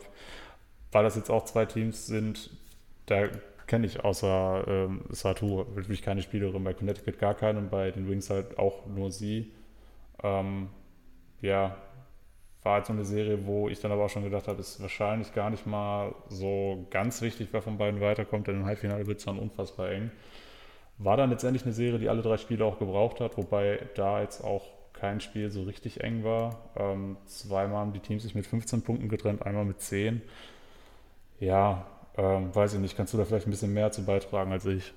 Weil 0.93 1.05
das 1.05 1.17
jetzt 1.17 1.31
auch 1.31 1.45
zwei 1.45 1.65
Teams 1.65 2.07
sind, 2.07 2.51
da 3.07 3.29
kenne 3.67 3.87
ich 3.87 4.05
außer 4.05 4.65
ähm, 4.69 5.03
Satu 5.09 5.65
wirklich 5.75 6.03
keine 6.03 6.23
Spielerin, 6.23 6.63
bei 6.63 6.75
Connecticut 6.75 7.19
gar 7.19 7.35
keine 7.35 7.59
und 7.59 7.71
bei 7.71 7.91
den 7.91 8.09
Wings 8.09 8.31
halt 8.31 8.59
auch 8.59 8.87
nur 8.87 9.11
sie. 9.11 9.51
Ähm, 10.23 10.69
ja, 11.41 11.77
war 12.63 12.75
halt 12.75 12.87
so 12.87 12.93
eine 12.93 13.05
Serie, 13.05 13.47
wo 13.47 13.69
ich 13.69 13.81
dann 13.81 13.91
aber 13.91 14.05
auch 14.05 14.11
schon 14.11 14.23
gedacht 14.23 14.47
habe, 14.47 14.61
ist 14.61 14.81
wahrscheinlich 14.81 15.35
gar 15.35 15.51
nicht 15.51 15.67
mal 15.67 16.15
so 16.29 16.87
ganz 16.91 17.21
wichtig, 17.23 17.49
wer 17.51 17.63
von 17.63 17.79
beiden 17.79 18.01
weiterkommt, 18.01 18.47
denn 18.47 18.57
im 18.57 18.67
Halbfinale 18.67 19.07
wird 19.07 19.19
es 19.19 19.25
dann 19.25 19.39
unfassbar 19.39 19.91
eng. 19.91 20.11
War 20.99 21.17
dann 21.17 21.31
letztendlich 21.31 21.65
eine 21.65 21.73
Serie, 21.73 21.99
die 21.99 22.09
alle 22.09 22.23
drei 22.23 22.37
Spiele 22.37 22.65
auch 22.65 22.79
gebraucht 22.79 23.21
hat, 23.21 23.37
wobei 23.37 23.81
da 23.97 24.21
jetzt 24.21 24.45
auch 24.45 24.65
kein 24.93 25.21
Spiel 25.21 25.51
so 25.51 25.65
richtig 25.65 26.03
eng 26.03 26.23
war. 26.23 26.71
Ähm, 26.77 27.17
zweimal 27.27 27.79
haben 27.79 27.93
die 27.93 27.99
Teams 27.99 28.23
sich 28.23 28.37
mit 28.37 28.47
15 28.47 28.83
Punkten 28.83 29.09
getrennt, 29.09 29.45
einmal 29.45 29.65
mit 29.65 29.81
10. 29.81 30.23
Ja, 31.43 31.85
ähm, 32.17 32.55
weiß 32.55 32.75
ich 32.75 32.79
nicht, 32.79 32.97
kannst 32.97 33.13
du 33.13 33.19
da 33.19 33.25
vielleicht 33.25 33.49
ein 33.49 33.51
bisschen 33.51 33.75
mehr 33.75 33.91
zu 33.91 34.05
beitragen 34.05 34.53
als 34.53 34.65
ich? 34.65 34.95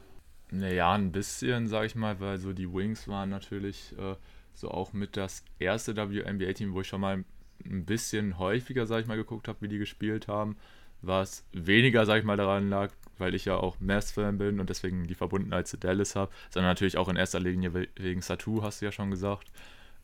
Naja, 0.52 0.94
ein 0.94 1.12
bisschen, 1.12 1.68
sag 1.68 1.88
ich 1.88 1.96
mal, 1.96 2.20
weil 2.20 2.38
so 2.38 2.54
die 2.54 2.72
Wings 2.72 3.08
waren 3.08 3.32
natürlich 3.32 3.96
äh, 3.98 4.16
so 4.54 4.70
auch 4.70 4.94
mit 4.94 5.18
das 5.18 5.44
erste 5.58 5.96
WNBA-Team, 5.96 6.76
wo 6.76 6.82
ich 6.82 6.88
schon 6.88 7.02
mal 7.02 7.24
ein 7.66 7.86
bisschen 7.86 8.38
häufiger, 8.38 8.86
sag 8.86 9.02
ich 9.02 9.08
mal, 9.08 9.18
geguckt 9.18 9.48
habe, 9.48 9.58
wie 9.62 9.70
die 9.70 9.80
gespielt 9.80 10.28
haben, 10.28 10.56
was 11.02 11.44
weniger, 11.52 12.06
sag 12.06 12.20
ich 12.20 12.26
mal, 12.26 12.38
daran 12.38 12.70
lag, 12.70 12.92
weil 13.18 13.34
ich 13.34 13.46
ja 13.46 13.58
auch 13.58 13.80
Mavs-Fan 13.80 14.38
bin 14.38 14.60
und 14.60 14.70
deswegen 14.70 15.08
die 15.08 15.16
Verbundenheit 15.16 15.68
zu 15.68 15.80
Dallas 15.80 16.16
habe, 16.16 16.32
sondern 16.52 16.70
natürlich 16.70 17.00
auch 17.00 17.10
in 17.10 17.16
erster 17.16 17.40
Linie 17.40 17.74
wegen 17.74 18.22
Satu, 18.22 18.62
hast 18.62 18.82
du 18.82 18.86
ja 18.86 18.92
schon 18.92 19.10
gesagt. 19.10 19.52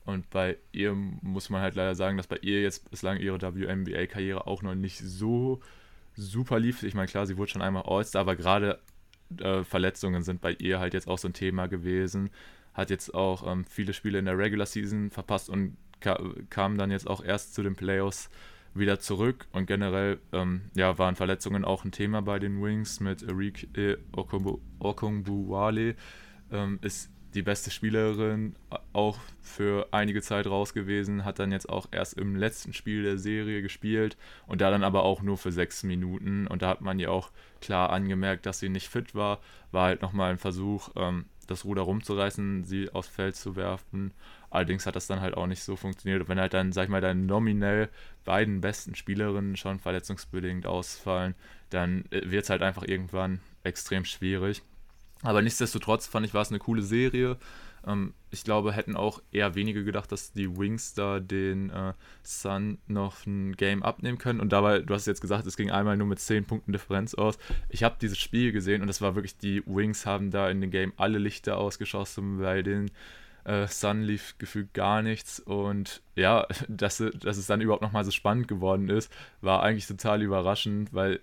Und 0.06 0.28
bei 0.32 0.58
ihr 0.72 0.96
muss 0.96 1.52
man 1.52 1.62
halt 1.62 1.76
leider 1.76 1.94
sagen, 1.94 2.18
dass 2.18 2.26
bei 2.26 2.38
ihr 2.42 2.64
jetzt 2.64 2.90
bislang 2.90 3.20
ihre 3.20 3.40
WNBA-Karriere 3.40 4.48
auch 4.48 4.64
noch 4.64 4.74
nicht 4.74 4.98
so 4.98 5.62
super 6.16 6.60
lief. 6.60 6.84
Ich 6.84 6.94
meine, 6.94 7.08
klar, 7.08 7.26
sie 7.26 7.38
wurde 7.38 7.52
schon 7.52 7.62
einmal 7.62 7.84
All-Star, 7.86 8.22
aber 8.22 8.36
gerade 8.36 8.80
äh, 9.40 9.64
Verletzungen 9.64 10.24
sind 10.24 10.42
bei 10.42 10.54
ihr 10.54 10.80
halt 10.80 10.94
jetzt 10.94 11.08
auch 11.08 11.18
so 11.18 11.28
ein 11.28 11.34
Thema 11.34 11.68
gewesen. 11.68 12.30
Hat 12.74 12.90
jetzt 12.90 13.14
auch 13.14 13.50
ähm, 13.50 13.66
viele 13.66 13.94
Spiele 13.94 14.20
in 14.20 14.26
der 14.26 14.38
Regular 14.38 14.66
Season 14.66 15.10
verpasst 15.10 15.50
und 15.50 15.78
ka 16.00 16.20
kam 16.50 16.78
dann 16.78 16.92
jetzt 16.92 17.08
auch 17.08 17.24
erst 17.24 17.54
zu 17.54 17.64
den 17.64 17.76
Playoffs 17.76 18.30
wieder 18.74 19.00
zurück. 19.00 19.48
Und 19.52 19.66
generell 19.66 20.20
ähm, 20.32 20.62
ja, 20.76 20.98
waren 20.98 21.16
Verletzungen 21.16 21.66
auch 21.66 21.84
ein 21.86 21.92
Thema 21.92 22.22
bei 22.22 22.40
den 22.40 22.62
Wings 22.62 23.00
mit 23.00 23.24
Enrique 23.24 23.68
Okongbuwale. 24.80 25.96
Ähm, 26.52 26.80
ist 26.82 27.10
die 27.34 27.42
beste 27.42 27.72
Spielerin 27.72 28.56
auch 28.94 29.18
für 29.42 29.88
einige 29.92 30.22
Zeit 30.22 30.48
raus 30.48 30.74
gewesen, 30.74 31.24
hat 31.26 31.40
dann 31.40 31.52
jetzt 31.52 31.70
auch 31.70 31.88
erst 31.92 32.18
im 32.18 32.36
letzten 32.36 32.74
Spiel 32.74 33.04
der 33.04 33.18
Serie 33.18 33.62
gespielt 33.62 34.18
und 34.48 34.62
da 34.62 34.70
dann 34.70 34.84
aber 34.84 35.04
auch 35.04 35.22
nur 35.22 35.38
für 35.38 35.52
sechs 35.52 35.84
Minuten. 35.84 36.48
Und 36.48 36.62
da 36.62 36.70
hat 36.70 36.82
man 36.82 37.00
ja 37.00 37.10
auch 37.10 37.32
klar 37.62 37.90
angemerkt, 37.92 38.46
dass 38.46 38.60
sie 38.60 38.70
nicht 38.70 38.90
fit 38.90 39.16
war. 39.16 39.40
War 39.72 39.86
halt 39.86 40.02
nochmal 40.02 40.32
ein 40.32 40.38
Versuch, 40.38 40.90
ähm, 40.96 41.26
das 41.48 41.66
Ruder 41.66 41.84
rumzureißen, 41.84 42.64
sie 42.64 42.90
aufs 42.92 43.08
Feld 43.08 43.36
zu 43.36 43.56
werfen. 43.56 44.14
Allerdings 44.50 44.86
hat 44.86 44.96
das 44.96 45.08
dann 45.08 45.22
halt 45.22 45.36
auch 45.36 45.48
nicht 45.48 45.64
so 45.64 45.76
funktioniert. 45.76 46.22
Und 46.22 46.30
wenn 46.30 46.40
halt 46.40 46.54
dann, 46.54 46.72
sag 46.72 46.84
ich 46.84 46.90
mal, 46.90 47.02
dann 47.02 47.26
nominell 47.26 47.90
beiden 48.26 48.62
besten 48.62 48.96
Spielerinnen 48.96 49.56
schon 49.56 49.80
verletzungsbedingt 49.80 50.66
ausfallen, 50.66 51.36
dann 51.70 52.06
äh, 52.12 52.30
wird 52.30 52.44
es 52.44 52.50
halt 52.50 52.62
einfach 52.62 52.84
irgendwann 52.84 53.40
extrem 53.64 54.06
schwierig. 54.06 54.64
Aber 55.24 55.42
nichtsdestotrotz 55.42 56.08
fand 56.08 56.26
ich, 56.26 56.34
war 56.34 56.42
es 56.42 56.50
eine 56.50 56.60
coole 56.60 56.82
Serie. 56.82 57.38
Ähm, 57.86 58.14
ich 58.30 58.44
glaube, 58.44 58.72
hätten 58.72 58.96
auch 58.96 59.22
eher 59.32 59.56
wenige 59.56 59.84
gedacht, 59.84 60.12
dass 60.12 60.34
die 60.34 60.58
Wings 60.58 60.94
da 60.94 61.20
den 61.20 61.70
äh, 61.70 61.94
Sun 62.24 62.78
noch 62.88 63.26
ein 63.26 63.54
Game 63.54 63.84
abnehmen 63.84 64.18
können. 64.18 64.40
Und 64.40 64.52
dabei, 64.52 64.80
du 64.80 64.94
hast 64.94 65.08
jetzt 65.08 65.22
gesagt, 65.22 65.46
es 65.46 65.58
ging 65.58 65.72
einmal 65.72 65.98
nur 65.98 66.08
mit 66.08 66.20
10 66.20 66.46
Punkten 66.46 66.72
Differenz 66.72 67.14
aus. 67.14 67.38
Ich 67.70 67.84
habe 67.84 67.98
dieses 68.02 68.18
Spiel 68.18 68.52
gesehen 68.52 68.82
und 68.82 68.90
es 68.90 69.02
war 69.02 69.16
wirklich, 69.16 69.38
die 69.38 69.64
Wings 69.66 70.06
haben 70.06 70.32
da 70.32 70.50
in 70.50 70.62
dem 70.62 70.72
Game 70.72 70.94
alle 70.98 71.20
Lichter 71.20 71.58
ausgeschossen, 71.58 72.40
bei 72.40 72.62
den 72.62 72.92
äh, 73.44 73.68
Sun 73.68 74.04
lief 74.04 74.36
gefühlt 74.38 74.74
gar 74.74 75.02
nichts. 75.02 75.40
Und 75.40 76.02
ja, 76.16 76.48
dass, 76.68 76.98
dass 76.98 77.38
es 77.38 77.48
dann 77.48 77.62
überhaupt 77.62 77.84
nochmal 77.84 78.06
so 78.06 78.12
spannend 78.12 78.48
geworden 78.48 78.90
ist, 78.90 79.12
war 79.42 79.64
eigentlich 79.64 79.88
total 79.88 80.22
überraschend, 80.22 80.94
weil 80.94 81.20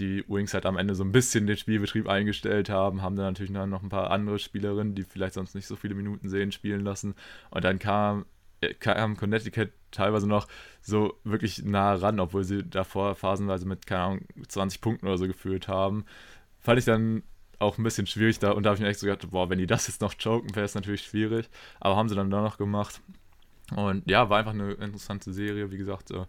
die 0.00 0.24
Wings 0.28 0.54
halt 0.54 0.66
am 0.66 0.76
Ende 0.76 0.94
so 0.94 1.04
ein 1.04 1.12
bisschen 1.12 1.46
den 1.46 1.56
Spielbetrieb 1.56 2.08
eingestellt 2.08 2.70
haben, 2.70 3.02
haben 3.02 3.16
dann 3.16 3.26
natürlich 3.26 3.52
noch 3.52 3.82
ein 3.82 3.88
paar 3.88 4.10
andere 4.10 4.38
Spielerinnen, 4.38 4.94
die 4.94 5.04
vielleicht 5.04 5.34
sonst 5.34 5.54
nicht 5.54 5.66
so 5.66 5.76
viele 5.76 5.94
Minuten 5.94 6.28
sehen, 6.28 6.52
spielen 6.52 6.82
lassen. 6.82 7.14
Und 7.50 7.64
dann 7.64 7.78
kam, 7.78 8.24
äh, 8.60 8.74
kam 8.74 9.16
Connecticut 9.16 9.70
teilweise 9.90 10.26
noch 10.26 10.48
so 10.80 11.14
wirklich 11.24 11.64
nah 11.64 11.94
ran, 11.94 12.18
obwohl 12.18 12.44
sie 12.44 12.64
davor 12.64 13.14
phasenweise 13.14 13.66
mit, 13.66 13.86
keine 13.86 14.02
Ahnung, 14.02 14.20
20 14.48 14.80
Punkten 14.80 15.06
oder 15.06 15.18
so 15.18 15.26
geführt 15.26 15.68
haben. 15.68 16.04
Fand 16.58 16.78
ich 16.78 16.84
dann 16.84 17.22
auch 17.58 17.76
ein 17.76 17.84
bisschen 17.84 18.06
schwierig 18.06 18.38
da 18.38 18.52
und 18.52 18.62
da 18.62 18.70
habe 18.70 18.76
ich 18.76 18.82
mir 18.82 18.88
echt 18.88 19.00
so 19.00 19.06
gedacht, 19.06 19.30
boah, 19.30 19.50
wenn 19.50 19.58
die 19.58 19.66
das 19.66 19.86
jetzt 19.86 20.00
noch 20.00 20.14
choken, 20.16 20.54
wäre 20.56 20.64
es 20.64 20.74
natürlich 20.74 21.02
schwierig. 21.02 21.48
Aber 21.78 21.96
haben 21.96 22.08
sie 22.08 22.14
dann 22.14 22.30
da 22.30 22.40
noch 22.40 22.56
gemacht. 22.56 23.00
Und 23.76 24.08
ja, 24.08 24.30
war 24.30 24.38
einfach 24.38 24.54
eine 24.54 24.72
interessante 24.72 25.32
Serie. 25.32 25.70
Wie 25.70 25.76
gesagt, 25.76 26.10
äh, 26.10 26.24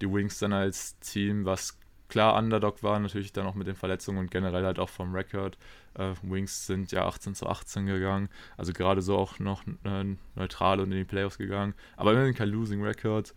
die 0.00 0.10
Wings 0.10 0.38
dann 0.38 0.52
als 0.52 0.98
Team, 1.00 1.44
was 1.44 1.78
klar 2.08 2.36
Underdog 2.36 2.82
war, 2.82 2.98
natürlich 2.98 3.32
dann 3.32 3.46
auch 3.46 3.54
mit 3.54 3.66
den 3.66 3.76
Verletzungen 3.76 4.18
und 4.18 4.30
generell 4.30 4.64
halt 4.64 4.78
auch 4.78 4.88
vom 4.88 5.14
Rekord. 5.14 5.58
Äh, 5.94 6.12
Wings 6.22 6.66
sind 6.66 6.92
ja 6.92 7.06
18 7.06 7.34
zu 7.34 7.46
18 7.46 7.86
gegangen, 7.86 8.28
also 8.56 8.72
gerade 8.72 9.02
so 9.02 9.16
auch 9.16 9.38
noch 9.38 9.62
äh, 9.84 10.16
neutral 10.34 10.80
und 10.80 10.92
in 10.92 10.98
die 10.98 11.04
Playoffs 11.04 11.38
gegangen, 11.38 11.74
aber 11.96 12.12
immerhin 12.12 12.34
kein 12.34 12.48
Losing 12.48 12.82
Record. 12.82 13.34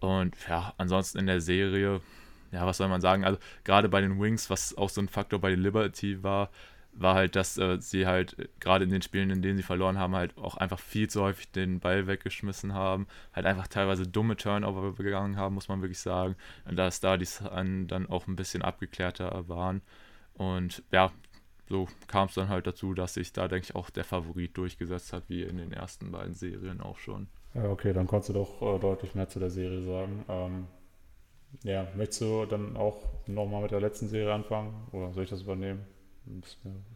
Und 0.00 0.36
ja, 0.48 0.74
ansonsten 0.76 1.18
in 1.18 1.26
der 1.26 1.40
Serie, 1.40 2.00
ja, 2.52 2.66
was 2.66 2.76
soll 2.76 2.88
man 2.88 3.00
sagen? 3.00 3.24
Also 3.24 3.38
gerade 3.64 3.88
bei 3.88 4.00
den 4.00 4.20
Wings, 4.20 4.50
was 4.50 4.76
auch 4.76 4.90
so 4.90 5.00
ein 5.00 5.08
Faktor 5.08 5.40
bei 5.40 5.50
den 5.50 5.62
Liberty 5.62 6.22
war, 6.22 6.50
war 6.96 7.14
halt, 7.14 7.36
dass 7.36 7.58
äh, 7.58 7.80
sie 7.80 8.06
halt 8.06 8.38
äh, 8.38 8.48
gerade 8.60 8.84
in 8.84 8.90
den 8.90 9.02
Spielen, 9.02 9.30
in 9.30 9.42
denen 9.42 9.56
sie 9.56 9.62
verloren 9.62 9.98
haben, 9.98 10.14
halt 10.14 10.36
auch 10.38 10.56
einfach 10.56 10.78
viel 10.78 11.08
zu 11.08 11.22
häufig 11.22 11.50
den 11.50 11.80
Ball 11.80 12.06
weggeschmissen 12.06 12.74
haben, 12.74 13.06
halt 13.32 13.46
einfach 13.46 13.68
teilweise 13.68 14.06
dumme 14.06 14.36
Turnover 14.36 14.92
gegangen 14.94 15.36
haben, 15.36 15.54
muss 15.54 15.68
man 15.68 15.82
wirklich 15.82 15.98
sagen. 15.98 16.36
Und 16.64 16.76
dass 16.76 17.00
da 17.00 17.16
die 17.16 17.26
dann 17.86 18.06
auch 18.08 18.26
ein 18.26 18.36
bisschen 18.36 18.62
abgeklärter 18.62 19.48
waren. 19.48 19.82
Und 20.34 20.82
ja, 20.92 21.12
so 21.68 21.88
kam 22.06 22.28
es 22.28 22.34
dann 22.34 22.48
halt 22.48 22.66
dazu, 22.66 22.94
dass 22.94 23.14
sich 23.14 23.32
da, 23.32 23.48
denke 23.48 23.66
ich, 23.70 23.74
auch 23.74 23.90
der 23.90 24.04
Favorit 24.04 24.56
durchgesetzt 24.56 25.12
hat, 25.12 25.24
wie 25.28 25.42
in 25.42 25.56
den 25.56 25.72
ersten 25.72 26.12
beiden 26.12 26.34
Serien 26.34 26.80
auch 26.80 26.98
schon. 26.98 27.28
Ja, 27.54 27.70
okay, 27.70 27.92
dann 27.92 28.06
konntest 28.06 28.30
du 28.30 28.32
doch 28.34 28.62
äh, 28.62 28.78
deutlich 28.78 29.14
mehr 29.14 29.28
zu 29.28 29.38
der 29.38 29.50
Serie 29.50 29.82
sagen. 29.84 30.24
Ähm, 30.28 30.66
ja, 31.62 31.86
möchtest 31.96 32.20
du 32.20 32.46
dann 32.46 32.76
auch 32.76 32.96
nochmal 33.26 33.62
mit 33.62 33.70
der 33.70 33.80
letzten 33.80 34.08
Serie 34.08 34.34
anfangen 34.34 34.88
oder 34.92 35.12
soll 35.12 35.24
ich 35.24 35.30
das 35.30 35.42
übernehmen? 35.42 35.86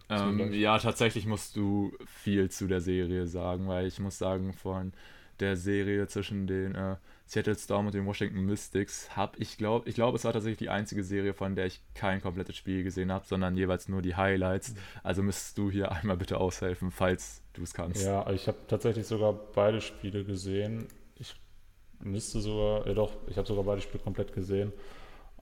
Ähm, 0.09 0.53
ja, 0.53 0.79
tatsächlich 0.79 1.27
musst 1.27 1.57
du 1.57 1.93
viel 2.07 2.51
zu 2.51 2.67
der 2.67 2.81
Serie 2.81 3.27
sagen, 3.27 3.69
weil 3.69 3.87
ich 3.87 3.99
muss 4.01 4.19
sagen, 4.19 4.53
von 4.53 4.93
der 5.41 5.57
Serie 5.57 6.07
zwischen 6.09 6.47
den 6.47 6.75
äh, 6.75 6.97
Seattle 7.27 7.55
Storm 7.55 7.87
und 7.87 7.95
den 7.95 8.07
Washington 8.07 8.41
Mystics 8.41 9.15
habe 9.15 9.39
ich 9.39 9.59
glaube, 9.59 9.89
ich 9.89 9.95
glaube, 9.95 10.17
es 10.17 10.25
war 10.25 10.33
tatsächlich 10.33 10.59
die 10.59 10.71
einzige 10.71 11.05
Serie, 11.05 11.35
von 11.35 11.55
der 11.55 11.67
ich 11.67 11.81
kein 11.95 12.21
komplettes 12.21 12.57
Spiel 12.57 12.83
gesehen 12.83 13.13
habe, 13.13 13.25
sondern 13.27 13.57
jeweils 13.57 13.89
nur 13.89 14.03
die 14.03 14.17
Highlights. 14.17 14.71
Mhm. 14.71 14.79
Also 15.03 15.23
müsstest 15.23 15.59
du 15.59 15.71
hier 15.71 15.93
einmal 15.93 16.17
bitte 16.17 16.39
aushelfen, 16.39 16.91
falls 16.91 17.43
du 17.53 17.63
es 17.63 17.75
kannst. 17.75 18.05
Ja, 18.05 18.29
ich 18.31 18.49
habe 18.49 18.59
tatsächlich 18.67 19.07
sogar 19.07 19.33
beide 19.33 19.81
Spiele 19.81 20.25
gesehen. 20.25 20.89
Ich 21.17 21.37
müsste 22.01 22.41
sogar, 22.41 22.87
ja 22.87 22.95
doch, 22.95 23.13
ich 23.29 23.37
habe 23.37 23.47
sogar 23.47 23.65
beide 23.65 23.83
Spiele 23.83 24.03
komplett 24.03 24.33
gesehen. 24.33 24.73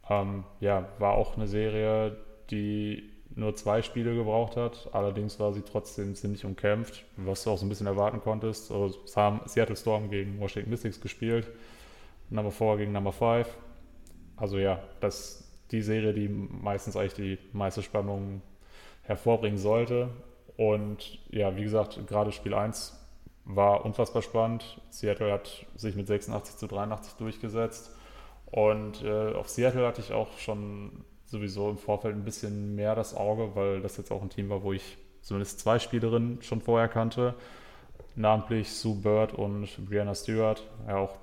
Ähm, 0.08 0.44
ja, 0.60 0.88
war 0.98 1.12
auch 1.12 1.36
eine 1.36 1.46
Serie, 1.46 2.16
die 2.50 3.15
nur 3.36 3.54
zwei 3.54 3.82
Spiele 3.82 4.14
gebraucht 4.14 4.56
hat. 4.56 4.88
Allerdings 4.92 5.38
war 5.38 5.52
sie 5.52 5.62
trotzdem 5.62 6.14
ziemlich 6.14 6.44
umkämpft, 6.44 7.04
was 7.16 7.44
du 7.44 7.50
auch 7.50 7.58
so 7.58 7.66
ein 7.66 7.68
bisschen 7.68 7.86
erwarten 7.86 8.20
konntest. 8.20 8.72
Also, 8.72 8.98
es 9.04 9.16
haben 9.16 9.40
Seattle 9.46 9.76
Storm 9.76 10.10
gegen 10.10 10.40
Washington 10.40 10.70
Mystics 10.70 11.00
gespielt, 11.00 11.46
Number 12.30 12.50
4 12.50 12.78
gegen 12.78 12.92
Number 12.92 13.12
5. 13.12 13.46
Also 14.36 14.58
ja, 14.58 14.82
das 15.00 15.44
die 15.70 15.82
Serie, 15.82 16.12
die 16.12 16.28
meistens 16.28 16.96
eigentlich 16.96 17.14
die 17.14 17.38
meiste 17.52 17.82
Spannung 17.82 18.42
hervorbringen 19.02 19.58
sollte. 19.58 20.08
Und 20.56 21.18
ja, 21.30 21.56
wie 21.56 21.62
gesagt, 21.62 22.06
gerade 22.06 22.32
Spiel 22.32 22.54
1 22.54 22.98
war 23.44 23.84
unfassbar 23.84 24.22
spannend. 24.22 24.80
Seattle 24.90 25.32
hat 25.32 25.66
sich 25.74 25.94
mit 25.94 26.06
86 26.06 26.56
zu 26.56 26.66
83 26.66 27.14
durchgesetzt. 27.14 27.90
Und 28.46 29.02
äh, 29.02 29.32
auf 29.34 29.48
Seattle 29.48 29.86
hatte 29.86 30.00
ich 30.00 30.12
auch 30.12 30.38
schon 30.38 31.04
sowieso 31.26 31.70
im 31.70 31.78
Vorfeld 31.78 32.14
ein 32.14 32.24
bisschen 32.24 32.74
mehr 32.74 32.94
das 32.94 33.14
Auge, 33.14 33.54
weil 33.54 33.80
das 33.80 33.96
jetzt 33.96 34.10
auch 34.10 34.22
ein 34.22 34.30
Team 34.30 34.48
war, 34.48 34.62
wo 34.62 34.72
ich 34.72 34.96
zumindest 35.22 35.60
zwei 35.60 35.78
Spielerinnen 35.78 36.42
schon 36.42 36.60
vorher 36.60 36.88
kannte. 36.88 37.34
Namentlich 38.14 38.72
Sue 38.72 38.96
Bird 38.96 39.34
und 39.34 39.68
Brianna 39.88 40.14
Stewart. 40.14 40.62
Ja, 40.86 40.98
auch 40.98 41.18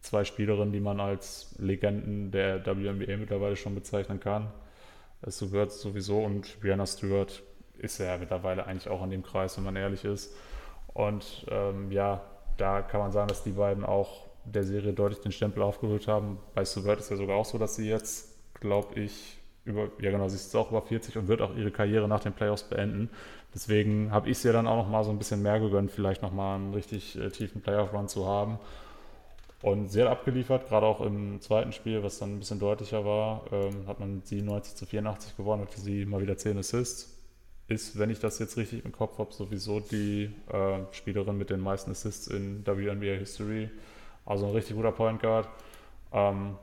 zwei 0.00 0.24
Spielerinnen, 0.24 0.72
die 0.72 0.80
man 0.80 1.00
als 1.00 1.54
Legenden 1.58 2.30
der 2.30 2.64
WNBA 2.66 3.16
mittlerweile 3.16 3.56
schon 3.56 3.74
bezeichnen 3.74 4.20
kann. 4.20 4.48
Äh, 5.22 5.30
Sue 5.30 5.48
Bird 5.48 5.72
sowieso 5.72 6.18
und 6.18 6.60
Brianna 6.60 6.86
Stewart 6.86 7.42
ist 7.78 7.98
ja 7.98 8.16
mittlerweile 8.18 8.66
eigentlich 8.66 8.88
auch 8.88 9.02
in 9.04 9.10
dem 9.10 9.22
Kreis, 9.22 9.56
wenn 9.56 9.64
man 9.64 9.76
ehrlich 9.76 10.04
ist. 10.04 10.34
Und 10.92 11.46
ähm, 11.50 11.90
ja, 11.92 12.22
da 12.56 12.82
kann 12.82 13.00
man 13.00 13.12
sagen, 13.12 13.28
dass 13.28 13.42
die 13.42 13.52
beiden 13.52 13.84
auch 13.84 14.28
der 14.44 14.64
Serie 14.64 14.92
deutlich 14.92 15.20
den 15.20 15.32
Stempel 15.32 15.62
aufgeholt 15.62 16.08
haben. 16.08 16.38
Bei 16.54 16.64
Sue 16.64 16.82
Bird 16.82 17.00
ist 17.00 17.10
ja 17.10 17.16
sogar 17.16 17.36
auch 17.36 17.44
so, 17.44 17.58
dass 17.58 17.76
sie 17.76 17.88
jetzt 17.88 18.29
glaube 18.60 19.00
ich, 19.00 19.38
über, 19.64 19.90
ja 20.00 20.10
genau, 20.10 20.28
sie 20.28 20.36
ist 20.36 20.54
auch 20.56 20.70
über 20.70 20.82
40 20.82 21.16
und 21.18 21.28
wird 21.28 21.42
auch 21.42 21.54
ihre 21.56 21.70
Karriere 21.70 22.08
nach 22.08 22.20
den 22.20 22.32
Playoffs 22.32 22.62
beenden. 22.64 23.10
Deswegen 23.54 24.10
habe 24.12 24.30
ich 24.30 24.38
es 24.38 24.44
ihr 24.44 24.52
dann 24.52 24.66
auch 24.66 24.76
noch 24.76 24.88
mal 24.88 25.04
so 25.04 25.10
ein 25.10 25.18
bisschen 25.18 25.42
mehr 25.42 25.58
gegönnt, 25.60 25.90
vielleicht 25.90 26.22
noch 26.22 26.32
mal 26.32 26.54
einen 26.54 26.72
richtig 26.72 27.18
äh, 27.18 27.30
tiefen 27.30 27.60
Playoff-Run 27.60 28.08
zu 28.08 28.26
haben. 28.26 28.58
Und 29.62 29.90
sie 29.90 30.00
hat 30.00 30.08
abgeliefert, 30.08 30.68
gerade 30.68 30.86
auch 30.86 31.00
im 31.02 31.40
zweiten 31.40 31.72
Spiel, 31.72 32.02
was 32.02 32.18
dann 32.18 32.36
ein 32.36 32.38
bisschen 32.38 32.60
deutlicher 32.60 33.04
war, 33.04 33.44
ähm, 33.52 33.86
hat 33.86 34.00
man 34.00 34.22
97 34.24 34.74
zu 34.74 34.86
84 34.86 35.36
gewonnen, 35.36 35.62
hatte 35.62 35.80
sie 35.80 36.06
mal 36.06 36.22
wieder 36.22 36.36
10 36.36 36.58
Assists. 36.58 37.16
Ist, 37.68 37.98
wenn 37.98 38.10
ich 38.10 38.18
das 38.18 38.38
jetzt 38.38 38.56
richtig 38.56 38.84
im 38.84 38.90
Kopf 38.90 39.18
habe, 39.18 39.32
sowieso 39.32 39.78
die 39.80 40.30
äh, 40.50 40.78
Spielerin 40.92 41.36
mit 41.36 41.50
den 41.50 41.60
meisten 41.60 41.90
Assists 41.90 42.26
in 42.26 42.66
WNBA 42.66 43.18
History. 43.18 43.70
Also 44.24 44.46
ein 44.46 44.52
richtig 44.52 44.76
guter 44.76 44.92
Point 44.92 45.20
Guard. 45.20 45.48
Ähm, 46.12 46.56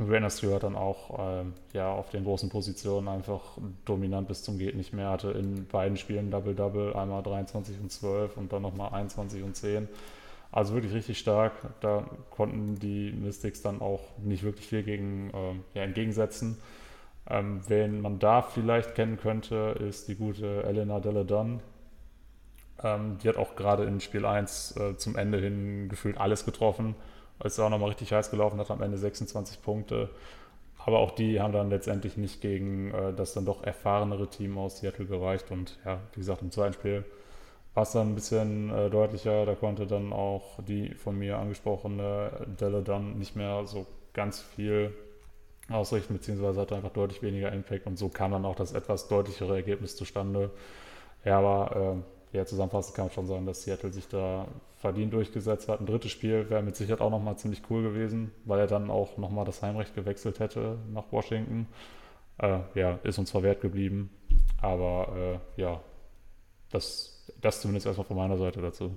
Rainer 0.00 0.30
Stewart 0.30 0.62
dann 0.62 0.74
auch 0.74 1.18
äh, 1.18 1.44
ja, 1.72 1.92
auf 1.92 2.10
den 2.10 2.24
großen 2.24 2.48
Positionen 2.48 3.06
einfach 3.06 3.58
dominant 3.84 4.26
bis 4.26 4.42
zum 4.42 4.58
Geht 4.58 4.74
nicht 4.74 4.92
mehr. 4.92 5.10
Hatte 5.10 5.30
in 5.30 5.66
beiden 5.66 5.96
Spielen 5.96 6.30
Double-Double, 6.30 6.94
einmal 6.94 7.22
23 7.22 7.80
und 7.80 7.92
12 7.92 8.36
und 8.36 8.52
dann 8.52 8.62
nochmal 8.62 8.92
21 8.92 9.42
und 9.42 9.54
10. 9.54 9.88
Also 10.50 10.74
wirklich 10.74 10.94
richtig 10.94 11.18
stark. 11.18 11.52
Da 11.80 12.04
konnten 12.30 12.78
die 12.78 13.12
Mystics 13.12 13.62
dann 13.62 13.80
auch 13.80 14.00
nicht 14.18 14.42
wirklich 14.42 14.66
viel 14.66 14.82
gegen, 14.82 15.30
äh, 15.30 15.78
ja, 15.78 15.84
entgegensetzen. 15.84 16.58
Ähm, 17.28 17.60
wen 17.68 18.00
man 18.00 18.18
da 18.18 18.42
vielleicht 18.42 18.94
kennen 18.96 19.16
könnte, 19.16 19.76
ist 19.88 20.08
die 20.08 20.16
gute 20.16 20.64
Elena 20.64 21.00
Deladun. 21.00 21.60
Ähm, 22.82 23.18
die 23.22 23.28
hat 23.28 23.36
auch 23.36 23.56
gerade 23.56 23.84
in 23.84 24.00
Spiel 24.00 24.26
1 24.26 24.76
äh, 24.76 24.96
zum 24.96 25.16
Ende 25.16 25.38
hin 25.38 25.88
gefühlt 25.88 26.18
alles 26.18 26.44
getroffen. 26.44 26.96
Ist 27.42 27.58
auch 27.58 27.68
nochmal 27.68 27.88
richtig 27.88 28.12
heiß 28.12 28.30
gelaufen, 28.30 28.58
hat 28.58 28.70
am 28.70 28.82
Ende 28.82 28.96
26 28.96 29.62
Punkte. 29.62 30.10
Aber 30.86 30.98
auch 30.98 31.12
die 31.12 31.40
haben 31.40 31.52
dann 31.52 31.70
letztendlich 31.70 32.16
nicht 32.16 32.40
gegen 32.40 32.92
äh, 32.92 33.12
das 33.14 33.32
dann 33.34 33.46
doch 33.46 33.62
erfahrenere 33.64 34.28
Team 34.28 34.58
aus 34.58 34.78
Seattle 34.78 35.06
gereicht. 35.06 35.50
Und 35.50 35.78
ja, 35.84 36.00
wie 36.12 36.20
gesagt, 36.20 36.42
im 36.42 36.50
zweiten 36.50 36.74
Spiel 36.74 37.04
war 37.74 37.84
es 37.84 37.92
dann 37.92 38.10
ein 38.12 38.14
bisschen 38.14 38.70
äh, 38.70 38.90
deutlicher. 38.90 39.46
Da 39.46 39.54
konnte 39.54 39.86
dann 39.86 40.12
auch 40.12 40.62
die 40.62 40.94
von 40.94 41.18
mir 41.18 41.38
angesprochene 41.38 42.46
Delle 42.60 42.82
dann 42.82 43.18
nicht 43.18 43.34
mehr 43.34 43.66
so 43.66 43.86
ganz 44.12 44.40
viel 44.40 44.94
ausrichten, 45.70 46.14
beziehungsweise 46.14 46.60
hatte 46.60 46.76
einfach 46.76 46.92
deutlich 46.92 47.22
weniger 47.22 47.50
Impact 47.50 47.86
und 47.86 47.98
so 47.98 48.08
kam 48.08 48.32
dann 48.32 48.44
auch 48.44 48.54
das 48.54 48.72
etwas 48.72 49.08
deutlichere 49.08 49.56
Ergebnis 49.56 49.96
zustande. 49.96 50.50
Ja, 51.24 51.38
aber 51.38 52.02
äh, 52.32 52.36
ja, 52.36 52.44
zusammenfassend 52.44 52.94
kann 52.94 53.06
man 53.06 53.14
schon 53.14 53.26
sagen, 53.26 53.46
dass 53.46 53.62
Seattle 53.62 53.92
sich 53.92 54.06
da 54.08 54.46
verdient 54.84 55.12
durchgesetzt 55.14 55.68
hat. 55.68 55.80
Ein 55.80 55.86
drittes 55.86 56.10
Spiel 56.10 56.48
wäre 56.50 56.62
mit 56.62 56.76
Sicherheit 56.76 57.00
auch 57.00 57.10
nochmal 57.10 57.38
ziemlich 57.38 57.62
cool 57.70 57.82
gewesen, 57.82 58.32
weil 58.44 58.60
er 58.60 58.66
dann 58.66 58.90
auch 58.90 59.16
nochmal 59.16 59.44
das 59.44 59.62
Heimrecht 59.62 59.94
gewechselt 59.94 60.40
hätte 60.40 60.78
nach 60.92 61.10
Washington. 61.10 61.66
Äh, 62.38 62.60
ja, 62.74 62.98
ist 63.02 63.18
uns 63.18 63.30
zwar 63.30 63.42
wert 63.42 63.60
geblieben, 63.60 64.10
aber 64.60 65.40
äh, 65.56 65.60
ja, 65.60 65.80
das, 66.70 67.32
das 67.40 67.60
zumindest 67.60 67.86
erstmal 67.86 68.06
von 68.06 68.16
meiner 68.16 68.36
Seite 68.36 68.60
dazu. 68.60 68.96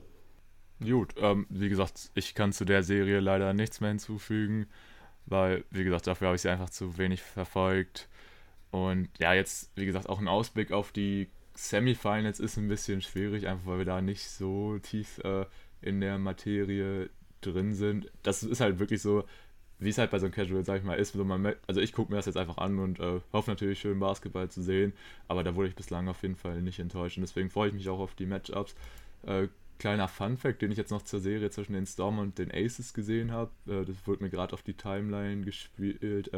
Gut, 0.79 1.15
ähm, 1.17 1.47
wie 1.49 1.69
gesagt, 1.69 2.11
ich 2.15 2.35
kann 2.35 2.51
zu 2.51 2.65
der 2.65 2.83
Serie 2.83 3.19
leider 3.19 3.53
nichts 3.53 3.79
mehr 3.81 3.89
hinzufügen 3.89 4.67
weil, 5.27 5.65
wie 5.71 5.83
gesagt, 5.83 6.07
dafür 6.07 6.27
habe 6.27 6.35
ich 6.35 6.41
sie 6.41 6.49
einfach 6.49 6.69
zu 6.69 6.97
wenig 6.97 7.21
verfolgt. 7.21 8.07
Und 8.71 9.09
ja, 9.19 9.33
jetzt, 9.33 9.71
wie 9.75 9.85
gesagt, 9.85 10.09
auch 10.09 10.19
ein 10.19 10.27
Ausblick 10.27 10.71
auf 10.71 10.91
die 10.91 11.29
Semifinals 11.53 12.39
ist 12.39 12.57
ein 12.57 12.67
bisschen 12.67 13.01
schwierig, 13.01 13.47
einfach 13.47 13.65
weil 13.65 13.79
wir 13.79 13.85
da 13.85 14.01
nicht 14.01 14.29
so 14.29 14.79
tief 14.79 15.19
äh, 15.19 15.45
in 15.81 16.01
der 16.01 16.17
Materie 16.17 17.09
drin 17.41 17.73
sind. 17.73 18.11
Das 18.23 18.43
ist 18.43 18.61
halt 18.61 18.79
wirklich 18.79 19.01
so, 19.01 19.23
wie 19.79 19.89
es 19.89 19.97
halt 19.97 20.11
bei 20.11 20.19
so 20.19 20.25
einem 20.25 20.33
Casual, 20.33 20.65
sag 20.65 20.79
ich 20.79 20.83
mal, 20.83 20.95
ist. 20.95 21.15
Also 21.67 21.81
ich 21.81 21.93
gucke 21.93 22.11
mir 22.11 22.17
das 22.17 22.25
jetzt 22.25 22.37
einfach 22.37 22.57
an 22.57 22.79
und 22.79 22.99
äh, 22.99 23.19
hoffe 23.31 23.51
natürlich 23.51 23.79
schön 23.79 23.99
Basketball 23.99 24.49
zu 24.49 24.61
sehen, 24.61 24.93
aber 25.27 25.43
da 25.43 25.55
wurde 25.55 25.69
ich 25.69 25.75
bislang 25.75 26.07
auf 26.07 26.21
jeden 26.23 26.35
Fall 26.35 26.61
nicht 26.61 26.79
enttäuscht 26.79 27.17
und 27.17 27.21
deswegen 27.21 27.49
freue 27.49 27.69
ich 27.69 27.75
mich 27.75 27.87
auch 27.89 27.99
auf 27.99 28.15
die 28.15 28.25
Matchups. 28.25 28.75
Äh, 29.23 29.47
kleiner 29.77 30.07
Fun-Fact, 30.07 30.61
den 30.61 30.71
ich 30.71 30.77
jetzt 30.77 30.91
noch 30.91 31.03
zur 31.03 31.19
Serie 31.19 31.51
zwischen 31.51 31.73
den 31.73 31.85
Storm 31.85 32.17
und 32.17 32.39
den 32.39 32.51
Aces 32.51 32.93
gesehen 32.93 33.31
habe. 33.31 33.51
Äh, 33.67 33.85
das 33.85 33.95
wurde 34.05 34.23
mir 34.23 34.29
gerade 34.29 34.53
auf 34.53 34.63
die 34.63 34.73
Timeline 34.73 35.43
gespielt. 35.43 36.33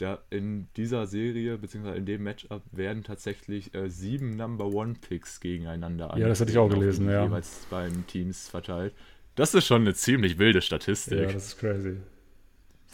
Äh, 0.00 0.04
da 0.04 0.18
in 0.30 0.68
dieser 0.76 1.06
Serie, 1.06 1.58
beziehungsweise 1.58 1.96
in 1.96 2.06
dem 2.06 2.22
Matchup, 2.22 2.62
werden 2.72 3.04
tatsächlich 3.04 3.74
äh, 3.74 3.88
sieben 3.88 4.36
Number 4.36 4.66
One-Picks 4.66 5.40
gegeneinander 5.40 6.14
Ja, 6.16 6.28
das 6.28 6.40
hätte 6.40 6.52
ich 6.52 6.58
auch 6.58 6.68
gelesen, 6.68 7.08
ja. 7.08 7.24
Jeweils 7.24 7.66
beiden 7.70 8.06
Teams 8.06 8.48
verteilt. 8.48 8.94
Das 9.34 9.54
ist 9.54 9.66
schon 9.66 9.82
eine 9.82 9.94
ziemlich 9.94 10.38
wilde 10.38 10.60
Statistik. 10.60 11.20
Ja, 11.20 11.32
das 11.32 11.48
ist 11.48 11.58
crazy. 11.58 11.96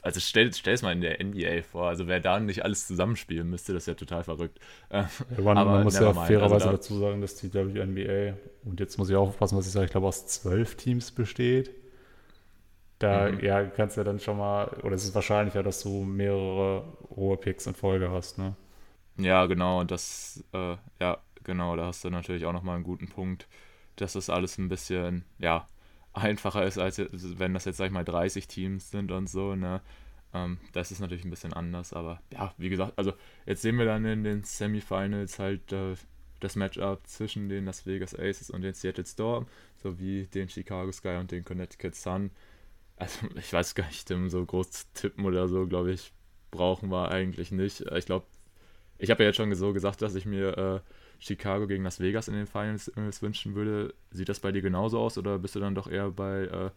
Also 0.03 0.21
stell, 0.21 0.53
stell 0.55 0.75
es 0.75 0.83
mal 0.83 0.93
in 0.93 1.01
der 1.01 1.23
NBA 1.25 1.63
vor. 1.63 1.89
Also 1.89 2.07
wer 2.07 2.21
da 2.21 2.39
nicht 2.39 2.65
alles 2.65 2.87
zusammenspielen 2.87 3.51
müsste, 3.51 3.73
das 3.73 3.89
wäre 3.89 3.97
total 3.97 4.23
verrückt. 4.23 4.61
Ja, 4.93 5.11
man, 5.37 5.55
man 5.55 5.83
muss 5.83 5.99
ja 5.99 6.13
fairerweise 6.15 6.55
also 6.55 6.67
da, 6.67 6.73
dazu 6.73 6.99
sagen, 6.99 7.21
dass 7.21 7.35
die 7.35 7.53
WNBA, 7.53 8.37
und 8.65 8.79
jetzt 8.79 8.99
muss 8.99 9.11
ich 9.11 9.17
auch 9.17 9.29
aufpassen, 9.29 9.59
was 9.59 9.67
ich 9.67 9.73
sage, 9.73 9.87
ich 9.87 9.91
glaube 9.91 10.07
aus 10.07 10.27
zwölf 10.29 10.77
Teams 10.77 11.11
besteht. 11.11 11.71
Da 12.99 13.31
mhm. 13.31 13.41
ja, 13.41 13.65
kannst 13.65 13.97
du 13.97 14.01
ja 14.01 14.05
dann 14.05 14.21
schon 14.21 14.39
mal, 14.39 14.69
oder 14.83 14.95
es 14.95 15.05
ist 15.05 15.15
wahrscheinlicher, 15.15 15.63
dass 15.63 15.83
du 15.83 16.05
mehrere 16.05 16.85
hohe 17.15 17.37
Picks 17.37 17.67
in 17.67 17.75
Folge 17.75 18.11
hast, 18.11 18.39
ne? 18.39 18.55
Ja, 19.19 19.47
genau, 19.47 19.81
und 19.81 19.91
das, 19.91 20.45
äh, 20.53 20.77
ja, 21.01 21.19
genau, 21.45 21.77
da 21.77 21.87
hast 21.87 22.05
du 22.05 22.11
natürlich 22.11 22.47
auch 22.47 22.53
nochmal 22.53 22.77
einen 22.77 22.85
guten 22.85 23.09
Punkt, 23.09 23.49
dass 23.97 24.15
das 24.15 24.31
alles 24.31 24.59
ein 24.59 24.69
bisschen, 24.69 25.25
ja, 25.39 25.67
einfacher 26.13 26.65
ist, 26.65 26.79
als 26.79 26.99
wenn 26.99 27.55
das 27.55 27.67
jetzt, 27.67 27.77
sag 27.77 27.87
ich 27.87 27.93
mal, 27.93 28.05
30 28.05 28.47
Teams 28.49 28.91
sind 28.91 29.13
und 29.13 29.29
so, 29.29 29.55
ne? 29.55 29.81
Ähm, 30.35 30.59
das 30.73 30.91
ist 30.91 31.01
natürlich 31.01 31.25
ein 31.25 31.31
bisschen 31.31 31.53
anders, 31.53 31.93
aber 31.93 32.21
ja, 32.33 32.55
wie 32.59 32.69
gesagt, 32.69 32.95
also 32.97 33.13
jetzt 33.47 33.63
sehen 33.63 33.79
wir 33.79 33.85
dann 33.85 34.05
in 34.05 34.25
den 34.25 34.45
Semifinals 34.45 35.39
halt 35.39 35.73
äh, 35.73 35.95
das 36.41 36.57
Matchup 36.57 37.07
zwischen 37.07 37.49
den 37.49 37.65
Las 37.65 37.87
Vegas 37.87 38.15
Aces 38.15 38.51
und 38.51 38.63
den 38.63 38.75
Seattle 38.75 39.07
Storm, 39.07 39.47
sowie 39.83 40.27
den 40.27 40.49
Chicago 40.49 40.93
Sky 40.93 41.17
und 41.17 41.31
den 41.31 41.45
Connecticut 41.45 41.95
Sun. 41.95 42.31
Also 42.97 43.27
ich 43.37 43.53
weiß 43.53 43.75
gar 43.75 43.87
nicht, 43.87 44.09
so 44.09 44.45
groß 44.45 44.93
tippen 44.95 45.25
oder 45.25 45.49
so, 45.49 45.67
glaube 45.67 45.93
ich, 45.93 46.13
brauchen 46.51 46.91
wir 46.91 47.11
eigentlich 47.11 47.51
nicht. 47.53 47.81
Ich 47.81 48.07
glaube, 48.07 48.27
ich 48.99 49.11
habe 49.11 49.23
ja 49.23 49.29
jetzt 49.29 49.37
schon 49.37 49.55
so 49.55 49.73
gesagt, 49.73 50.03
dass 50.03 50.15
ich 50.15 50.27
mir 50.27 50.57
äh, 50.57 50.81
Chicago 51.19 51.67
gegen 51.67 51.85
Las 51.85 52.01
Vegas 52.01 52.29
in 52.29 52.35
den 52.35 52.47
Finals 52.47 52.91
wünschen 53.23 53.55
würde. 53.55 53.95
Sieht 54.11 54.29
das 54.29 54.41
bei 54.41 54.53
dir 54.53 54.63
genauso 54.63 54.99
aus 54.99 55.19
oder 55.19 55.39
bist 55.39 55.55
du 55.55 55.61
dann 55.61 55.75
doch 55.75 55.89
eher 55.89 56.11
bei 56.11 56.45
äh, 56.45 56.71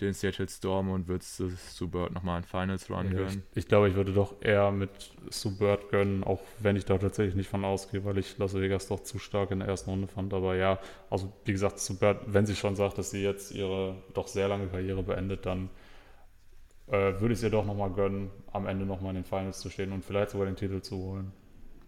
den 0.00 0.12
Seattle 0.12 0.48
Storm 0.48 0.90
und 0.90 1.08
würdest 1.08 1.38
du 1.40 1.50
Subert 1.50 2.12
nochmal 2.12 2.38
ein 2.38 2.44
Finals 2.44 2.90
Run 2.90 3.06
ja, 3.06 3.12
gönnen? 3.12 3.42
Ich, 3.52 3.58
ich, 3.58 3.68
glaube, 3.68 3.88
ich 3.88 3.94
würde 3.94 4.12
doch 4.12 4.34
eher 4.40 4.70
mit 4.70 4.90
Subert 5.30 5.88
gönnen, 5.90 6.24
auch 6.24 6.40
wenn 6.60 6.76
ich 6.76 6.84
da 6.84 6.98
tatsächlich 6.98 7.34
nicht 7.34 7.48
von 7.48 7.64
ausgehe, 7.64 8.04
weil 8.04 8.18
ich 8.18 8.38
Las 8.38 8.54
Vegas 8.54 8.88
doch 8.88 9.00
zu 9.00 9.18
stark 9.18 9.50
in 9.50 9.60
der 9.60 9.68
ersten 9.68 9.90
Runde 9.90 10.08
fand. 10.08 10.34
Aber 10.34 10.56
ja, 10.56 10.78
also 11.10 11.32
wie 11.44 11.52
gesagt, 11.52 11.78
Subert, 11.78 12.32
wenn 12.32 12.46
sie 12.46 12.56
schon 12.56 12.76
sagt, 12.76 12.98
dass 12.98 13.10
sie 13.10 13.22
jetzt 13.22 13.52
ihre 13.52 13.96
doch 14.14 14.26
sehr 14.26 14.48
lange 14.48 14.66
Karriere 14.66 15.02
beendet, 15.02 15.46
dann 15.46 15.70
äh, 16.88 17.20
würde 17.20 17.32
ich 17.32 17.38
es 17.38 17.42
ihr 17.42 17.50
doch 17.50 17.64
nochmal 17.64 17.90
gönnen, 17.90 18.30
am 18.52 18.66
Ende 18.66 18.84
nochmal 18.84 19.10
in 19.10 19.22
den 19.22 19.24
Finals 19.24 19.60
zu 19.60 19.70
stehen 19.70 19.92
und 19.92 20.04
vielleicht 20.04 20.30
sogar 20.30 20.46
den 20.46 20.56
Titel 20.56 20.82
zu 20.82 20.96
holen. 20.96 21.32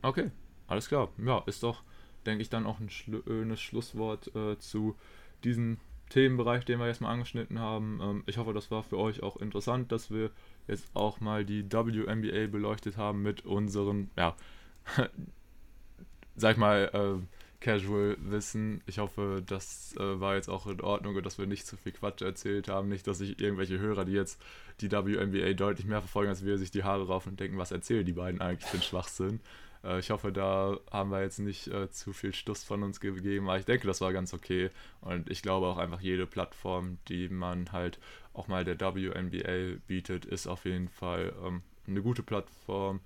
Okay, 0.03 0.31
alles 0.69 0.89
klar. 0.89 1.09
Ja, 1.19 1.43
ist 1.47 1.63
doch 1.63 1.83
denke 2.27 2.43
ich, 2.43 2.51
dann 2.51 2.67
auch 2.67 2.81
ein 2.81 2.91
schönes 2.91 3.61
Schlusswort 3.61 4.35
äh, 4.35 4.59
zu 4.59 4.97
diesem 5.45 5.79
Themenbereich, 6.11 6.65
den 6.65 6.79
wir 6.79 6.87
jetzt 6.87 7.01
mal 7.01 7.11
angeschnitten 7.11 7.59
haben. 7.59 8.01
Ähm, 8.03 8.23
ich 8.27 8.39
hoffe, 8.39 8.53
das 8.53 8.71
war 8.71 8.83
für 8.83 8.99
euch 8.99 9.23
auch 9.23 9.37
interessant, 9.37 9.93
dass 9.93 10.11
wir 10.11 10.31
jetzt 10.69 10.89
auch 10.95 11.21
mal 11.21 11.45
die 11.45 11.65
WNBA 11.71 12.47
beleuchtet 12.47 12.97
haben 12.97 13.23
mit 13.23 13.45
unseren, 13.45 14.11
ja, 14.17 14.37
sag 16.37 16.53
ich 16.53 16.59
mal, 16.59 16.91
äh, 16.93 17.27
Casual-Wissen. 17.61 18.83
Ich 18.87 18.99
hoffe, 18.99 19.43
das 19.45 19.95
äh, 19.99 20.21
war 20.21 20.37
jetzt 20.37 20.49
auch 20.49 20.67
in 20.67 20.81
Ordnung 20.81 21.17
und 21.17 21.27
dass 21.27 21.39
wir 21.39 21.47
nicht 21.47 21.67
zu 21.67 21.77
viel 21.77 21.93
Quatsch 21.93 22.23
erzählt 22.23 22.69
haben. 22.69 22.89
Nicht, 22.89 23.07
dass 23.07 23.19
sich 23.19 23.41
irgendwelche 23.41 23.79
Hörer, 23.79 24.05
die 24.05 24.13
jetzt 24.13 24.41
die 24.81 24.91
WNBA 24.93 25.55
deutlich 25.55 25.87
mehr 25.87 26.01
verfolgen 26.01 26.29
als 26.29 26.45
wir, 26.45 26.59
sich 26.59 26.71
die 26.71 26.85
Haare 26.85 27.07
raufen 27.07 27.33
und 27.33 27.41
denken, 27.41 27.59
was 27.59 27.73
erzählen 27.73 28.05
die 28.05 28.13
beiden 28.13 28.41
eigentlich 28.41 28.69
für 28.69 28.75
einen 28.75 28.83
Schwachsinn. 28.83 29.41
Äh, 29.85 29.99
ich 29.99 30.11
hoffe, 30.11 30.33
da 30.33 30.79
haben 30.91 31.11
wir 31.11 31.23
jetzt 31.23 31.39
nicht 31.39 31.69
äh, 31.69 31.91
zu 31.91 32.13
viel 32.13 32.35
Stuss 32.35 32.65
von 32.65 32.83
uns 32.83 33.01
gegeben, 33.01 33.49
aber 33.49 33.59
ich 33.59 33.65
denke, 33.65 33.87
das 33.87 34.01
war 34.01 34.13
ganz 34.13 34.35
okay. 34.35 34.71
Und 35.01 35.31
ich 35.31 35.43
glaube 35.43 35.67
auch 35.67 35.79
einfach, 35.79 36.01
jede 36.01 36.27
Plattform, 36.27 36.99
die 37.09 37.29
man 37.29 37.73
halt 37.73 37.99
auch 38.35 38.49
mal 38.49 38.65
der 38.65 38.79
WNBA 38.81 39.79
bietet, 39.87 40.25
ist 40.25 40.47
auf 40.47 40.65
jeden 40.65 40.89
Fall 40.89 41.33
ähm, 41.45 41.63
eine 41.87 42.03
gute 42.03 42.23
Plattform. 42.23 43.01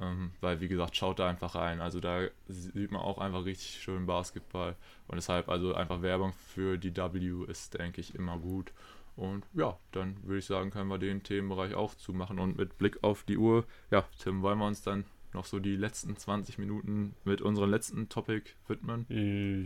Ähm, 0.00 0.32
weil, 0.40 0.60
wie 0.60 0.68
gesagt, 0.68 0.96
schaut 0.96 1.20
da 1.20 1.28
einfach 1.28 1.54
rein. 1.54 1.80
Also 1.80 2.00
da 2.00 2.26
sieht 2.48 2.90
man 2.90 3.00
auch 3.00 3.18
einfach 3.18 3.44
richtig 3.44 3.80
schön 3.80 4.06
Basketball. 4.06 4.74
Und 5.06 5.16
deshalb, 5.16 5.48
also 5.48 5.74
einfach 5.74 6.02
Werbung 6.02 6.32
für 6.32 6.78
die 6.78 6.96
W 6.96 7.44
ist, 7.48 7.78
denke 7.78 8.00
ich, 8.00 8.14
immer 8.14 8.38
gut. 8.38 8.72
Und 9.16 9.44
ja, 9.54 9.78
dann 9.92 10.16
würde 10.24 10.38
ich 10.38 10.46
sagen, 10.46 10.70
können 10.70 10.88
wir 10.88 10.98
den 10.98 11.22
Themenbereich 11.22 11.74
auch 11.74 11.94
zumachen. 11.94 12.38
Und 12.40 12.58
mit 12.58 12.76
Blick 12.78 13.02
auf 13.04 13.22
die 13.22 13.38
Uhr, 13.38 13.64
ja, 13.90 14.04
Tim, 14.18 14.42
wollen 14.42 14.58
wir 14.58 14.66
uns 14.66 14.82
dann 14.82 15.04
noch 15.34 15.44
so 15.44 15.58
die 15.58 15.76
letzten 15.76 16.16
20 16.16 16.58
Minuten 16.58 17.14
mit 17.24 17.40
unserem 17.40 17.70
letzten 17.70 18.08
Topic 18.08 18.50
widmen? 18.68 19.06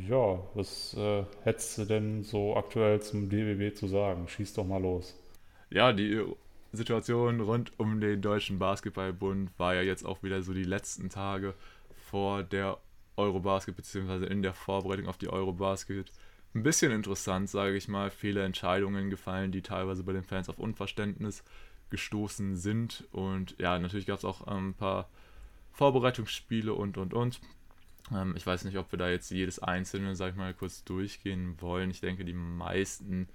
Ja, 0.09 0.41
was 0.55 0.95
äh, 0.95 1.25
hättest 1.45 1.79
du 1.79 1.85
denn 1.85 2.23
so 2.25 2.57
aktuell 2.57 3.01
zum 3.01 3.29
DWB 3.29 3.77
zu 3.77 3.87
sagen? 3.87 4.29
Schieß 4.29 4.55
doch 4.55 4.65
mal 4.65 4.83
los. 4.83 5.15
Ja, 5.71 5.93
die 5.93 6.25
Situation 6.73 7.41
rund 7.41 7.73
um 7.79 8.01
den 8.01 8.21
Deutschen 8.21 8.59
Basketballbund 8.59 9.51
war 9.59 9.75
ja 9.75 9.83
jetzt 9.83 10.05
auch 10.05 10.23
wieder 10.23 10.43
so 10.43 10.53
die 10.53 10.65
letzten 10.65 11.11
Tage 11.11 11.55
vor 11.95 12.43
der 12.43 12.79
Eurobasket, 13.17 13.77
beziehungsweise 13.77 14.27
in 14.27 14.43
der 14.43 14.55
Vorbereitung 14.55 15.09
auf 15.09 15.19
die 15.19 15.29
Eurobasket. 15.29 16.11
Ein 16.55 16.63
bisschen 16.63 16.93
interessant, 16.93 17.51
sage 17.51 17.77
ich 17.77 17.89
mal. 17.89 18.11
Viele 18.11 18.43
Entscheidungen 18.43 19.11
gefallen, 19.11 19.53
die 19.53 19.63
teilweise 19.63 20.05
bei 20.05 20.13
den 20.13 20.25
Fans 20.25 20.49
auf 20.49 20.59
Unverständnis 20.59 21.45
gestoßen 21.91 22.57
sind. 22.57 23.05
Und 23.13 23.57
ja, 23.59 23.79
natürlich 23.79 24.07
gab 24.07 24.19
es 24.19 24.25
auch 24.25 24.47
ein 24.47 24.75
paar 24.75 25.09
Vorbereitungsspiele 25.79 26.75
und, 26.75 26.99
und, 26.99 27.15
und. 27.15 27.41
Ähm, 28.13 28.35
ich 28.37 28.45
weiß 28.45 28.65
nicht, 28.65 28.77
ob 28.79 28.91
wir 28.93 28.99
da 28.99 29.09
jetzt 29.09 29.31
jedes 29.31 29.61
einzelne, 29.61 30.17
sag 30.17 30.33
ich 30.33 30.37
mal, 30.37 30.53
kurz 30.53 30.83
durchgehen 30.83 31.55
wollen. 31.61 31.89
Ich 31.91 32.01
denke, 32.01 32.25
die 32.25 32.35
meisten 32.35 33.29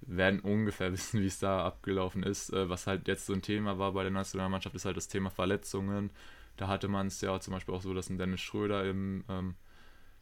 werden 0.00 0.40
ungefähr 0.40 0.92
wissen, 0.94 1.20
wie 1.20 1.26
es 1.26 1.38
da 1.38 1.62
abgelaufen 1.66 2.22
ist. 2.22 2.50
Äh, 2.54 2.70
was 2.70 2.86
halt 2.86 3.06
jetzt 3.06 3.26
so 3.26 3.34
ein 3.34 3.42
Thema 3.42 3.78
war 3.78 3.92
bei 3.92 4.02
der 4.02 4.12
Nationalmannschaft, 4.12 4.74
ist 4.74 4.86
halt 4.86 4.96
das 4.96 5.08
Thema 5.08 5.28
Verletzungen. 5.28 6.08
Da 6.56 6.68
hatte 6.68 6.88
man 6.88 7.08
es 7.08 7.20
ja 7.20 7.38
zum 7.38 7.52
Beispiel 7.52 7.74
auch 7.74 7.82
so, 7.82 7.92
dass 7.92 8.08
ein 8.08 8.16
Dennis 8.16 8.40
Schröder 8.40 8.88
im 8.88 9.24
ähm, 9.28 9.54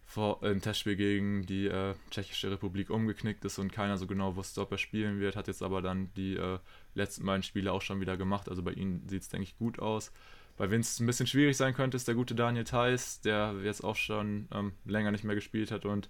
vor, 0.04 0.42
im 0.42 0.60
Testspiel 0.60 0.96
gegen 0.96 1.46
die 1.46 1.68
äh, 1.68 1.94
Tschechische 2.10 2.50
Republik 2.50 2.90
umgeknickt 2.90 3.44
ist 3.44 3.58
und 3.58 3.72
keiner 3.72 3.98
so 3.98 4.08
genau 4.08 4.34
wusste, 4.34 4.62
ob 4.62 4.72
er 4.72 4.78
spielen 4.78 5.20
wird. 5.20 5.36
Hat 5.36 5.46
jetzt 5.46 5.62
aber 5.62 5.80
dann 5.80 6.12
die 6.16 6.36
äh, 6.36 6.58
letzten 6.94 7.24
beiden 7.24 7.44
Spiele 7.44 7.72
auch 7.72 7.82
schon 7.82 8.00
wieder 8.00 8.16
gemacht. 8.16 8.48
Also 8.48 8.64
bei 8.64 8.72
ihm 8.72 9.06
sieht 9.06 9.22
es, 9.22 9.28
denke 9.28 9.44
ich, 9.44 9.56
gut 9.56 9.78
aus. 9.78 10.10
Bei 10.56 10.70
wem 10.70 10.80
es 10.80 11.00
ein 11.00 11.06
bisschen 11.06 11.26
schwierig 11.26 11.56
sein 11.56 11.74
könnte, 11.74 11.96
ist 11.96 12.08
der 12.08 12.14
gute 12.14 12.34
Daniel 12.34 12.64
Theiss, 12.64 13.20
der 13.20 13.54
jetzt 13.62 13.82
auch 13.82 13.96
schon 13.96 14.48
ähm, 14.52 14.72
länger 14.84 15.10
nicht 15.10 15.24
mehr 15.24 15.34
gespielt 15.34 15.70
hat 15.70 15.84
und 15.84 16.08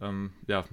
ähm, 0.00 0.32
ja, 0.46 0.64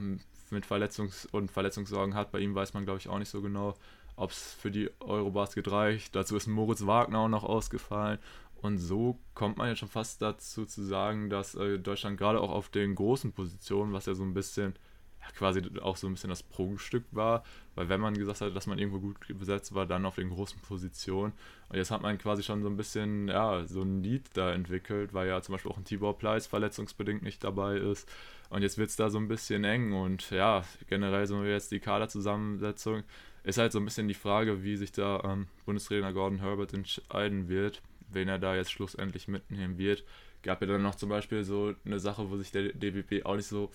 mit 0.49 0.65
Verletzungs- 0.65 1.27
und 1.31 1.51
Verletzungssorgen 1.51 2.15
hat. 2.15 2.31
Bei 2.31 2.39
ihm 2.39 2.55
weiß 2.55 2.73
man, 2.73 2.85
glaube 2.85 2.99
ich, 2.99 3.07
auch 3.07 3.19
nicht 3.19 3.29
so 3.29 3.41
genau, 3.41 3.75
ob 4.15 4.31
es 4.31 4.53
für 4.53 4.71
die 4.71 4.89
Eurobasket 4.99 5.69
reicht. 5.71 6.15
Dazu 6.15 6.35
ist 6.35 6.47
Moritz 6.47 6.85
Wagner 6.85 7.19
auch 7.19 7.29
noch 7.29 7.43
ausgefallen. 7.43 8.19
Und 8.61 8.77
so 8.77 9.19
kommt 9.33 9.57
man 9.57 9.67
ja 9.67 9.75
schon 9.75 9.89
fast 9.89 10.21
dazu 10.21 10.65
zu 10.65 10.83
sagen, 10.83 11.29
dass 11.29 11.55
äh, 11.55 11.79
Deutschland 11.79 12.17
gerade 12.17 12.39
auch 12.39 12.51
auf 12.51 12.69
den 12.69 12.95
großen 12.95 13.33
Positionen, 13.33 13.91
was 13.91 14.05
ja 14.05 14.13
so 14.13 14.23
ein 14.23 14.33
bisschen, 14.33 14.75
ja, 15.23 15.31
quasi 15.37 15.61
auch 15.81 15.97
so 15.97 16.07
ein 16.07 16.13
bisschen 16.13 16.29
das 16.29 16.43
Prunkstück 16.43 17.03
war, 17.11 17.43
weil 17.75 17.89
wenn 17.89 18.01
man 18.01 18.13
gesagt 18.13 18.41
hat, 18.41 18.55
dass 18.55 18.67
man 18.67 18.77
irgendwo 18.77 18.99
gut 18.99 19.17
besetzt 19.39 19.73
war, 19.73 19.85
dann 19.85 20.05
auf 20.05 20.15
den 20.15 20.29
großen 20.29 20.59
Positionen. 20.61 21.33
Und 21.69 21.77
jetzt 21.77 21.91
hat 21.91 22.01
man 22.01 22.17
quasi 22.17 22.43
schon 22.43 22.61
so 22.61 22.69
ein 22.69 22.77
bisschen, 22.77 23.27
ja, 23.27 23.65
so 23.65 23.81
ein 23.81 24.03
Lied 24.03 24.25
da 24.33 24.53
entwickelt, 24.53 25.13
weil 25.13 25.27
ja 25.27 25.41
zum 25.41 25.53
Beispiel 25.53 25.71
auch 25.71 25.77
ein 25.77 25.85
Tibor 25.85 26.17
Pleiss 26.17 26.47
verletzungsbedingt 26.47 27.23
nicht 27.23 27.43
dabei 27.43 27.77
ist. 27.77 28.09
Und 28.49 28.61
jetzt 28.61 28.77
wird 28.77 28.89
es 28.89 28.95
da 28.95 29.09
so 29.09 29.17
ein 29.17 29.27
bisschen 29.27 29.63
eng 29.63 29.93
und 29.93 30.29
ja, 30.29 30.63
generell 30.87 31.25
so 31.25 31.43
jetzt 31.43 31.71
die 31.71 31.79
Kaderzusammensetzung 31.79 33.03
ist 33.43 33.57
halt 33.57 33.71
so 33.73 33.79
ein 33.79 33.85
bisschen 33.85 34.07
die 34.07 34.13
Frage, 34.13 34.63
wie 34.63 34.77
sich 34.77 34.91
da 34.91 35.21
ähm, 35.25 35.47
Bundestrainer 35.65 36.13
Gordon 36.13 36.39
Herbert 36.39 36.73
entscheiden 36.73 37.49
wird 37.49 37.81
wen 38.13 38.27
er 38.27 38.39
da 38.39 38.55
jetzt 38.55 38.71
schlussendlich 38.71 39.27
mitnehmen 39.27 39.77
wird. 39.77 40.03
Gab 40.41 40.61
ja 40.61 40.67
dann 40.67 40.81
noch 40.81 40.95
zum 40.95 41.09
Beispiel 41.09 41.43
so 41.43 41.73
eine 41.85 41.99
Sache, 41.99 42.29
wo 42.29 42.37
sich 42.37 42.51
der 42.51 42.73
DWP 42.73 43.25
auch 43.25 43.35
nicht 43.35 43.47
so 43.47 43.71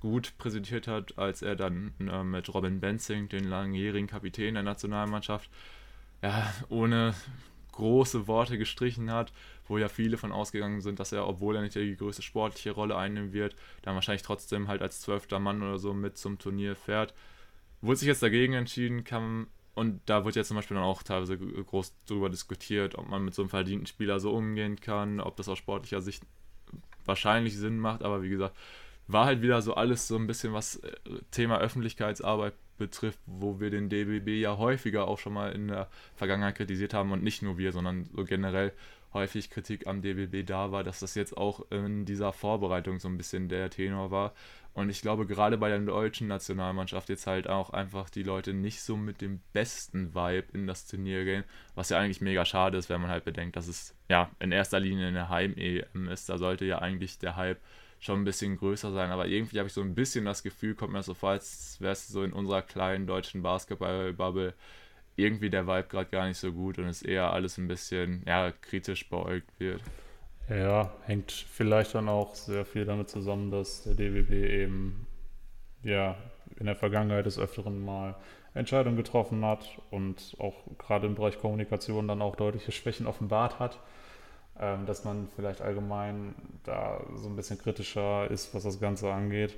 gut 0.00 0.36
präsentiert 0.38 0.88
hat, 0.88 1.18
als 1.18 1.42
er 1.42 1.56
dann 1.56 1.92
äh, 2.00 2.22
mit 2.22 2.52
Robin 2.52 2.80
Benzing, 2.80 3.28
den 3.28 3.44
langjährigen 3.44 4.06
Kapitän 4.06 4.54
der 4.54 4.62
Nationalmannschaft, 4.62 5.50
ja, 6.22 6.52
ohne 6.68 7.14
große 7.72 8.26
Worte 8.26 8.58
gestrichen 8.58 9.10
hat, 9.10 9.32
wo 9.68 9.78
ja 9.78 9.88
viele 9.88 10.16
von 10.16 10.32
ausgegangen 10.32 10.80
sind, 10.80 10.98
dass 10.98 11.12
er, 11.12 11.26
obwohl 11.26 11.56
er 11.56 11.62
nicht 11.62 11.74
die 11.74 11.96
größte 11.96 12.22
sportliche 12.22 12.72
Rolle 12.72 12.96
einnehmen 12.96 13.32
wird, 13.32 13.54
dann 13.82 13.94
wahrscheinlich 13.94 14.22
trotzdem 14.22 14.68
halt 14.68 14.80
als 14.80 15.00
zwölfter 15.00 15.38
Mann 15.38 15.62
oder 15.62 15.78
so 15.78 15.92
mit 15.92 16.16
zum 16.16 16.38
Turnier 16.38 16.74
fährt. 16.74 17.12
Wurde 17.82 17.96
sich 17.96 18.08
jetzt 18.08 18.22
dagegen 18.22 18.54
entschieden, 18.54 19.04
kann 19.04 19.48
und 19.76 20.00
da 20.06 20.24
wird 20.24 20.36
jetzt 20.36 20.48
zum 20.48 20.56
Beispiel 20.56 20.74
dann 20.74 20.84
auch 20.84 21.02
teilweise 21.02 21.36
groß 21.36 21.94
darüber 22.06 22.30
diskutiert, 22.30 22.94
ob 22.94 23.10
man 23.10 23.26
mit 23.26 23.34
so 23.34 23.42
einem 23.42 23.50
verdienten 23.50 23.86
Spieler 23.86 24.20
so 24.20 24.32
umgehen 24.32 24.80
kann, 24.80 25.20
ob 25.20 25.36
das 25.36 25.50
aus 25.50 25.58
sportlicher 25.58 26.00
Sicht 26.00 26.22
wahrscheinlich 27.04 27.58
Sinn 27.58 27.78
macht. 27.78 28.02
Aber 28.02 28.22
wie 28.22 28.30
gesagt, 28.30 28.56
war 29.06 29.26
halt 29.26 29.42
wieder 29.42 29.62
so 29.62 29.74
alles 29.74 30.08
so 30.08 30.16
ein 30.16 30.26
bisschen, 30.26 30.52
was 30.52 30.76
äh, 30.76 30.92
Thema 31.30 31.58
Öffentlichkeitsarbeit 31.58 32.54
betrifft, 32.76 33.18
wo 33.26 33.58
wir 33.58 33.70
den 33.70 33.88
DBB 33.88 34.40
ja 34.40 34.58
häufiger 34.58 35.08
auch 35.08 35.18
schon 35.18 35.32
mal 35.32 35.52
in 35.52 35.68
der 35.68 35.88
Vergangenheit 36.14 36.56
kritisiert 36.56 36.92
haben 36.92 37.12
und 37.12 37.22
nicht 37.22 37.42
nur 37.42 37.56
wir, 37.56 37.72
sondern 37.72 38.04
so 38.04 38.24
generell 38.24 38.72
häufig 39.14 39.48
Kritik 39.48 39.86
am 39.86 40.02
DBB 40.02 40.46
da 40.46 40.72
war, 40.72 40.84
dass 40.84 41.00
das 41.00 41.14
jetzt 41.14 41.36
auch 41.36 41.70
in 41.70 42.04
dieser 42.04 42.34
Vorbereitung 42.34 42.98
so 42.98 43.08
ein 43.08 43.16
bisschen 43.16 43.48
der 43.48 43.70
Tenor 43.70 44.10
war 44.10 44.34
und 44.76 44.90
ich 44.90 45.00
glaube, 45.00 45.24
gerade 45.24 45.56
bei 45.56 45.70
der 45.70 45.78
deutschen 45.78 46.28
Nationalmannschaft 46.28 47.08
jetzt 47.08 47.26
halt 47.26 47.48
auch 47.48 47.70
einfach 47.70 48.10
die 48.10 48.22
Leute 48.22 48.52
nicht 48.52 48.82
so 48.82 48.94
mit 48.94 49.22
dem 49.22 49.40
besten 49.54 50.14
Vibe 50.14 50.48
in 50.52 50.66
das 50.66 50.86
Turnier 50.86 51.24
gehen, 51.24 51.44
was 51.74 51.88
ja 51.88 51.98
eigentlich 51.98 52.20
mega 52.20 52.44
schade 52.44 52.76
ist, 52.76 52.90
wenn 52.90 53.00
man 53.00 53.08
halt 53.08 53.24
bedenkt, 53.24 53.56
dass 53.56 53.68
es 53.68 53.96
ja 54.10 54.30
in 54.38 54.52
erster 54.52 54.78
Linie 54.78 55.06
eine 55.06 55.30
Heim-EM 55.30 56.08
ist. 56.08 56.28
Da 56.28 56.36
sollte 56.36 56.66
ja 56.66 56.80
eigentlich 56.80 57.18
der 57.18 57.36
Hype 57.36 57.58
schon 57.98 58.20
ein 58.20 58.24
bisschen 58.24 58.56
größer 58.56 58.92
sein. 58.92 59.10
Aber 59.10 59.26
irgendwie 59.26 59.58
habe 59.58 59.68
ich 59.68 59.72
so 59.72 59.80
ein 59.80 59.94
bisschen 59.94 60.24
das 60.24 60.42
Gefühl, 60.42 60.74
kommt 60.74 60.92
mir 60.92 61.02
so 61.02 61.14
vor, 61.14 61.30
als 61.30 61.80
wäre 61.80 61.92
es 61.92 62.08
so 62.08 62.22
in 62.22 62.32
unserer 62.32 62.62
kleinen 62.62 63.06
deutschen 63.06 63.42
Basketball-Bubble 63.42 64.54
irgendwie 65.16 65.50
der 65.50 65.66
Vibe 65.66 65.88
gerade 65.88 66.10
gar 66.10 66.28
nicht 66.28 66.38
so 66.38 66.52
gut 66.52 66.78
und 66.78 66.86
es 66.86 67.02
eher 67.02 67.32
alles 67.32 67.58
ein 67.58 67.68
bisschen 67.68 68.22
ja, 68.26 68.52
kritisch 68.52 69.08
beäugt 69.08 69.58
wird. 69.58 69.82
Ja, 70.48 70.92
hängt 71.04 71.32
vielleicht 71.32 71.94
dann 71.94 72.08
auch 72.08 72.34
sehr 72.34 72.64
viel 72.64 72.84
damit 72.84 73.08
zusammen, 73.08 73.50
dass 73.50 73.82
der 73.82 73.94
DWB 73.94 74.30
eben 74.32 75.06
ja 75.82 76.16
in 76.58 76.66
der 76.66 76.76
Vergangenheit 76.76 77.26
des 77.26 77.38
Öfteren 77.38 77.84
mal 77.84 78.14
Entscheidungen 78.54 78.96
getroffen 78.96 79.44
hat 79.44 79.80
und 79.90 80.36
auch 80.38 80.54
gerade 80.78 81.06
im 81.06 81.14
Bereich 81.14 81.38
Kommunikation 81.38 82.08
dann 82.08 82.22
auch 82.22 82.36
deutliche 82.36 82.72
Schwächen 82.72 83.06
offenbart 83.06 83.58
hat, 83.58 83.78
ähm, 84.60 84.86
dass 84.86 85.04
man 85.04 85.28
vielleicht 85.34 85.60
allgemein 85.60 86.34
da 86.64 87.00
so 87.16 87.28
ein 87.28 87.36
bisschen 87.36 87.58
kritischer 87.58 88.30
ist, 88.30 88.54
was 88.54 88.64
das 88.64 88.80
Ganze 88.80 89.12
angeht. 89.12 89.54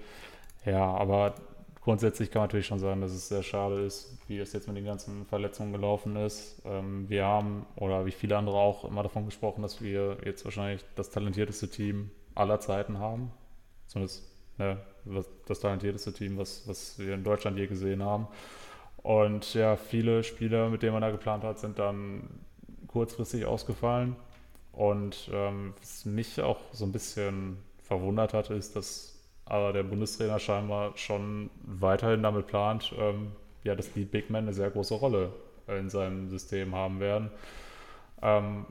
Ja, 0.64 0.84
aber 0.94 1.34
grundsätzlich 1.80 2.30
kann 2.30 2.40
man 2.40 2.48
natürlich 2.48 2.66
schon 2.66 2.78
sagen, 2.78 3.00
dass 3.00 3.12
es 3.12 3.28
sehr 3.28 3.42
schade 3.42 3.80
ist, 3.84 4.18
wie 4.28 4.38
es 4.38 4.52
jetzt 4.52 4.68
mit 4.68 4.76
den 4.76 4.84
ganzen 4.84 5.24
Verletzungen 5.26 5.72
gelaufen 5.72 6.16
ist. 6.16 6.60
Ähm, 6.64 7.08
wir 7.08 7.24
haben, 7.24 7.66
oder 7.76 8.06
wie 8.06 8.10
viele 8.10 8.36
andere 8.36 8.56
auch, 8.56 8.84
immer 8.84 9.02
davon 9.02 9.24
gesprochen, 9.24 9.62
dass 9.62 9.80
wir 9.80 10.18
jetzt 10.24 10.44
wahrscheinlich 10.44 10.84
das 10.96 11.10
talentierteste 11.10 11.68
Team 11.68 12.10
aller 12.34 12.60
Zeiten 12.60 12.98
haben. 12.98 13.30
Zumindest 13.86 14.22
ne, 14.58 14.78
das 15.46 15.60
talentierteste 15.60 16.12
Team, 16.12 16.36
was, 16.36 16.68
was 16.68 16.98
wir 16.98 17.14
in 17.14 17.24
Deutschland 17.24 17.56
je 17.56 17.66
gesehen 17.66 18.02
haben. 18.02 18.28
Und 19.02 19.54
ja, 19.54 19.76
viele 19.76 20.24
Spieler, 20.24 20.68
mit 20.68 20.82
denen 20.82 20.92
man 20.92 21.02
da 21.02 21.10
geplant 21.10 21.44
hat, 21.44 21.58
sind 21.58 21.78
dann 21.78 22.28
kurzfristig 22.88 23.46
ausgefallen. 23.46 24.16
Und 24.78 25.28
ähm, 25.32 25.74
was 25.80 26.04
mich 26.04 26.40
auch 26.40 26.60
so 26.70 26.84
ein 26.84 26.92
bisschen 26.92 27.58
verwundert 27.82 28.32
hat, 28.32 28.50
ist, 28.50 28.76
dass 28.76 29.18
aber 29.44 29.72
der 29.72 29.82
Bundestrainer 29.82 30.38
scheinbar 30.38 30.96
schon 30.96 31.50
weiterhin 31.64 32.22
damit 32.22 32.46
plant, 32.46 32.94
ähm, 32.96 33.32
ja, 33.64 33.74
dass 33.74 33.92
die 33.92 34.04
Big 34.04 34.30
Men 34.30 34.44
eine 34.44 34.54
sehr 34.54 34.70
große 34.70 34.94
Rolle 34.94 35.32
in 35.66 35.90
seinem 35.90 36.30
System 36.30 36.76
haben 36.76 37.00
werden. 37.00 37.28
Ähm, 38.22 38.66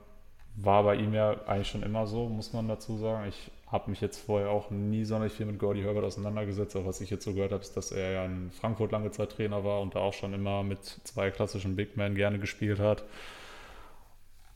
war 0.55 0.83
bei 0.83 0.95
ihm 0.95 1.13
ja 1.13 1.45
eigentlich 1.45 1.67
schon 1.67 1.83
immer 1.83 2.07
so, 2.07 2.29
muss 2.29 2.53
man 2.53 2.69
dazu 2.69 2.97
sagen. 2.97 3.27
Ich 3.27 3.51
habe 3.69 3.89
mich 3.89 3.99
jetzt 3.99 4.19
vorher 4.19 4.49
auch 4.49 4.71
nie 4.71 5.03
sonderlich 5.03 5.33
viel 5.33 5.45
mit 5.45 5.59
Gordy 5.59 5.81
Herbert 5.81 6.05
auseinandergesetzt, 6.05 6.77
aber 6.77 6.85
was 6.85 7.01
ich 7.01 7.09
jetzt 7.09 7.25
so 7.25 7.33
gehört 7.33 7.51
habe, 7.51 7.63
ist, 7.63 7.75
dass 7.75 7.91
er 7.91 8.11
ja 8.11 8.23
in 8.23 8.49
Frankfurt 8.51 8.93
lange 8.93 9.11
Zeit 9.11 9.33
Trainer 9.33 9.65
war 9.65 9.81
und 9.81 9.93
da 9.93 9.99
auch 9.99 10.13
schon 10.13 10.33
immer 10.33 10.63
mit 10.63 10.85
zwei 10.85 11.31
klassischen 11.31 11.75
Big 11.75 11.97
Men 11.97 12.15
gerne 12.15 12.39
gespielt 12.39 12.79
hat. 12.79 13.03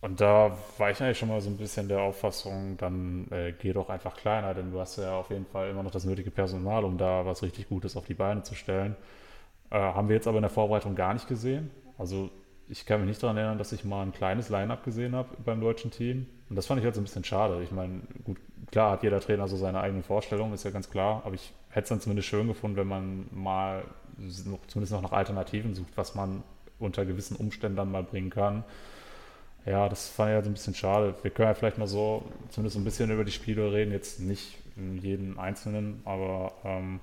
Und 0.02 0.20
da 0.20 0.58
war 0.80 0.90
ich 0.90 1.02
eigentlich 1.02 1.20
schon 1.20 1.30
mal 1.30 1.42
so 1.42 1.50
ein 1.50 1.58
bisschen 1.58 1.88
der 1.88 2.02
Auffassung, 2.02 2.76
dann 2.78 3.28
äh, 3.30 3.54
geh 3.54 3.72
doch 3.72 3.90
einfach 3.90 4.18
kleiner, 4.18 4.56
denn 4.56 4.72
du 4.72 4.80
hast 4.80 4.98
ja 4.98 5.16
auf 5.16 5.30
jeden 5.30 5.46
Fall 5.46 5.70
immer 5.70 5.84
noch 5.84 5.92
das 5.92 6.06
nötige 6.06 6.32
Personal, 6.32 6.84
um 6.84 6.98
da 6.98 7.24
was 7.26 7.44
richtig 7.44 7.70
Gutes 7.70 7.96
auf 7.96 8.06
die 8.06 8.16
Beine 8.16 8.42
zu 8.42 8.56
stellen. 8.56 8.96
Äh, 9.70 9.78
haben 9.78 10.10
wir 10.10 10.16
jetzt 10.16 10.28
aber 10.28 10.38
in 10.38 10.42
der 10.42 10.50
Vorbereitung 10.50 10.96
gar 10.96 11.14
nicht 11.14 11.28
gesehen. 11.28 11.70
Also 12.00 12.32
ich 12.68 12.86
kann 12.88 13.02
mich 13.02 13.10
nicht 13.10 13.22
daran 13.22 13.38
erinnern, 13.38 13.60
dass 13.60 13.74
ich 13.74 13.84
mal 13.84 14.02
ein 14.02 14.12
kleines 14.12 14.50
Line-up 14.50 14.84
gesehen 14.84 15.14
habe 15.16 15.30
beim 15.46 15.62
deutschen 15.62 15.92
Team. 15.92 16.26
Und 16.50 16.56
das 16.56 16.66
fand 16.66 16.80
ich 16.80 16.86
halt 16.86 16.96
so 16.96 17.02
ein 17.02 17.04
bisschen 17.04 17.24
schade. 17.24 17.62
Ich 17.62 17.72
meine, 17.72 18.02
gut, 18.24 18.38
klar 18.72 18.92
hat 18.92 19.04
jeder 19.04 19.20
Trainer 19.20 19.48
so 19.48 19.56
seine 19.56 19.82
eigenen 19.82 20.04
Vorstellungen, 20.04 20.54
ist 20.54 20.64
ja 20.64 20.72
ganz 20.72 20.90
klar. 20.90 21.22
Aber 21.26 21.36
ich 21.36 21.54
hätte 21.70 21.84
es 21.84 21.90
dann 21.90 22.02
zumindest 22.02 22.28
schön 22.28 22.48
gefunden, 22.48 22.78
wenn 22.78 22.88
man 22.88 23.28
mal 23.32 23.84
zumindest 24.68 24.94
noch 24.94 25.02
nach 25.02 25.12
Alternativen 25.12 25.76
sucht, 25.76 25.96
was 25.96 26.16
man 26.16 26.44
unter 26.80 27.06
gewissen 27.06 27.36
Umständen 27.36 27.78
dann 27.78 27.92
mal 27.92 28.04
bringen 28.04 28.30
kann. 28.32 28.64
Ja, 29.66 29.88
das 29.90 30.10
fand 30.10 30.30
ich 30.30 30.36
halt 30.36 30.46
ein 30.46 30.54
bisschen 30.54 30.74
schade. 30.74 31.14
Wir 31.22 31.32
können 31.32 31.50
ja 31.50 31.54
vielleicht 31.54 31.78
mal 31.78 31.88
so 31.88 32.24
zumindest 32.50 32.78
ein 32.78 32.84
bisschen 32.84 33.12
über 33.12 33.24
die 33.24 33.32
Spiele 33.32 33.72
reden, 33.72 33.92
jetzt 33.92 34.20
nicht 34.20 34.58
in 34.76 34.98
jedem 34.98 35.40
Einzelnen, 35.40 36.02
aber 36.06 36.54
ähm, 36.64 37.00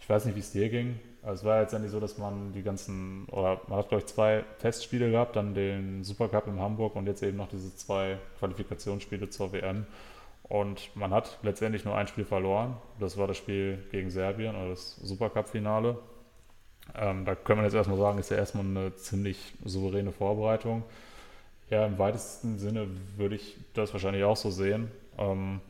ich 0.00 0.08
weiß 0.08 0.24
nicht, 0.24 0.34
wie 0.34 0.40
es 0.40 0.52
dir 0.52 0.68
ging. 0.68 0.98
Also 1.22 1.40
es 1.40 1.44
war 1.44 1.60
jetzt 1.60 1.74
eigentlich 1.74 1.90
so, 1.90 2.00
dass 2.00 2.18
man 2.18 2.52
die 2.52 2.62
ganzen, 2.62 3.26
oder 3.30 3.60
man 3.68 3.78
hat, 3.78 3.88
glaube 3.88 4.02
ich, 4.02 4.06
zwei 4.06 4.44
Testspiele 4.60 5.10
gehabt, 5.10 5.36
dann 5.36 5.54
den 5.54 6.04
Supercup 6.04 6.46
in 6.46 6.60
Hamburg 6.60 6.96
und 6.96 7.06
jetzt 7.06 7.22
eben 7.22 7.38
noch 7.38 7.48
diese 7.48 7.74
zwei 7.74 8.18
Qualifikationsspiele 8.38 9.30
zur 9.30 9.52
WM. 9.52 9.86
Und 10.42 10.94
man 10.94 11.12
hat 11.12 11.38
letztendlich 11.42 11.86
nur 11.86 11.96
ein 11.96 12.06
Spiel 12.06 12.26
verloren. 12.26 12.76
Das 13.00 13.16
war 13.16 13.26
das 13.26 13.38
Spiel 13.38 13.82
gegen 13.90 14.10
Serbien 14.10 14.54
oder 14.54 14.70
das 14.70 14.96
Supercup-Finale. 14.96 15.96
Ähm, 16.94 17.24
da 17.24 17.34
können 17.34 17.60
wir 17.60 17.64
jetzt 17.64 17.74
erstmal 17.74 17.96
sagen, 17.96 18.18
ist 18.18 18.30
ja 18.30 18.36
erstmal 18.36 18.66
eine 18.66 18.94
ziemlich 18.94 19.54
souveräne 19.64 20.12
Vorbereitung. 20.12 20.82
Ja, 21.70 21.86
im 21.86 21.98
weitesten 21.98 22.58
Sinne 22.58 22.88
würde 23.16 23.36
ich 23.36 23.56
das 23.74 23.92
wahrscheinlich 23.92 24.24
auch 24.24 24.36
so 24.36 24.50
sehen. 24.50 24.90
Ähm, 25.18 25.60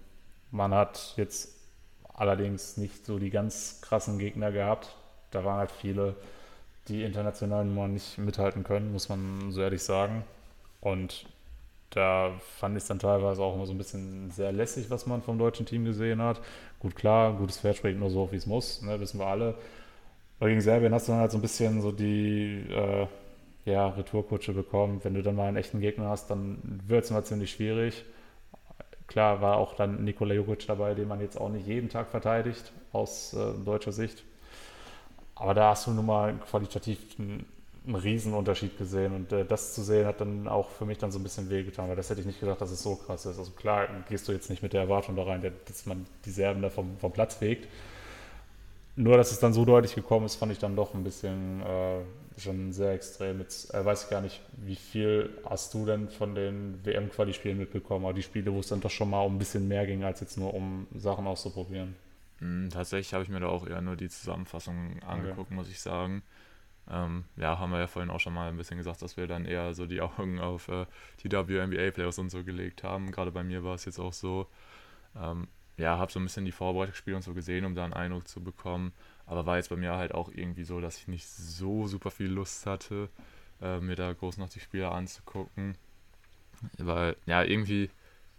man 0.51 0.75
hat 0.75 1.15
jetzt 1.17 1.55
allerdings 2.15 2.77
nicht 2.77 3.07
so 3.07 3.19
die 3.19 3.31
ganz 3.31 3.81
krassen 3.83 4.19
Gegner 4.19 4.53
gehabt. 4.53 4.97
Da 5.31 5.45
waren 5.45 5.59
halt 5.59 5.71
viele, 5.71 6.15
die 6.89 7.03
international 7.05 7.65
nur 7.65 7.89
nicht 7.89 8.19
mithalten 8.19 8.65
können, 8.65 8.93
muss 8.93 9.09
man 9.09 9.51
so 9.53 9.63
ehrlich 9.63 9.83
sagen. 9.83 10.25
Und 10.81 11.27
da 11.91 12.33
fand 12.59 12.77
ich 12.77 12.83
es 12.83 12.89
dann 12.89 12.99
teilweise 12.99 13.43
auch 13.43 13.55
immer 13.55 13.67
so 13.67 13.73
ein 13.73 13.79
bisschen 13.79 14.31
sehr 14.31 14.53
lässig, 14.53 14.91
was 14.91 15.07
man 15.07 15.23
vom 15.23 15.39
deutschen 15.39 15.67
Team 15.67 15.85
gesehen 15.85 16.21
hat. 16.21 16.41
Gut, 16.81 16.97
klar, 16.97 17.33
gutes 17.35 17.59
Pferd 17.61 17.77
springt 17.77 18.01
nur 18.01 18.11
so, 18.11 18.31
wie 18.33 18.37
es 18.37 18.47
muss, 18.47 18.83
ne, 18.83 18.99
wissen 19.01 19.19
wir 19.21 19.27
alle. 19.27 19.55
Aber 20.41 20.49
gegen 20.49 20.61
Serbien 20.61 20.95
hast 20.95 21.09
du 21.09 21.13
dann 21.13 21.21
halt 21.21 21.33
so 21.33 21.39
ein 21.39 21.43
bisschen 21.43 21.81
so 21.83 21.93
die, 21.93 22.67
äh, 22.71 23.07
ja, 23.65 23.89
Retourkutsche 23.89 24.53
bekommen. 24.53 25.01
Wenn 25.03 25.15
du 25.15 25.23
dann 25.23 25.37
mal 25.37 25.49
einen 25.49 25.57
echten 25.57 25.81
Gegner 25.81 26.09
hast, 26.09 26.31
dann 26.31 26.59
wird 26.87 27.05
es 27.05 27.11
immer 27.11 27.25
ziemlich 27.25 27.53
schwierig. 27.53 28.05
klar 29.07 29.41
war 29.41 29.57
auch 29.57 29.75
dann 29.75 30.05
Nikola 30.05 30.35
Jokic 30.35 30.67
dabei, 30.67 30.95
den 30.95 31.09
man 31.09 31.21
jetzt 31.21 31.41
auch 31.41 31.49
nicht 31.51 31.67
jeden 31.67 31.89
Tag 31.89 32.09
verteidigt 32.09 32.73
aus 32.93 33.35
äh, 33.35 33.53
deutscher 33.65 33.93
Sicht. 33.93 34.25
Aber 35.35 35.55
da 35.55 35.71
hast 35.71 35.87
du 35.87 35.93
nun 35.93 36.07
mal 36.07 36.35
qualitativ 36.51 36.99
einen, 37.19 37.45
einen 37.87 37.97
Riesenunterschied 37.97 38.79
gesehen 38.79 39.15
und 39.15 39.33
äh, 39.33 39.45
das 39.45 39.75
zu 39.75 39.83
sehen 39.83 40.07
hat 40.07 40.21
dann 40.21 40.49
auch 40.49 40.71
für 40.71 40.87
mich 40.87 40.99
dann 40.99 41.11
so 41.13 41.19
ein 41.19 41.23
bisschen 41.23 41.51
wehgetan, 41.51 41.89
weil 41.89 41.97
das 41.97 42.09
hätte 42.11 42.21
ich 42.21 42.27
nicht 42.27 42.41
gedacht, 42.41 42.61
dass 42.61 42.71
es 42.71 42.83
so 42.83 42.97
krass 42.97 43.27
ist. 43.27 43.39
Also 43.39 43.51
klar 43.53 43.89
gehst 44.09 44.29
du 44.29 44.33
jetzt 44.33 44.49
nicht 44.49 44.63
mit 44.63 44.73
der 44.73 44.83
Erwartung 44.83 45.17
da 45.17 45.25
rein, 45.25 45.43
dass 45.67 45.87
man 45.87 46.07
die 46.25 46.31
Serben 46.31 46.63
da 46.63 46.71
vom, 46.71 46.97
vom 46.99 47.13
Platz 47.13 47.35
fegt. 47.37 47.69
Nur, 48.97 49.17
dass 49.17 49.33
es 49.33 49.41
dann 49.41 49.53
so 49.53 49.65
deutlich 49.65 49.95
gekommen 49.95 50.27
ist, 50.27 50.37
fand 50.37 50.53
ich 50.53 50.59
dann 50.59 50.77
doch 50.77 50.95
ein 50.95 51.03
bisschen 51.03 51.63
äh, 51.63 52.01
schon 52.37 52.73
sehr 52.73 52.93
extrem. 52.93 53.41
Jetzt 53.41 53.73
äh, 53.75 53.85
weiß 53.85 54.05
ich 54.05 54.11
gar 54.11 54.21
nicht, 54.21 54.41
wie 54.57 54.77
viel 54.77 55.31
hast 55.49 55.73
du 55.75 55.87
denn 55.87 56.09
von 56.09 56.35
den 56.35 56.85
WM-Quali-Spielen 56.85 57.59
mitbekommen, 57.59 58.05
aber 58.05 58.15
die 58.15 58.23
Spiele, 58.23 58.53
wo 58.53 58.61
es 58.61 58.69
dann 58.69 58.81
doch 58.81 58.91
schon 58.91 59.11
mal 59.11 59.23
um 59.23 59.37
ein 59.37 59.39
bisschen 59.39 59.69
mehr 59.69 59.87
ging, 59.87 60.05
als 60.05 60.21
jetzt 60.21 60.37
nur 60.37 60.55
um 60.55 60.87
Sachen 60.95 61.27
auszuprobieren. 61.27 61.95
Mm, 62.41 62.69
tatsächlich 62.69 63.15
habe 63.15 63.25
ich 63.25 63.31
mir 63.31 63.41
da 63.41 63.49
auch 63.49 63.67
eher 63.67 63.81
nur 63.81 63.97
die 63.97 64.09
Zusammenfassung 64.09 65.03
angeguckt, 65.03 65.49
okay. 65.49 65.55
muss 65.55 65.71
ich 65.71 65.81
sagen. 65.81 66.23
Ähm, 66.91 67.25
ja, 67.37 67.59
haben 67.59 67.73
wir 67.73 67.79
ja 67.79 67.87
vorhin 67.87 68.11
auch 68.11 68.21
schon 68.21 68.35
mal 68.35 68.49
ein 68.49 68.57
bisschen 68.57 68.77
gesagt, 68.77 69.01
dass 69.01 69.17
wir 69.17 69.27
dann 69.27 69.47
eher 69.47 69.73
so 69.75 69.87
die 69.87 70.01
Augen 70.01 70.39
auf 70.41 70.69
äh, 70.69 70.87
die 71.23 71.31
WNBA-Playoffs 71.31 72.19
und 72.19 72.31
so 72.31 72.45
gelegt 72.45 72.83
haben. 72.83 73.11
Gerade 73.11 73.31
bei 73.31 73.43
mir 73.43 73.65
war 73.65 73.75
es 73.75 73.85
jetzt 73.85 73.99
auch 73.99 74.13
so. 74.13 74.47
Ähm, 75.17 75.49
ja, 75.77 75.99
habe 75.99 76.13
so 76.13 76.21
ein 76.21 76.25
bisschen 76.25 76.45
die 76.45 76.53
Vorbereitungsspiele 76.53 77.17
und 77.17 77.23
so 77.23 77.35
gesehen, 77.35 77.65
um 77.65 77.75
da 77.75 77.85
einen 77.85 77.95
Eindruck 77.95 78.29
zu 78.29 78.43
bekommen. 78.43 78.93
Aber 79.27 79.47
war 79.47 79.57
jetzt 79.57 79.71
bei 79.71 79.77
mir 79.77 79.95
halt 79.95 80.15
auch 80.15 80.31
irgendwie 80.33 80.65
so, 80.65 80.81
dass 80.81 80.99
ich 80.99 81.09
nicht 81.09 81.27
so 81.27 81.87
super 81.87 82.11
viel 82.11 82.29
Lust 82.29 82.67
hatte, 82.67 83.09
äh, 83.63 83.81
mir 83.81 83.97
da 83.97 84.13
groß 84.13 84.37
noch 84.37 84.51
die 84.51 84.61
Spiele 84.61 84.91
anzugucken. 84.91 85.77
Weil, 86.79 87.17
ja, 87.27 87.43
irgendwie, 87.43 87.91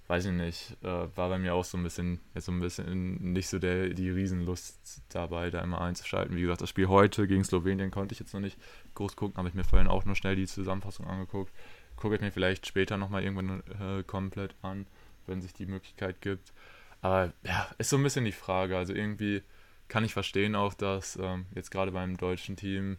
weiß 0.08 0.26
ich 0.26 0.32
nicht, 0.32 0.78
äh, 0.84 1.08
war 1.16 1.30
bei 1.30 1.40
mir 1.40 1.56
auch 1.56 1.66
so 1.66 1.78
ein 1.78 1.84
bisschen, 1.84 2.20
jetzt 2.34 2.46
so 2.46 2.52
ein 2.52 2.60
bisschen 2.60 3.34
nicht 3.34 3.48
so 3.48 3.60
der, 3.60 3.90
die 3.90 4.10
Riesenlust 4.10 5.02
dabei, 5.10 5.50
da 5.50 5.62
immer 5.62 5.82
einzuschalten. 5.82 6.36
Wie 6.36 6.42
gesagt, 6.42 6.62
das 6.62 6.70
Spiel 6.70 6.88
heute 6.88 7.28
gegen 7.28 7.44
Slowenien 7.44 7.92
konnte 7.92 8.14
ich 8.14 8.20
jetzt 8.20 8.34
noch 8.34 8.42
nicht 8.42 8.58
groß 8.94 9.16
gucken, 9.16 9.38
habe 9.38 9.50
ich 9.50 9.56
mir 9.56 9.64
vorhin 9.64 9.88
auch 9.88 10.06
nur 10.06 10.16
schnell 10.16 10.36
die 10.36 10.48
Zusammenfassung 10.48 11.08
angeguckt. 11.08 11.52
Gucke 11.96 12.16
ich 12.16 12.22
mir 12.22 12.32
vielleicht 12.32 12.68
später 12.68 12.98
nochmal 12.98 13.24
irgendwann 13.24 13.64
äh, 13.80 14.04
komplett 14.04 14.54
an, 14.62 14.86
wenn 15.28 15.42
sich 15.42 15.54
die 15.54 15.66
Möglichkeit 15.66 16.22
gibt. 16.22 16.54
Aber 17.02 17.34
ja, 17.44 17.68
ist 17.78 17.90
so 17.90 17.98
ein 17.98 18.04
bisschen 18.04 18.26
die 18.26 18.32
Frage. 18.32 18.78
Also 18.78 18.94
irgendwie 18.94 19.44
kann 19.88 20.04
ich 20.04 20.14
verstehen 20.14 20.56
auch, 20.56 20.74
dass 20.74 21.18
ähm, 21.18 21.46
jetzt 21.54 21.72
gerade 21.72 21.92
beim 21.92 22.18
deutschen 22.18 22.56
Team 22.56 22.98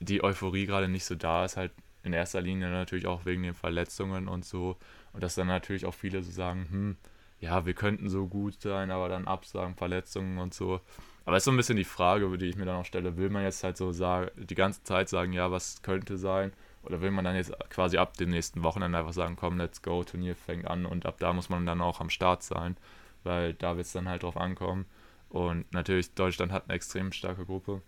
die 0.00 0.22
Euphorie 0.24 0.66
gerade 0.66 0.88
nicht 0.88 1.04
so 1.04 1.14
da 1.14 1.44
ist, 1.44 1.56
halt 1.56 1.72
in 2.02 2.12
erster 2.12 2.40
Linie 2.40 2.68
natürlich 2.68 3.06
auch 3.06 3.24
wegen 3.24 3.42
den 3.42 3.54
Verletzungen 3.54 4.28
und 4.28 4.44
so. 4.44 4.76
Und 5.12 5.22
dass 5.22 5.34
dann 5.34 5.46
natürlich 5.46 5.86
auch 5.86 5.94
viele 5.94 6.22
so 6.22 6.32
sagen, 6.32 6.66
hm, 6.70 6.96
ja, 7.40 7.66
wir 7.66 7.74
könnten 7.74 8.08
so 8.08 8.26
gut 8.26 8.60
sein, 8.60 8.90
aber 8.90 9.08
dann 9.08 9.26
absagen, 9.26 9.74
Verletzungen 9.74 10.38
und 10.38 10.54
so. 10.54 10.80
Aber 11.24 11.36
es 11.36 11.42
ist 11.42 11.44
so 11.46 11.50
ein 11.52 11.56
bisschen 11.56 11.76
die 11.76 11.84
Frage, 11.84 12.36
die 12.38 12.46
ich 12.46 12.56
mir 12.56 12.64
dann 12.64 12.76
auch 12.76 12.84
stelle, 12.84 13.16
will 13.16 13.30
man 13.30 13.42
jetzt 13.42 13.62
halt 13.62 13.76
so 13.76 13.92
sagen, 13.92 14.30
die 14.36 14.54
ganze 14.54 14.82
Zeit 14.82 15.08
sagen, 15.08 15.32
ja, 15.32 15.50
was 15.50 15.82
könnte 15.82 16.18
sein? 16.18 16.52
Oder 16.84 17.00
will 17.00 17.12
man 17.12 17.24
dann 17.24 17.36
jetzt 17.36 17.52
quasi 17.70 17.96
ab 17.96 18.16
dem 18.16 18.30
nächsten 18.30 18.62
Wochenende 18.64 18.98
einfach 18.98 19.12
sagen, 19.12 19.36
komm, 19.36 19.58
let's 19.58 19.82
go, 19.82 20.02
Turnier 20.02 20.34
fängt 20.34 20.66
an 20.66 20.84
und 20.84 21.06
ab 21.06 21.16
da 21.18 21.32
muss 21.32 21.48
man 21.48 21.64
dann 21.64 21.80
auch 21.80 22.00
am 22.00 22.10
Start 22.10 22.42
sein, 22.42 22.76
weil 23.22 23.54
da 23.54 23.76
wird 23.76 23.86
es 23.86 23.92
dann 23.92 24.08
halt 24.08 24.24
drauf 24.24 24.36
ankommen. 24.36 24.86
Und 25.32 25.72
natürlich, 25.72 26.12
Deutschland 26.12 26.52
hat 26.52 26.64
eine 26.64 26.74
extrem 26.74 27.10
starke 27.10 27.46
Gruppe. 27.46 27.80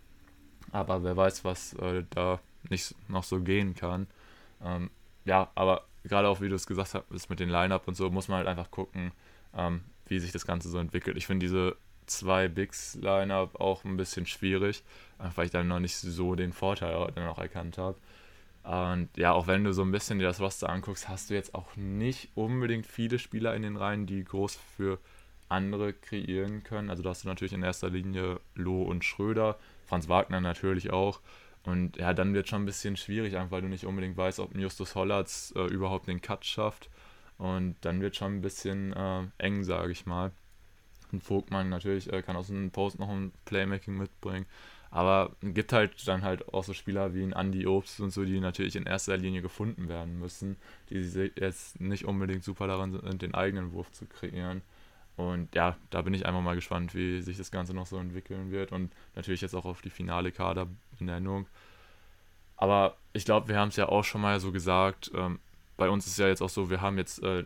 Aber 0.71 1.03
wer 1.03 1.15
weiß, 1.15 1.45
was 1.45 1.73
äh, 1.73 2.03
da 2.09 2.39
nicht 2.69 2.95
noch 3.07 3.23
so 3.23 3.39
gehen 3.39 3.75
kann. 3.75 4.07
Ähm, 4.63 4.89
ja, 5.25 5.51
aber 5.53 5.85
gerade 6.03 6.27
auch, 6.27 6.41
wie 6.41 6.49
du 6.49 6.55
es 6.55 6.65
gesagt 6.65 6.95
hast, 6.95 7.29
mit 7.29 7.39
den 7.39 7.49
Line-Up 7.49 7.87
und 7.87 7.93
so, 7.93 8.09
muss 8.09 8.29
man 8.29 8.39
halt 8.39 8.47
einfach 8.47 8.71
gucken, 8.71 9.11
ähm, 9.55 9.81
wie 10.07 10.17
sich 10.17 10.31
das 10.31 10.47
Ganze 10.47 10.69
so 10.69 10.79
entwickelt. 10.79 11.17
Ich 11.17 11.27
finde 11.27 11.45
diese 11.45 11.75
zwei 12.07 12.47
Bigs-Line-Up 12.47 13.61
auch 13.61 13.83
ein 13.85 13.95
bisschen 13.95 14.25
schwierig, 14.25 14.83
weil 15.35 15.45
ich 15.45 15.51
dann 15.51 15.67
noch 15.67 15.79
nicht 15.79 15.97
so 15.97 16.33
den 16.33 16.51
Vorteil 16.51 17.11
dann 17.13 17.27
auch 17.27 17.37
erkannt 17.37 17.77
habe. 17.77 17.97
Und 18.63 19.09
ja, 19.17 19.33
auch 19.33 19.45
wenn 19.45 19.63
du 19.63 19.71
so 19.71 19.83
ein 19.83 19.91
bisschen 19.91 20.17
dir 20.17 20.25
das 20.25 20.41
Roster 20.41 20.69
anguckst, 20.69 21.07
hast 21.07 21.29
du 21.29 21.35
jetzt 21.35 21.53
auch 21.53 21.75
nicht 21.75 22.29
unbedingt 22.33 22.87
viele 22.87 23.19
Spieler 23.19 23.55
in 23.55 23.61
den 23.61 23.77
Reihen, 23.77 24.07
die 24.07 24.23
groß 24.23 24.57
für 24.75 24.97
andere 25.55 25.93
kreieren 25.93 26.63
können. 26.63 26.89
Also 26.89 27.01
da 27.01 27.09
hast 27.09 27.23
du 27.23 27.27
natürlich 27.27 27.53
in 27.53 27.63
erster 27.63 27.89
Linie 27.89 28.39
Loh 28.55 28.83
und 28.83 29.03
Schröder, 29.03 29.57
Franz 29.85 30.07
Wagner 30.09 30.41
natürlich 30.41 30.91
auch. 30.91 31.21
Und 31.63 31.97
ja, 31.97 32.13
dann 32.13 32.33
wird 32.33 32.47
schon 32.47 32.61
ein 32.61 32.65
bisschen 32.65 32.95
schwierig, 32.95 33.35
einfach 33.35 33.51
weil 33.51 33.61
du 33.61 33.67
nicht 33.67 33.85
unbedingt 33.85 34.17
weißt, 34.17 34.39
ob 34.39 34.55
Justus 34.55 34.93
Hollatz 34.95 35.53
äh, 35.55 35.65
überhaupt 35.65 36.07
den 36.07 36.21
Cut 36.21 36.45
schafft. 36.45 36.89
Und 37.37 37.75
dann 37.81 38.01
wird 38.01 38.15
schon 38.15 38.35
ein 38.35 38.41
bisschen 38.41 38.93
äh, 38.93 39.23
eng, 39.39 39.63
sage 39.63 39.91
ich 39.91 40.05
mal. 40.05 40.31
Und 41.11 41.23
Vogtmann 41.23 41.69
natürlich 41.69 42.11
äh, 42.11 42.21
kann 42.21 42.35
aus 42.35 42.47
dem 42.47 42.71
Post 42.71 42.99
noch 42.99 43.09
ein 43.09 43.31
Playmaking 43.45 43.97
mitbringen. 43.97 44.45
Aber 44.91 45.35
gibt 45.41 45.73
halt 45.73 46.07
dann 46.07 46.23
halt 46.23 46.53
auch 46.53 46.63
so 46.63 46.73
Spieler 46.73 47.13
wie 47.13 47.23
ein 47.23 47.33
Andy 47.33 47.67
Obst 47.67 47.99
und 47.99 48.11
so, 48.11 48.23
die 48.23 48.39
natürlich 48.39 48.75
in 48.75 48.85
erster 48.85 49.17
Linie 49.17 49.41
gefunden 49.41 49.89
werden 49.89 50.19
müssen, 50.19 50.55
die 50.89 50.95
jetzt 51.35 51.81
nicht 51.81 52.05
unbedingt 52.05 52.43
super 52.43 52.67
daran 52.67 52.93
sind, 52.93 53.21
den 53.21 53.33
eigenen 53.33 53.73
Wurf 53.73 53.91
zu 53.91 54.05
kreieren. 54.05 54.61
Und 55.17 55.55
ja, 55.55 55.77
da 55.89 56.01
bin 56.01 56.13
ich 56.13 56.25
einfach 56.25 56.41
mal 56.41 56.55
gespannt, 56.55 56.93
wie 56.93 57.21
sich 57.21 57.37
das 57.37 57.51
Ganze 57.51 57.73
noch 57.73 57.85
so 57.85 57.97
entwickeln 57.97 58.51
wird 58.51 58.71
und 58.71 58.91
natürlich 59.15 59.41
jetzt 59.41 59.55
auch 59.55 59.65
auf 59.65 59.81
die 59.81 59.89
finale 59.89 60.31
Kaderbenennung. 60.31 61.47
Aber 62.57 62.97
ich 63.13 63.25
glaube, 63.25 63.47
wir 63.47 63.57
haben 63.57 63.69
es 63.69 63.75
ja 63.75 63.87
auch 63.87 64.03
schon 64.03 64.21
mal 64.21 64.39
so 64.39 64.51
gesagt. 64.51 65.11
Ähm, 65.15 65.39
bei 65.77 65.89
uns 65.89 66.07
ist 66.07 66.19
ja 66.19 66.27
jetzt 66.27 66.41
auch 66.41 66.49
so, 66.49 66.69
wir 66.69 66.81
haben 66.81 66.97
jetzt 66.97 67.21
äh, 67.23 67.45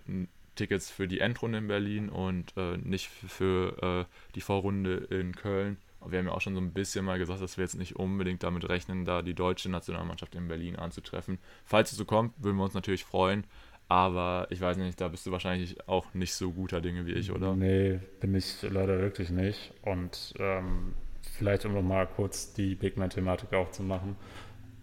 Tickets 0.56 0.90
für 0.92 1.08
die 1.08 1.20
Endrunde 1.20 1.60
in 1.60 1.68
Berlin 1.68 2.10
und 2.10 2.56
äh, 2.58 2.78
nicht 2.78 3.08
für 3.08 4.08
äh, 4.08 4.34
die 4.36 4.42
Vorrunde 4.42 4.96
in 5.10 5.36
Köln. 5.36 5.78
Aber 6.00 6.12
wir 6.12 6.20
haben 6.20 6.28
ja 6.28 6.34
auch 6.34 6.42
schon 6.42 6.56
so 6.56 6.62
ein 6.62 6.74
bisschen 6.74 7.06
mal 7.06 7.20
gesagt, 7.20 7.42
dass 7.42 7.58
wir 7.58 7.64
jetzt 7.64 7.76
nicht 7.76 7.96
unbedingt 7.96 8.44
damit 8.44 8.68
rechnen, 8.70 9.06
da 9.06 9.22
die 9.22 9.34
deutsche 9.34 9.70
Nationalmannschaft 9.70 10.36
in 10.36 10.48
Berlin 10.48 10.76
anzutreffen. 10.76 11.40
Falls 11.66 11.92
es 11.92 11.98
so 11.98 12.06
kommt, 12.06 12.34
würden 12.38 12.58
wir 12.58 12.64
uns 12.64 12.74
natürlich 12.74 13.04
freuen. 13.04 13.46
Aber 13.90 14.46
ich 14.52 14.62
weiß 14.62 14.78
nicht, 14.78 15.02
da 15.02 15.08
bist 15.08 15.26
du 15.26 15.32
wahrscheinlich 15.32 15.88
auch 15.88 16.06
nicht 16.14 16.36
so 16.36 16.52
guter 16.52 16.80
Dinge 16.80 17.08
wie 17.08 17.14
ich, 17.14 17.32
oder? 17.32 17.56
Nee, 17.56 18.00
bin 18.20 18.36
ich 18.36 18.62
leider 18.62 19.00
wirklich 19.00 19.32
nicht. 19.32 19.74
Und 19.82 20.36
ähm, 20.38 20.94
vielleicht 21.38 21.66
um 21.66 21.74
nochmal 21.74 22.06
kurz 22.06 22.54
die 22.54 22.76
Big 22.76 22.98
Man-Thematik 22.98 23.52
aufzumachen. 23.54 24.16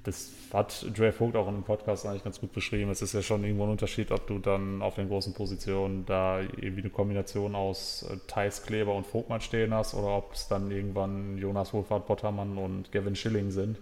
Das 0.03 0.31
hat 0.53 0.87
Dre 0.97 1.13
Vogt 1.13 1.37
auch 1.37 1.47
in 1.47 1.55
einem 1.55 1.63
Podcast 1.63 2.05
eigentlich 2.05 2.25
ganz 2.25 2.41
gut 2.41 2.53
beschrieben. 2.53 2.91
Es 2.91 3.01
ist 3.01 3.13
ja 3.13 3.23
schon 3.23 3.45
irgendwo 3.45 3.65
ein 3.65 3.71
Unterschied, 3.71 4.11
ob 4.11 4.27
du 4.27 4.41
dann 4.41 4.83
auf 4.83 4.97
den 4.97 5.07
großen 5.07 5.35
Positionen 5.35 6.05
da 6.05 6.41
irgendwie 6.41 6.81
eine 6.81 6.91
Kombination 6.91 7.55
aus 7.55 8.05
äh, 8.11 8.17
Thais 8.27 8.65
Kleber 8.65 8.95
und 8.95 9.07
Vogtmann 9.07 9.41
stehen 9.41 9.73
hast 9.73 9.95
oder 9.95 10.17
ob 10.17 10.33
es 10.33 10.49
dann 10.49 10.73
irgendwann 10.73 11.39
Jonas 11.39 11.73
Wohlfahrt 11.73 12.07
Bottermann 12.07 12.59
und 12.59 12.91
Gavin 12.91 13.15
Schilling 13.15 13.53
sind 13.53 13.79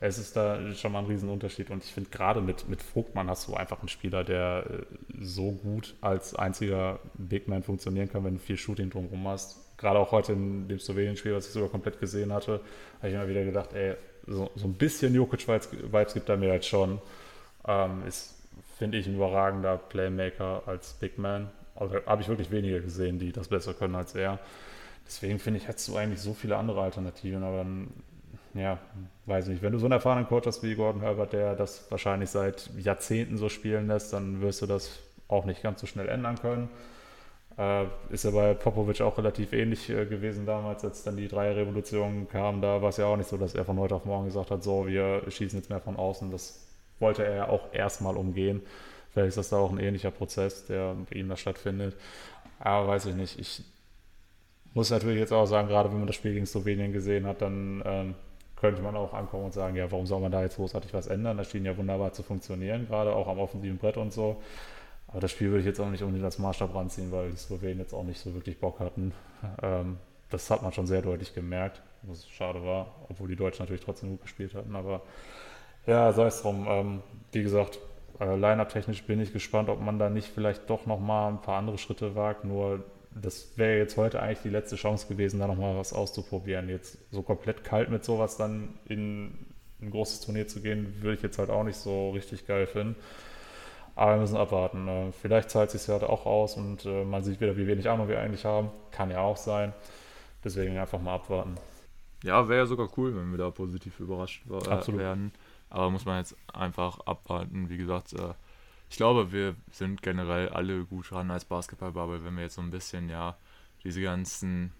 es 0.00 0.18
ist 0.18 0.36
da 0.36 0.72
schon 0.74 0.92
mal 0.92 1.00
ein 1.00 1.06
Riesenunterschied. 1.06 1.70
Und 1.70 1.82
ich 1.82 1.92
finde, 1.92 2.10
gerade 2.10 2.40
mit, 2.40 2.68
mit 2.68 2.82
Vogtmann 2.82 3.28
hast 3.28 3.48
du 3.48 3.54
einfach 3.54 3.80
einen 3.80 3.88
Spieler, 3.88 4.22
der 4.24 4.64
äh, 4.68 4.84
so 5.20 5.52
gut 5.52 5.94
als 6.00 6.34
einziger 6.34 7.00
Big 7.14 7.48
Man 7.48 7.62
funktionieren 7.62 8.08
kann, 8.08 8.24
wenn 8.24 8.34
du 8.34 8.40
viel 8.40 8.56
Shooting 8.56 8.90
drumherum 8.90 9.26
hast. 9.26 9.76
Gerade 9.76 9.98
auch 9.98 10.12
heute 10.12 10.32
in 10.32 10.68
dem 10.68 10.78
Slowenien-Spiel, 10.78 11.34
was 11.34 11.46
ich 11.46 11.52
sogar 11.52 11.68
komplett 11.68 12.00
gesehen 12.00 12.32
hatte, 12.32 12.60
habe 12.98 13.08
ich 13.08 13.14
immer 13.14 13.28
wieder 13.28 13.44
gedacht, 13.44 13.72
ey, 13.74 13.94
so, 14.26 14.50
so 14.54 14.66
ein 14.66 14.74
bisschen 14.74 15.14
Jokic-Vibes 15.14 16.14
gibt 16.14 16.28
er 16.28 16.36
mir 16.36 16.50
halt 16.50 16.64
schon. 16.64 17.00
Ähm, 17.66 18.02
ist, 18.06 18.34
finde 18.76 18.98
ich, 18.98 19.06
ein 19.06 19.14
überragender 19.14 19.76
Playmaker 19.76 20.62
als 20.66 20.94
Big 20.94 21.18
Man. 21.18 21.50
Also 21.74 21.96
habe 22.06 22.22
ich 22.22 22.28
wirklich 22.28 22.50
wenige 22.50 22.80
gesehen, 22.80 23.18
die 23.18 23.32
das 23.32 23.48
besser 23.48 23.74
können 23.74 23.94
als 23.94 24.14
er. 24.14 24.38
Deswegen 25.06 25.38
finde 25.38 25.58
ich, 25.58 25.68
hättest 25.68 25.88
du 25.88 25.96
eigentlich 25.96 26.20
so 26.20 26.34
viele 26.34 26.56
andere 26.56 26.82
Alternativen, 26.82 27.42
aber 27.42 27.58
dann 27.58 27.88
ja, 28.54 28.78
weiß 29.26 29.48
nicht, 29.48 29.62
wenn 29.62 29.72
du 29.72 29.78
so 29.78 29.86
einen 29.86 29.92
erfahrenen 29.92 30.26
Coach 30.26 30.46
hast 30.46 30.62
wie 30.62 30.74
Gordon 30.74 31.02
Herbert, 31.02 31.32
der 31.32 31.54
das 31.54 31.90
wahrscheinlich 31.90 32.30
seit 32.30 32.70
Jahrzehnten 32.78 33.36
so 33.36 33.48
spielen 33.48 33.86
lässt, 33.86 34.12
dann 34.12 34.40
wirst 34.40 34.62
du 34.62 34.66
das 34.66 35.00
auch 35.28 35.44
nicht 35.44 35.62
ganz 35.62 35.80
so 35.80 35.86
schnell 35.86 36.08
ändern 36.08 36.38
können. 36.40 36.68
Äh, 37.58 37.86
ist 38.10 38.24
ja 38.24 38.30
bei 38.30 38.54
Popovic 38.54 39.00
auch 39.00 39.18
relativ 39.18 39.52
ähnlich 39.52 39.90
äh, 39.90 40.06
gewesen 40.06 40.46
damals, 40.46 40.84
als 40.84 41.02
dann 41.02 41.16
die 41.16 41.28
Dreierrevolution 41.28 42.28
kam. 42.28 42.62
Da 42.62 42.80
war 42.80 42.90
es 42.90 42.98
ja 42.98 43.06
auch 43.06 43.16
nicht 43.16 43.28
so, 43.28 43.36
dass 43.36 43.54
er 43.54 43.64
von 43.64 43.78
heute 43.78 43.96
auf 43.96 44.04
morgen 44.04 44.26
gesagt 44.26 44.50
hat, 44.50 44.62
so, 44.62 44.86
wir 44.86 45.22
schießen 45.28 45.58
jetzt 45.58 45.68
mehr 45.68 45.80
von 45.80 45.96
außen. 45.96 46.30
Das 46.30 46.66
wollte 47.00 47.24
er 47.24 47.34
ja 47.34 47.48
auch 47.48 47.72
erstmal 47.72 48.16
umgehen. 48.16 48.62
Vielleicht 49.10 49.30
ist 49.30 49.38
das 49.38 49.48
da 49.48 49.56
auch 49.56 49.72
ein 49.72 49.80
ähnlicher 49.80 50.12
Prozess, 50.12 50.66
der 50.66 50.94
bei 51.10 51.16
ihm 51.16 51.28
da 51.28 51.36
stattfindet. 51.36 51.96
Aber 52.60 52.88
weiß 52.88 53.06
ich 53.06 53.14
nicht. 53.16 53.38
Ich 53.40 53.64
muss 54.74 54.90
natürlich 54.90 55.18
jetzt 55.18 55.32
auch 55.32 55.46
sagen, 55.46 55.66
gerade 55.66 55.90
wenn 55.90 55.98
man 55.98 56.06
das 56.06 56.16
Spiel 56.16 56.34
gegen 56.34 56.46
Slowenien 56.46 56.92
gesehen 56.92 57.26
hat, 57.26 57.42
dann 57.42 57.82
ähm, 57.84 58.14
könnte 58.60 58.82
man 58.82 58.96
auch 58.96 59.12
ankommen 59.14 59.46
und 59.46 59.54
sagen, 59.54 59.76
ja, 59.76 59.90
warum 59.90 60.06
soll 60.06 60.20
man 60.20 60.32
da 60.32 60.42
jetzt 60.42 60.56
großartig 60.56 60.92
was 60.94 61.06
ändern? 61.06 61.36
Das 61.36 61.50
schien 61.50 61.64
ja 61.64 61.76
wunderbar 61.76 62.12
zu 62.12 62.22
funktionieren, 62.22 62.86
gerade 62.88 63.14
auch 63.14 63.28
am 63.28 63.38
offensiven 63.38 63.78
Brett 63.78 63.96
und 63.96 64.12
so. 64.12 64.42
Aber 65.08 65.20
das 65.20 65.30
Spiel 65.30 65.48
würde 65.48 65.60
ich 65.60 65.66
jetzt 65.66 65.80
auch 65.80 65.88
nicht 65.88 66.02
unbedingt 66.02 66.24
als 66.24 66.38
Maßstab 66.38 66.74
ranziehen, 66.74 67.10
weil 67.12 67.30
die 67.30 67.36
Slowenen 67.36 67.78
jetzt 67.78 67.94
auch 67.94 68.04
nicht 68.04 68.20
so 68.20 68.34
wirklich 68.34 68.58
Bock 68.60 68.80
hatten. 68.80 69.12
Ähm, 69.62 69.98
das 70.30 70.50
hat 70.50 70.62
man 70.62 70.72
schon 70.72 70.86
sehr 70.86 71.00
deutlich 71.02 71.34
gemerkt, 71.34 71.80
was 72.02 72.28
schade 72.28 72.64
war, 72.64 72.88
obwohl 73.08 73.28
die 73.28 73.36
Deutschen 73.36 73.62
natürlich 73.62 73.84
trotzdem 73.84 74.10
gut 74.10 74.22
gespielt 74.22 74.54
hatten. 74.54 74.76
Aber 74.76 75.00
ja, 75.86 76.12
sei 76.12 76.26
es 76.26 76.42
drum. 76.42 76.66
Ähm, 76.68 77.02
wie 77.32 77.42
gesagt, 77.42 77.78
Äh, 78.20 78.34
Line-up-technisch 78.34 79.04
bin 79.04 79.20
ich 79.20 79.32
gespannt, 79.32 79.68
ob 79.68 79.80
man 79.80 80.00
da 80.00 80.10
nicht 80.10 80.26
vielleicht 80.26 80.68
doch 80.68 80.86
nochmal 80.86 81.30
ein 81.30 81.40
paar 81.40 81.56
andere 81.56 81.78
Schritte 81.78 82.16
wagt. 82.16 82.44
Nur 82.44 82.82
das 83.20 83.56
wäre 83.56 83.78
jetzt 83.78 83.96
heute 83.96 84.20
eigentlich 84.20 84.42
die 84.42 84.50
letzte 84.50 84.76
Chance 84.76 85.06
gewesen, 85.08 85.40
da 85.40 85.46
nochmal 85.46 85.76
was 85.76 85.92
auszuprobieren. 85.92 86.68
Jetzt 86.68 86.98
so 87.10 87.22
komplett 87.22 87.64
kalt 87.64 87.90
mit 87.90 88.04
sowas 88.04 88.36
dann 88.36 88.78
in 88.86 89.46
ein 89.80 89.90
großes 89.90 90.22
Turnier 90.22 90.48
zu 90.48 90.60
gehen, 90.60 91.02
würde 91.02 91.16
ich 91.16 91.22
jetzt 91.22 91.38
halt 91.38 91.50
auch 91.50 91.64
nicht 91.64 91.76
so 91.76 92.10
richtig 92.10 92.46
geil 92.46 92.66
finden. 92.66 92.96
Aber 93.94 94.12
wir 94.12 94.20
müssen 94.20 94.36
abwarten. 94.36 94.86
Äh, 94.88 95.12
vielleicht 95.12 95.50
zahlt 95.50 95.74
es 95.74 95.84
sich 95.84 95.88
ja 95.88 96.08
auch 96.08 96.24
aus 96.26 96.56
und 96.56 96.84
äh, 96.84 97.04
man 97.04 97.24
sieht 97.24 97.40
wieder, 97.40 97.56
wie 97.56 97.66
wenig 97.66 97.88
Ahnung 97.88 98.08
wir 98.08 98.20
eigentlich 98.20 98.44
haben. 98.44 98.70
Kann 98.92 99.10
ja 99.10 99.20
auch 99.20 99.36
sein. 99.36 99.72
Deswegen 100.44 100.78
einfach 100.78 101.00
mal 101.00 101.14
abwarten. 101.14 101.56
Ja, 102.22 102.48
wäre 102.48 102.60
ja 102.60 102.66
sogar 102.66 102.88
cool, 102.96 103.16
wenn 103.16 103.30
wir 103.30 103.38
da 103.38 103.50
positiv 103.50 103.98
überrascht 103.98 104.44
äh, 104.46 104.96
werden. 104.96 105.32
Aber 105.68 105.90
muss 105.90 106.04
man 106.04 106.18
jetzt 106.18 106.36
einfach 106.52 107.00
abwarten. 107.00 107.68
Wie 107.68 107.76
gesagt, 107.76 108.12
äh, 108.12 108.34
ich 108.90 108.96
glaube, 108.96 109.32
wir 109.32 109.54
sind 109.70 110.02
generell 110.02 110.48
alle 110.48 110.84
gut 110.84 111.10
dran 111.10 111.30
als 111.30 111.44
Basketballbubble, 111.44 112.24
wenn 112.24 112.36
wir 112.36 112.44
jetzt 112.44 112.54
so 112.54 112.62
ein 112.62 112.70
bisschen, 112.70 113.08
ja, 113.08 113.36
diese 113.84 114.02
ganzen 114.02 114.72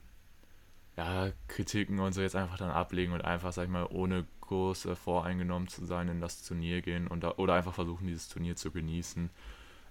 ja, 0.96 1.30
Kritiken 1.46 2.00
und 2.00 2.12
so 2.12 2.20
jetzt 2.20 2.34
einfach 2.34 2.58
dann 2.58 2.70
ablegen 2.70 3.12
und 3.12 3.24
einfach, 3.24 3.52
sag 3.52 3.64
ich 3.64 3.70
mal, 3.70 3.86
ohne 3.88 4.26
groß 4.40 4.86
äh, 4.86 4.96
voreingenommen 4.96 5.68
zu 5.68 5.84
sein 5.86 6.08
in 6.08 6.20
das 6.20 6.42
Turnier 6.42 6.82
gehen 6.82 7.06
und 7.06 7.22
da, 7.22 7.34
oder 7.36 7.54
einfach 7.54 7.74
versuchen, 7.74 8.06
dieses 8.06 8.28
Turnier 8.28 8.56
zu 8.56 8.72
genießen. 8.72 9.30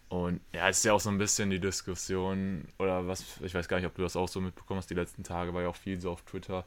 Und 0.09 0.41
ja, 0.53 0.69
es 0.69 0.79
ist 0.79 0.85
ja 0.85 0.93
auch 0.93 0.99
so 0.99 1.09
ein 1.09 1.17
bisschen 1.17 1.49
die 1.49 1.59
Diskussion, 1.59 2.67
oder 2.79 3.07
was, 3.07 3.39
ich 3.41 3.53
weiß 3.53 3.67
gar 3.67 3.77
nicht, 3.77 3.85
ob 3.85 3.95
du 3.95 4.01
das 4.01 4.15
auch 4.15 4.27
so 4.27 4.41
mitbekommen 4.41 4.79
hast, 4.79 4.89
die 4.89 4.95
letzten 4.95 5.23
Tage 5.23 5.53
war 5.53 5.61
ja 5.61 5.69
auch 5.69 5.75
viel 5.75 5.99
so 5.99 6.11
auf 6.11 6.23
Twitter, 6.23 6.65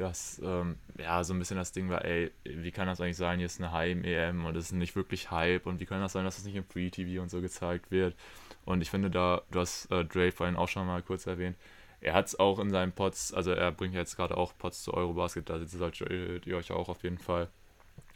dass 0.00 0.40
ähm, 0.42 0.76
ja 0.98 1.22
so 1.22 1.34
ein 1.34 1.38
bisschen 1.38 1.56
das 1.56 1.72
Ding 1.72 1.90
war, 1.90 2.04
ey, 2.04 2.32
wie 2.44 2.70
kann 2.70 2.86
das 2.86 3.00
eigentlich 3.00 3.16
sein, 3.16 3.38
hier 3.38 3.46
ist 3.46 3.60
eine 3.60 3.72
Heim-EM 3.72 4.44
und 4.46 4.56
es 4.56 4.66
ist 4.66 4.72
nicht 4.72 4.96
wirklich 4.96 5.30
Hype 5.30 5.66
und 5.66 5.78
wie 5.80 5.86
kann 5.86 6.00
das 6.00 6.12
sein, 6.12 6.24
dass 6.24 6.36
das 6.36 6.44
nicht 6.44 6.56
im 6.56 6.64
Free-TV 6.64 7.22
und 7.22 7.30
so 7.30 7.40
gezeigt 7.40 7.90
wird. 7.90 8.16
Und 8.64 8.80
ich 8.80 8.90
finde 8.90 9.10
da, 9.10 9.42
du 9.50 9.60
hast 9.60 9.90
äh, 9.90 10.04
Dre 10.04 10.32
vorhin 10.32 10.56
auch 10.56 10.68
schon 10.68 10.86
mal 10.86 11.02
kurz 11.02 11.26
erwähnt, 11.26 11.56
er 12.00 12.14
hat 12.14 12.26
es 12.26 12.38
auch 12.40 12.58
in 12.58 12.70
seinen 12.70 12.92
Pots, 12.92 13.32
also 13.34 13.52
er 13.52 13.72
bringt 13.72 13.94
jetzt 13.94 14.16
gerade 14.16 14.36
auch 14.36 14.56
Pots 14.56 14.82
zu 14.82 14.94
Eurobasket, 14.94 15.48
da 15.50 15.64
solltet 15.66 16.46
ihr 16.46 16.56
euch 16.56 16.72
auch 16.72 16.88
auf 16.88 17.02
jeden 17.02 17.18
Fall 17.18 17.48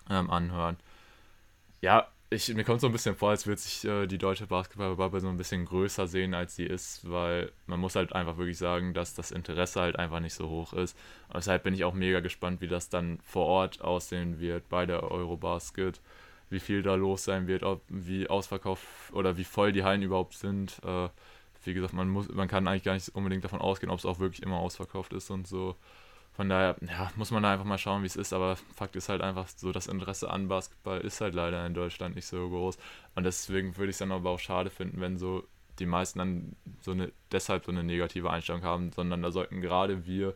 ähm, 0.09 0.31
anhören. 0.31 0.77
Ja, 1.83 2.09
ich, 2.35 2.55
mir 2.55 2.65
kommt 2.65 2.81
so 2.81 2.87
ein 2.89 2.93
bisschen 2.93 3.17
vor, 3.17 3.31
als 3.31 3.47
würde 3.47 3.61
sich 3.61 3.85
äh, 3.85 4.07
die 4.07 4.19
deutsche 4.19 4.47
Basketballbubble 4.47 5.21
so 5.21 5.29
ein 5.29 5.37
bisschen 5.37 5.65
größer 5.65 6.07
sehen, 6.07 6.35
als 6.35 6.57
sie 6.57 6.65
ist, 6.65 7.09
weil 7.11 7.53
man 7.67 7.81
muss 7.81 7.97
halt 7.97 8.13
einfach 8.13 8.37
wirklich 8.37 8.59
sagen, 8.59 8.95
dass 8.95 9.15
das 9.15 9.31
Interesse 9.31 9.81
halt 9.81 9.99
einfach 9.99 10.21
nicht 10.21 10.35
so 10.35 10.49
hoch 10.49 10.73
ist. 10.73 10.97
Und 11.29 11.37
deshalb 11.37 11.63
bin 11.63 11.75
ich 11.75 11.85
auch 11.85 11.95
mega 11.95 12.21
gespannt, 12.21 12.61
wie 12.61 12.69
das 12.69 12.89
dann 12.89 13.19
vor 13.25 13.47
Ort 13.47 13.81
aussehen 13.81 14.41
wird 14.41 14.69
bei 14.69 14.87
der 14.87 15.11
Eurobasket, 15.11 16.01
wie 16.51 16.61
viel 16.61 16.83
da 16.83 16.95
los 16.95 17.25
sein 17.25 17.47
wird, 17.47 17.63
ob, 17.63 17.83
wie 17.89 18.29
ausverkauft 18.29 18.87
oder 19.13 19.37
wie 19.37 19.45
voll 19.45 19.73
die 19.73 19.85
Hallen 19.85 20.03
überhaupt 20.03 20.35
sind. 20.35 20.81
Äh, 20.85 21.09
wie 21.65 21.75
gesagt, 21.75 21.95
man 21.95 22.09
muss, 22.09 22.29
man 22.29 22.49
kann 22.49 22.69
eigentlich 22.69 22.85
gar 22.85 22.95
nicht 22.95 23.09
unbedingt 23.15 23.45
davon 23.45 23.61
ausgehen, 23.61 23.91
ob 23.91 23.99
es 23.99 24.05
auch 24.05 24.19
wirklich 24.19 24.43
immer 24.43 24.59
ausverkauft 24.59 25.13
ist 25.13 25.31
und 25.31 25.47
so. 25.47 25.77
Von 26.35 26.49
daher, 26.49 26.77
ja, 26.81 27.11
muss 27.17 27.31
man 27.31 27.43
da 27.43 27.53
einfach 27.53 27.65
mal 27.65 27.79
schauen, 27.79 28.03
wie 28.03 28.07
es 28.07 28.17
ist. 28.17 28.33
Aber 28.33 28.57
Fakt 28.75 28.97
ist 28.97 29.09
halt 29.09 29.23
einfach 29.23 29.47
so, 29.49 29.73
das 29.73 29.87
Interesse 29.87 30.31
an 30.31 30.49
Basketball 30.49 31.01
ist 31.01 31.21
halt 31.21 31.35
leider 31.35 31.65
in 31.67 31.75
Deutschland 31.75 32.17
nicht 32.17 32.27
so 32.27 32.49
groß. 32.49 32.77
Und 33.15 33.25
deswegen 33.25 33.77
würde 33.77 33.91
ich 33.91 33.95
es 33.95 33.99
dann 33.99 34.13
aber 34.13 34.31
auch 34.31 34.41
schade 34.41 34.71
finden, 34.71 35.01
wenn 35.01 35.19
so 35.19 35.45
die 35.79 35.87
meisten 35.87 36.19
dann 36.19 36.57
so 36.81 36.93
eine, 36.93 37.13
deshalb 37.33 37.65
so 37.65 37.73
eine 37.73 37.85
negative 37.85 38.31
Einstellung 38.31 38.63
haben, 38.63 38.93
sondern 38.93 39.23
da 39.23 39.31
sollten 39.31 39.61
gerade 39.61 40.07
wir 40.07 40.35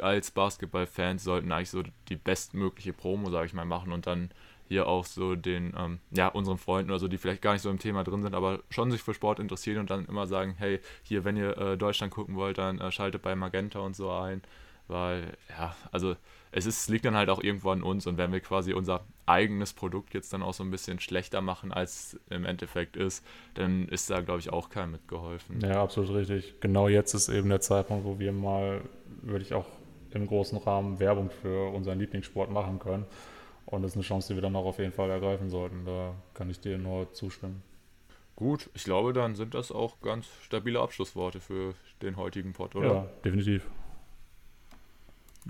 als 0.00 0.30
Basketballfans 0.30 1.24
sollten 1.24 1.50
eigentlich 1.50 1.70
so 1.70 1.82
die 2.08 2.16
bestmögliche 2.16 2.92
Promo, 2.92 3.30
sage 3.30 3.46
ich 3.46 3.52
mal, 3.52 3.64
machen 3.64 3.92
und 3.92 4.06
dann 4.06 4.30
hier 4.68 4.86
auch 4.86 5.06
so 5.06 5.34
den, 5.34 5.72
ähm, 5.76 5.98
ja, 6.10 6.28
unseren 6.28 6.58
Freunden 6.58 6.90
oder 6.90 6.98
so, 6.98 7.08
die 7.08 7.16
vielleicht 7.16 7.42
gar 7.42 7.54
nicht 7.54 7.62
so 7.62 7.70
im 7.70 7.78
Thema 7.78 8.04
drin 8.04 8.22
sind, 8.22 8.34
aber 8.34 8.60
schon 8.70 8.90
sich 8.90 9.02
für 9.02 9.14
Sport 9.14 9.40
interessieren 9.40 9.78
und 9.78 9.90
dann 9.90 10.04
immer 10.06 10.26
sagen, 10.26 10.54
hey, 10.58 10.80
hier, 11.02 11.24
wenn 11.24 11.36
ihr 11.36 11.56
äh, 11.56 11.78
Deutschland 11.78 12.12
gucken 12.12 12.36
wollt, 12.36 12.58
dann 12.58 12.78
äh, 12.78 12.92
schaltet 12.92 13.22
bei 13.22 13.34
Magenta 13.34 13.78
und 13.78 13.96
so 13.96 14.10
ein, 14.10 14.42
weil, 14.88 15.36
ja, 15.50 15.74
also 15.92 16.16
es 16.50 16.66
ist, 16.66 16.88
liegt 16.88 17.04
dann 17.04 17.14
halt 17.14 17.28
auch 17.28 17.42
irgendwo 17.42 17.70
an 17.70 17.82
uns 17.82 18.06
und 18.06 18.16
wenn 18.16 18.32
wir 18.32 18.40
quasi 18.40 18.72
unser 18.72 19.04
eigenes 19.26 19.74
Produkt 19.74 20.14
jetzt 20.14 20.32
dann 20.32 20.42
auch 20.42 20.54
so 20.54 20.64
ein 20.64 20.70
bisschen 20.70 20.98
schlechter 20.98 21.40
machen, 21.40 21.72
als 21.72 22.18
im 22.30 22.44
Endeffekt 22.44 22.96
ist, 22.96 23.24
dann 23.54 23.86
ist 23.88 24.08
da, 24.10 24.20
glaube 24.20 24.40
ich, 24.40 24.50
auch 24.50 24.70
keinem 24.70 24.92
mitgeholfen. 24.92 25.60
Ja, 25.60 25.82
absolut 25.82 26.14
richtig. 26.14 26.60
Genau 26.60 26.88
jetzt 26.88 27.14
ist 27.14 27.28
eben 27.28 27.50
der 27.50 27.60
Zeitpunkt, 27.60 28.04
wo 28.04 28.18
wir 28.18 28.32
mal, 28.32 28.80
würde 29.22 29.44
ich 29.44 29.52
auch 29.52 29.66
im 30.10 30.26
großen 30.26 30.58
Rahmen 30.58 30.98
Werbung 31.00 31.30
für 31.30 31.70
unseren 31.70 31.98
Lieblingssport 31.98 32.50
machen 32.50 32.78
können. 32.78 33.04
Und 33.66 33.82
das 33.82 33.90
ist 33.90 33.96
eine 33.96 34.04
Chance, 34.04 34.28
die 34.28 34.36
wir 34.36 34.42
dann 34.42 34.56
auch 34.56 34.64
auf 34.64 34.78
jeden 34.78 34.92
Fall 34.92 35.10
ergreifen 35.10 35.50
sollten. 35.50 35.84
Da 35.84 36.14
kann 36.32 36.48
ich 36.48 36.58
dir 36.60 36.78
nur 36.78 37.12
zustimmen. 37.12 37.62
Gut, 38.34 38.70
ich 38.72 38.84
glaube, 38.84 39.12
dann 39.12 39.34
sind 39.34 39.52
das 39.52 39.70
auch 39.70 40.00
ganz 40.00 40.26
stabile 40.42 40.80
Abschlussworte 40.80 41.40
für 41.40 41.74
den 42.00 42.16
heutigen 42.16 42.54
Pod, 42.54 42.76
oder? 42.76 42.86
Ja, 42.86 43.06
definitiv. 43.24 43.66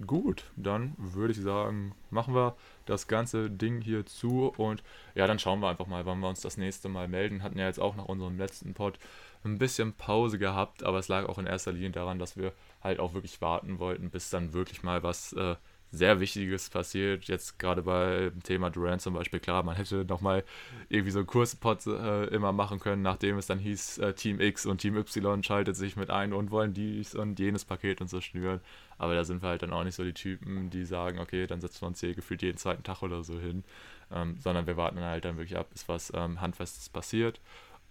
Gut, 0.07 0.45
dann 0.57 0.95
würde 0.97 1.33
ich 1.33 1.41
sagen, 1.41 1.95
machen 2.11 2.35
wir 2.35 2.57
das 2.87 3.09
ganze 3.09 3.51
Ding 3.51 3.81
hier 3.81 4.07
zu 4.07 4.53
und 4.57 4.83
ja, 5.15 5.27
dann 5.27 5.39
schauen 5.39 5.61
wir 5.61 5.69
einfach 5.69 5.87
mal, 5.87 6.07
wann 6.07 6.21
wir 6.21 6.29
uns 6.29 6.41
das 6.41 6.57
nächste 6.57 6.89
Mal 6.89 7.09
melden. 7.09 7.43
Hatten 7.43 7.59
ja 7.59 7.67
jetzt 7.67 7.81
auch 7.81 7.97
nach 7.97 8.05
unserem 8.05 8.39
letzten 8.39 8.75
Pod 8.75 8.99
ein 9.45 9.59
bisschen 9.59 9.95
Pause 9.95 10.39
gehabt, 10.39 10.85
aber 10.85 10.99
es 10.99 11.09
lag 11.09 11.27
auch 11.29 11.39
in 11.39 11.47
erster 11.47 11.73
Linie 11.73 11.91
daran, 11.91 12.19
dass 12.19 12.37
wir 12.37 12.53
halt 12.83 13.01
auch 13.01 13.15
wirklich 13.15 13.41
warten 13.41 13.79
wollten, 13.79 14.11
bis 14.11 14.31
dann 14.31 14.53
wirklich 14.53 14.83
mal 14.83 15.03
was 15.03 15.33
äh, 15.33 15.57
sehr 15.91 16.21
Wichtiges 16.21 16.71
passiert. 16.71 17.25
Jetzt 17.25 17.59
gerade 17.59 17.83
beim 17.83 18.43
Thema 18.43 18.71
Durant 18.71 19.01
zum 19.01 19.15
Beispiel, 19.15 19.41
klar, 19.41 19.63
man 19.63 19.77
hätte 19.77 20.05
nochmal 20.05 20.45
irgendwie 20.89 21.11
so 21.11 21.21
einen 21.21 21.27
Kurspot 21.27 21.87
äh, 21.87 22.27
immer 22.27 22.53
machen 22.53 22.79
können, 22.79 23.03
nachdem 23.03 23.39
es 23.39 23.47
dann 23.47 23.59
hieß, 23.59 23.99
äh, 23.99 24.13
Team 24.15 24.41
X 24.41 24.67
und 24.67 24.79
Team 24.79 24.97
Y 24.97 25.43
schaltet 25.43 25.77
sich 25.77 25.97
mit 25.97 26.11
ein 26.11 26.33
und 26.33 26.51
wollen 26.51 26.75
dies 26.75 27.15
und 27.15 27.39
jenes 27.39 27.65
Paket 27.65 28.01
und 28.01 28.09
so 28.09 28.21
schnüren. 28.21 28.61
Aber 28.99 29.15
da 29.15 29.25
sind 29.25 29.43
wir 29.43 29.49
halt 29.49 29.63
dann 29.63 29.73
auch 29.73 29.85
nicht 29.85 29.95
so 29.95 30.05
die 30.05 30.13
Typen, 30.13 30.71
die 30.71 30.85
sagen, 30.85 31.19
okay, 31.21 31.47
dann 31.47 31.61
setzen 31.61 31.83
wir 31.83 31.89
uns 31.89 32.01
hier 32.01 32.15
gefühlt 32.15 32.43
jeden 32.43 32.59
zweiten 32.59 32.83
Tag 32.83 33.03
oder 33.03 33.23
so 33.25 33.39
hin, 33.39 33.65
ähm, 34.13 34.37
sondern 34.39 34.67
wir 34.67 34.77
warten 34.77 35.01
halt 35.01 35.25
dann 35.25 35.37
wirklich 35.37 35.59
ab, 35.59 35.69
bis 35.71 35.89
was 35.89 36.13
ähm, 36.15 36.41
Handfestes 36.41 36.89
passiert. 36.89 37.41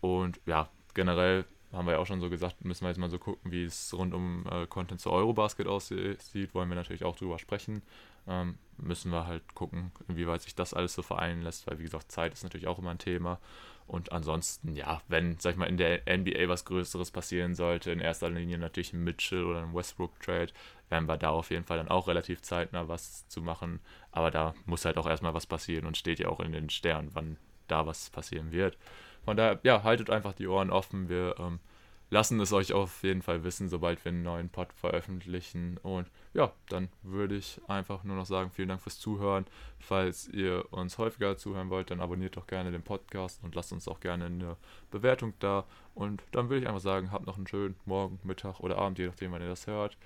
Und 0.02 0.40
ja, 0.46 0.70
generell 0.94 1.46
haben 1.74 1.86
wir 1.86 1.94
ja 1.94 2.00
auch 2.00 2.06
schon 2.06 2.22
so 2.22 2.30
gesagt, 2.30 2.64
müssen 2.64 2.84
wir 2.84 2.90
jetzt 2.90 2.98
mal 2.98 3.10
so 3.10 3.20
gucken, 3.20 3.52
wie 3.52 3.66
es 3.66 3.94
rund 3.94 4.14
um 4.14 4.46
äh, 4.50 4.68
Content 4.68 5.02
zu 5.02 5.12
Eurobasket 5.12 5.68
aussieht. 5.68 6.54
Wollen 6.54 6.70
wir 6.70 6.76
natürlich 6.76 7.04
auch 7.04 7.16
drüber 7.16 7.40
sprechen. 7.40 7.82
Ähm, 8.28 8.58
müssen 8.78 9.12
wir 9.12 9.28
halt 9.28 9.56
gucken, 9.56 9.92
inwieweit 10.08 10.42
sich 10.42 10.56
das 10.56 10.74
alles 10.74 10.94
so 10.94 11.02
vereinen 11.02 11.42
lässt, 11.42 11.68
weil 11.68 11.80
wie 11.80 11.84
gesagt, 11.84 12.12
Zeit 12.12 12.34
ist 12.34 12.44
natürlich 12.44 12.68
auch 12.68 12.80
immer 12.80 12.92
ein 12.92 13.00
Thema. 13.00 13.40
Und 13.88 14.12
ansonsten, 14.12 14.76
ja, 14.76 15.02
wenn, 15.08 15.40
sag 15.40 15.52
ich 15.52 15.58
mal, 15.58 15.66
in 15.66 15.78
der 15.78 16.02
NBA 16.06 16.50
was 16.50 16.66
Größeres 16.66 17.12
passieren 17.12 17.56
sollte, 17.56 17.92
in 17.92 18.00
erster 18.02 18.30
Linie 18.30 18.58
natürlich 18.58 18.92
ein 18.92 19.04
Mitchell 19.04 19.46
oder 19.46 19.64
ein 19.64 19.74
Westbrook-Trade, 19.74 20.52
werden 20.90 21.08
wir 21.08 21.18
da 21.18 21.30
auf 21.30 21.52
jeden 21.52 21.64
Fall 21.64 21.78
dann 21.78 21.88
auch 21.88 22.08
relativ 22.08 22.42
zeitnah 22.42 22.90
was 22.90 23.28
zu 23.30 23.42
machen. 23.42 23.80
Aber 24.12 24.30
da 24.30 24.54
muss 24.66 24.84
halt 24.84 24.98
auch 24.98 25.08
erstmal 25.08 25.34
was 25.34 25.46
passieren 25.46 25.86
und 25.86 25.96
steht 25.96 26.20
ja 26.20 26.28
auch 26.28 26.42
in 26.42 26.52
den 26.52 26.70
Sternen, 26.70 27.12
wann 27.14 27.38
da 27.68 27.86
was 27.86 28.10
passieren 28.10 28.52
wird. 28.52 28.78
Von 29.28 29.36
daher, 29.36 29.60
ja, 29.64 29.84
haltet 29.84 30.10
einfach 30.10 30.32
die 30.32 30.48
Ohren 30.48 30.70
offen. 30.70 31.10
Wir 31.10 31.36
ähm, 31.38 31.60
lassen 32.10 32.40
es 32.40 32.54
euch 32.54 32.72
auf 32.72 33.04
jeden 33.04 33.22
Fall 33.22 33.44
wissen, 33.44 33.68
sobald 33.68 34.06
wir 34.06 34.14
einen 34.14 34.24
neuen 34.24 34.48
Pod 34.48 34.72
veröffentlichen. 34.72 35.78
Und 35.84 36.10
ja, 36.34 36.54
dann 36.70 36.88
würde 37.04 37.36
ich 37.36 37.60
einfach 37.68 38.06
nur 38.06 38.16
noch 38.16 38.26
sagen, 38.26 38.52
vielen 38.52 38.70
Dank 38.70 38.80
fürs 38.80 39.00
Zuhören. 39.00 39.46
Falls 39.80 40.30
ihr 40.30 40.72
uns 40.72 40.98
häufiger 40.98 41.36
zuhören 41.36 41.70
wollt, 41.70 41.92
dann 41.92 42.00
abonniert 42.00 42.38
doch 42.38 42.48
gerne 42.48 42.72
den 42.72 42.84
Podcast 42.84 43.44
und 43.44 43.54
lasst 43.54 43.74
uns 43.74 43.90
auch 43.90 44.00
gerne 44.00 44.28
eine 44.28 44.56
Bewertung 44.92 45.34
da. 45.40 45.66
Und 45.94 46.24
dann 46.32 46.48
würde 46.48 46.62
ich 46.62 46.68
einfach 46.70 46.80
sagen, 46.80 47.12
habt 47.12 47.28
noch 47.28 47.36
einen 47.36 47.48
schönen 47.48 47.76
Morgen, 47.84 48.22
Mittag 48.24 48.62
oder 48.62 48.78
Abend, 48.78 48.98
je 48.98 49.08
nachdem, 49.08 49.34
wann 49.34 49.42
ihr 49.42 49.50
das 49.50 49.68
hört. 49.68 49.98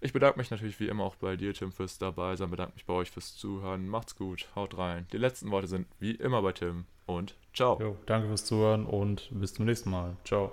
Ich 0.00 0.14
bedanke 0.14 0.38
mich 0.38 0.50
natürlich 0.50 0.80
wie 0.80 0.88
immer 0.88 1.04
auch 1.04 1.16
bei 1.16 1.36
dir, 1.36 1.52
Tim, 1.52 1.70
fürs 1.70 1.98
dabei 1.98 2.34
sein. 2.36 2.50
Bedanke 2.50 2.72
mich 2.76 2.86
bei 2.86 2.94
euch 2.94 3.10
fürs 3.10 3.36
Zuhören. 3.36 3.90
Macht's 3.90 4.16
gut, 4.16 4.48
haut 4.56 4.78
rein. 4.78 5.06
Die 5.12 5.18
letzten 5.18 5.50
Worte 5.50 5.66
sind 5.66 5.86
wie 6.00 6.12
immer 6.12 6.40
bei 6.40 6.52
Tim 6.52 6.86
und 7.06 7.34
ciao. 7.52 7.78
Jo, 7.80 7.96
danke 8.06 8.28
fürs 8.28 8.44
Zuhören 8.44 8.86
und 8.86 9.28
bis 9.32 9.54
zum 9.54 9.66
nächsten 9.66 9.90
Mal. 9.90 10.16
Ciao. 10.24 10.52